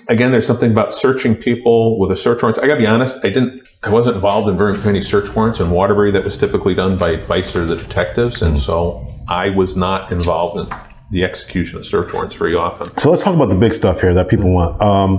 again, 0.09 0.33
there's 0.33 0.47
something 0.47 0.70
about 0.70 0.93
searching 0.93 1.35
people 1.35 1.99
with 1.99 2.11
a 2.11 2.16
search 2.16 2.43
warrant. 2.43 2.59
I 2.59 2.66
got 2.66 2.74
to 2.74 2.81
be 2.81 2.87
honest, 2.87 3.19
I 3.24 3.29
didn't. 3.31 3.66
I 3.83 3.91
wasn't 3.91 4.16
involved 4.16 4.49
in 4.49 4.57
very 4.57 4.77
many 4.79 5.03
search 5.03 5.35
warrants 5.35 5.61
in 5.61 5.70
Waterbury. 5.70 6.11
That 6.11 6.24
was 6.24 6.37
typically 6.37 6.74
done 6.74 6.97
by 6.97 7.11
advice 7.11 7.55
or 7.57 7.65
the 7.65 7.77
detectives, 7.77 8.43
and 8.43 8.59
so 8.59 9.07
I 9.29 9.51
was 9.51 9.77
not 9.77 10.12
involved 10.12 10.59
in 10.70 10.79
the 11.11 11.24
execution 11.24 11.79
of 11.79 11.87
search 11.87 12.12
warrants 12.12 12.35
very 12.37 12.55
often. 12.55 12.87
So 12.99 13.11
let's 13.11 13.23
talk 13.23 13.35
about 13.35 13.49
the 13.49 13.55
big 13.55 13.73
stuff 13.73 14.01
here 14.01 14.15
that 14.15 14.29
people 14.29 14.51
want. 14.51 14.81
Um, 14.81 15.19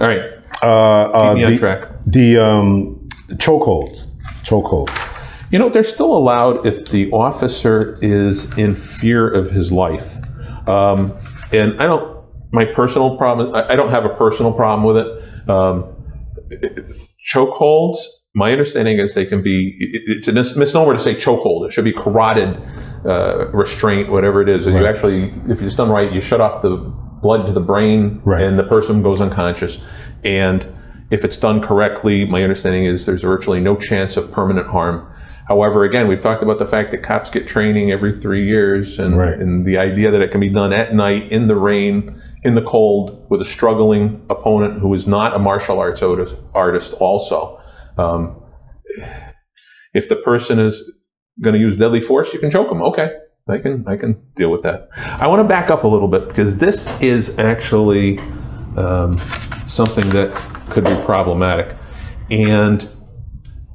All 0.00 0.06
right, 0.06 0.22
uh, 0.62 0.66
uh, 0.66 1.34
keep 1.34 1.38
me 1.38 1.44
on 1.44 1.52
the, 1.52 1.58
track. 1.58 1.88
the 2.06 2.38
um, 2.38 3.08
chokeholds. 3.32 4.08
Chokeholds. 4.42 5.10
You 5.50 5.58
know, 5.58 5.68
they're 5.68 5.84
still 5.84 6.16
allowed 6.16 6.66
if 6.66 6.86
the 6.90 7.10
officer 7.12 7.98
is 8.02 8.52
in 8.58 8.74
fear 8.74 9.28
of 9.28 9.50
his 9.50 9.70
life. 9.70 10.16
Um, 10.68 11.14
and 11.52 11.80
I 11.80 11.86
don't, 11.86 12.13
my 12.54 12.64
personal 12.64 13.16
problem, 13.18 13.54
I 13.54 13.74
don't 13.76 13.90
have 13.90 14.04
a 14.04 14.14
personal 14.24 14.52
problem 14.52 14.84
with 14.86 14.96
it. 15.02 15.08
Um, 15.50 15.74
chokeholds, 17.32 17.98
my 18.34 18.52
understanding 18.52 18.98
is 18.98 19.14
they 19.14 19.24
can 19.26 19.42
be, 19.42 19.76
it- 19.78 20.02
it's 20.06 20.28
a 20.28 20.32
mis- 20.32 20.56
misnomer 20.56 20.92
to 20.94 20.98
say 21.00 21.14
chokehold. 21.14 21.66
It 21.66 21.72
should 21.72 21.84
be 21.84 21.92
carotid 21.92 22.60
uh, 23.04 23.48
restraint, 23.52 24.10
whatever 24.10 24.40
it 24.42 24.48
is. 24.48 24.66
And 24.66 24.76
you 24.76 24.86
actually, 24.86 25.24
if 25.48 25.60
it's 25.62 25.74
done 25.74 25.90
right, 25.90 26.10
you 26.12 26.20
shut 26.20 26.40
off 26.40 26.62
the 26.62 26.76
blood 27.22 27.46
to 27.46 27.52
the 27.52 27.60
brain 27.60 28.20
Right. 28.24 28.42
and 28.42 28.58
the 28.58 28.64
person 28.64 29.02
goes 29.02 29.20
unconscious. 29.20 29.78
And 30.24 30.66
if 31.10 31.24
it's 31.24 31.36
done 31.36 31.60
correctly, 31.60 32.24
my 32.24 32.42
understanding 32.42 32.84
is 32.84 33.06
there's 33.06 33.22
virtually 33.22 33.60
no 33.60 33.76
chance 33.76 34.16
of 34.16 34.30
permanent 34.32 34.66
harm. 34.68 35.06
However, 35.46 35.84
again, 35.84 36.08
we've 36.08 36.20
talked 36.20 36.42
about 36.42 36.58
the 36.58 36.66
fact 36.66 36.90
that 36.92 37.02
cops 37.02 37.28
get 37.28 37.46
training 37.46 37.90
every 37.90 38.12
three 38.12 38.46
years, 38.46 38.98
and, 38.98 39.18
Right. 39.18 39.34
and 39.38 39.66
the 39.66 39.76
idea 39.76 40.10
that 40.10 40.22
it 40.22 40.30
can 40.30 40.40
be 40.40 40.48
done 40.48 40.72
at 40.72 40.94
night, 40.94 41.30
in 41.30 41.48
the 41.48 41.56
rain, 41.56 42.16
in 42.42 42.54
the 42.54 42.62
cold, 42.62 43.26
with 43.28 43.42
a 43.42 43.44
struggling 43.44 44.22
opponent 44.30 44.80
who 44.80 44.92
is 44.94 45.06
not 45.06 45.34
a 45.34 45.38
martial 45.38 45.78
arts 45.78 46.02
artist, 46.54 46.94
also. 46.94 47.58
Um, 47.98 48.36
if 49.92 50.08
the 50.08 50.16
person 50.16 50.58
is 50.58 50.90
going 51.42 51.54
to 51.54 51.60
use 51.60 51.76
deadly 51.76 52.00
force, 52.00 52.32
you 52.32 52.40
can 52.40 52.50
choke 52.50 52.68
them. 52.68 52.82
Okay, 52.82 53.10
I 53.48 53.58
can 53.58 53.84
I 53.86 53.96
can 53.96 54.16
deal 54.34 54.50
with 54.50 54.62
that. 54.62 54.88
I 55.20 55.26
want 55.28 55.40
to 55.40 55.44
back 55.44 55.70
up 55.70 55.84
a 55.84 55.88
little 55.88 56.08
bit 56.08 56.26
because 56.28 56.56
this 56.56 56.86
is 57.00 57.38
actually 57.38 58.18
um, 58.76 59.18
something 59.66 60.08
that 60.10 60.32
could 60.70 60.84
be 60.84 60.96
problematic, 61.04 61.76
and 62.30 62.88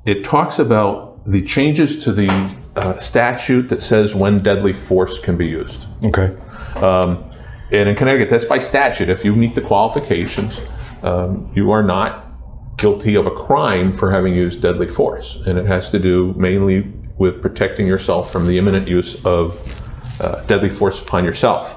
it 0.06 0.24
talks 0.24 0.58
about 0.60 1.09
the 1.26 1.42
changes 1.44 2.04
to 2.04 2.12
the 2.12 2.58
uh, 2.76 2.98
statute 2.98 3.70
that 3.70 3.82
says 3.82 4.16
when 4.16 4.40
deadly 4.40 4.74
force 4.74 5.20
can 5.20 5.38
be 5.38 5.48
used. 5.48 5.86
Okay. 6.04 6.36
Um, 6.76 7.24
and 7.72 7.90
in 7.90 7.96
Connecticut, 7.96 8.30
that's 8.30 8.46
by 8.46 8.60
statute. 8.60 9.10
If 9.10 9.24
you 9.24 9.36
meet 9.36 9.56
the 9.56 9.62
qualifications, 9.62 10.60
um, 11.04 11.52
you 11.54 11.72
are 11.72 11.84
not 11.84 12.26
guilty 12.78 13.16
of 13.16 13.28
a 13.28 13.32
crime 13.32 13.94
for 13.94 14.12
having 14.12 14.34
used 14.34 14.62
deadly 14.62 14.88
force. 14.88 15.36
And 15.46 15.60
it 15.60 15.66
has 15.66 15.90
to 15.92 16.00
do 16.00 16.34
mainly 16.36 16.92
with 17.18 17.42
protecting 17.42 17.86
yourself 17.86 18.32
from 18.32 18.48
the 18.48 18.58
imminent 18.58 18.88
use 18.88 19.24
of 19.26 19.60
uh, 20.22 20.42
deadly 20.46 20.70
force 20.70 21.02
upon 21.02 21.26
yourself. 21.26 21.76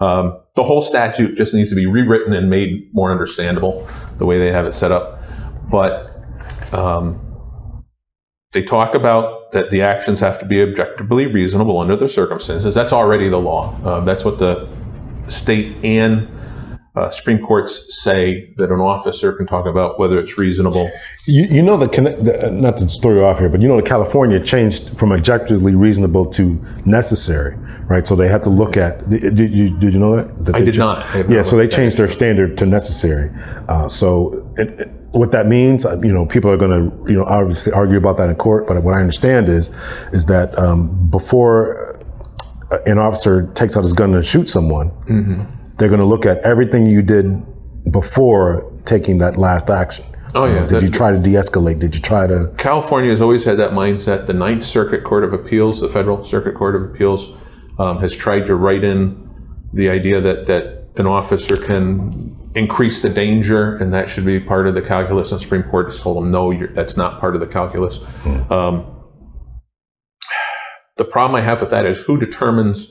Um, 0.00 0.40
the 0.54 0.62
whole 0.62 0.82
statute 0.82 1.36
just 1.36 1.52
needs 1.52 1.70
to 1.70 1.76
be 1.76 1.86
rewritten 1.86 2.32
and 2.32 2.48
made 2.48 2.92
more 2.94 3.10
understandable 3.10 3.88
the 4.16 4.26
way 4.26 4.38
they 4.38 4.52
have 4.52 4.66
it 4.66 4.72
set 4.72 4.92
up. 4.92 5.22
But 5.70 6.22
um, 6.72 7.29
they 8.52 8.62
talk 8.62 8.94
about 8.94 9.52
that 9.52 9.70
the 9.70 9.80
actions 9.82 10.18
have 10.20 10.38
to 10.38 10.44
be 10.44 10.62
objectively 10.62 11.26
reasonable 11.26 11.78
under 11.78 11.96
the 11.96 12.08
circumstances. 12.08 12.74
That's 12.74 12.92
already 12.92 13.28
the 13.28 13.38
law. 13.38 13.78
Uh, 13.84 14.00
that's 14.00 14.24
what 14.24 14.38
the 14.38 14.68
state 15.28 15.76
and 15.84 16.28
uh, 16.96 17.08
Supreme 17.10 17.38
Courts 17.38 18.02
say 18.02 18.52
that 18.56 18.72
an 18.72 18.80
officer 18.80 19.32
can 19.34 19.46
talk 19.46 19.66
about 19.66 20.00
whether 20.00 20.18
it's 20.18 20.36
reasonable. 20.36 20.90
You, 21.26 21.44
you 21.44 21.62
know 21.62 21.76
the, 21.76 21.86
the 21.86 22.50
not 22.50 22.78
to 22.78 22.86
throw 22.86 23.14
you 23.14 23.24
off 23.24 23.38
here, 23.38 23.48
but 23.48 23.60
you 23.60 23.68
know 23.68 23.76
the 23.76 23.88
California 23.88 24.42
changed 24.42 24.98
from 24.98 25.12
objectively 25.12 25.76
reasonable 25.76 26.26
to 26.32 26.60
necessary, 26.84 27.54
right? 27.86 28.04
So 28.04 28.16
they 28.16 28.26
have 28.26 28.42
to 28.42 28.50
look 28.50 28.76
at. 28.76 29.08
Did, 29.08 29.36
did 29.36 29.54
you 29.54 29.78
did 29.78 29.94
you 29.94 30.00
know 30.00 30.16
that? 30.16 30.44
that 30.46 30.56
I 30.56 30.62
did 30.62 30.74
cha- 30.74 30.94
not. 30.94 31.06
I 31.14 31.18
Yeah, 31.20 31.36
not 31.36 31.46
so 31.46 31.56
they 31.56 31.68
changed 31.68 31.96
their 31.96 32.08
standard 32.08 32.58
to 32.58 32.66
necessary. 32.66 33.30
Uh, 33.68 33.88
so 33.88 34.52
it, 34.58 34.80
it- 34.80 34.99
what 35.12 35.32
that 35.32 35.46
means, 35.46 35.84
uh, 35.84 36.00
you 36.02 36.12
know, 36.12 36.26
people 36.26 36.50
are 36.50 36.56
going 36.56 36.70
to 36.90 37.10
you 37.12 37.18
know 37.18 37.24
obviously 37.24 37.72
argue 37.72 37.98
about 37.98 38.16
that 38.18 38.28
in 38.28 38.36
court. 38.36 38.66
But 38.66 38.82
what 38.82 38.94
I 38.94 39.00
understand 39.00 39.48
is 39.48 39.74
is 40.12 40.26
that 40.26 40.56
um, 40.58 41.10
before 41.10 41.96
uh, 42.70 42.78
an 42.86 42.98
officer 42.98 43.50
takes 43.54 43.76
out 43.76 43.82
his 43.82 43.92
gun 43.92 44.14
and 44.14 44.24
shoots 44.24 44.52
someone, 44.52 44.90
they're 45.76 45.88
going 45.88 46.00
to 46.00 46.06
look 46.06 46.26
at 46.26 46.38
everything 46.38 46.86
you 46.86 47.02
did 47.02 47.42
before 47.90 48.70
taking 48.84 49.18
that 49.18 49.36
last 49.36 49.70
action. 49.70 50.04
Oh, 50.34 50.44
yeah. 50.44 50.60
Uh, 50.60 50.66
did 50.66 50.82
you 50.82 50.88
try 50.88 51.10
to 51.10 51.18
de-escalate? 51.18 51.80
Did 51.80 51.94
you 51.94 52.00
try 52.00 52.26
to? 52.26 52.52
California 52.56 53.10
has 53.10 53.20
always 53.20 53.44
had 53.44 53.58
that 53.58 53.72
mindset. 53.72 54.26
The 54.26 54.32
Ninth 54.32 54.62
Circuit 54.62 55.02
Court 55.02 55.24
of 55.24 55.32
Appeals, 55.32 55.80
the 55.80 55.88
Federal 55.88 56.24
Circuit 56.24 56.54
Court 56.54 56.76
of 56.76 56.82
Appeals, 56.82 57.30
um, 57.78 57.98
has 57.98 58.14
tried 58.14 58.46
to 58.46 58.54
write 58.54 58.84
in 58.84 59.28
the 59.72 59.88
idea 59.88 60.20
that, 60.20 60.46
that 60.46 60.86
an 60.96 61.06
officer 61.06 61.56
can 61.56 62.36
increase 62.54 63.00
the 63.02 63.08
danger, 63.08 63.76
and 63.76 63.92
that 63.92 64.10
should 64.10 64.24
be 64.24 64.40
part 64.40 64.66
of 64.66 64.74
the 64.74 64.82
calculus. 64.82 65.30
And 65.30 65.38
the 65.38 65.42
Supreme 65.42 65.62
Court 65.62 65.86
has 65.86 66.00
told 66.00 66.16
them, 66.16 66.30
no, 66.30 66.50
you're, 66.50 66.68
that's 66.68 66.96
not 66.96 67.20
part 67.20 67.34
of 67.34 67.40
the 67.40 67.46
calculus. 67.46 68.00
Um, 68.50 68.96
the 70.96 71.04
problem 71.04 71.36
I 71.36 71.40
have 71.42 71.60
with 71.60 71.70
that 71.70 71.86
is 71.86 72.02
who 72.02 72.18
determines 72.18 72.88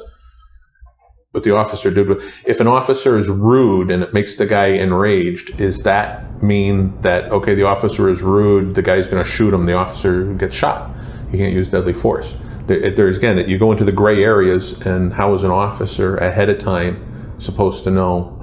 what 1.32 1.44
the 1.44 1.54
officer 1.56 1.92
did. 1.92 2.08
with- 2.08 2.24
If 2.46 2.60
an 2.60 2.68
officer 2.68 3.18
is 3.18 3.30
rude 3.30 3.92
and 3.92 4.02
it 4.02 4.14
makes 4.14 4.36
the 4.38 4.46
guy 4.48 4.68
enraged, 4.68 5.58
does 5.58 5.80
that 5.82 6.42
mean 6.42 7.00
that 7.02 7.30
okay, 7.32 7.54
the 7.54 7.64
officer 7.64 8.10
is 8.10 8.24
rude, 8.24 8.74
the 8.76 8.82
guy's 8.82 9.08
going 9.08 9.24
to 9.24 9.30
shoot 9.30 9.54
him, 9.54 9.66
the 9.66 9.74
officer 9.74 10.24
gets 10.34 10.56
shot? 10.56 10.90
He 11.32 11.38
can't 11.38 11.54
use 11.54 11.68
deadly 11.68 11.94
force. 11.94 12.34
There- 12.66 12.90
There's 12.92 13.18
again, 13.18 13.36
that 13.36 13.48
you 13.48 13.60
go 13.60 13.72
into 13.72 13.84
the 13.84 13.92
gray 13.92 14.24
areas, 14.24 14.74
and 14.88 15.14
how 15.14 15.36
is 15.36 15.44
an 15.44 15.52
officer 15.52 16.16
ahead 16.18 16.50
of 16.50 16.58
time 16.58 17.36
supposed 17.38 17.84
to 17.84 17.92
know 17.92 18.36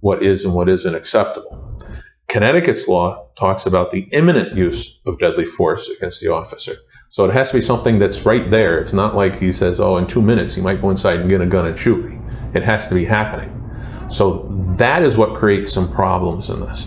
what 0.00 0.22
is 0.22 0.44
and 0.44 0.54
what 0.54 0.68
isn't 0.68 0.94
acceptable? 0.94 1.78
Connecticut's 2.28 2.86
law 2.86 3.26
talks 3.36 3.64
about 3.64 3.90
the 3.90 4.02
imminent 4.12 4.54
use 4.54 4.98
of 5.06 5.18
deadly 5.18 5.46
force 5.46 5.88
against 5.88 6.20
the 6.20 6.30
officer. 6.30 6.76
So 7.08 7.24
it 7.24 7.32
has 7.32 7.50
to 7.50 7.56
be 7.56 7.62
something 7.62 7.98
that's 7.98 8.26
right 8.26 8.50
there. 8.50 8.78
It's 8.80 8.92
not 8.92 9.14
like 9.14 9.38
he 9.38 9.50
says, 9.50 9.80
oh, 9.80 9.96
in 9.96 10.06
two 10.06 10.20
minutes 10.20 10.54
he 10.54 10.60
might 10.60 10.82
go 10.82 10.90
inside 10.90 11.20
and 11.20 11.30
get 11.30 11.40
a 11.40 11.46
gun 11.46 11.66
and 11.66 11.78
shoot 11.78 12.04
me. 12.04 12.18
It 12.52 12.62
has 12.62 12.86
to 12.88 12.94
be 12.94 13.06
happening. 13.06 13.54
So 14.10 14.46
that 14.76 15.02
is 15.02 15.16
what 15.16 15.34
creates 15.34 15.72
some 15.72 15.90
problems 15.90 16.50
in 16.50 16.60
this. 16.60 16.86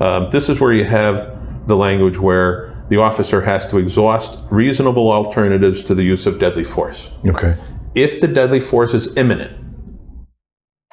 Um, 0.00 0.28
this 0.30 0.50
is 0.50 0.60
where 0.60 0.72
you 0.72 0.84
have 0.84 1.66
the 1.66 1.76
language 1.76 2.18
where 2.18 2.84
the 2.88 2.98
officer 2.98 3.40
has 3.40 3.64
to 3.66 3.78
exhaust 3.78 4.38
reasonable 4.50 5.10
alternatives 5.10 5.80
to 5.82 5.94
the 5.94 6.02
use 6.02 6.26
of 6.26 6.38
deadly 6.38 6.64
force. 6.64 7.10
Okay. 7.26 7.56
If 7.94 8.20
the 8.20 8.28
deadly 8.28 8.60
force 8.60 8.92
is 8.92 9.16
imminent, 9.16 9.56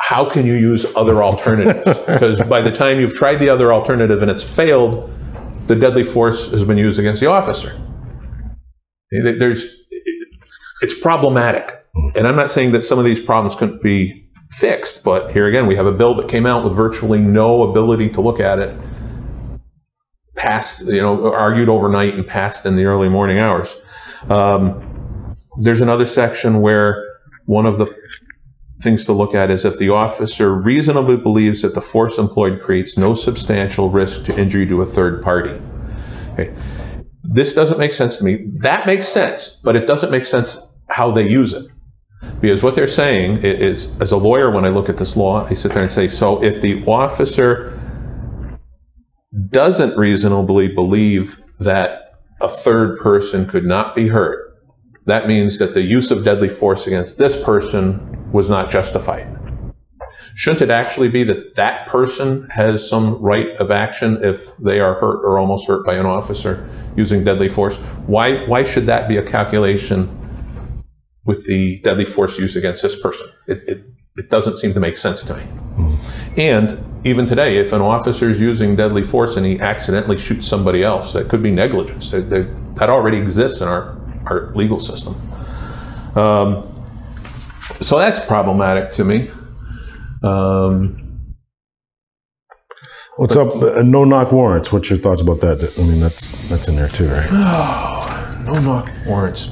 how 0.10 0.27
can 0.27 0.44
you 0.44 0.56
use 0.56 0.88
other 0.95 1.22
alternatives? 1.22 1.86
Because 2.07 2.41
by 2.41 2.64
the 2.64 2.72
time 2.72 2.99
you've 2.99 3.14
tried 3.14 3.36
the 3.36 3.49
other 3.49 3.72
alternative 3.72 4.23
and 4.23 4.31
it's 4.31 4.41
failed, 4.44 5.07
the 5.68 5.76
deadly 5.76 6.03
force 6.03 6.49
has 6.49 6.64
been 6.64 6.80
used 6.80 6.98
against 6.98 7.22
the 7.22 7.27
officer. 7.27 7.80
There's, 9.11 9.68
it's 10.81 10.99
problematic. 10.99 11.86
And 12.15 12.26
I'm 12.26 12.36
not 12.36 12.49
saying 12.49 12.72
that 12.72 12.84
some 12.84 12.98
of 12.98 13.06
these 13.06 13.19
problems 13.19 13.56
couldn't 13.56 13.84
be 13.84 14.27
fixed, 14.49 15.03
but 15.03 15.31
here 15.31 15.45
again, 15.45 15.68
we 15.68 15.76
have 15.76 15.86
a 15.86 15.91
bill 15.91 16.15
that 16.15 16.27
came 16.27 16.48
out 16.48 16.64
with 16.64 16.73
virtually 16.73 17.19
no 17.19 17.69
ability 17.69 18.10
to 18.10 18.22
look 18.22 18.40
at 18.40 18.57
it, 18.57 18.76
passed, 20.36 20.88
you 20.88 21.02
know, 21.03 21.31
argued 21.31 21.69
overnight 21.69 22.15
and 22.15 22.26
passed 22.26 22.65
in 22.65 22.76
the 22.76 22.86
early 22.86 23.10
morning 23.10 23.38
hours. 23.38 23.77
Um, 24.27 25.36
there's 25.60 25.81
another 25.81 26.07
section 26.07 26.61
where 26.61 27.06
one 27.45 27.68
of 27.68 27.77
the 27.77 27.95
things 28.81 29.06
to 29.06 29.14
look 29.14 29.35
at 29.35 29.51
is 29.51 29.65
if 29.65 29.77
the 29.77 29.89
officer 29.89 30.53
reasonably 30.53 31.18
believes 31.18 31.61
that 31.61 31.73
the 31.73 31.81
force 31.81 32.18
employed 32.18 32.61
creates 32.61 32.97
no 32.97 33.14
substantial 33.14 33.89
risk 33.89 34.23
to 34.26 34.38
injury 34.38 34.65
to 34.68 34.81
a 34.81 34.85
third 34.85 35.22
party. 35.22 35.61
Okay. 36.34 36.56
This 37.23 37.53
doesn't 37.53 37.77
make 37.77 37.93
sense 37.93 38.18
to 38.19 38.23
me. 38.23 38.47
That 38.61 38.85
makes 38.85 39.07
sense, 39.07 39.60
but 39.64 39.76
it 39.76 39.85
doesn't 39.85 40.11
make 40.11 40.26
sense 40.26 40.65
how 40.88 41.11
they 41.11 41.27
use 41.27 41.53
it. 41.53 41.65
Because 42.41 42.64
what 42.64 42.76
they're 42.76 42.88
saying 42.88 43.39
is, 43.43 43.88
as 44.01 44.11
a 44.11 44.18
lawyer, 44.18 44.49
when 44.51 44.65
I 44.65 44.69
look 44.69 44.89
at 44.89 44.97
this 44.97 45.15
law, 45.15 45.45
I 45.45 45.53
sit 45.53 45.73
there 45.73 45.84
and 45.84 45.91
say, 45.91 46.07
so 46.07 46.41
if 46.43 46.61
the 46.61 46.84
officer 46.85 47.77
doesn't 49.49 49.97
reasonably 49.97 50.69
believe 50.69 51.38
that 51.60 52.14
a 52.41 52.47
third 52.47 52.99
person 52.99 53.45
could 53.45 53.65
not 53.65 53.95
be 53.95 54.07
hurt, 54.07 54.48
that 55.11 55.27
means 55.27 55.57
that 55.60 55.73
the 55.73 55.81
use 55.81 56.11
of 56.11 56.23
deadly 56.23 56.49
force 56.49 56.88
against 56.88 57.18
this 57.18 57.41
person 57.41 58.31
was 58.31 58.49
not 58.49 58.69
justified. 58.69 59.36
Shouldn't 60.36 60.61
it 60.61 60.69
actually 60.69 61.10
be 61.10 61.23
that 61.26 61.56
that 61.56 61.88
person 61.88 62.48
has 62.52 62.88
some 62.88 63.15
right 63.15 63.49
of 63.57 63.72
action 63.72 64.23
if 64.23 64.56
they 64.57 64.80
are 64.80 64.95
hurt 64.95 65.22
or 65.26 65.38
almost 65.38 65.68
hurt 65.68 65.86
by 65.86 65.95
an 65.95 66.06
officer 66.06 66.69
using 66.95 67.23
deadly 67.23 67.49
force? 67.49 67.77
Why, 68.07 68.45
why 68.45 68.64
should 68.64 68.86
that 68.88 69.10
be 69.10 69.18
a 69.18 69.23
calculation 69.23 70.15
with 71.26 71.45
the 71.45 71.80
deadly 71.80 72.06
force 72.06 72.40
used 72.40 72.56
against 72.56 72.81
this 72.81 72.98
person? 72.98 73.27
It, 73.48 73.64
it, 73.68 73.84
it 74.15 74.30
doesn't 74.30 74.60
seem 74.60 74.73
to 74.73 74.80
make 74.80 74.98
sense 74.98 75.23
to 75.23 75.36
me. 75.36 75.44
And 76.38 76.84
even 77.06 77.26
today, 77.26 77.57
if 77.57 77.73
an 77.73 77.81
officer 77.81 78.30
is 78.30 78.40
using 78.40 78.76
deadly 78.76 79.03
force 79.03 79.36
and 79.36 79.45
he 79.45 79.60
accidentally 79.60 80.18
shoots 80.18 80.48
somebody 80.48 80.84
else, 80.84 81.14
that 81.14 81.30
could 81.30 81.44
be 81.44 81.52
negligence. 81.52 82.11
That, 82.11 82.30
that, 82.30 82.76
that 82.76 82.90
already 82.90 83.18
exists 83.18 83.61
in 83.61 83.68
our, 83.68 83.98
our 84.30 84.51
legal 84.56 84.80
system. 84.80 85.15
Um, 86.15 86.65
so 87.81 87.97
that's 87.97 88.19
problematic 88.19 88.91
to 88.91 89.03
me. 89.03 89.30
Um, 90.23 91.10
What's 93.19 93.35
up? 93.35 93.53
Uh, 93.53 93.84
no 93.84 94.06
knock 94.06 94.31
warrants. 94.31 94.72
What's 94.72 94.89
your 94.89 94.97
thoughts 94.97 95.22
about 95.22 95.41
that? 95.41 95.73
I 95.77 95.84
mean, 95.84 95.99
that's 95.99 96.35
that's 96.47 96.69
in 96.69 96.77
there 96.77 96.88
too, 96.88 97.10
right? 97.10 97.30
no 98.45 98.57
knock 98.61 98.89
warrants. 99.06 99.49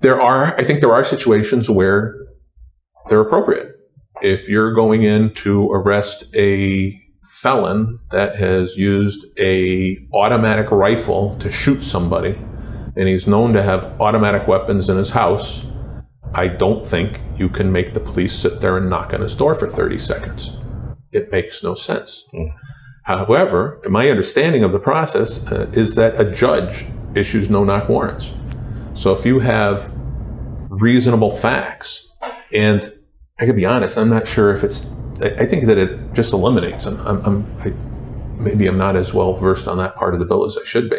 There 0.00 0.20
are, 0.20 0.54
I 0.58 0.64
think, 0.64 0.82
there 0.82 0.92
are 0.92 1.02
situations 1.02 1.70
where 1.70 2.14
they're 3.08 3.22
appropriate. 3.22 3.74
If 4.20 4.50
you're 4.50 4.74
going 4.74 5.02
in 5.02 5.32
to 5.36 5.70
arrest 5.72 6.24
a 6.36 6.94
felon 7.24 7.98
that 8.10 8.36
has 8.36 8.76
used 8.76 9.24
a 9.38 9.96
automatic 10.12 10.70
rifle 10.70 11.36
to 11.36 11.50
shoot 11.50 11.82
somebody, 11.82 12.38
and 13.00 13.08
he's 13.08 13.26
known 13.26 13.54
to 13.54 13.62
have 13.62 13.98
automatic 13.98 14.46
weapons 14.46 14.90
in 14.90 14.98
his 14.98 15.08
house, 15.08 15.64
I 16.34 16.48
don't 16.48 16.84
think 16.86 17.18
you 17.34 17.48
can 17.48 17.72
make 17.72 17.94
the 17.94 18.00
police 18.00 18.38
sit 18.38 18.60
there 18.60 18.76
and 18.76 18.90
knock 18.90 19.14
on 19.14 19.22
his 19.22 19.34
door 19.34 19.54
for 19.54 19.66
30 19.66 19.98
seconds. 19.98 20.52
It 21.10 21.32
makes 21.32 21.62
no 21.62 21.74
sense. 21.74 22.26
Mm. 22.34 22.54
However, 23.04 23.80
my 23.88 24.10
understanding 24.10 24.64
of 24.64 24.72
the 24.72 24.78
process 24.78 25.42
uh, 25.50 25.70
is 25.72 25.94
that 25.94 26.20
a 26.20 26.30
judge 26.30 26.84
issues 27.14 27.48
no 27.48 27.64
knock 27.64 27.88
warrants. 27.88 28.34
So 28.92 29.14
if 29.14 29.24
you 29.24 29.38
have 29.38 29.90
reasonable 30.68 31.34
facts, 31.34 32.06
and 32.52 32.92
I 33.38 33.46
could 33.46 33.56
be 33.56 33.64
honest, 33.64 33.96
I'm 33.96 34.10
not 34.10 34.28
sure 34.28 34.52
if 34.52 34.62
it's, 34.62 34.86
I 35.22 35.46
think 35.46 35.64
that 35.68 35.78
it 35.78 36.12
just 36.12 36.34
eliminates 36.34 36.84
them. 36.84 37.00
I'm, 37.06 37.24
I'm 37.24 37.46
I, 37.60 37.72
maybe 38.38 38.66
I'm 38.66 38.76
not 38.76 38.94
as 38.94 39.14
well 39.14 39.32
versed 39.36 39.66
on 39.66 39.78
that 39.78 39.96
part 39.96 40.12
of 40.12 40.20
the 40.20 40.26
bill 40.26 40.44
as 40.44 40.58
I 40.58 40.64
should 40.64 40.90
be. 40.90 40.98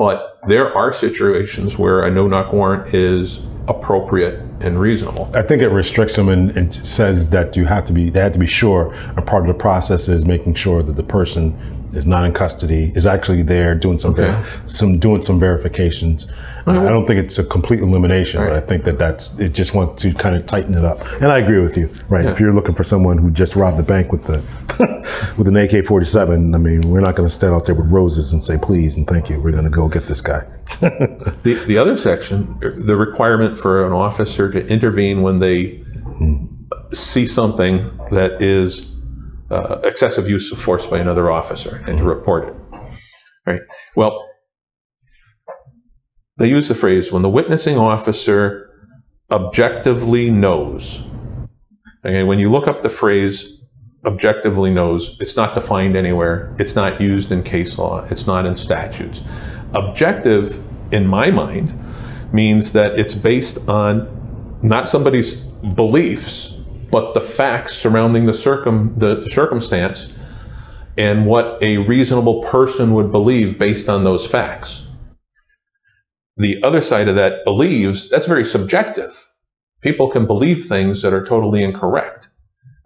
But 0.00 0.38
there 0.48 0.74
are 0.74 0.94
situations 0.94 1.76
where 1.76 2.06
a 2.06 2.10
no 2.10 2.26
knock 2.26 2.54
warrant 2.54 2.94
is 2.94 3.38
appropriate 3.68 4.40
and 4.62 4.80
reasonable. 4.80 5.30
I 5.34 5.42
think 5.42 5.60
it 5.60 5.68
restricts 5.68 6.16
them 6.16 6.30
and, 6.30 6.50
and, 6.56 6.74
says 6.74 7.28
that 7.30 7.54
you 7.54 7.66
have 7.66 7.84
to 7.84 7.92
be 7.92 8.08
they 8.08 8.20
have 8.20 8.32
to 8.32 8.38
be 8.38 8.46
sure 8.46 8.94
a 9.18 9.20
part 9.20 9.42
of 9.42 9.48
the 9.48 9.60
process 9.60 10.08
is 10.08 10.24
making 10.24 10.54
sure 10.54 10.82
that 10.82 10.94
the 10.94 11.02
person 11.02 11.54
is 11.94 12.06
not 12.06 12.24
in 12.24 12.32
custody, 12.32 12.92
is 12.94 13.06
actually 13.06 13.42
there 13.42 13.74
doing 13.74 13.98
some 13.98 14.12
okay. 14.12 14.30
ver- 14.30 14.66
some 14.66 14.98
doing 14.98 15.22
some 15.22 15.38
verifications. 15.38 16.26
I 16.66 16.88
don't 16.88 17.06
think 17.06 17.18
it's 17.24 17.38
a 17.38 17.44
complete 17.44 17.80
elimination, 17.80 18.40
right. 18.40 18.48
but 18.48 18.56
I 18.56 18.60
think 18.60 18.84
that 18.84 18.98
that's 18.98 19.38
it. 19.38 19.54
Just 19.54 19.74
want 19.74 19.98
to 19.98 20.12
kind 20.14 20.36
of 20.36 20.46
tighten 20.46 20.74
it 20.74 20.84
up, 20.84 21.00
and 21.20 21.26
I 21.32 21.38
agree 21.38 21.60
with 21.60 21.76
you. 21.76 21.90
Right? 22.08 22.24
Yeah. 22.24 22.30
If 22.30 22.40
you're 22.40 22.52
looking 22.52 22.74
for 22.74 22.84
someone 22.84 23.18
who 23.18 23.30
just 23.30 23.56
robbed 23.56 23.78
the 23.78 23.82
bank 23.82 24.12
with 24.12 24.24
the 24.24 24.38
with 25.38 25.48
an 25.48 25.56
AK-47, 25.56 26.54
I 26.54 26.58
mean, 26.58 26.80
we're 26.82 27.00
not 27.00 27.16
going 27.16 27.28
to 27.28 27.34
stand 27.34 27.54
out 27.54 27.66
there 27.66 27.74
with 27.74 27.86
roses 27.86 28.32
and 28.32 28.42
say 28.42 28.58
please 28.60 28.96
and 28.96 29.06
thank 29.06 29.30
you. 29.30 29.40
We're 29.40 29.52
going 29.52 29.64
to 29.64 29.70
go 29.70 29.88
get 29.88 30.06
this 30.06 30.20
guy. 30.20 30.46
the 30.80 31.62
the 31.66 31.78
other 31.78 31.96
section, 31.96 32.58
the 32.60 32.96
requirement 32.96 33.58
for 33.58 33.86
an 33.86 33.92
officer 33.92 34.50
to 34.50 34.66
intervene 34.66 35.22
when 35.22 35.38
they 35.40 35.78
hmm. 35.78 36.44
see 36.92 37.26
something 37.26 37.98
that 38.10 38.40
is 38.42 38.86
uh, 39.50 39.80
excessive 39.82 40.28
use 40.28 40.52
of 40.52 40.58
force 40.58 40.86
by 40.86 40.98
another 40.98 41.30
officer 41.30 41.82
and 41.86 41.98
to 41.98 42.04
report 42.04 42.48
it. 42.48 42.54
Right. 43.46 43.60
Well, 43.96 44.26
they 46.38 46.48
use 46.48 46.68
the 46.68 46.74
phrase 46.74 47.12
when 47.12 47.22
the 47.22 47.28
witnessing 47.28 47.78
officer 47.78 48.70
objectively 49.30 50.30
knows. 50.30 51.02
Okay, 52.04 52.22
when 52.22 52.38
you 52.38 52.50
look 52.50 52.66
up 52.66 52.82
the 52.82 52.90
phrase 52.90 53.58
objectively 54.06 54.70
knows, 54.70 55.16
it's 55.20 55.36
not 55.36 55.54
defined 55.54 55.96
anywhere. 55.96 56.54
It's 56.58 56.74
not 56.74 57.00
used 57.00 57.30
in 57.30 57.42
case 57.42 57.76
law. 57.76 58.06
It's 58.10 58.26
not 58.26 58.46
in 58.46 58.56
statutes. 58.56 59.22
Objective, 59.74 60.62
in 60.92 61.06
my 61.06 61.30
mind, 61.30 61.74
means 62.32 62.72
that 62.72 62.98
it's 62.98 63.14
based 63.14 63.58
on 63.68 64.08
not 64.62 64.88
somebody's 64.88 65.34
beliefs, 65.34 66.59
but 66.90 67.14
the 67.14 67.20
facts 67.20 67.74
surrounding 67.76 68.26
the, 68.26 68.34
circum, 68.34 68.94
the, 68.98 69.16
the 69.16 69.28
circumstance 69.28 70.12
and 70.98 71.26
what 71.26 71.62
a 71.62 71.78
reasonable 71.78 72.42
person 72.42 72.92
would 72.92 73.10
believe 73.12 73.58
based 73.58 73.88
on 73.88 74.04
those 74.04 74.26
facts. 74.26 74.86
The 76.36 76.62
other 76.62 76.80
side 76.80 77.08
of 77.08 77.16
that 77.16 77.44
believes, 77.44 78.08
that's 78.08 78.26
very 78.26 78.44
subjective. 78.44 79.26
People 79.82 80.10
can 80.10 80.26
believe 80.26 80.64
things 80.64 81.02
that 81.02 81.12
are 81.12 81.24
totally 81.24 81.62
incorrect. 81.62 82.28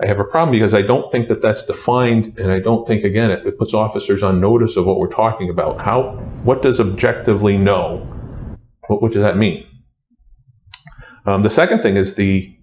I 0.02 0.06
have 0.06 0.18
a 0.18 0.24
problem 0.24 0.52
because 0.52 0.74
I 0.74 0.82
don't 0.82 1.10
think 1.10 1.28
that 1.28 1.40
that's 1.40 1.64
defined, 1.64 2.38
and 2.38 2.50
I 2.50 2.58
don't 2.58 2.86
think, 2.86 3.04
again, 3.04 3.30
it, 3.30 3.46
it 3.46 3.58
puts 3.58 3.72
officers 3.72 4.22
on 4.22 4.40
notice 4.40 4.76
of 4.76 4.86
what 4.86 4.98
we're 4.98 5.08
talking 5.08 5.48
about. 5.48 5.80
How, 5.80 6.16
what 6.42 6.62
does 6.62 6.80
objectively 6.80 7.56
know? 7.56 7.98
What, 8.88 9.00
what 9.02 9.12
does 9.12 9.22
that 9.22 9.36
mean? 9.36 9.66
Um, 11.26 11.42
the 11.42 11.50
second 11.50 11.80
thing 11.80 11.96
is 11.96 12.16
the 12.16 12.54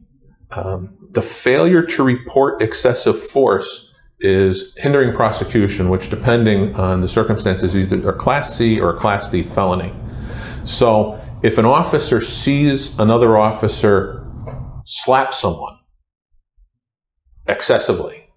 um, 0.51 1.00
the 1.11 1.21
failure 1.21 1.83
to 1.83 2.03
report 2.03 2.61
excessive 2.61 3.21
force 3.21 3.87
is 4.19 4.71
hindering 4.77 5.13
prosecution, 5.13 5.89
which, 5.89 6.09
depending 6.09 6.75
on 6.75 6.99
the 6.99 7.07
circumstances, 7.07 7.75
is 7.75 7.93
either 7.93 8.09
a 8.09 8.13
Class 8.13 8.55
C 8.55 8.79
or 8.79 8.95
a 8.95 8.99
Class 8.99 9.27
D 9.27 9.43
felony. 9.43 9.93
So, 10.63 11.19
if 11.43 11.57
an 11.57 11.65
officer 11.65 12.21
sees 12.21 12.97
another 12.99 13.37
officer 13.37 14.25
slap 14.85 15.33
someone 15.33 15.79
excessively, 17.47 18.29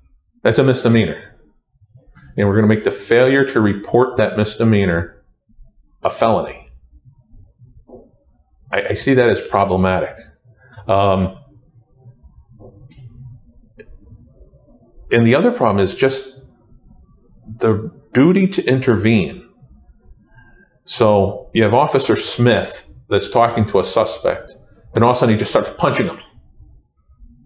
that's 0.43 0.59
a 0.59 0.65
misdemeanor. 0.65 1.37
And 2.37 2.49
we're 2.49 2.55
going 2.55 2.69
to 2.69 2.75
make 2.75 2.85
the 2.85 2.91
failure 2.91 3.45
to 3.45 3.61
report 3.61 4.17
that 4.17 4.37
misdemeanor 4.37 5.23
a 6.03 6.11
felony. 6.11 6.73
I, 8.73 8.89
I 8.91 8.95
see 8.95 9.15
that 9.15 9.29
as 9.29 9.41
problematic. 9.41 10.17
Um, 10.89 11.39
and 15.11 15.27
the 15.27 15.35
other 15.35 15.51
problem 15.51 15.83
is 15.85 15.95
just 15.95 16.41
the 17.59 17.91
duty 18.13 18.47
to 18.49 18.65
intervene. 18.65 19.49
So 20.85 21.51
you 21.55 21.63
have 21.63 21.75
Officer 21.75 22.17
Smith 22.17 22.87
that's 23.09 23.29
talking 23.29 23.67
to 23.67 23.81
a 23.81 23.85
suspect, 23.85 24.57
and 24.95 25.05
all 25.05 25.11
of 25.11 25.17
a 25.17 25.21
sudden 25.21 25.35
he 25.35 25.39
just 25.39 25.51
starts 25.51 25.71
punching 25.77 26.07
him 26.07 26.21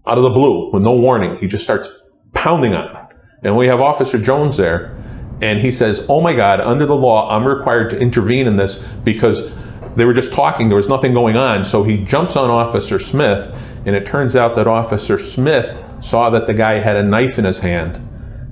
out 0.07 0.17
of 0.17 0.23
the 0.23 0.29
blue 0.29 0.71
with 0.71 0.81
no 0.81 0.95
warning. 0.95 1.37
He 1.37 1.47
just 1.47 1.63
starts 1.63 1.89
pounding 2.33 2.73
on 2.73 2.95
him. 2.95 3.05
And 3.43 3.55
we 3.55 3.67
have 3.67 3.79
Officer 3.79 4.19
Jones 4.19 4.57
there, 4.57 4.95
and 5.41 5.59
he 5.59 5.71
says, 5.71 6.05
Oh 6.09 6.21
my 6.21 6.33
God, 6.33 6.59
under 6.59 6.85
the 6.85 6.95
law, 6.95 7.29
I'm 7.29 7.45
required 7.45 7.89
to 7.91 7.99
intervene 7.99 8.47
in 8.47 8.57
this 8.57 8.83
because 9.03 9.51
they 9.95 10.05
were 10.05 10.13
just 10.13 10.33
talking, 10.33 10.67
there 10.67 10.77
was 10.77 10.89
nothing 10.89 11.13
going 11.13 11.37
on. 11.37 11.65
So 11.65 11.83
he 11.83 12.03
jumps 12.03 12.35
on 12.35 12.49
Officer 12.49 12.99
Smith, 12.99 13.53
and 13.85 13.95
it 13.95 14.05
turns 14.05 14.35
out 14.35 14.55
that 14.55 14.67
Officer 14.67 15.17
Smith 15.17 15.77
saw 15.99 16.29
that 16.29 16.47
the 16.47 16.53
guy 16.53 16.79
had 16.79 16.95
a 16.95 17.03
knife 17.03 17.37
in 17.37 17.45
his 17.45 17.59
hand 17.59 18.01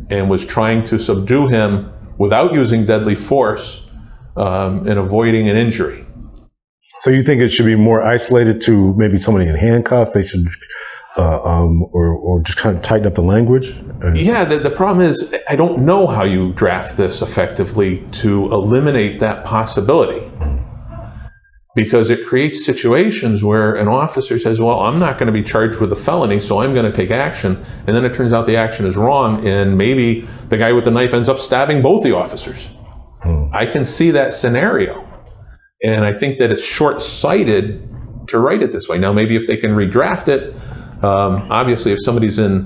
and 0.09 0.29
was 0.29 0.45
trying 0.45 0.83
to 0.83 0.97
subdue 0.97 1.47
him 1.47 1.91
without 2.17 2.53
using 2.53 2.85
deadly 2.85 3.15
force 3.15 3.85
um, 4.35 4.87
and 4.87 4.99
avoiding 4.99 5.49
an 5.49 5.55
injury. 5.55 6.05
So 6.99 7.11
you 7.11 7.23
think 7.23 7.41
it 7.41 7.49
should 7.49 7.65
be 7.65 7.75
more 7.75 8.01
isolated 8.01 8.61
to 8.61 8.93
maybe 8.95 9.17
somebody 9.17 9.47
in 9.47 9.55
handcuffs? 9.55 10.11
They 10.11 10.23
should, 10.23 10.47
uh, 11.15 11.43
um, 11.43 11.83
or 11.91 12.15
or 12.15 12.41
just 12.41 12.57
kind 12.57 12.75
of 12.75 12.81
tighten 12.81 13.05
up 13.05 13.15
the 13.15 13.21
language. 13.21 13.75
Uh, 14.03 14.13
yeah, 14.13 14.43
the, 14.43 14.57
the 14.57 14.71
problem 14.71 15.05
is 15.05 15.35
I 15.47 15.55
don't 15.55 15.79
know 15.79 16.07
how 16.07 16.23
you 16.23 16.53
draft 16.53 16.97
this 16.97 17.21
effectively 17.21 18.03
to 18.13 18.45
eliminate 18.45 19.19
that 19.19 19.45
possibility 19.45 20.26
because 21.77 22.09
it 22.09 22.25
creates 22.25 22.65
situations 22.65 23.43
where 23.43 23.75
an 23.75 23.87
officer 23.87 24.39
says, 24.39 24.59
Well, 24.59 24.79
I'm 24.79 24.97
not 24.97 25.19
going 25.19 25.27
to 25.27 25.31
be 25.31 25.43
charged 25.43 25.79
with 25.79 25.91
a 25.91 25.95
felony, 25.95 26.39
so 26.39 26.59
I'm 26.59 26.73
going 26.73 26.91
to 26.91 26.91
take 26.91 27.11
action. 27.11 27.63
And 27.85 27.95
then 27.95 28.03
it 28.03 28.15
turns 28.15 28.33
out 28.33 28.47
the 28.47 28.55
action 28.55 28.87
is 28.87 28.97
wrong, 28.97 29.45
and 29.45 29.77
maybe 29.77 30.27
the 30.49 30.57
guy 30.57 30.73
with 30.73 30.85
the 30.85 30.91
knife 30.91 31.13
ends 31.13 31.29
up 31.29 31.37
stabbing 31.37 31.83
both 31.83 32.01
the 32.01 32.15
officers. 32.15 32.71
Hmm. 33.21 33.53
I 33.53 33.67
can 33.67 33.85
see 33.85 34.09
that 34.09 34.33
scenario. 34.33 35.07
And 35.83 36.03
I 36.03 36.13
think 36.13 36.39
that 36.39 36.51
it's 36.51 36.65
short 36.65 36.99
sighted 36.99 37.87
to 38.25 38.39
write 38.39 38.63
it 38.63 38.71
this 38.71 38.89
way. 38.89 38.97
Now, 38.97 39.13
maybe 39.13 39.35
if 39.35 39.45
they 39.45 39.55
can 39.55 39.73
redraft 39.73 40.29
it, 40.29 40.55
um, 41.03 41.45
obviously, 41.51 41.91
if 41.91 41.99
somebody's 42.01 42.39
in 42.39 42.65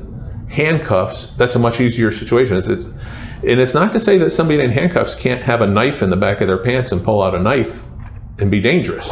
handcuffs, 0.49 1.25
that's 1.35 1.55
a 1.55 1.59
much 1.59 1.81
easier 1.81 2.11
situation. 2.11 2.55
It's, 2.55 2.67
it's, 2.69 2.85
and 2.85 3.59
it's 3.59 3.73
not 3.73 3.91
to 3.91 3.99
say 3.99 4.17
that 4.19 4.29
somebody 4.29 4.63
in 4.63 4.71
handcuffs 4.71 5.15
can't 5.15 5.43
have 5.43 5.59
a 5.59 5.67
knife 5.67 6.01
in 6.01 6.09
the 6.09 6.15
back 6.15 6.39
of 6.39 6.47
their 6.47 6.63
pants 6.63 6.93
and 6.93 7.03
pull 7.03 7.21
out 7.21 7.35
a 7.35 7.39
knife 7.39 7.83
and 8.39 8.49
be 8.49 8.59
dangerous. 8.59 9.07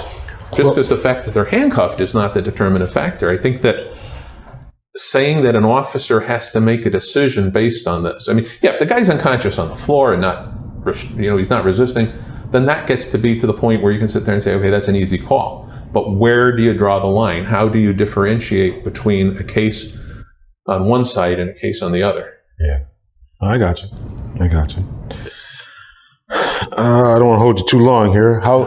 just 0.55 0.75
because 0.75 0.89
the 0.89 0.97
fact 0.97 1.25
that 1.25 1.33
they're 1.33 1.45
handcuffed 1.45 1.99
is 1.99 2.13
not 2.13 2.33
the 2.33 2.41
determinant 2.41 2.89
factor. 2.89 3.29
I 3.29 3.37
think 3.37 3.61
that 3.61 3.93
saying 4.95 5.43
that 5.43 5.55
an 5.55 5.63
officer 5.63 6.21
has 6.21 6.51
to 6.51 6.59
make 6.59 6.85
a 6.85 6.89
decision 6.89 7.51
based 7.51 7.87
on 7.87 8.03
this. 8.03 8.27
I 8.27 8.33
mean, 8.33 8.47
yeah, 8.61 8.71
if 8.71 8.79
the 8.79 8.85
guy's 8.85 9.09
unconscious 9.09 9.59
on 9.59 9.69
the 9.69 9.75
floor 9.75 10.13
and 10.13 10.21
not, 10.21 10.51
you 11.15 11.29
know, 11.29 11.37
he's 11.37 11.49
not 11.49 11.63
resisting, 11.63 12.11
then 12.51 12.65
that 12.65 12.87
gets 12.87 13.05
to 13.07 13.17
be 13.17 13.37
to 13.39 13.45
the 13.45 13.53
point 13.53 13.83
where 13.83 13.91
you 13.91 13.99
can 13.99 14.07
sit 14.07 14.25
there 14.25 14.33
and 14.33 14.43
say, 14.43 14.53
okay, 14.55 14.69
that's 14.69 14.87
an 14.87 14.95
easy 14.95 15.17
call. 15.17 15.71
But 15.91 16.15
where 16.15 16.55
do 16.55 16.63
you 16.63 16.73
draw 16.73 16.99
the 16.99 17.07
line? 17.07 17.45
How 17.45 17.69
do 17.69 17.79
you 17.79 17.93
differentiate 17.93 18.83
between 18.83 19.37
a 19.37 19.43
case 19.43 19.93
on 20.67 20.85
one 20.85 21.05
side 21.05 21.39
and 21.39 21.49
a 21.49 21.53
case 21.53 21.81
on 21.81 21.91
the 21.91 22.03
other? 22.03 22.33
Yeah, 22.59 22.83
I 23.41 23.57
got 23.57 23.83
you. 23.83 23.89
I 24.39 24.47
got 24.47 24.75
you. 24.75 24.85
Uh, 26.71 27.15
I 27.15 27.19
don't 27.19 27.27
want 27.27 27.39
to 27.39 27.43
hold 27.43 27.59
you 27.59 27.65
too 27.67 27.79
long 27.79 28.11
here. 28.11 28.39
How 28.41 28.65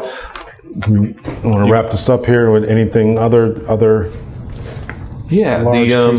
want 0.87 1.19
to 1.19 1.69
wrap 1.71 1.91
this 1.91 2.09
up 2.09 2.25
here 2.27 2.51
with 2.51 2.65
anything 2.65 3.19
other 3.19 3.65
other? 3.69 4.11
Yeah, 5.29 5.65
the 5.65 5.95
um, 5.95 6.17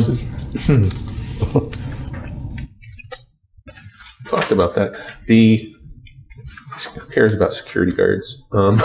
talked 4.30 4.52
about 4.52 4.76
that. 4.76 4.96
The 5.28 5.74
who 6.96 7.10
cares 7.12 7.34
about 7.34 7.54
security 7.54 7.96
guards? 7.96 8.42
Um, 8.52 8.76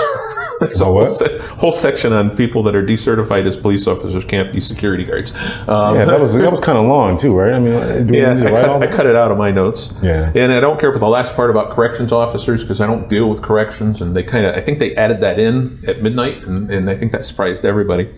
there's 0.60 0.80
a 0.80 0.85
whole, 0.85 1.06
se- 1.06 1.39
whole, 1.39 1.72
section 1.72 2.12
on 2.12 2.35
people 2.36 2.62
that 2.64 2.74
are 2.74 2.82
decertified 2.82 3.47
as 3.47 3.56
police 3.56 3.86
officers 3.86 4.24
can't 4.24 4.52
be 4.52 4.60
security 4.60 5.05
guards. 5.05 5.32
Um, 5.68 5.97
yeah, 5.97 6.05
that 6.05 6.20
was 6.20 6.35
that 6.35 6.51
was 6.51 6.60
kind 6.68 6.78
of 6.78 6.86
long 6.86 7.16
too, 7.16 7.35
right? 7.35 7.52
I 7.52 7.59
mean, 7.59 8.12
yeah, 8.12 8.32
I 8.32 8.51
cut, 8.51 8.82
I 8.82 8.86
cut, 8.86 9.06
it 9.06 9.16
out 9.16 9.30
of 9.30 9.39
my 9.39 9.51
notes. 9.51 9.94
Yeah, 10.02 10.32
and 10.35 10.52
I 10.52 10.60
don't 10.60 10.80
care 10.80 10.90
about 10.90 11.01
the 11.01 11.09
last 11.09 11.35
part 11.35 11.51
about 11.51 11.70
corrections 11.70 12.12
officers 12.12 12.62
because 12.62 12.80
I 12.80 12.86
don't 12.86 13.09
deal 13.09 13.30
with 13.30 13.43
corrections, 13.43 14.02
and 14.02 14.14
they 14.14 14.22
kind 14.22 14.47
of 14.47 14.55
I 14.55 14.60
think 14.60 14.78
they 14.78 14.94
added 14.97 15.20
that 15.20 15.39
in 15.39 15.78
at 15.86 16.02
midnight, 16.02 16.43
and, 16.44 16.70
and 16.70 16.90
I 16.90 16.97
think 16.97 17.12
that 17.12 17.24
surprised 17.24 17.64
everybody. 17.64 18.12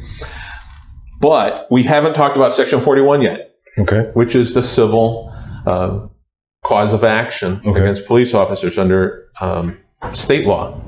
But 1.20 1.66
we 1.70 1.82
haven't 1.82 2.14
talked 2.14 2.36
about 2.36 2.52
Section 2.52 2.80
41 2.80 3.22
yet. 3.22 3.54
Okay, 3.78 4.10
which 4.14 4.34
is 4.34 4.54
the 4.54 4.62
civil. 4.62 5.34
Uh, 5.66 6.06
cause 6.62 6.92
of 6.92 7.04
action 7.04 7.60
okay. 7.64 7.80
against 7.80 8.04
police 8.04 8.34
officers 8.34 8.78
under 8.78 9.28
um, 9.40 9.78
state 10.12 10.46
law. 10.46 10.80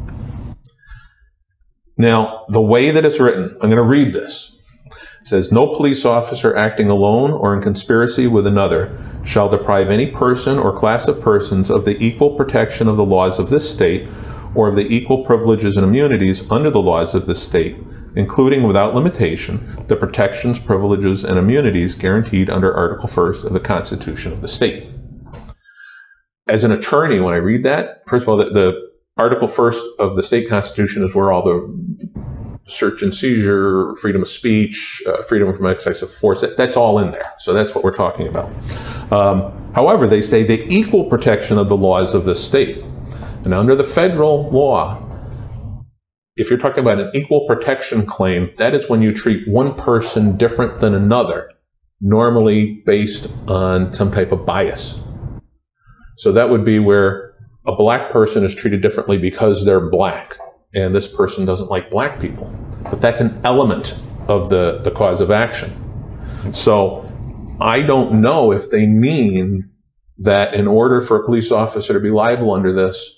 Now, 2.03 2.47
the 2.49 2.61
way 2.61 2.91
that 2.91 3.05
it's 3.05 3.21
written, 3.21 3.57
I'm 3.63 3.71
going 3.71 3.77
to 3.77 3.83
read 3.85 4.13
this. 4.13 4.51
It 4.87 5.27
says, 5.27 5.53
No 5.53 5.73
police 5.73 6.05
officer 6.05 6.53
acting 6.57 6.91
alone 6.91 7.31
or 7.31 7.55
in 7.55 7.63
conspiracy 7.63 8.27
with 8.27 8.45
another 8.45 8.99
shall 9.25 9.49
deprive 9.49 9.89
any 9.89 10.09
person 10.09 10.59
or 10.59 10.77
class 10.77 11.07
of 11.07 11.21
persons 11.21 11.71
of 11.71 11.85
the 11.85 11.97
equal 12.05 12.37
protection 12.37 12.89
of 12.89 12.97
the 12.97 13.05
laws 13.05 13.39
of 13.39 13.51
this 13.51 13.71
state 13.71 14.09
or 14.57 14.69
of 14.69 14.75
the 14.75 14.93
equal 14.93 15.25
privileges 15.25 15.77
and 15.77 15.87
immunities 15.87 16.43
under 16.51 16.71
the 16.71 16.83
laws 16.83 17.15
of 17.15 17.27
this 17.27 17.41
state, 17.41 17.77
including 18.17 18.65
without 18.65 18.97
limitation 18.97 19.85
the 19.87 19.95
protections, 19.95 20.59
privileges, 20.59 21.23
and 21.23 21.39
immunities 21.39 21.95
guaranteed 21.95 22.51
under 22.51 22.75
Article 22.75 23.09
1st 23.09 23.45
of 23.45 23.53
the 23.53 23.61
Constitution 23.61 24.33
of 24.33 24.43
the 24.43 24.49
state 24.49 24.93
as 26.49 26.65
an 26.65 26.73
attorney, 26.73 27.21
when 27.21 27.35
I 27.35 27.39
read 27.39 27.63
that, 27.63 28.03
first 28.07 28.25
of 28.25 28.29
all, 28.29 28.37
the, 28.37 28.51
the 28.51 28.92
Article 29.23 29.47
First 29.47 29.89
of 30.01 30.17
the 30.17 30.23
state 30.25 30.49
constitution 30.49 31.05
is 31.05 31.15
where 31.15 31.31
all 31.31 31.45
the 31.45 31.57
search 32.67 33.03
and 33.03 33.15
seizure, 33.15 33.95
freedom 33.97 34.23
of 34.23 34.29
speech, 34.29 35.01
uh, 35.07 35.23
freedom 35.23 35.55
from 35.55 35.65
of 35.65 36.13
force, 36.13 36.41
that, 36.41 36.57
that's 36.57 36.77
all 36.77 36.99
in 36.99 37.13
there. 37.13 37.33
So 37.39 37.53
that's 37.53 37.73
what 37.73 37.85
we're 37.85 37.95
talking 37.95 38.27
about. 38.27 38.51
Um, 39.13 39.73
however, 39.75 40.09
they 40.09 40.23
say 40.23 40.43
the 40.43 40.67
equal 40.73 41.05
protection 41.05 41.57
of 41.57 41.69
the 41.69 41.77
laws 41.77 42.17
of 42.17 42.25
the 42.25 42.35
state. 42.35 42.83
And 43.45 43.55
under 43.55 43.77
the 43.77 43.85
federal 43.85 44.51
law, 44.51 45.01
if 46.37 46.51
you're 46.51 46.59
talking 46.59 46.81
about 46.81 46.99
an 46.99 47.11
equal 47.15 47.47
protection 47.47 48.05
claim, 48.05 48.51
that 48.57 48.75
is 48.75 48.89
when 48.89 49.03
you 49.03 49.15
treat 49.15 49.47
one 49.47 49.75
person 49.75 50.37
different 50.37 50.81
than 50.81 50.95
another, 50.95 51.49
normally 52.01 52.83
based 52.87 53.29
on 53.47 53.93
some 53.93 54.11
type 54.11 54.33
of 54.33 54.45
bias. 54.45 54.99
So 56.17 56.33
that 56.33 56.51
would 56.51 56.65
be 56.65 56.81
where 56.81 57.32
a 57.67 57.75
black 57.75 58.11
person 58.11 58.45
is 58.45 58.55
treated 58.55 58.83
differently 58.83 59.19
because 59.19 59.65
they're 59.65 59.89
black, 59.89 60.37
and 60.75 60.95
this 60.95 61.09
person 61.09 61.45
doesn't 61.45 61.69
like 61.69 61.91
black 61.91 62.21
people. 62.21 62.53
But 62.85 63.01
that's 63.01 63.21
an 63.21 63.41
element 63.45 63.95
of 64.29 64.51
the, 64.51 64.81
the 64.83 64.91
cause 64.91 65.21
of 65.21 65.31
action. 65.31 65.73
So 66.53 67.09
I 67.61 67.83
don't 67.83 68.21
know 68.21 68.53
if 68.53 68.71
they 68.71 68.87
mean 68.87 69.71
that 70.19 70.55
in 70.55 70.67
order 70.67 71.01
for 71.01 71.17
a 71.17 71.25
police 71.25 71.53
officer 71.53 71.93
to 71.93 72.01
be 72.01 72.11
liable 72.11 72.53
under 72.53 72.73
this, 72.73 73.11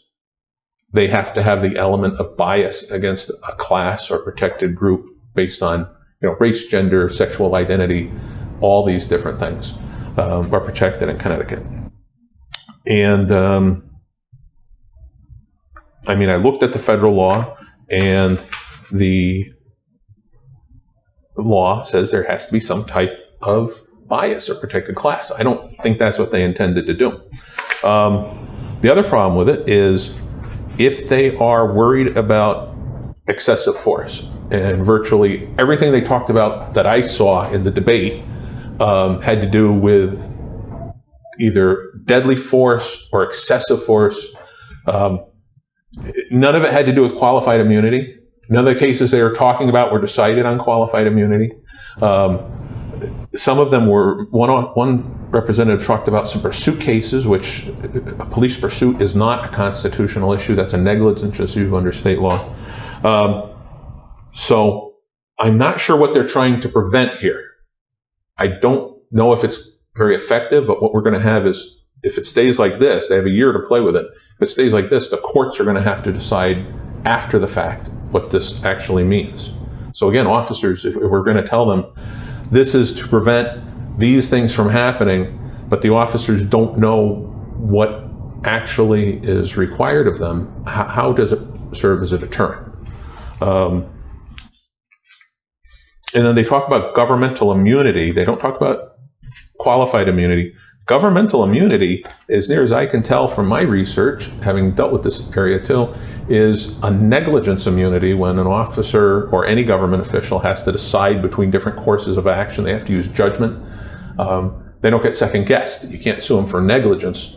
they 0.92 1.08
have 1.08 1.34
to 1.34 1.42
have 1.42 1.62
the 1.62 1.76
element 1.76 2.18
of 2.20 2.36
bias 2.36 2.88
against 2.90 3.30
a 3.30 3.52
class 3.56 4.10
or 4.10 4.20
protected 4.20 4.76
group 4.76 5.10
based 5.34 5.62
on 5.62 5.80
you 6.22 6.28
know 6.28 6.36
race, 6.38 6.64
gender, 6.64 7.08
sexual 7.08 7.54
identity, 7.54 8.12
all 8.60 8.84
these 8.84 9.06
different 9.06 9.38
things 9.38 9.72
um, 10.16 10.52
are 10.54 10.60
protected 10.60 11.08
in 11.08 11.18
Connecticut. 11.18 11.62
And 12.86 13.30
um, 13.30 13.90
I 16.06 16.14
mean, 16.14 16.28
I 16.28 16.36
looked 16.36 16.62
at 16.62 16.72
the 16.72 16.78
federal 16.78 17.14
law, 17.14 17.56
and 17.90 18.42
the 18.92 19.52
law 21.36 21.82
says 21.82 22.10
there 22.10 22.24
has 22.24 22.46
to 22.46 22.52
be 22.52 22.60
some 22.60 22.84
type 22.84 23.12
of 23.42 23.80
bias 24.06 24.48
or 24.48 24.54
protected 24.54 24.94
class. 24.94 25.32
I 25.32 25.42
don't 25.42 25.70
think 25.82 25.98
that's 25.98 26.18
what 26.18 26.30
they 26.30 26.42
intended 26.42 26.86
to 26.86 26.94
do. 26.94 27.20
Um, 27.82 28.78
the 28.80 28.90
other 28.90 29.02
problem 29.02 29.36
with 29.38 29.48
it 29.48 29.68
is 29.68 30.10
if 30.78 31.08
they 31.08 31.36
are 31.36 31.72
worried 31.72 32.16
about 32.16 32.74
excessive 33.28 33.76
force, 33.76 34.28
and 34.50 34.84
virtually 34.84 35.48
everything 35.58 35.90
they 35.92 36.00
talked 36.02 36.28
about 36.30 36.74
that 36.74 36.86
I 36.86 37.00
saw 37.00 37.48
in 37.50 37.62
the 37.62 37.70
debate 37.70 38.22
um, 38.80 39.22
had 39.22 39.40
to 39.40 39.48
do 39.48 39.72
with 39.72 40.30
either 41.40 41.90
deadly 42.04 42.36
force 42.36 43.08
or 43.12 43.24
excessive 43.24 43.82
force. 43.82 44.28
Um, 44.86 45.24
none 46.30 46.54
of 46.54 46.62
it 46.62 46.72
had 46.72 46.86
to 46.86 46.92
do 46.92 47.02
with 47.02 47.16
qualified 47.16 47.60
immunity. 47.60 48.18
None 48.48 48.66
of 48.66 48.74
the 48.74 48.78
cases 48.78 49.10
they 49.10 49.22
were 49.22 49.32
talking 49.32 49.68
about 49.68 49.92
were 49.92 50.00
decided 50.00 50.44
on 50.44 50.58
qualified 50.58 51.06
immunity. 51.06 51.52
Um, 52.02 53.28
some 53.34 53.58
of 53.58 53.70
them 53.70 53.86
were 53.86 54.24
one 54.26 54.50
one 54.74 55.30
representative 55.30 55.84
talked 55.84 56.06
about 56.06 56.28
some 56.28 56.40
pursuit 56.40 56.80
cases, 56.80 57.26
which 57.26 57.66
a 57.66 58.26
police 58.26 58.56
pursuit 58.56 59.00
is 59.02 59.14
not 59.14 59.44
a 59.46 59.48
constitutional 59.48 60.32
issue. 60.32 60.54
That's 60.54 60.72
a 60.72 60.78
negligence 60.78 61.40
issue 61.40 61.76
under 61.76 61.92
state 61.92 62.20
law. 62.20 62.54
Um, 63.02 63.50
so 64.32 64.94
I'm 65.38 65.58
not 65.58 65.80
sure 65.80 65.96
what 65.96 66.14
they're 66.14 66.26
trying 66.26 66.60
to 66.60 66.68
prevent 66.68 67.18
here. 67.18 67.50
I 68.38 68.48
don't 68.48 68.96
know 69.10 69.32
if 69.32 69.44
it's 69.44 69.68
very 69.96 70.14
effective, 70.14 70.66
but 70.66 70.82
what 70.82 70.92
we're 70.92 71.02
going 71.02 71.14
to 71.14 71.20
have 71.20 71.46
is 71.46 71.78
if 72.04 72.18
it 72.18 72.26
stays 72.26 72.58
like 72.58 72.78
this, 72.78 73.08
they 73.08 73.16
have 73.16 73.26
a 73.26 73.30
year 73.30 73.50
to 73.50 73.58
play 73.60 73.80
with 73.80 73.96
it. 73.96 74.06
If 74.36 74.42
it 74.42 74.46
stays 74.46 74.72
like 74.72 74.90
this, 74.90 75.08
the 75.08 75.16
courts 75.18 75.58
are 75.58 75.64
going 75.64 75.76
to 75.76 75.82
have 75.82 76.02
to 76.04 76.12
decide 76.12 76.64
after 77.04 77.38
the 77.38 77.48
fact 77.48 77.88
what 78.10 78.30
this 78.30 78.62
actually 78.64 79.04
means. 79.04 79.52
So 79.92 80.10
again, 80.10 80.26
officers, 80.26 80.84
if 80.84 80.94
we're 80.96 81.22
going 81.22 81.36
to 81.36 81.46
tell 81.46 81.66
them 81.66 81.86
this 82.50 82.74
is 82.74 82.92
to 83.00 83.08
prevent 83.08 83.98
these 83.98 84.28
things 84.28 84.54
from 84.54 84.68
happening, 84.68 85.40
but 85.68 85.82
the 85.82 85.90
officers 85.90 86.44
don't 86.44 86.78
know 86.78 87.30
what 87.56 88.04
actually 88.44 89.18
is 89.18 89.56
required 89.56 90.06
of 90.06 90.18
them, 90.18 90.64
how, 90.66 90.84
how 90.84 91.12
does 91.12 91.32
it 91.32 91.40
serve 91.72 92.02
as 92.02 92.12
a 92.12 92.18
deterrent? 92.18 92.70
Um, 93.40 93.90
and 96.14 96.24
then 96.24 96.34
they 96.34 96.44
talk 96.44 96.66
about 96.66 96.94
governmental 96.94 97.50
immunity. 97.50 98.12
They 98.12 98.24
don't 98.24 98.38
talk 98.38 98.56
about 98.56 98.94
qualified 99.58 100.08
immunity. 100.08 100.54
Governmental 100.86 101.42
immunity, 101.44 102.04
as 102.28 102.48
near 102.50 102.62
as 102.62 102.70
I 102.70 102.84
can 102.84 103.02
tell 103.02 103.26
from 103.26 103.46
my 103.46 103.62
research, 103.62 104.26
having 104.42 104.74
dealt 104.74 104.92
with 104.92 105.02
this 105.02 105.22
area 105.34 105.58
too, 105.58 105.94
is 106.28 106.76
a 106.82 106.90
negligence 106.90 107.66
immunity 107.66 108.12
when 108.12 108.38
an 108.38 108.46
officer 108.46 109.30
or 109.30 109.46
any 109.46 109.64
government 109.64 110.06
official 110.06 110.40
has 110.40 110.62
to 110.64 110.72
decide 110.72 111.22
between 111.22 111.50
different 111.50 111.78
courses 111.78 112.18
of 112.18 112.26
action. 112.26 112.64
They 112.64 112.72
have 112.72 112.84
to 112.84 112.92
use 112.92 113.08
judgment. 113.08 113.66
Um, 114.18 114.62
they 114.80 114.90
don't 114.90 115.02
get 115.02 115.14
second 115.14 115.46
guessed. 115.46 115.88
You 115.88 115.98
can't 115.98 116.22
sue 116.22 116.36
them 116.36 116.44
for 116.44 116.60
negligence 116.60 117.34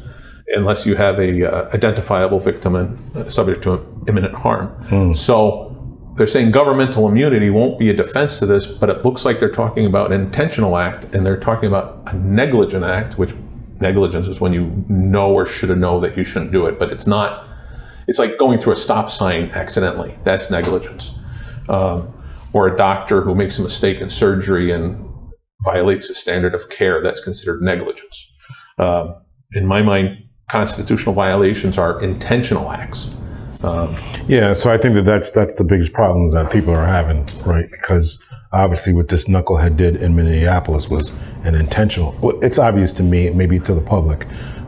unless 0.50 0.86
you 0.86 0.96
have 0.96 1.18
a 1.18 1.50
uh, 1.50 1.70
identifiable 1.74 2.40
victim 2.40 2.76
and 2.76 3.16
uh, 3.16 3.30
subject 3.30 3.64
to 3.64 4.04
imminent 4.10 4.36
harm. 4.36 4.76
Mm. 4.88 5.16
So 5.16 5.67
they're 6.18 6.28
saying 6.28 6.50
governmental 6.50 7.08
immunity 7.08 7.52
won't 7.52 7.78
be 7.78 7.92
a 7.92 7.94
defense 7.94 8.40
to 8.40 8.48
this, 8.48 8.66
but 8.66 8.90
it 8.90 9.06
looks 9.06 9.24
like 9.24 9.40
they're 9.40 9.52
talking 9.52 9.86
about 9.86 10.12
an 10.12 10.20
intentional 10.20 10.76
act 10.76 11.06
and 11.14 11.24
they're 11.24 11.40
talking 11.40 11.68
about 11.68 12.02
a 12.08 12.18
negligent 12.18 12.84
act, 12.84 13.20
which 13.20 13.36
negligence 13.80 14.28
is 14.28 14.42
when 14.42 14.52
you 14.52 14.84
know 14.88 15.32
or 15.32 15.46
should 15.46 15.70
have 15.70 15.78
known 15.78 16.02
that 16.02 16.18
you 16.18 16.26
shouldn't 16.26 16.52
do 16.52 16.66
it, 16.66 16.80
but 16.80 16.92
it's 16.92 17.06
not. 17.06 17.48
It's 18.08 18.18
like 18.18 18.40
going 18.40 18.58
through 18.58 18.74
a 18.74 18.78
stop 18.78 19.12
sign 19.12 19.52
accidentally. 19.52 20.18
That's 20.24 20.50
negligence. 20.50 21.12
Um, 21.70 22.12
or 22.52 22.68
a 22.68 22.76
doctor 22.76 23.22
who 23.22 23.36
makes 23.36 23.60
a 23.60 23.62
mistake 23.62 24.02
in 24.02 24.10
surgery 24.10 24.72
and 24.72 25.08
violates 25.64 26.08
the 26.08 26.16
standard 26.16 26.56
of 26.56 26.70
care. 26.70 27.04
That's 27.04 27.20
considered 27.20 27.62
negligence. 27.62 28.28
Um, 28.80 29.22
in 29.52 29.68
my 29.68 29.84
mind, 29.84 30.18
constitutional 30.50 31.14
violations 31.14 31.78
are 31.78 32.02
intentional 32.02 32.72
acts 32.72 33.10
Yeah, 34.28 34.54
so 34.54 34.72
I 34.72 34.78
think 34.78 34.96
that 34.96 35.06
that's 35.06 35.32
that's 35.32 35.56
the 35.56 35.64
biggest 35.64 35.94
problem 35.94 36.30
that 36.32 36.52
people 36.52 36.76
are 36.78 36.86
having, 36.86 37.26
right? 37.46 37.70
Because 37.70 38.24
obviously, 38.52 38.94
what 38.94 39.08
this 39.08 39.28
knucklehead 39.28 39.78
did 39.78 39.98
in 39.98 40.16
Minneapolis 40.16 40.90
was 40.90 41.14
an 41.44 41.56
intentional. 41.56 42.16
Well, 42.22 42.40
it's 42.44 42.60
obvious 42.60 42.94
to 42.94 43.04
me, 43.04 43.30
maybe 43.32 43.60
to 43.60 43.74
the 43.74 43.82
public, 43.82 44.24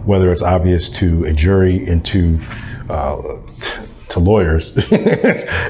whether 0.05 0.31
it's 0.31 0.41
obvious 0.41 0.89
to 0.91 1.25
a 1.25 1.33
jury 1.33 1.85
and 1.87 2.03
to 2.05 2.39
uh, 2.89 3.21
t- 3.61 3.79
to 4.09 4.19
lawyers 4.19 4.75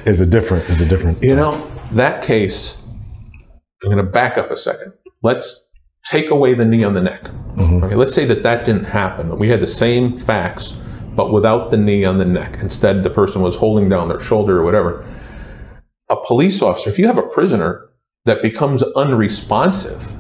is 0.06 0.22
a 0.22 0.26
different 0.26 0.70
is 0.70 0.82
a 0.82 0.86
different. 0.86 1.22
You 1.24 1.36
know, 1.36 1.70
that 1.92 2.24
case, 2.24 2.78
I'm 3.84 3.92
going 3.92 3.98
to 3.98 4.04
back 4.04 4.38
up 4.38 4.52
a 4.52 4.58
second. 4.58 4.94
Let's 5.22 5.68
take 6.06 6.30
away 6.30 6.54
the 6.54 6.66
knee 6.66 6.84
on 6.84 6.94
the 6.94 7.02
neck. 7.02 7.30
Okay, 7.84 7.96
let's 7.96 8.14
say 8.16 8.24
that 8.26 8.44
that 8.44 8.64
didn't 8.66 8.86
happen. 8.86 9.38
We 9.38 9.50
had 9.50 9.60
the 9.60 9.68
same 9.68 10.18
facts, 10.18 10.78
but 11.20 11.34
without 11.34 11.70
the 11.70 11.76
knee 11.76 12.06
on 12.06 12.18
the 12.18 12.24
neck. 12.24 12.56
Instead, 12.62 13.04
the 13.04 13.10
person 13.10 13.42
was 13.42 13.58
holding 13.58 13.90
down 13.90 14.08
their 14.08 14.22
shoulder 14.22 14.58
or 14.58 14.64
whatever. 14.64 15.06
A 16.10 16.16
police 16.16 16.62
officer, 16.62 16.90
if 16.90 16.98
you 16.98 17.08
have 17.08 17.18
a 17.18 17.24
prisoner 17.24 17.90
that 18.24 18.42
becomes 18.42 18.84
unresponsive, 18.96 20.14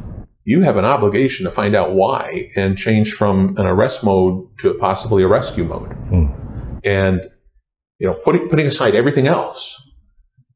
you 0.43 0.59
have 0.59 0.75
an 0.75 0.83
obligation 0.83 1.45
to 1.45 1.51
find 1.51 1.73
out 1.73 1.93
why 1.93 2.49
and 2.57 2.77
change 2.77 3.13
from 3.13 3.55
an 3.57 3.65
arrest 3.65 4.03
mode 4.03 4.45
to 4.57 4.73
possibly 4.73 5.23
a 5.23 5.27
rescue 5.29 5.63
mode. 5.63 5.93
Hmm. 6.09 6.25
And 6.83 7.25
you 7.99 8.07
know, 8.07 8.15
putting 8.15 8.49
putting 8.49 8.67
aside 8.67 8.93
everything 8.93 9.25
else, 9.25 9.81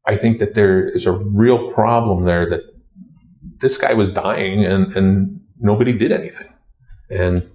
I 0.06 0.18
think 0.18 0.40
that 0.40 0.56
there 0.56 0.90
is 0.90 1.06
a 1.06 1.14
real 1.14 1.72
problem 1.72 2.26
there 2.26 2.49
that 2.49 2.64
this 3.61 3.78
guy 3.78 3.94
was 3.94 4.10
dying 4.10 4.65
and, 4.65 4.91
and 4.91 5.40
nobody 5.57 5.94
did 5.94 6.11
anything. 6.11 6.53
And 7.10 7.49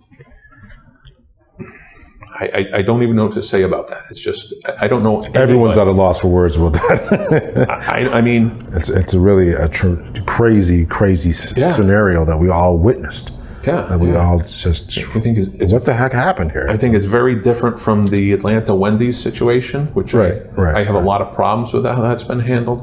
I, 2.41 2.67
I, 2.75 2.83
don't 2.83 3.03
even 3.03 3.17
know 3.17 3.27
what 3.27 3.35
to 3.35 3.43
say 3.43 3.63
about 3.63 3.89
that. 3.89 4.03
It's 4.11 4.21
just, 4.21 4.55
I, 4.67 4.85
I 4.85 4.89
don't 4.89 5.03
know. 5.03 5.21
Everyone's 5.35 5.77
at 5.77 5.89
a 5.89 5.91
loss 5.91 6.21
for 6.21 6.29
words 6.29 6.57
with 6.57 6.75
that. 6.75 7.67
I, 7.89 8.19
I 8.19 8.21
mean, 8.23 8.57
it's 8.73 8.89
it's 8.89 9.13
a 9.13 9.21
really 9.21 9.53
a 9.53 9.69
tr- 9.69 9.97
crazy, 10.27 10.87
crazy 10.87 11.31
Yeah. 11.61 11.73
scenario 11.73 12.25
that 12.25 12.39
we 12.39 12.49
all 12.49 12.79
witnessed. 12.79 13.33
yeah. 13.67 13.83
That 13.89 13.99
we 13.99 14.13
yeah. 14.13 14.25
all 14.25 14.39
just. 14.39 14.97
I 14.99 15.21
think 15.21 15.39
it's, 15.39 15.49
it's 15.63 15.73
What 15.73 15.85
the 15.85 15.95
heck 15.95 16.13
happened 16.13 16.53
here? 16.53 16.67
I 16.71 16.77
think 16.77 16.95
it's 16.95 17.07
very 17.07 17.35
different 17.41 17.81
from 17.81 18.07
the 18.07 18.33
Atlanta 18.33 18.75
Wendy's 18.75 19.19
situation, 19.19 19.87
which 19.95 20.15
I- 20.15 20.19
Right, 20.19 20.57
right, 20.57 20.77
I 20.77 20.85
have 20.85 20.95
a 20.95 21.01
lot 21.01 21.21
of 21.21 21.35
problems 21.35 21.73
with 21.73 21.85
how 21.85 22.01
that's 22.03 22.25
been 22.25 22.41
handled. 22.41 22.83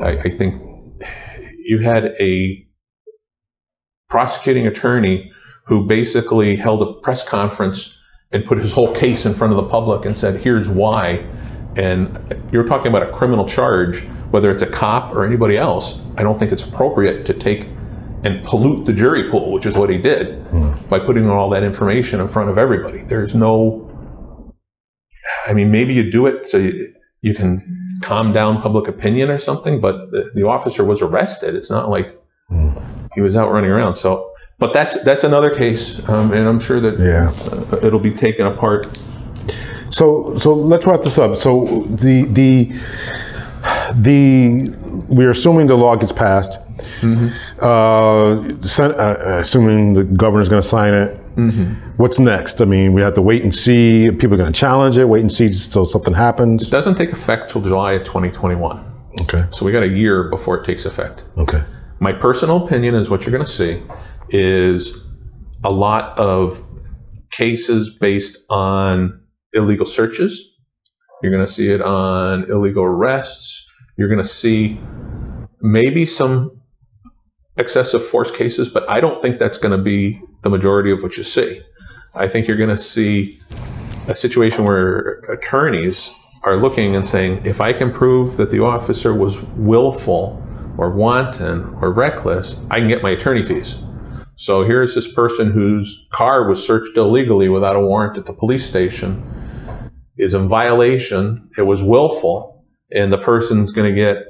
I, 0.00 0.10
I 0.18 0.30
think 0.30 0.60
you 1.66 1.80
had 1.80 2.14
a 2.20 2.66
prosecuting 4.08 4.66
attorney 4.66 5.30
who 5.66 5.86
basically 5.86 6.56
held 6.56 6.82
a 6.82 6.94
press 7.00 7.22
conference 7.22 7.97
and 8.32 8.44
put 8.44 8.58
his 8.58 8.72
whole 8.72 8.92
case 8.94 9.24
in 9.24 9.34
front 9.34 9.52
of 9.52 9.56
the 9.56 9.68
public 9.68 10.04
and 10.04 10.16
said, 10.16 10.40
here's 10.40 10.68
why. 10.68 11.26
And 11.76 12.18
you're 12.52 12.66
talking 12.66 12.88
about 12.88 13.02
a 13.02 13.12
criminal 13.12 13.46
charge, 13.46 14.02
whether 14.30 14.50
it's 14.50 14.62
a 14.62 14.66
cop 14.66 15.14
or 15.14 15.24
anybody 15.24 15.56
else. 15.56 16.00
I 16.16 16.22
don't 16.22 16.38
think 16.38 16.52
it's 16.52 16.62
appropriate 16.62 17.24
to 17.26 17.34
take 17.34 17.68
and 18.24 18.44
pollute 18.44 18.84
the 18.84 18.92
jury 18.92 19.30
pool, 19.30 19.52
which 19.52 19.64
is 19.64 19.76
what 19.76 19.88
he 19.88 19.96
did 19.96 20.42
hmm. 20.48 20.72
by 20.88 20.98
putting 20.98 21.28
all 21.28 21.48
that 21.50 21.62
information 21.62 22.20
in 22.20 22.28
front 22.28 22.50
of 22.50 22.58
everybody. 22.58 22.98
There's 23.02 23.34
no, 23.34 23.88
I 25.46 25.54
mean, 25.54 25.70
maybe 25.70 25.94
you 25.94 26.10
do 26.10 26.26
it 26.26 26.46
so 26.46 26.58
you, 26.58 26.94
you 27.22 27.34
can 27.34 27.96
calm 28.02 28.32
down 28.32 28.60
public 28.60 28.88
opinion 28.88 29.30
or 29.30 29.38
something, 29.38 29.80
but 29.80 30.10
the, 30.10 30.30
the 30.34 30.46
officer 30.46 30.84
was 30.84 31.00
arrested. 31.00 31.54
It's 31.54 31.70
not 31.70 31.88
like 31.88 32.18
hmm. 32.48 32.76
he 33.14 33.20
was 33.20 33.36
out 33.36 33.50
running 33.50 33.70
around. 33.70 33.94
So, 33.94 34.32
but 34.58 34.72
that's 34.72 35.00
that's 35.02 35.24
another 35.24 35.50
case, 35.54 36.00
um, 36.08 36.32
and 36.32 36.46
I'm 36.48 36.60
sure 36.60 36.80
that 36.80 36.98
Yeah. 36.98 37.32
uh, 37.72 37.86
it'll 37.86 38.00
be 38.00 38.12
taken 38.12 38.46
apart. 38.46 38.86
So 39.90 40.36
so 40.36 40.52
let's 40.54 40.86
wrap 40.86 41.02
this 41.02 41.18
up. 41.18 41.38
So 41.38 41.86
the 41.90 42.24
the 42.24 42.72
the 43.94 44.74
we're 45.08 45.30
assuming 45.30 45.66
the 45.68 45.76
law 45.76 45.96
gets 45.96 46.12
passed. 46.12 46.58
Uh, 47.60 48.34
the 48.60 48.68
Sen- 48.68 48.92
uh, 48.94 49.38
assuming 49.40 49.94
the 49.94 50.04
governor's 50.04 50.48
going 50.48 50.62
to 50.62 50.68
sign 50.68 50.94
it. 50.94 51.16
What's 51.98 52.18
next? 52.18 52.60
I 52.60 52.64
mean, 52.64 52.92
we 52.92 53.00
have 53.02 53.14
to 53.14 53.22
wait 53.22 53.42
and 53.42 53.54
see. 53.54 54.10
People 54.10 54.34
are 54.34 54.38
going 54.38 54.52
to 54.52 54.58
challenge 54.60 54.98
it. 54.98 55.04
Wait 55.04 55.20
and 55.20 55.30
see 55.32 55.46
until 55.46 55.86
something 55.86 56.14
happens. 56.14 56.66
It 56.66 56.70
doesn't 56.70 56.96
take 56.96 57.12
effect 57.12 57.50
till 57.50 57.60
July 57.60 57.92
of 57.92 58.02
2021, 58.04 58.84
Okay. 59.22 59.44
so 59.50 59.64
we 59.64 59.70
got 59.72 59.82
a 59.84 59.88
year 59.88 60.24
before 60.28 60.58
it 60.58 60.64
takes 60.66 60.84
effect. 60.84 61.24
Okay. 61.36 61.62
my 62.00 62.12
personal 62.12 62.64
opinion 62.64 62.94
is 62.94 63.08
what 63.10 63.24
you're 63.26 63.32
going 63.32 63.44
to 63.44 63.50
see 63.50 63.82
is 64.30 64.96
a 65.64 65.70
lot 65.70 66.18
of 66.18 66.62
cases 67.30 67.90
based 67.90 68.38
on 68.48 69.20
illegal 69.52 69.86
searches. 69.86 70.44
You're 71.22 71.32
going 71.32 71.44
to 71.44 71.52
see 71.52 71.70
it 71.70 71.82
on 71.82 72.44
illegal 72.50 72.84
arrests. 72.84 73.64
You're 73.96 74.08
going 74.08 74.22
to 74.22 74.28
see 74.28 74.80
maybe 75.60 76.06
some 76.06 76.60
excessive 77.56 78.04
force 78.04 78.30
cases, 78.30 78.68
but 78.68 78.88
I 78.88 79.00
don't 79.00 79.20
think 79.20 79.38
that's 79.38 79.58
going 79.58 79.76
to 79.76 79.82
be 79.82 80.20
the 80.42 80.50
majority 80.50 80.92
of 80.92 81.02
what 81.02 81.16
you 81.16 81.24
see. 81.24 81.60
I 82.14 82.28
think 82.28 82.46
you're 82.46 82.56
going 82.56 82.68
to 82.68 82.76
see 82.76 83.40
a 84.06 84.14
situation 84.14 84.64
where 84.64 85.20
attorneys 85.28 86.10
are 86.44 86.56
looking 86.56 86.94
and 86.94 87.04
saying, 87.04 87.44
if 87.44 87.60
I 87.60 87.72
can 87.72 87.92
prove 87.92 88.36
that 88.36 88.50
the 88.50 88.62
officer 88.62 89.12
was 89.12 89.40
willful 89.56 90.42
or 90.78 90.90
wanton 90.90 91.74
or 91.82 91.92
reckless, 91.92 92.56
I 92.70 92.78
can 92.78 92.86
get 92.86 93.02
my 93.02 93.10
attorney 93.10 93.44
fees. 93.44 93.76
So 94.40 94.62
here's 94.62 94.94
this 94.94 95.08
person 95.08 95.50
whose 95.50 96.06
car 96.12 96.48
was 96.48 96.64
searched 96.64 96.96
illegally 96.96 97.48
without 97.48 97.74
a 97.74 97.80
warrant 97.80 98.16
at 98.16 98.26
the 98.26 98.32
police 98.32 98.64
station, 98.64 99.24
is 100.16 100.32
in 100.32 100.48
violation, 100.48 101.50
it 101.58 101.62
was 101.62 101.82
willful, 101.82 102.64
and 102.94 103.12
the 103.12 103.18
person's 103.18 103.72
going 103.72 103.92
to 103.92 104.00
get 104.00 104.26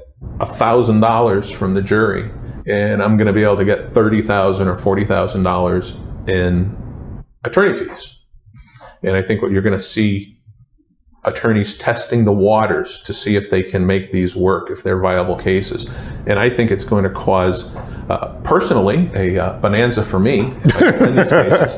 thousand 0.55 1.01
dollars 1.01 1.51
from 1.51 1.75
the 1.75 1.83
jury, 1.83 2.31
and 2.65 3.03
I'm 3.03 3.17
going 3.17 3.27
to 3.27 3.33
be 3.33 3.43
able 3.43 3.57
to 3.57 3.65
get 3.65 3.93
30,000 3.93 4.67
or 4.67 4.75
forty 4.75 5.05
thousand 5.05 5.43
dollars 5.43 5.93
in 6.27 6.75
attorney 7.43 7.77
fees. 7.77 8.17
And 9.03 9.15
I 9.15 9.21
think 9.21 9.43
what 9.43 9.51
you're 9.51 9.61
going 9.61 9.77
to 9.77 9.83
see 9.83 10.38
attorneys 11.25 11.73
testing 11.73 12.25
the 12.25 12.31
waters 12.31 12.99
to 13.01 13.13
see 13.13 13.35
if 13.35 13.49
they 13.49 13.61
can 13.61 13.85
make 13.85 14.11
these 14.11 14.35
work, 14.35 14.69
if 14.69 14.83
they're 14.83 14.99
viable 14.99 15.35
cases. 15.35 15.85
And 16.25 16.39
I 16.39 16.49
think 16.49 16.71
it's 16.71 16.85
going 16.85 17.03
to 17.03 17.09
cause, 17.09 17.65
uh, 18.09 18.39
personally, 18.43 19.09
a 19.13 19.37
uh, 19.37 19.59
bonanza 19.59 20.03
for 20.05 20.19
me 20.19 20.41
if 20.41 20.75
I 20.77 20.91
defend 20.91 21.17
these 21.17 21.29
cases. 21.29 21.75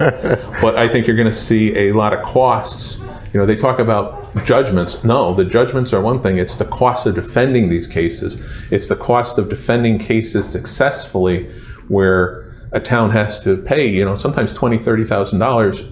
But 0.62 0.76
I 0.76 0.88
think 0.88 1.08
you're 1.08 1.16
going 1.16 1.30
to 1.30 1.34
see 1.34 1.76
a 1.76 1.92
lot 1.94 2.14
of 2.14 2.24
costs. 2.24 3.00
You 3.34 3.40
know, 3.40 3.46
they 3.46 3.56
talk 3.56 3.80
about 3.80 4.46
judgments. 4.46 5.04
No, 5.04 5.34
the 5.34 5.46
judgments 5.46 5.92
are 5.94 6.02
one 6.02 6.22
thing. 6.22 6.38
It's 6.38 6.56
the 6.56 6.66
cost 6.66 7.08
of 7.08 7.16
defending 7.16 7.70
these 7.70 7.88
cases. 7.88 8.42
It's 8.70 8.90
the 8.90 8.96
cost 8.96 9.38
of 9.38 9.50
defending 9.50 9.98
cases 9.98 10.48
successfully 10.48 11.50
where 11.88 12.54
a 12.74 12.80
town 12.80 13.10
has 13.12 13.44
to 13.44 13.58
pay, 13.58 13.88
you 13.88 14.06
know, 14.06 14.16
sometimes 14.16 14.54
twenty, 14.54 14.78
thirty 14.78 15.04
thousand 15.04 15.40
dollars 15.40 15.84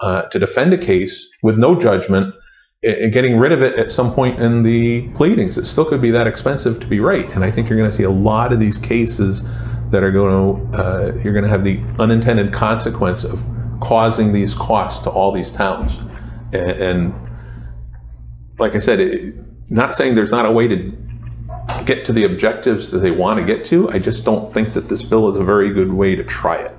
uh, 0.00 0.22
to 0.22 0.38
defend 0.38 0.72
a 0.72 0.78
case 0.78 1.28
with 1.42 1.58
no 1.58 1.78
judgment 1.78 2.34
getting 2.82 3.38
rid 3.38 3.52
of 3.52 3.62
it 3.62 3.78
at 3.78 3.92
some 3.92 4.12
point 4.12 4.40
in 4.40 4.62
the 4.62 5.08
pleadings. 5.10 5.56
It 5.56 5.66
still 5.66 5.84
could 5.84 6.02
be 6.02 6.10
that 6.10 6.26
expensive 6.26 6.80
to 6.80 6.86
be 6.86 6.98
right. 6.98 7.32
And 7.34 7.44
I 7.44 7.50
think 7.50 7.68
you're 7.68 7.78
going 7.78 7.90
to 7.90 7.96
see 7.96 8.02
a 8.02 8.10
lot 8.10 8.52
of 8.52 8.58
these 8.58 8.76
cases 8.76 9.44
that 9.90 10.02
are 10.02 10.10
going 10.10 10.72
to, 10.72 10.78
uh, 10.78 11.12
you're 11.22 11.32
going 11.32 11.44
to 11.44 11.50
have 11.50 11.62
the 11.62 11.80
unintended 12.00 12.52
consequence 12.52 13.22
of 13.22 13.44
causing 13.80 14.32
these 14.32 14.54
costs 14.54 15.00
to 15.04 15.10
all 15.10 15.30
these 15.30 15.52
towns. 15.52 15.98
And, 16.52 16.54
and 16.54 17.14
like 18.58 18.74
I 18.74 18.80
said, 18.80 19.00
it, 19.00 19.34
not 19.70 19.94
saying 19.94 20.16
there's 20.16 20.30
not 20.30 20.44
a 20.44 20.50
way 20.50 20.66
to 20.66 20.92
get 21.84 22.04
to 22.06 22.12
the 22.12 22.24
objectives 22.24 22.90
that 22.90 22.98
they 22.98 23.12
want 23.12 23.38
to 23.38 23.46
get 23.46 23.64
to. 23.66 23.88
I 23.90 24.00
just 24.00 24.24
don't 24.24 24.52
think 24.52 24.72
that 24.72 24.88
this 24.88 25.04
bill 25.04 25.30
is 25.30 25.38
a 25.38 25.44
very 25.44 25.70
good 25.70 25.92
way 25.92 26.16
to 26.16 26.24
try 26.24 26.56
it. 26.56 26.74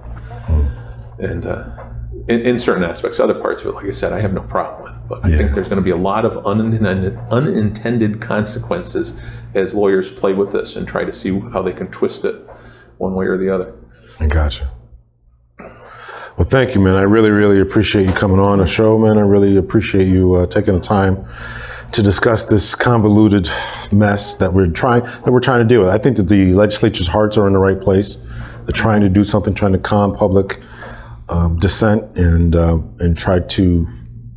And 1.19 1.45
uh, 1.45 1.93
in, 2.27 2.41
in 2.41 2.59
certain 2.59 2.83
aspects, 2.83 3.19
other 3.19 3.33
parts 3.35 3.61
of 3.61 3.67
it, 3.67 3.71
like 3.75 3.85
I 3.85 3.91
said, 3.91 4.13
I 4.13 4.19
have 4.21 4.33
no 4.33 4.41
problem 4.41 4.83
with. 4.83 4.93
But 5.09 5.25
I 5.25 5.29
Yeah. 5.29 5.37
think 5.37 5.53
there's 5.53 5.67
going 5.67 5.77
to 5.77 5.83
be 5.83 5.89
a 5.91 5.97
lot 5.97 6.25
of 6.25 6.37
unintended, 6.45 7.17
unintended 7.31 8.21
consequences 8.21 9.13
as 9.53 9.73
lawyers 9.73 10.09
play 10.09 10.33
with 10.33 10.51
this 10.51 10.75
and 10.75 10.87
try 10.87 11.03
to 11.05 11.11
see 11.11 11.37
how 11.51 11.61
they 11.61 11.73
can 11.73 11.87
twist 11.87 12.23
it 12.25 12.35
one 12.97 13.13
way 13.15 13.25
or 13.25 13.37
the 13.37 13.49
other. 13.49 13.73
I 14.19 14.27
gotcha. 14.27 14.69
Well, 16.37 16.47
thank 16.49 16.73
you, 16.73 16.81
man. 16.81 16.95
I 16.95 17.01
really, 17.01 17.29
really 17.29 17.59
appreciate 17.59 18.07
you 18.07 18.13
coming 18.15 18.39
on 18.39 18.57
the 18.57 18.65
show, 18.65 18.97
man. 18.97 19.17
I 19.17 19.21
really 19.21 19.55
appreciate 19.55 20.07
you 20.07 20.33
uh, 20.35 20.45
taking 20.47 20.73
the 20.73 20.79
time 20.79 21.25
to 21.91 22.01
discuss 22.01 22.45
this 22.45 22.73
convoluted 22.73 23.47
mess 23.91 24.33
that 24.35 24.51
we're 24.51 24.65
trying 24.67 25.03
that 25.03 25.31
we're 25.31 25.39
trying 25.39 25.59
to 25.59 25.65
deal 25.65 25.81
with. 25.81 25.89
I 25.91 25.99
think 25.99 26.17
that 26.17 26.23
the 26.29 26.53
legislature's 26.55 27.05
hearts 27.07 27.37
are 27.37 27.45
in 27.45 27.53
the 27.53 27.59
right 27.59 27.79
place. 27.79 28.15
They're 28.65 28.73
trying 28.73 29.01
to 29.01 29.09
do 29.09 29.23
something, 29.23 29.53
trying 29.53 29.73
to 29.73 29.77
calm 29.77 30.15
public 30.15 30.59
um, 31.34 31.57
dissent 31.57 32.18
and 32.18 32.55
uh, 32.55 32.77
and 32.99 33.18
try 33.18 33.39
to, 33.39 33.88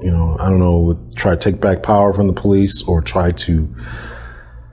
you 0.00 0.10
know, 0.10 0.36
I 0.40 0.48
don't 0.48 0.58
know, 0.58 0.98
try 1.14 1.32
to 1.32 1.36
take 1.36 1.60
back 1.60 1.82
power 1.82 2.12
from 2.14 2.26
the 2.26 2.32
police 2.32 2.82
or 2.82 3.02
try 3.02 3.32
to 3.32 3.74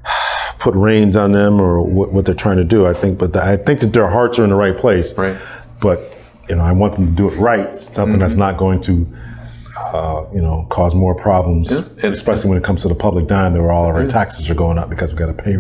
put 0.60 0.74
reins 0.76 1.18
on 1.18 1.34
them 1.34 1.60
or 1.60 1.82
what, 1.82 2.14
what 2.14 2.26
they're 2.26 2.34
trying 2.36 2.58
to 2.58 2.64
do. 2.64 2.86
I 2.86 2.94
think, 2.94 3.18
but 3.20 3.36
I 3.36 3.58
think 3.58 3.82
that 3.82 3.94
their 3.94 4.08
hearts 4.08 4.40
are 4.40 4.44
in 4.44 4.50
the 4.52 4.56
right 4.56 4.78
place. 4.78 5.18
Right. 5.18 5.38
But 5.82 6.18
you 6.50 6.56
know, 6.56 6.62
I 6.62 6.72
want 6.72 6.94
them 6.96 7.08
to 7.08 7.12
do 7.12 7.30
it 7.30 7.36
right. 7.38 7.70
Something 7.74 8.20
that's 8.20 8.36
not 8.36 8.58
going 8.58 8.80
to 8.82 9.06
uh, 9.78 10.26
you 10.34 10.42
know, 10.42 10.66
cause 10.70 10.96
more 10.96 11.16
problems, 11.16 11.72
Yeah, 11.72 11.80
and- 12.04 12.14
especially 12.14 12.50
when 12.50 12.58
it 12.58 12.64
comes 12.64 12.82
to 12.84 12.88
the 12.88 12.96
public 12.96 13.28
dime, 13.28 13.54
where 13.54 13.72
all 13.72 13.90
of 13.90 13.96
our 13.96 14.08
taxes 14.08 14.50
are 14.50 14.56
going 14.56 14.78
up 14.78 14.90
because 14.90 15.12
we've 15.12 15.20
got 15.20 15.28
to 15.28 15.34
pay 15.34 15.58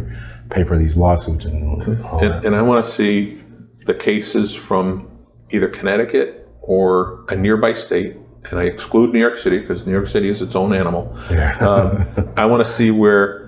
pay 0.49 0.63
for 0.63 0.77
these 0.77 0.95
lawsuits 0.95 1.45
and. 1.45 1.81
And, 1.81 2.45
and 2.45 2.55
I 2.55 2.61
want 2.61 2.85
to 2.85 2.89
see 2.89 3.41
the 3.85 3.93
cases 3.93 4.53
from 4.55 5.09
either 5.51 5.67
Connecticut 5.67 6.42
or 6.63 7.25
a 7.29 7.35
nearby 7.35 7.73
state, 7.73 8.17
and 8.49 8.59
I 8.59 8.63
exclude 8.63 9.13
New 9.13 9.19
York 9.19 9.37
City 9.37 9.59
because 9.59 9.85
New 9.85 9.91
York 9.91 10.07
City 10.07 10.29
is 10.29 10.41
its 10.41 10.55
own 10.55 10.73
animal. 10.73 11.15
um, 11.61 12.07
I 12.37 12.45
want 12.45 12.65
to 12.65 12.71
see 12.71 12.91
where 12.91 13.41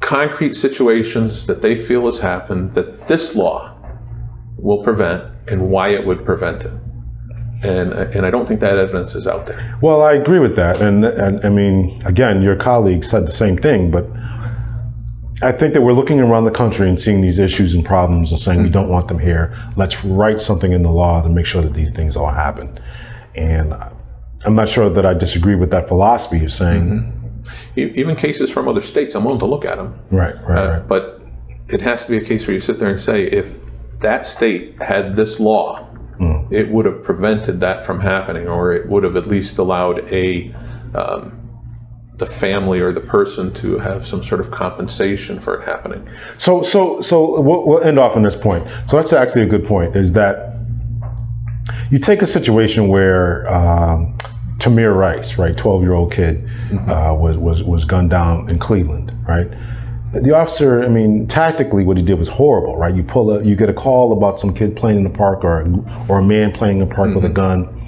concrete 0.00 0.54
situations 0.54 1.46
that 1.46 1.62
they 1.62 1.76
feel 1.76 2.06
has 2.06 2.18
happened 2.18 2.72
that 2.72 3.06
this 3.06 3.34
law 3.36 3.76
will 4.56 4.82
prevent 4.82 5.24
and 5.48 5.70
why 5.70 5.88
it 5.88 6.04
would 6.04 6.24
prevent 6.24 6.64
it. 6.64 6.72
And, 7.62 7.92
and 7.92 8.24
I 8.24 8.30
don't 8.30 8.46
think 8.46 8.60
that 8.60 8.78
evidence 8.78 9.14
is 9.14 9.26
out 9.26 9.46
there. 9.46 9.78
Well, 9.82 10.02
I 10.02 10.14
agree 10.14 10.38
with 10.38 10.56
that, 10.56 10.80
and, 10.80 11.04
and 11.04 11.44
I 11.44 11.50
mean, 11.50 12.02
again, 12.06 12.42
your 12.42 12.56
colleague 12.56 13.04
said 13.04 13.26
the 13.26 13.32
same 13.32 13.58
thing, 13.58 13.90
but 13.90 14.06
I 15.42 15.52
think 15.52 15.74
that 15.74 15.80
we're 15.82 15.92
looking 15.94 16.20
around 16.20 16.44
the 16.44 16.50
country 16.50 16.88
and 16.88 17.00
seeing 17.00 17.20
these 17.20 17.38
issues 17.38 17.74
and 17.74 17.84
problems 17.84 18.30
and 18.30 18.38
saying 18.38 18.62
we 18.62 18.68
don't 18.68 18.88
want 18.88 19.08
them 19.08 19.18
here. 19.18 19.56
Let's 19.76 20.04
write 20.04 20.40
something 20.40 20.72
in 20.72 20.82
the 20.82 20.90
law 20.90 21.22
to 21.22 21.28
make 21.28 21.46
sure 21.46 21.62
that 21.62 21.72
these 21.72 21.92
things 21.92 22.16
all 22.16 22.30
happen. 22.30 22.78
And 23.34 23.72
I'm 24.44 24.54
not 24.54 24.68
sure 24.68 24.90
that 24.90 25.06
I 25.06 25.14
disagree 25.14 25.54
with 25.54 25.70
that 25.70 25.88
philosophy 25.88 26.44
of 26.44 26.52
saying, 26.52 27.16
E- 27.76 27.90
Even 27.94 28.16
cases 28.16 28.50
from 28.50 28.68
other 28.68 28.82
states, 28.82 29.14
I'm 29.14 29.24
willing 29.24 29.38
to 29.40 29.46
look 29.46 29.64
at 29.64 29.78
them. 29.78 29.98
right, 30.10 30.34
right, 30.46 30.58
Uh, 30.58 30.70
right. 30.72 30.88
But 30.88 31.22
it 31.68 31.80
has 31.80 32.04
to 32.06 32.10
be 32.12 32.18
a 32.18 32.24
case 32.24 32.46
where 32.46 32.54
you 32.54 32.60
sit 32.60 32.78
there 32.78 32.90
and 32.90 33.00
say, 33.00 33.24
if 33.24 33.60
that 34.00 34.26
state 34.26 34.80
had 34.82 35.16
this 35.16 35.40
law, 35.40 35.86
it 36.50 36.68
would 36.70 36.84
have 36.84 37.02
prevented 37.02 37.60
that 37.60 37.82
from 37.82 38.00
happening, 38.00 38.46
or 38.46 38.72
it 38.74 38.86
would 38.90 39.04
have 39.04 39.16
at 39.16 39.26
least 39.26 39.56
allowed 39.56 40.06
a 40.12 40.54
um, 40.94 41.39
the 42.20 42.26
family 42.26 42.80
or 42.80 42.92
the 42.92 43.00
person 43.00 43.52
to 43.54 43.78
have 43.78 44.06
some 44.06 44.22
sort 44.22 44.40
of 44.40 44.50
compensation 44.50 45.40
for 45.40 45.60
it 45.60 45.64
happening. 45.66 46.08
So, 46.38 46.62
so, 46.62 47.00
so 47.00 47.40
we'll, 47.40 47.66
we'll 47.66 47.82
end 47.82 47.98
off 47.98 48.14
on 48.14 48.22
this 48.22 48.36
point. 48.36 48.68
So 48.86 48.96
that's 48.96 49.12
actually 49.12 49.42
a 49.42 49.48
good 49.48 49.64
point. 49.64 49.96
Is 49.96 50.12
that 50.12 50.56
you 51.90 51.98
take 51.98 52.22
a 52.22 52.26
situation 52.26 52.88
where 52.88 53.48
um, 53.52 54.16
Tamir 54.58 54.94
Rice, 54.96 55.38
right, 55.38 55.56
twelve-year-old 55.56 56.12
kid, 56.12 56.48
uh, 56.88 57.16
was 57.18 57.36
was 57.36 57.64
was 57.64 57.84
gunned 57.84 58.10
down 58.10 58.48
in 58.48 58.58
Cleveland, 58.58 59.12
right. 59.26 59.48
The 60.12 60.34
officer, 60.34 60.82
I 60.82 60.88
mean, 60.88 61.28
tactically, 61.28 61.84
what 61.84 61.96
he 61.96 62.02
did 62.02 62.18
was 62.18 62.28
horrible, 62.28 62.76
right? 62.76 62.94
You 62.94 63.04
pull 63.04 63.30
a, 63.30 63.44
you 63.44 63.54
get 63.54 63.68
a 63.68 63.72
call 63.72 64.12
about 64.12 64.40
some 64.40 64.52
kid 64.52 64.76
playing 64.76 64.98
in 64.98 65.04
the 65.04 65.10
park, 65.10 65.44
or 65.44 65.64
or 66.08 66.18
a 66.18 66.22
man 66.22 66.52
playing 66.52 66.80
in 66.80 66.88
the 66.88 66.94
park 66.94 67.14
with 67.14 67.24
a 67.24 67.28
gun 67.28 67.79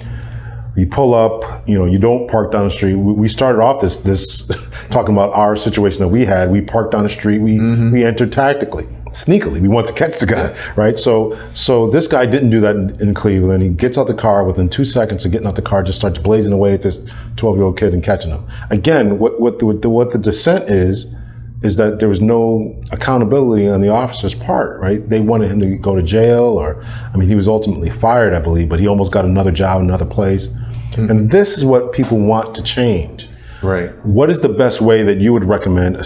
you 0.75 0.87
pull 0.87 1.13
up, 1.13 1.67
you 1.67 1.77
know, 1.77 1.85
you 1.85 1.99
don't 1.99 2.27
park 2.29 2.51
down 2.51 2.65
the 2.65 2.71
street. 2.71 2.95
We, 2.95 3.13
we 3.13 3.27
started 3.27 3.61
off 3.61 3.81
this 3.81 3.97
this 3.97 4.49
talking 4.89 5.13
about 5.13 5.31
our 5.33 5.55
situation 5.55 5.99
that 5.99 6.07
we 6.07 6.25
had. 6.25 6.51
We 6.51 6.61
parked 6.61 6.91
down 6.91 7.03
the 7.03 7.09
street. 7.09 7.39
We 7.39 7.57
mm-hmm. 7.57 7.91
we 7.91 8.03
entered 8.03 8.31
tactically, 8.31 8.85
sneakily. 9.09 9.61
We 9.61 9.67
want 9.67 9.87
to 9.87 9.93
catch 9.93 10.19
the 10.19 10.25
guy, 10.25 10.73
right? 10.75 10.97
So 10.97 11.39
so 11.53 11.89
this 11.91 12.07
guy 12.07 12.25
didn't 12.25 12.49
do 12.49 12.59
that 12.61 12.75
in, 12.75 12.99
in 13.01 13.13
Cleveland. 13.13 13.61
He 13.61 13.69
gets 13.69 13.97
out 13.97 14.07
the 14.07 14.15
car 14.15 14.43
within 14.43 14.67
two 14.67 14.85
seconds 14.85 15.25
of 15.25 15.31
getting 15.31 15.47
out 15.47 15.55
the 15.55 15.61
car, 15.61 15.83
just 15.83 15.99
starts 15.99 16.17
blazing 16.17 16.53
away 16.53 16.73
at 16.73 16.81
this 16.81 17.07
twelve 17.35 17.55
year 17.55 17.65
old 17.65 17.77
kid 17.77 17.93
and 17.93 18.03
catching 18.03 18.31
him. 18.31 18.45
Again, 18.71 19.19
what 19.19 19.39
what 19.39 19.59
the, 19.59 19.67
what 19.67 19.81
the, 19.83 19.89
what 19.89 20.11
the 20.11 20.17
dissent 20.17 20.69
is 20.69 21.15
is 21.63 21.77
that 21.77 21.99
there 21.99 22.09
was 22.09 22.21
no 22.21 22.79
accountability 22.91 23.67
on 23.67 23.79
the 23.81 23.87
officer's 23.87 24.35
part, 24.35 24.79
right? 24.81 25.07
They 25.09 25.21
wanted 25.21 25.49
him 25.49 25.59
to 25.59 25.77
go 25.77 25.95
to 25.95 26.03
jail, 26.03 26.43
or 26.43 26.83
I 27.13 27.17
mean, 27.17 27.29
he 27.29 27.35
was 27.35 27.47
ultimately 27.47 27.89
fired, 27.89 28.33
I 28.33 28.39
believe, 28.39 28.67
but 28.67 28.81
he 28.81 28.87
almost 28.87 29.13
got 29.13 29.23
another 29.23 29.51
job 29.51 29.81
in 29.81 29.87
another 29.87 30.05
place. 30.05 30.53
And 30.97 31.31
this 31.31 31.57
is 31.57 31.65
what 31.65 31.91
people 31.93 32.17
want 32.19 32.53
to 32.55 32.63
change. 32.63 33.29
Right. 33.61 33.91
What 34.05 34.29
is 34.29 34.41
the 34.41 34.49
best 34.49 34.81
way 34.81 35.03
that 35.03 35.17
you 35.19 35.31
would 35.33 35.45
recommend 35.45 35.97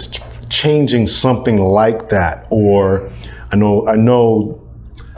changing 0.48 1.08
something 1.08 1.58
like 1.58 2.08
that? 2.10 2.46
Or 2.50 3.10
I 3.52 3.56
know, 3.56 3.86
I 3.88 3.96
know. 3.96 4.60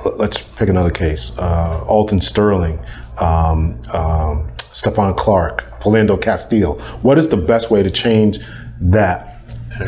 let- 0.05 0.19
Let's 0.19 0.41
pick 0.43 0.69
another 0.71 0.91
case: 0.91 1.37
uh, 1.39 1.85
Alton 1.87 2.21
Sterling, 2.23 2.79
um, 3.19 3.81
um, 3.93 4.49
Stephon 4.59 5.15
Clark, 5.17 5.81
Philando 5.81 6.17
Castile. 6.21 6.79
What 7.03 7.19
is 7.19 7.29
the 7.29 7.37
best 7.37 7.71
way 7.71 7.83
to 7.83 7.91
change 7.91 8.39
that 8.81 9.43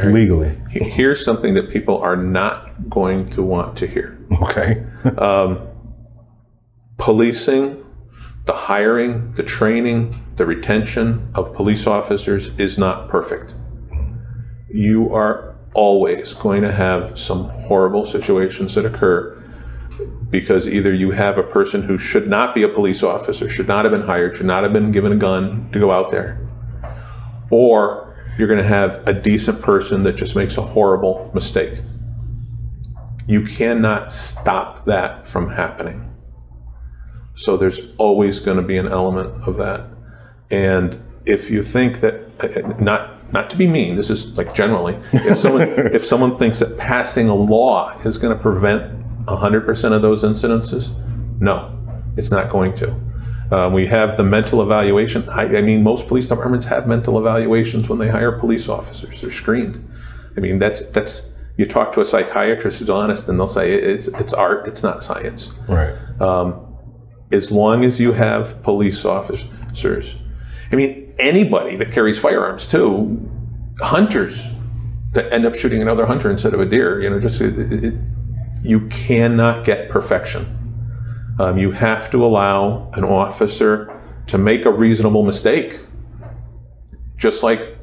legally? 0.05 0.59
Here's 0.71 1.25
something 1.25 1.55
that 1.55 1.71
people 1.71 1.97
are 1.99 2.17
not 2.17 2.89
going 2.91 3.31
to 3.31 3.43
want 3.43 3.77
to 3.79 3.87
hear. 3.87 4.19
Okay. 4.43 4.83
Policing, 6.99 7.82
the 8.45 8.53
hiring, 8.53 9.33
the 9.33 9.43
training, 9.43 10.21
the 10.35 10.47
retention 10.47 11.31
of 11.35 11.55
police 11.55 11.87
officers 11.87 12.49
is 12.59 12.77
not 12.77 13.09
perfect. 13.09 13.55
You 14.69 15.13
are 15.15 15.57
always 15.75 16.35
going 16.35 16.63
to 16.63 16.73
have 16.73 17.19
some 17.19 17.45
horrible 17.45 18.05
situations 18.05 18.75
that 18.75 18.85
occur 18.85 19.39
because 20.31 20.67
either 20.67 20.93
you 20.93 21.11
have 21.11 21.39
a 21.39 21.43
person 21.43 21.83
who 21.83 21.99
should 21.99 22.27
not 22.27 22.55
be 22.55 22.63
a 22.63 22.69
police 22.69 23.03
officer, 23.03 23.49
should 23.49 23.69
not 23.69 23.85
have 23.85 23.93
been 23.93 24.03
hired, 24.03 24.35
should 24.35 24.47
not 24.47 24.63
have 24.63 24.73
been 24.73 24.91
given 24.91 25.13
a 25.13 25.17
gun 25.17 25.71
to 25.73 25.79
go 25.79 25.91
out 25.91 26.11
there, 26.11 26.41
or 27.51 28.17
you're 28.39 28.49
going 28.49 28.61
to 28.61 28.67
have 28.67 29.07
a 29.07 29.13
decent 29.13 29.61
person 29.61 30.03
that 30.05 30.15
just 30.15 30.35
makes 30.35 30.57
a 30.57 30.63
horrible 30.63 31.31
mistake. 31.35 31.83
You 33.27 33.45
cannot 33.45 34.11
stop 34.11 34.87
that 34.87 35.27
from 35.27 35.51
happening. 35.51 36.12
So 37.35 37.57
there's 37.57 37.81
always 37.99 38.41
going 38.41 38.59
to 38.59 38.63
be 38.63 38.77
an 38.77 38.89
element 38.89 39.31
of 39.47 39.57
that. 39.57 39.87
And 40.51 41.01
if 41.25 41.51
you 41.51 41.63
think 41.63 42.01
that, 42.01 42.81
not 42.81 43.33
not 43.33 43.49
to 43.49 43.57
be 43.57 43.67
mean, 43.67 43.95
this 43.95 44.11
is 44.11 44.37
like 44.37 44.55
generally, 44.55 44.99
if 45.13 45.39
someone 45.39 45.63
if 45.95 46.05
someone 46.05 46.37
thinks 46.37 46.59
that 46.59 46.77
passing 46.77 47.29
a 47.29 47.35
law 47.35 47.91
is 48.05 48.19
going 48.19 48.37
to 48.37 48.41
prevent 48.41 49.01
100% 49.27 49.93
of 49.93 50.03
those 50.03 50.23
incidences, 50.23 50.91
no, 51.41 51.79
it's 52.17 52.31
not 52.31 52.51
going 52.51 52.75
to. 52.77 52.95
Uh, 53.51 53.69
we 53.69 53.87
have 53.87 54.17
the 54.17 54.23
mental 54.23 54.63
evaluation. 54.63 55.29
I, 55.29 55.59
I 55.59 55.63
mean, 55.63 55.83
most 55.83 56.09
police 56.09 56.29
departments 56.29 56.67
have 56.67 56.87
mental 56.87 57.19
evaluations 57.19 57.89
when 57.89 57.99
they 57.99 58.09
hire 58.09 58.33
police 58.33 58.69
officers. 58.69 59.21
They're 59.21 59.31
screened. 59.31 59.87
I 60.37 60.41
mean, 60.41 60.59
that's 60.59 60.89
that's. 60.91 61.31
You 61.59 61.67
talk 61.67 61.93
to 61.93 62.01
a 62.01 62.05
psychiatrist 62.05 62.79
who's 62.79 62.89
honest, 62.89 63.29
and 63.29 63.39
they'll 63.39 63.49
say 63.49 63.75
it's 63.75 64.09
it's 64.09 64.33
art. 64.33 64.67
It's 64.67 64.83
not 64.83 65.05
science 65.05 65.51
Right. 65.69 65.95
As 67.33 67.51
long 67.51 67.85
as 67.85 68.01
you 68.01 68.13
have 68.13 68.63
police 68.63 69.05
officers. 69.05 70.17
I 70.71 70.77
mean, 70.77 71.15
anybody 71.19 71.77
that 71.77 71.93
carries 71.93 72.19
firearms 72.19 72.67
too, 72.67 73.31
hunters 73.81 74.47
that 75.13 75.33
end 75.33 75.45
up 75.45 75.55
shooting 75.55 75.83
another 75.83 76.07
hunter 76.07 76.31
instead 76.31 76.55
of 76.55 76.61
a 76.61 76.67
deer. 76.67 77.01
You 77.01 77.11
know, 77.11 77.21
just 77.21 77.41
it, 77.41 77.55
it, 77.59 77.95
you 78.63 78.89
cannot 78.89 79.65
get 79.65 79.91
perfection. 79.91 80.59
Um, 81.39 81.59
you 81.59 81.73
have 81.73 82.11
to 82.11 82.25
allow 82.25 82.91
an 82.95 83.05
officer 83.05 84.01
to 84.27 84.39
make 84.39 84.65
a 84.65 84.71
reasonable 84.71 85.25
mistake, 85.25 85.81
just 87.17 87.43
like 87.43 87.79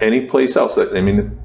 any 0.00 0.26
place 0.26 0.56
else. 0.56 0.76
I 0.78 1.00
mean, 1.00 1.38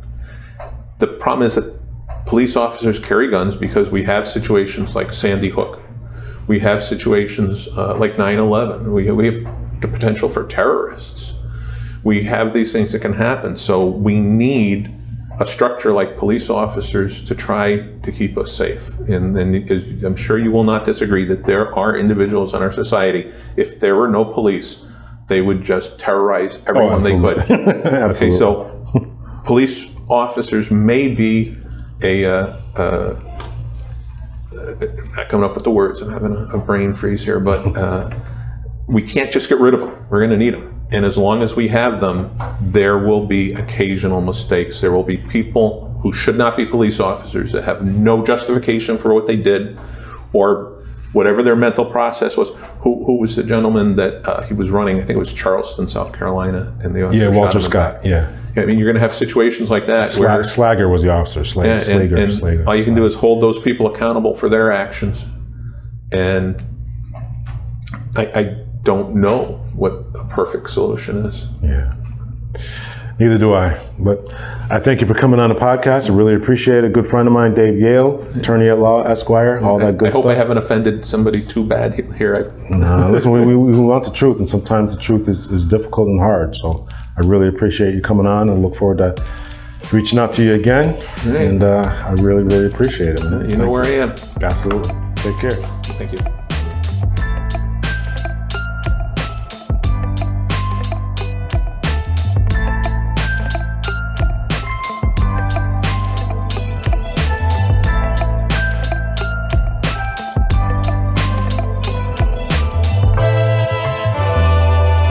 the 0.97 1.07
problem 1.07 1.45
is 1.45 1.55
that 1.55 1.79
police 2.25 2.55
officers 2.55 2.99
carry 2.99 3.29
guns 3.29 3.55
because 3.55 3.89
we 3.89 4.03
have 4.03 4.27
situations 4.27 4.95
like 4.95 5.13
Sandy 5.13 5.49
Hook. 5.49 5.81
We 6.49 6.57
have 6.61 6.83
situations 6.83 7.67
uh, 7.77 7.95
like 7.95 8.17
9 8.17 8.39
11. 8.39 8.91
We, 8.91 9.11
we 9.11 9.25
have 9.27 9.81
the 9.81 9.87
potential 9.87 10.29
for 10.29 10.47
terrorists. 10.47 11.35
We 12.03 12.23
have 12.23 12.53
these 12.53 12.73
things 12.73 12.91
that 12.93 13.03
can 13.03 13.13
happen. 13.13 13.55
So 13.55 13.85
we 13.85 14.19
need 14.19 14.91
a 15.39 15.45
structure 15.45 15.93
like 15.93 16.17
police 16.17 16.49
officers 16.49 17.21
to 17.25 17.35
try 17.35 17.81
to 18.01 18.11
keep 18.11 18.35
us 18.35 18.51
safe. 18.51 18.97
And 19.01 19.35
then 19.35 20.03
I'm 20.03 20.15
sure 20.15 20.39
you 20.39 20.49
will 20.49 20.63
not 20.63 20.85
disagree 20.85 21.23
that 21.25 21.45
there 21.45 21.71
are 21.75 21.95
individuals 21.95 22.55
in 22.55 22.63
our 22.63 22.71
society, 22.71 23.31
if 23.55 23.79
there 23.79 23.95
were 23.95 24.09
no 24.09 24.25
police, 24.25 24.83
they 25.27 25.41
would 25.41 25.63
just 25.63 25.99
terrorize 25.99 26.57
everyone 26.65 27.03
they 27.03 27.19
could. 27.19 27.37
Absolutely. 27.37 27.99
Okay, 28.09 28.31
so 28.31 29.41
police 29.45 29.85
officers 30.09 30.71
may 30.71 31.13
be 31.13 31.55
a, 32.01 32.25
uh, 32.25 32.61
uh, 32.75 33.28
not 35.15 35.29
coming 35.29 35.43
up 35.43 35.55
with 35.55 35.63
the 35.63 35.71
words, 35.71 36.01
I'm 36.01 36.09
having 36.09 36.35
a, 36.35 36.57
a 36.57 36.57
brain 36.57 36.93
freeze 36.93 37.23
here, 37.23 37.39
but 37.39 37.75
uh, 37.77 38.09
we 38.87 39.01
can't 39.01 39.31
just 39.31 39.49
get 39.49 39.59
rid 39.59 39.73
of 39.73 39.81
them. 39.81 40.07
We're 40.09 40.19
going 40.19 40.31
to 40.31 40.37
need 40.37 40.53
them. 40.53 40.87
And 40.91 41.05
as 41.05 41.17
long 41.17 41.43
as 41.43 41.55
we 41.55 41.67
have 41.67 42.01
them, 42.01 42.35
there 42.61 42.97
will 42.97 43.25
be 43.25 43.53
occasional 43.53 44.21
mistakes. 44.21 44.81
There 44.81 44.91
will 44.91 45.03
be 45.03 45.17
people 45.17 45.99
who 46.01 46.11
should 46.11 46.37
not 46.37 46.57
be 46.57 46.65
police 46.65 46.99
officers 46.99 47.51
that 47.51 47.63
have 47.65 47.85
no 47.85 48.23
justification 48.25 48.97
for 48.97 49.13
what 49.13 49.27
they 49.27 49.37
did 49.37 49.77
or 50.33 50.83
whatever 51.11 51.43
their 51.43 51.55
mental 51.55 51.85
process 51.85 52.37
was. 52.37 52.49
Who, 52.81 53.05
who 53.05 53.19
was 53.19 53.35
the 53.35 53.43
gentleman 53.43 53.95
that 53.95 54.27
uh, 54.27 54.43
he 54.43 54.53
was 54.53 54.71
running? 54.71 54.97
I 54.97 55.01
think 55.01 55.11
it 55.11 55.19
was 55.19 55.33
Charleston, 55.33 55.87
South 55.87 56.17
Carolina. 56.17 56.75
And 56.81 56.93
the 56.93 56.99
yeah, 57.11 57.27
Walter 57.27 57.59
him 57.59 57.65
in 57.65 57.69
the 57.69 57.69
back. 57.69 58.01
Scott. 58.01 58.05
Yeah. 58.05 58.35
I 58.59 58.65
mean, 58.65 58.77
you're 58.77 58.85
going 58.87 58.95
to 58.95 59.01
have 59.01 59.13
situations 59.13 59.69
like 59.69 59.87
that 59.87 60.09
Sla- 60.09 60.19
where 60.19 60.41
Slager 60.43 60.91
was 60.91 61.01
the 61.01 61.09
officer. 61.11 61.41
Sla- 61.41 61.65
and, 61.65 61.83
Slager. 61.83 62.17
and 62.17 62.31
Slager. 62.31 62.67
all 62.67 62.75
you 62.75 62.83
can 62.83 62.95
do 62.95 63.05
is 63.05 63.15
hold 63.15 63.41
those 63.41 63.59
people 63.59 63.87
accountable 63.87 64.35
for 64.35 64.49
their 64.49 64.71
actions. 64.71 65.25
And 66.11 66.63
I, 68.15 68.25
I 68.35 68.43
don't 68.83 69.15
know 69.15 69.63
what 69.75 69.93
a 70.15 70.25
perfect 70.25 70.69
solution 70.69 71.25
is. 71.25 71.45
Yeah. 71.61 71.95
Neither 73.19 73.37
do 73.37 73.53
I. 73.53 73.77
But 73.99 74.33
I 74.71 74.79
thank 74.79 75.01
you 75.01 75.07
for 75.07 75.13
coming 75.13 75.41
on 75.41 75.49
the 75.49 75.55
podcast. 75.55 76.09
I 76.09 76.13
really 76.13 76.35
appreciate 76.35 76.85
it. 76.85 76.85
A 76.85 76.89
good 76.89 77.05
friend 77.05 77.27
of 77.27 77.33
mine, 77.33 77.53
Dave 77.53 77.77
Yale, 77.77 78.21
attorney 78.37 78.69
at 78.69 78.79
law, 78.79 79.03
Esquire, 79.03 79.59
all 79.59 79.77
that 79.79 79.97
good 79.97 80.11
stuff. 80.11 80.13
I 80.13 80.13
hope 80.13 80.23
stuff. 80.23 80.31
I 80.31 80.35
haven't 80.35 80.57
offended 80.57 81.03
somebody 81.05 81.41
too 81.45 81.65
bad 81.65 81.95
here. 82.17 82.35
I, 82.71 82.73
Uh, 82.75 83.11
listen, 83.11 83.31
we, 83.31 83.45
we, 83.45 83.57
we 83.57 83.77
want 83.77 84.05
the 84.05 84.11
truth, 84.11 84.37
and 84.37 84.47
sometimes 84.47 84.95
the 84.95 85.01
truth 85.01 85.27
is, 85.27 85.51
is 85.51 85.65
difficult 85.65 86.07
and 86.07 86.19
hard. 86.21 86.55
So 86.55 86.87
I 87.21 87.27
really 87.27 87.47
appreciate 87.47 87.93
you 87.93 88.01
coming 88.01 88.25
on 88.25 88.49
and 88.49 88.61
look 88.61 88.75
forward 88.75 88.99
to 88.99 89.15
reaching 89.91 90.19
out 90.19 90.31
to 90.33 90.43
you 90.43 90.53
again. 90.53 90.95
And 91.25 91.63
uh, 91.63 91.81
I 92.07 92.11
really, 92.13 92.43
really 92.43 92.67
appreciate 92.67 93.19
it. 93.19 93.23
Man. 93.23 93.49
you 93.49 93.57
know 93.57 93.69
where 93.69 93.83
I 93.83 93.89
am. 93.89 94.15
Absolutely. 94.41 94.93
Take 95.15 95.37
care. 95.39 95.55
Thank 95.97 96.13
you. 96.13 96.38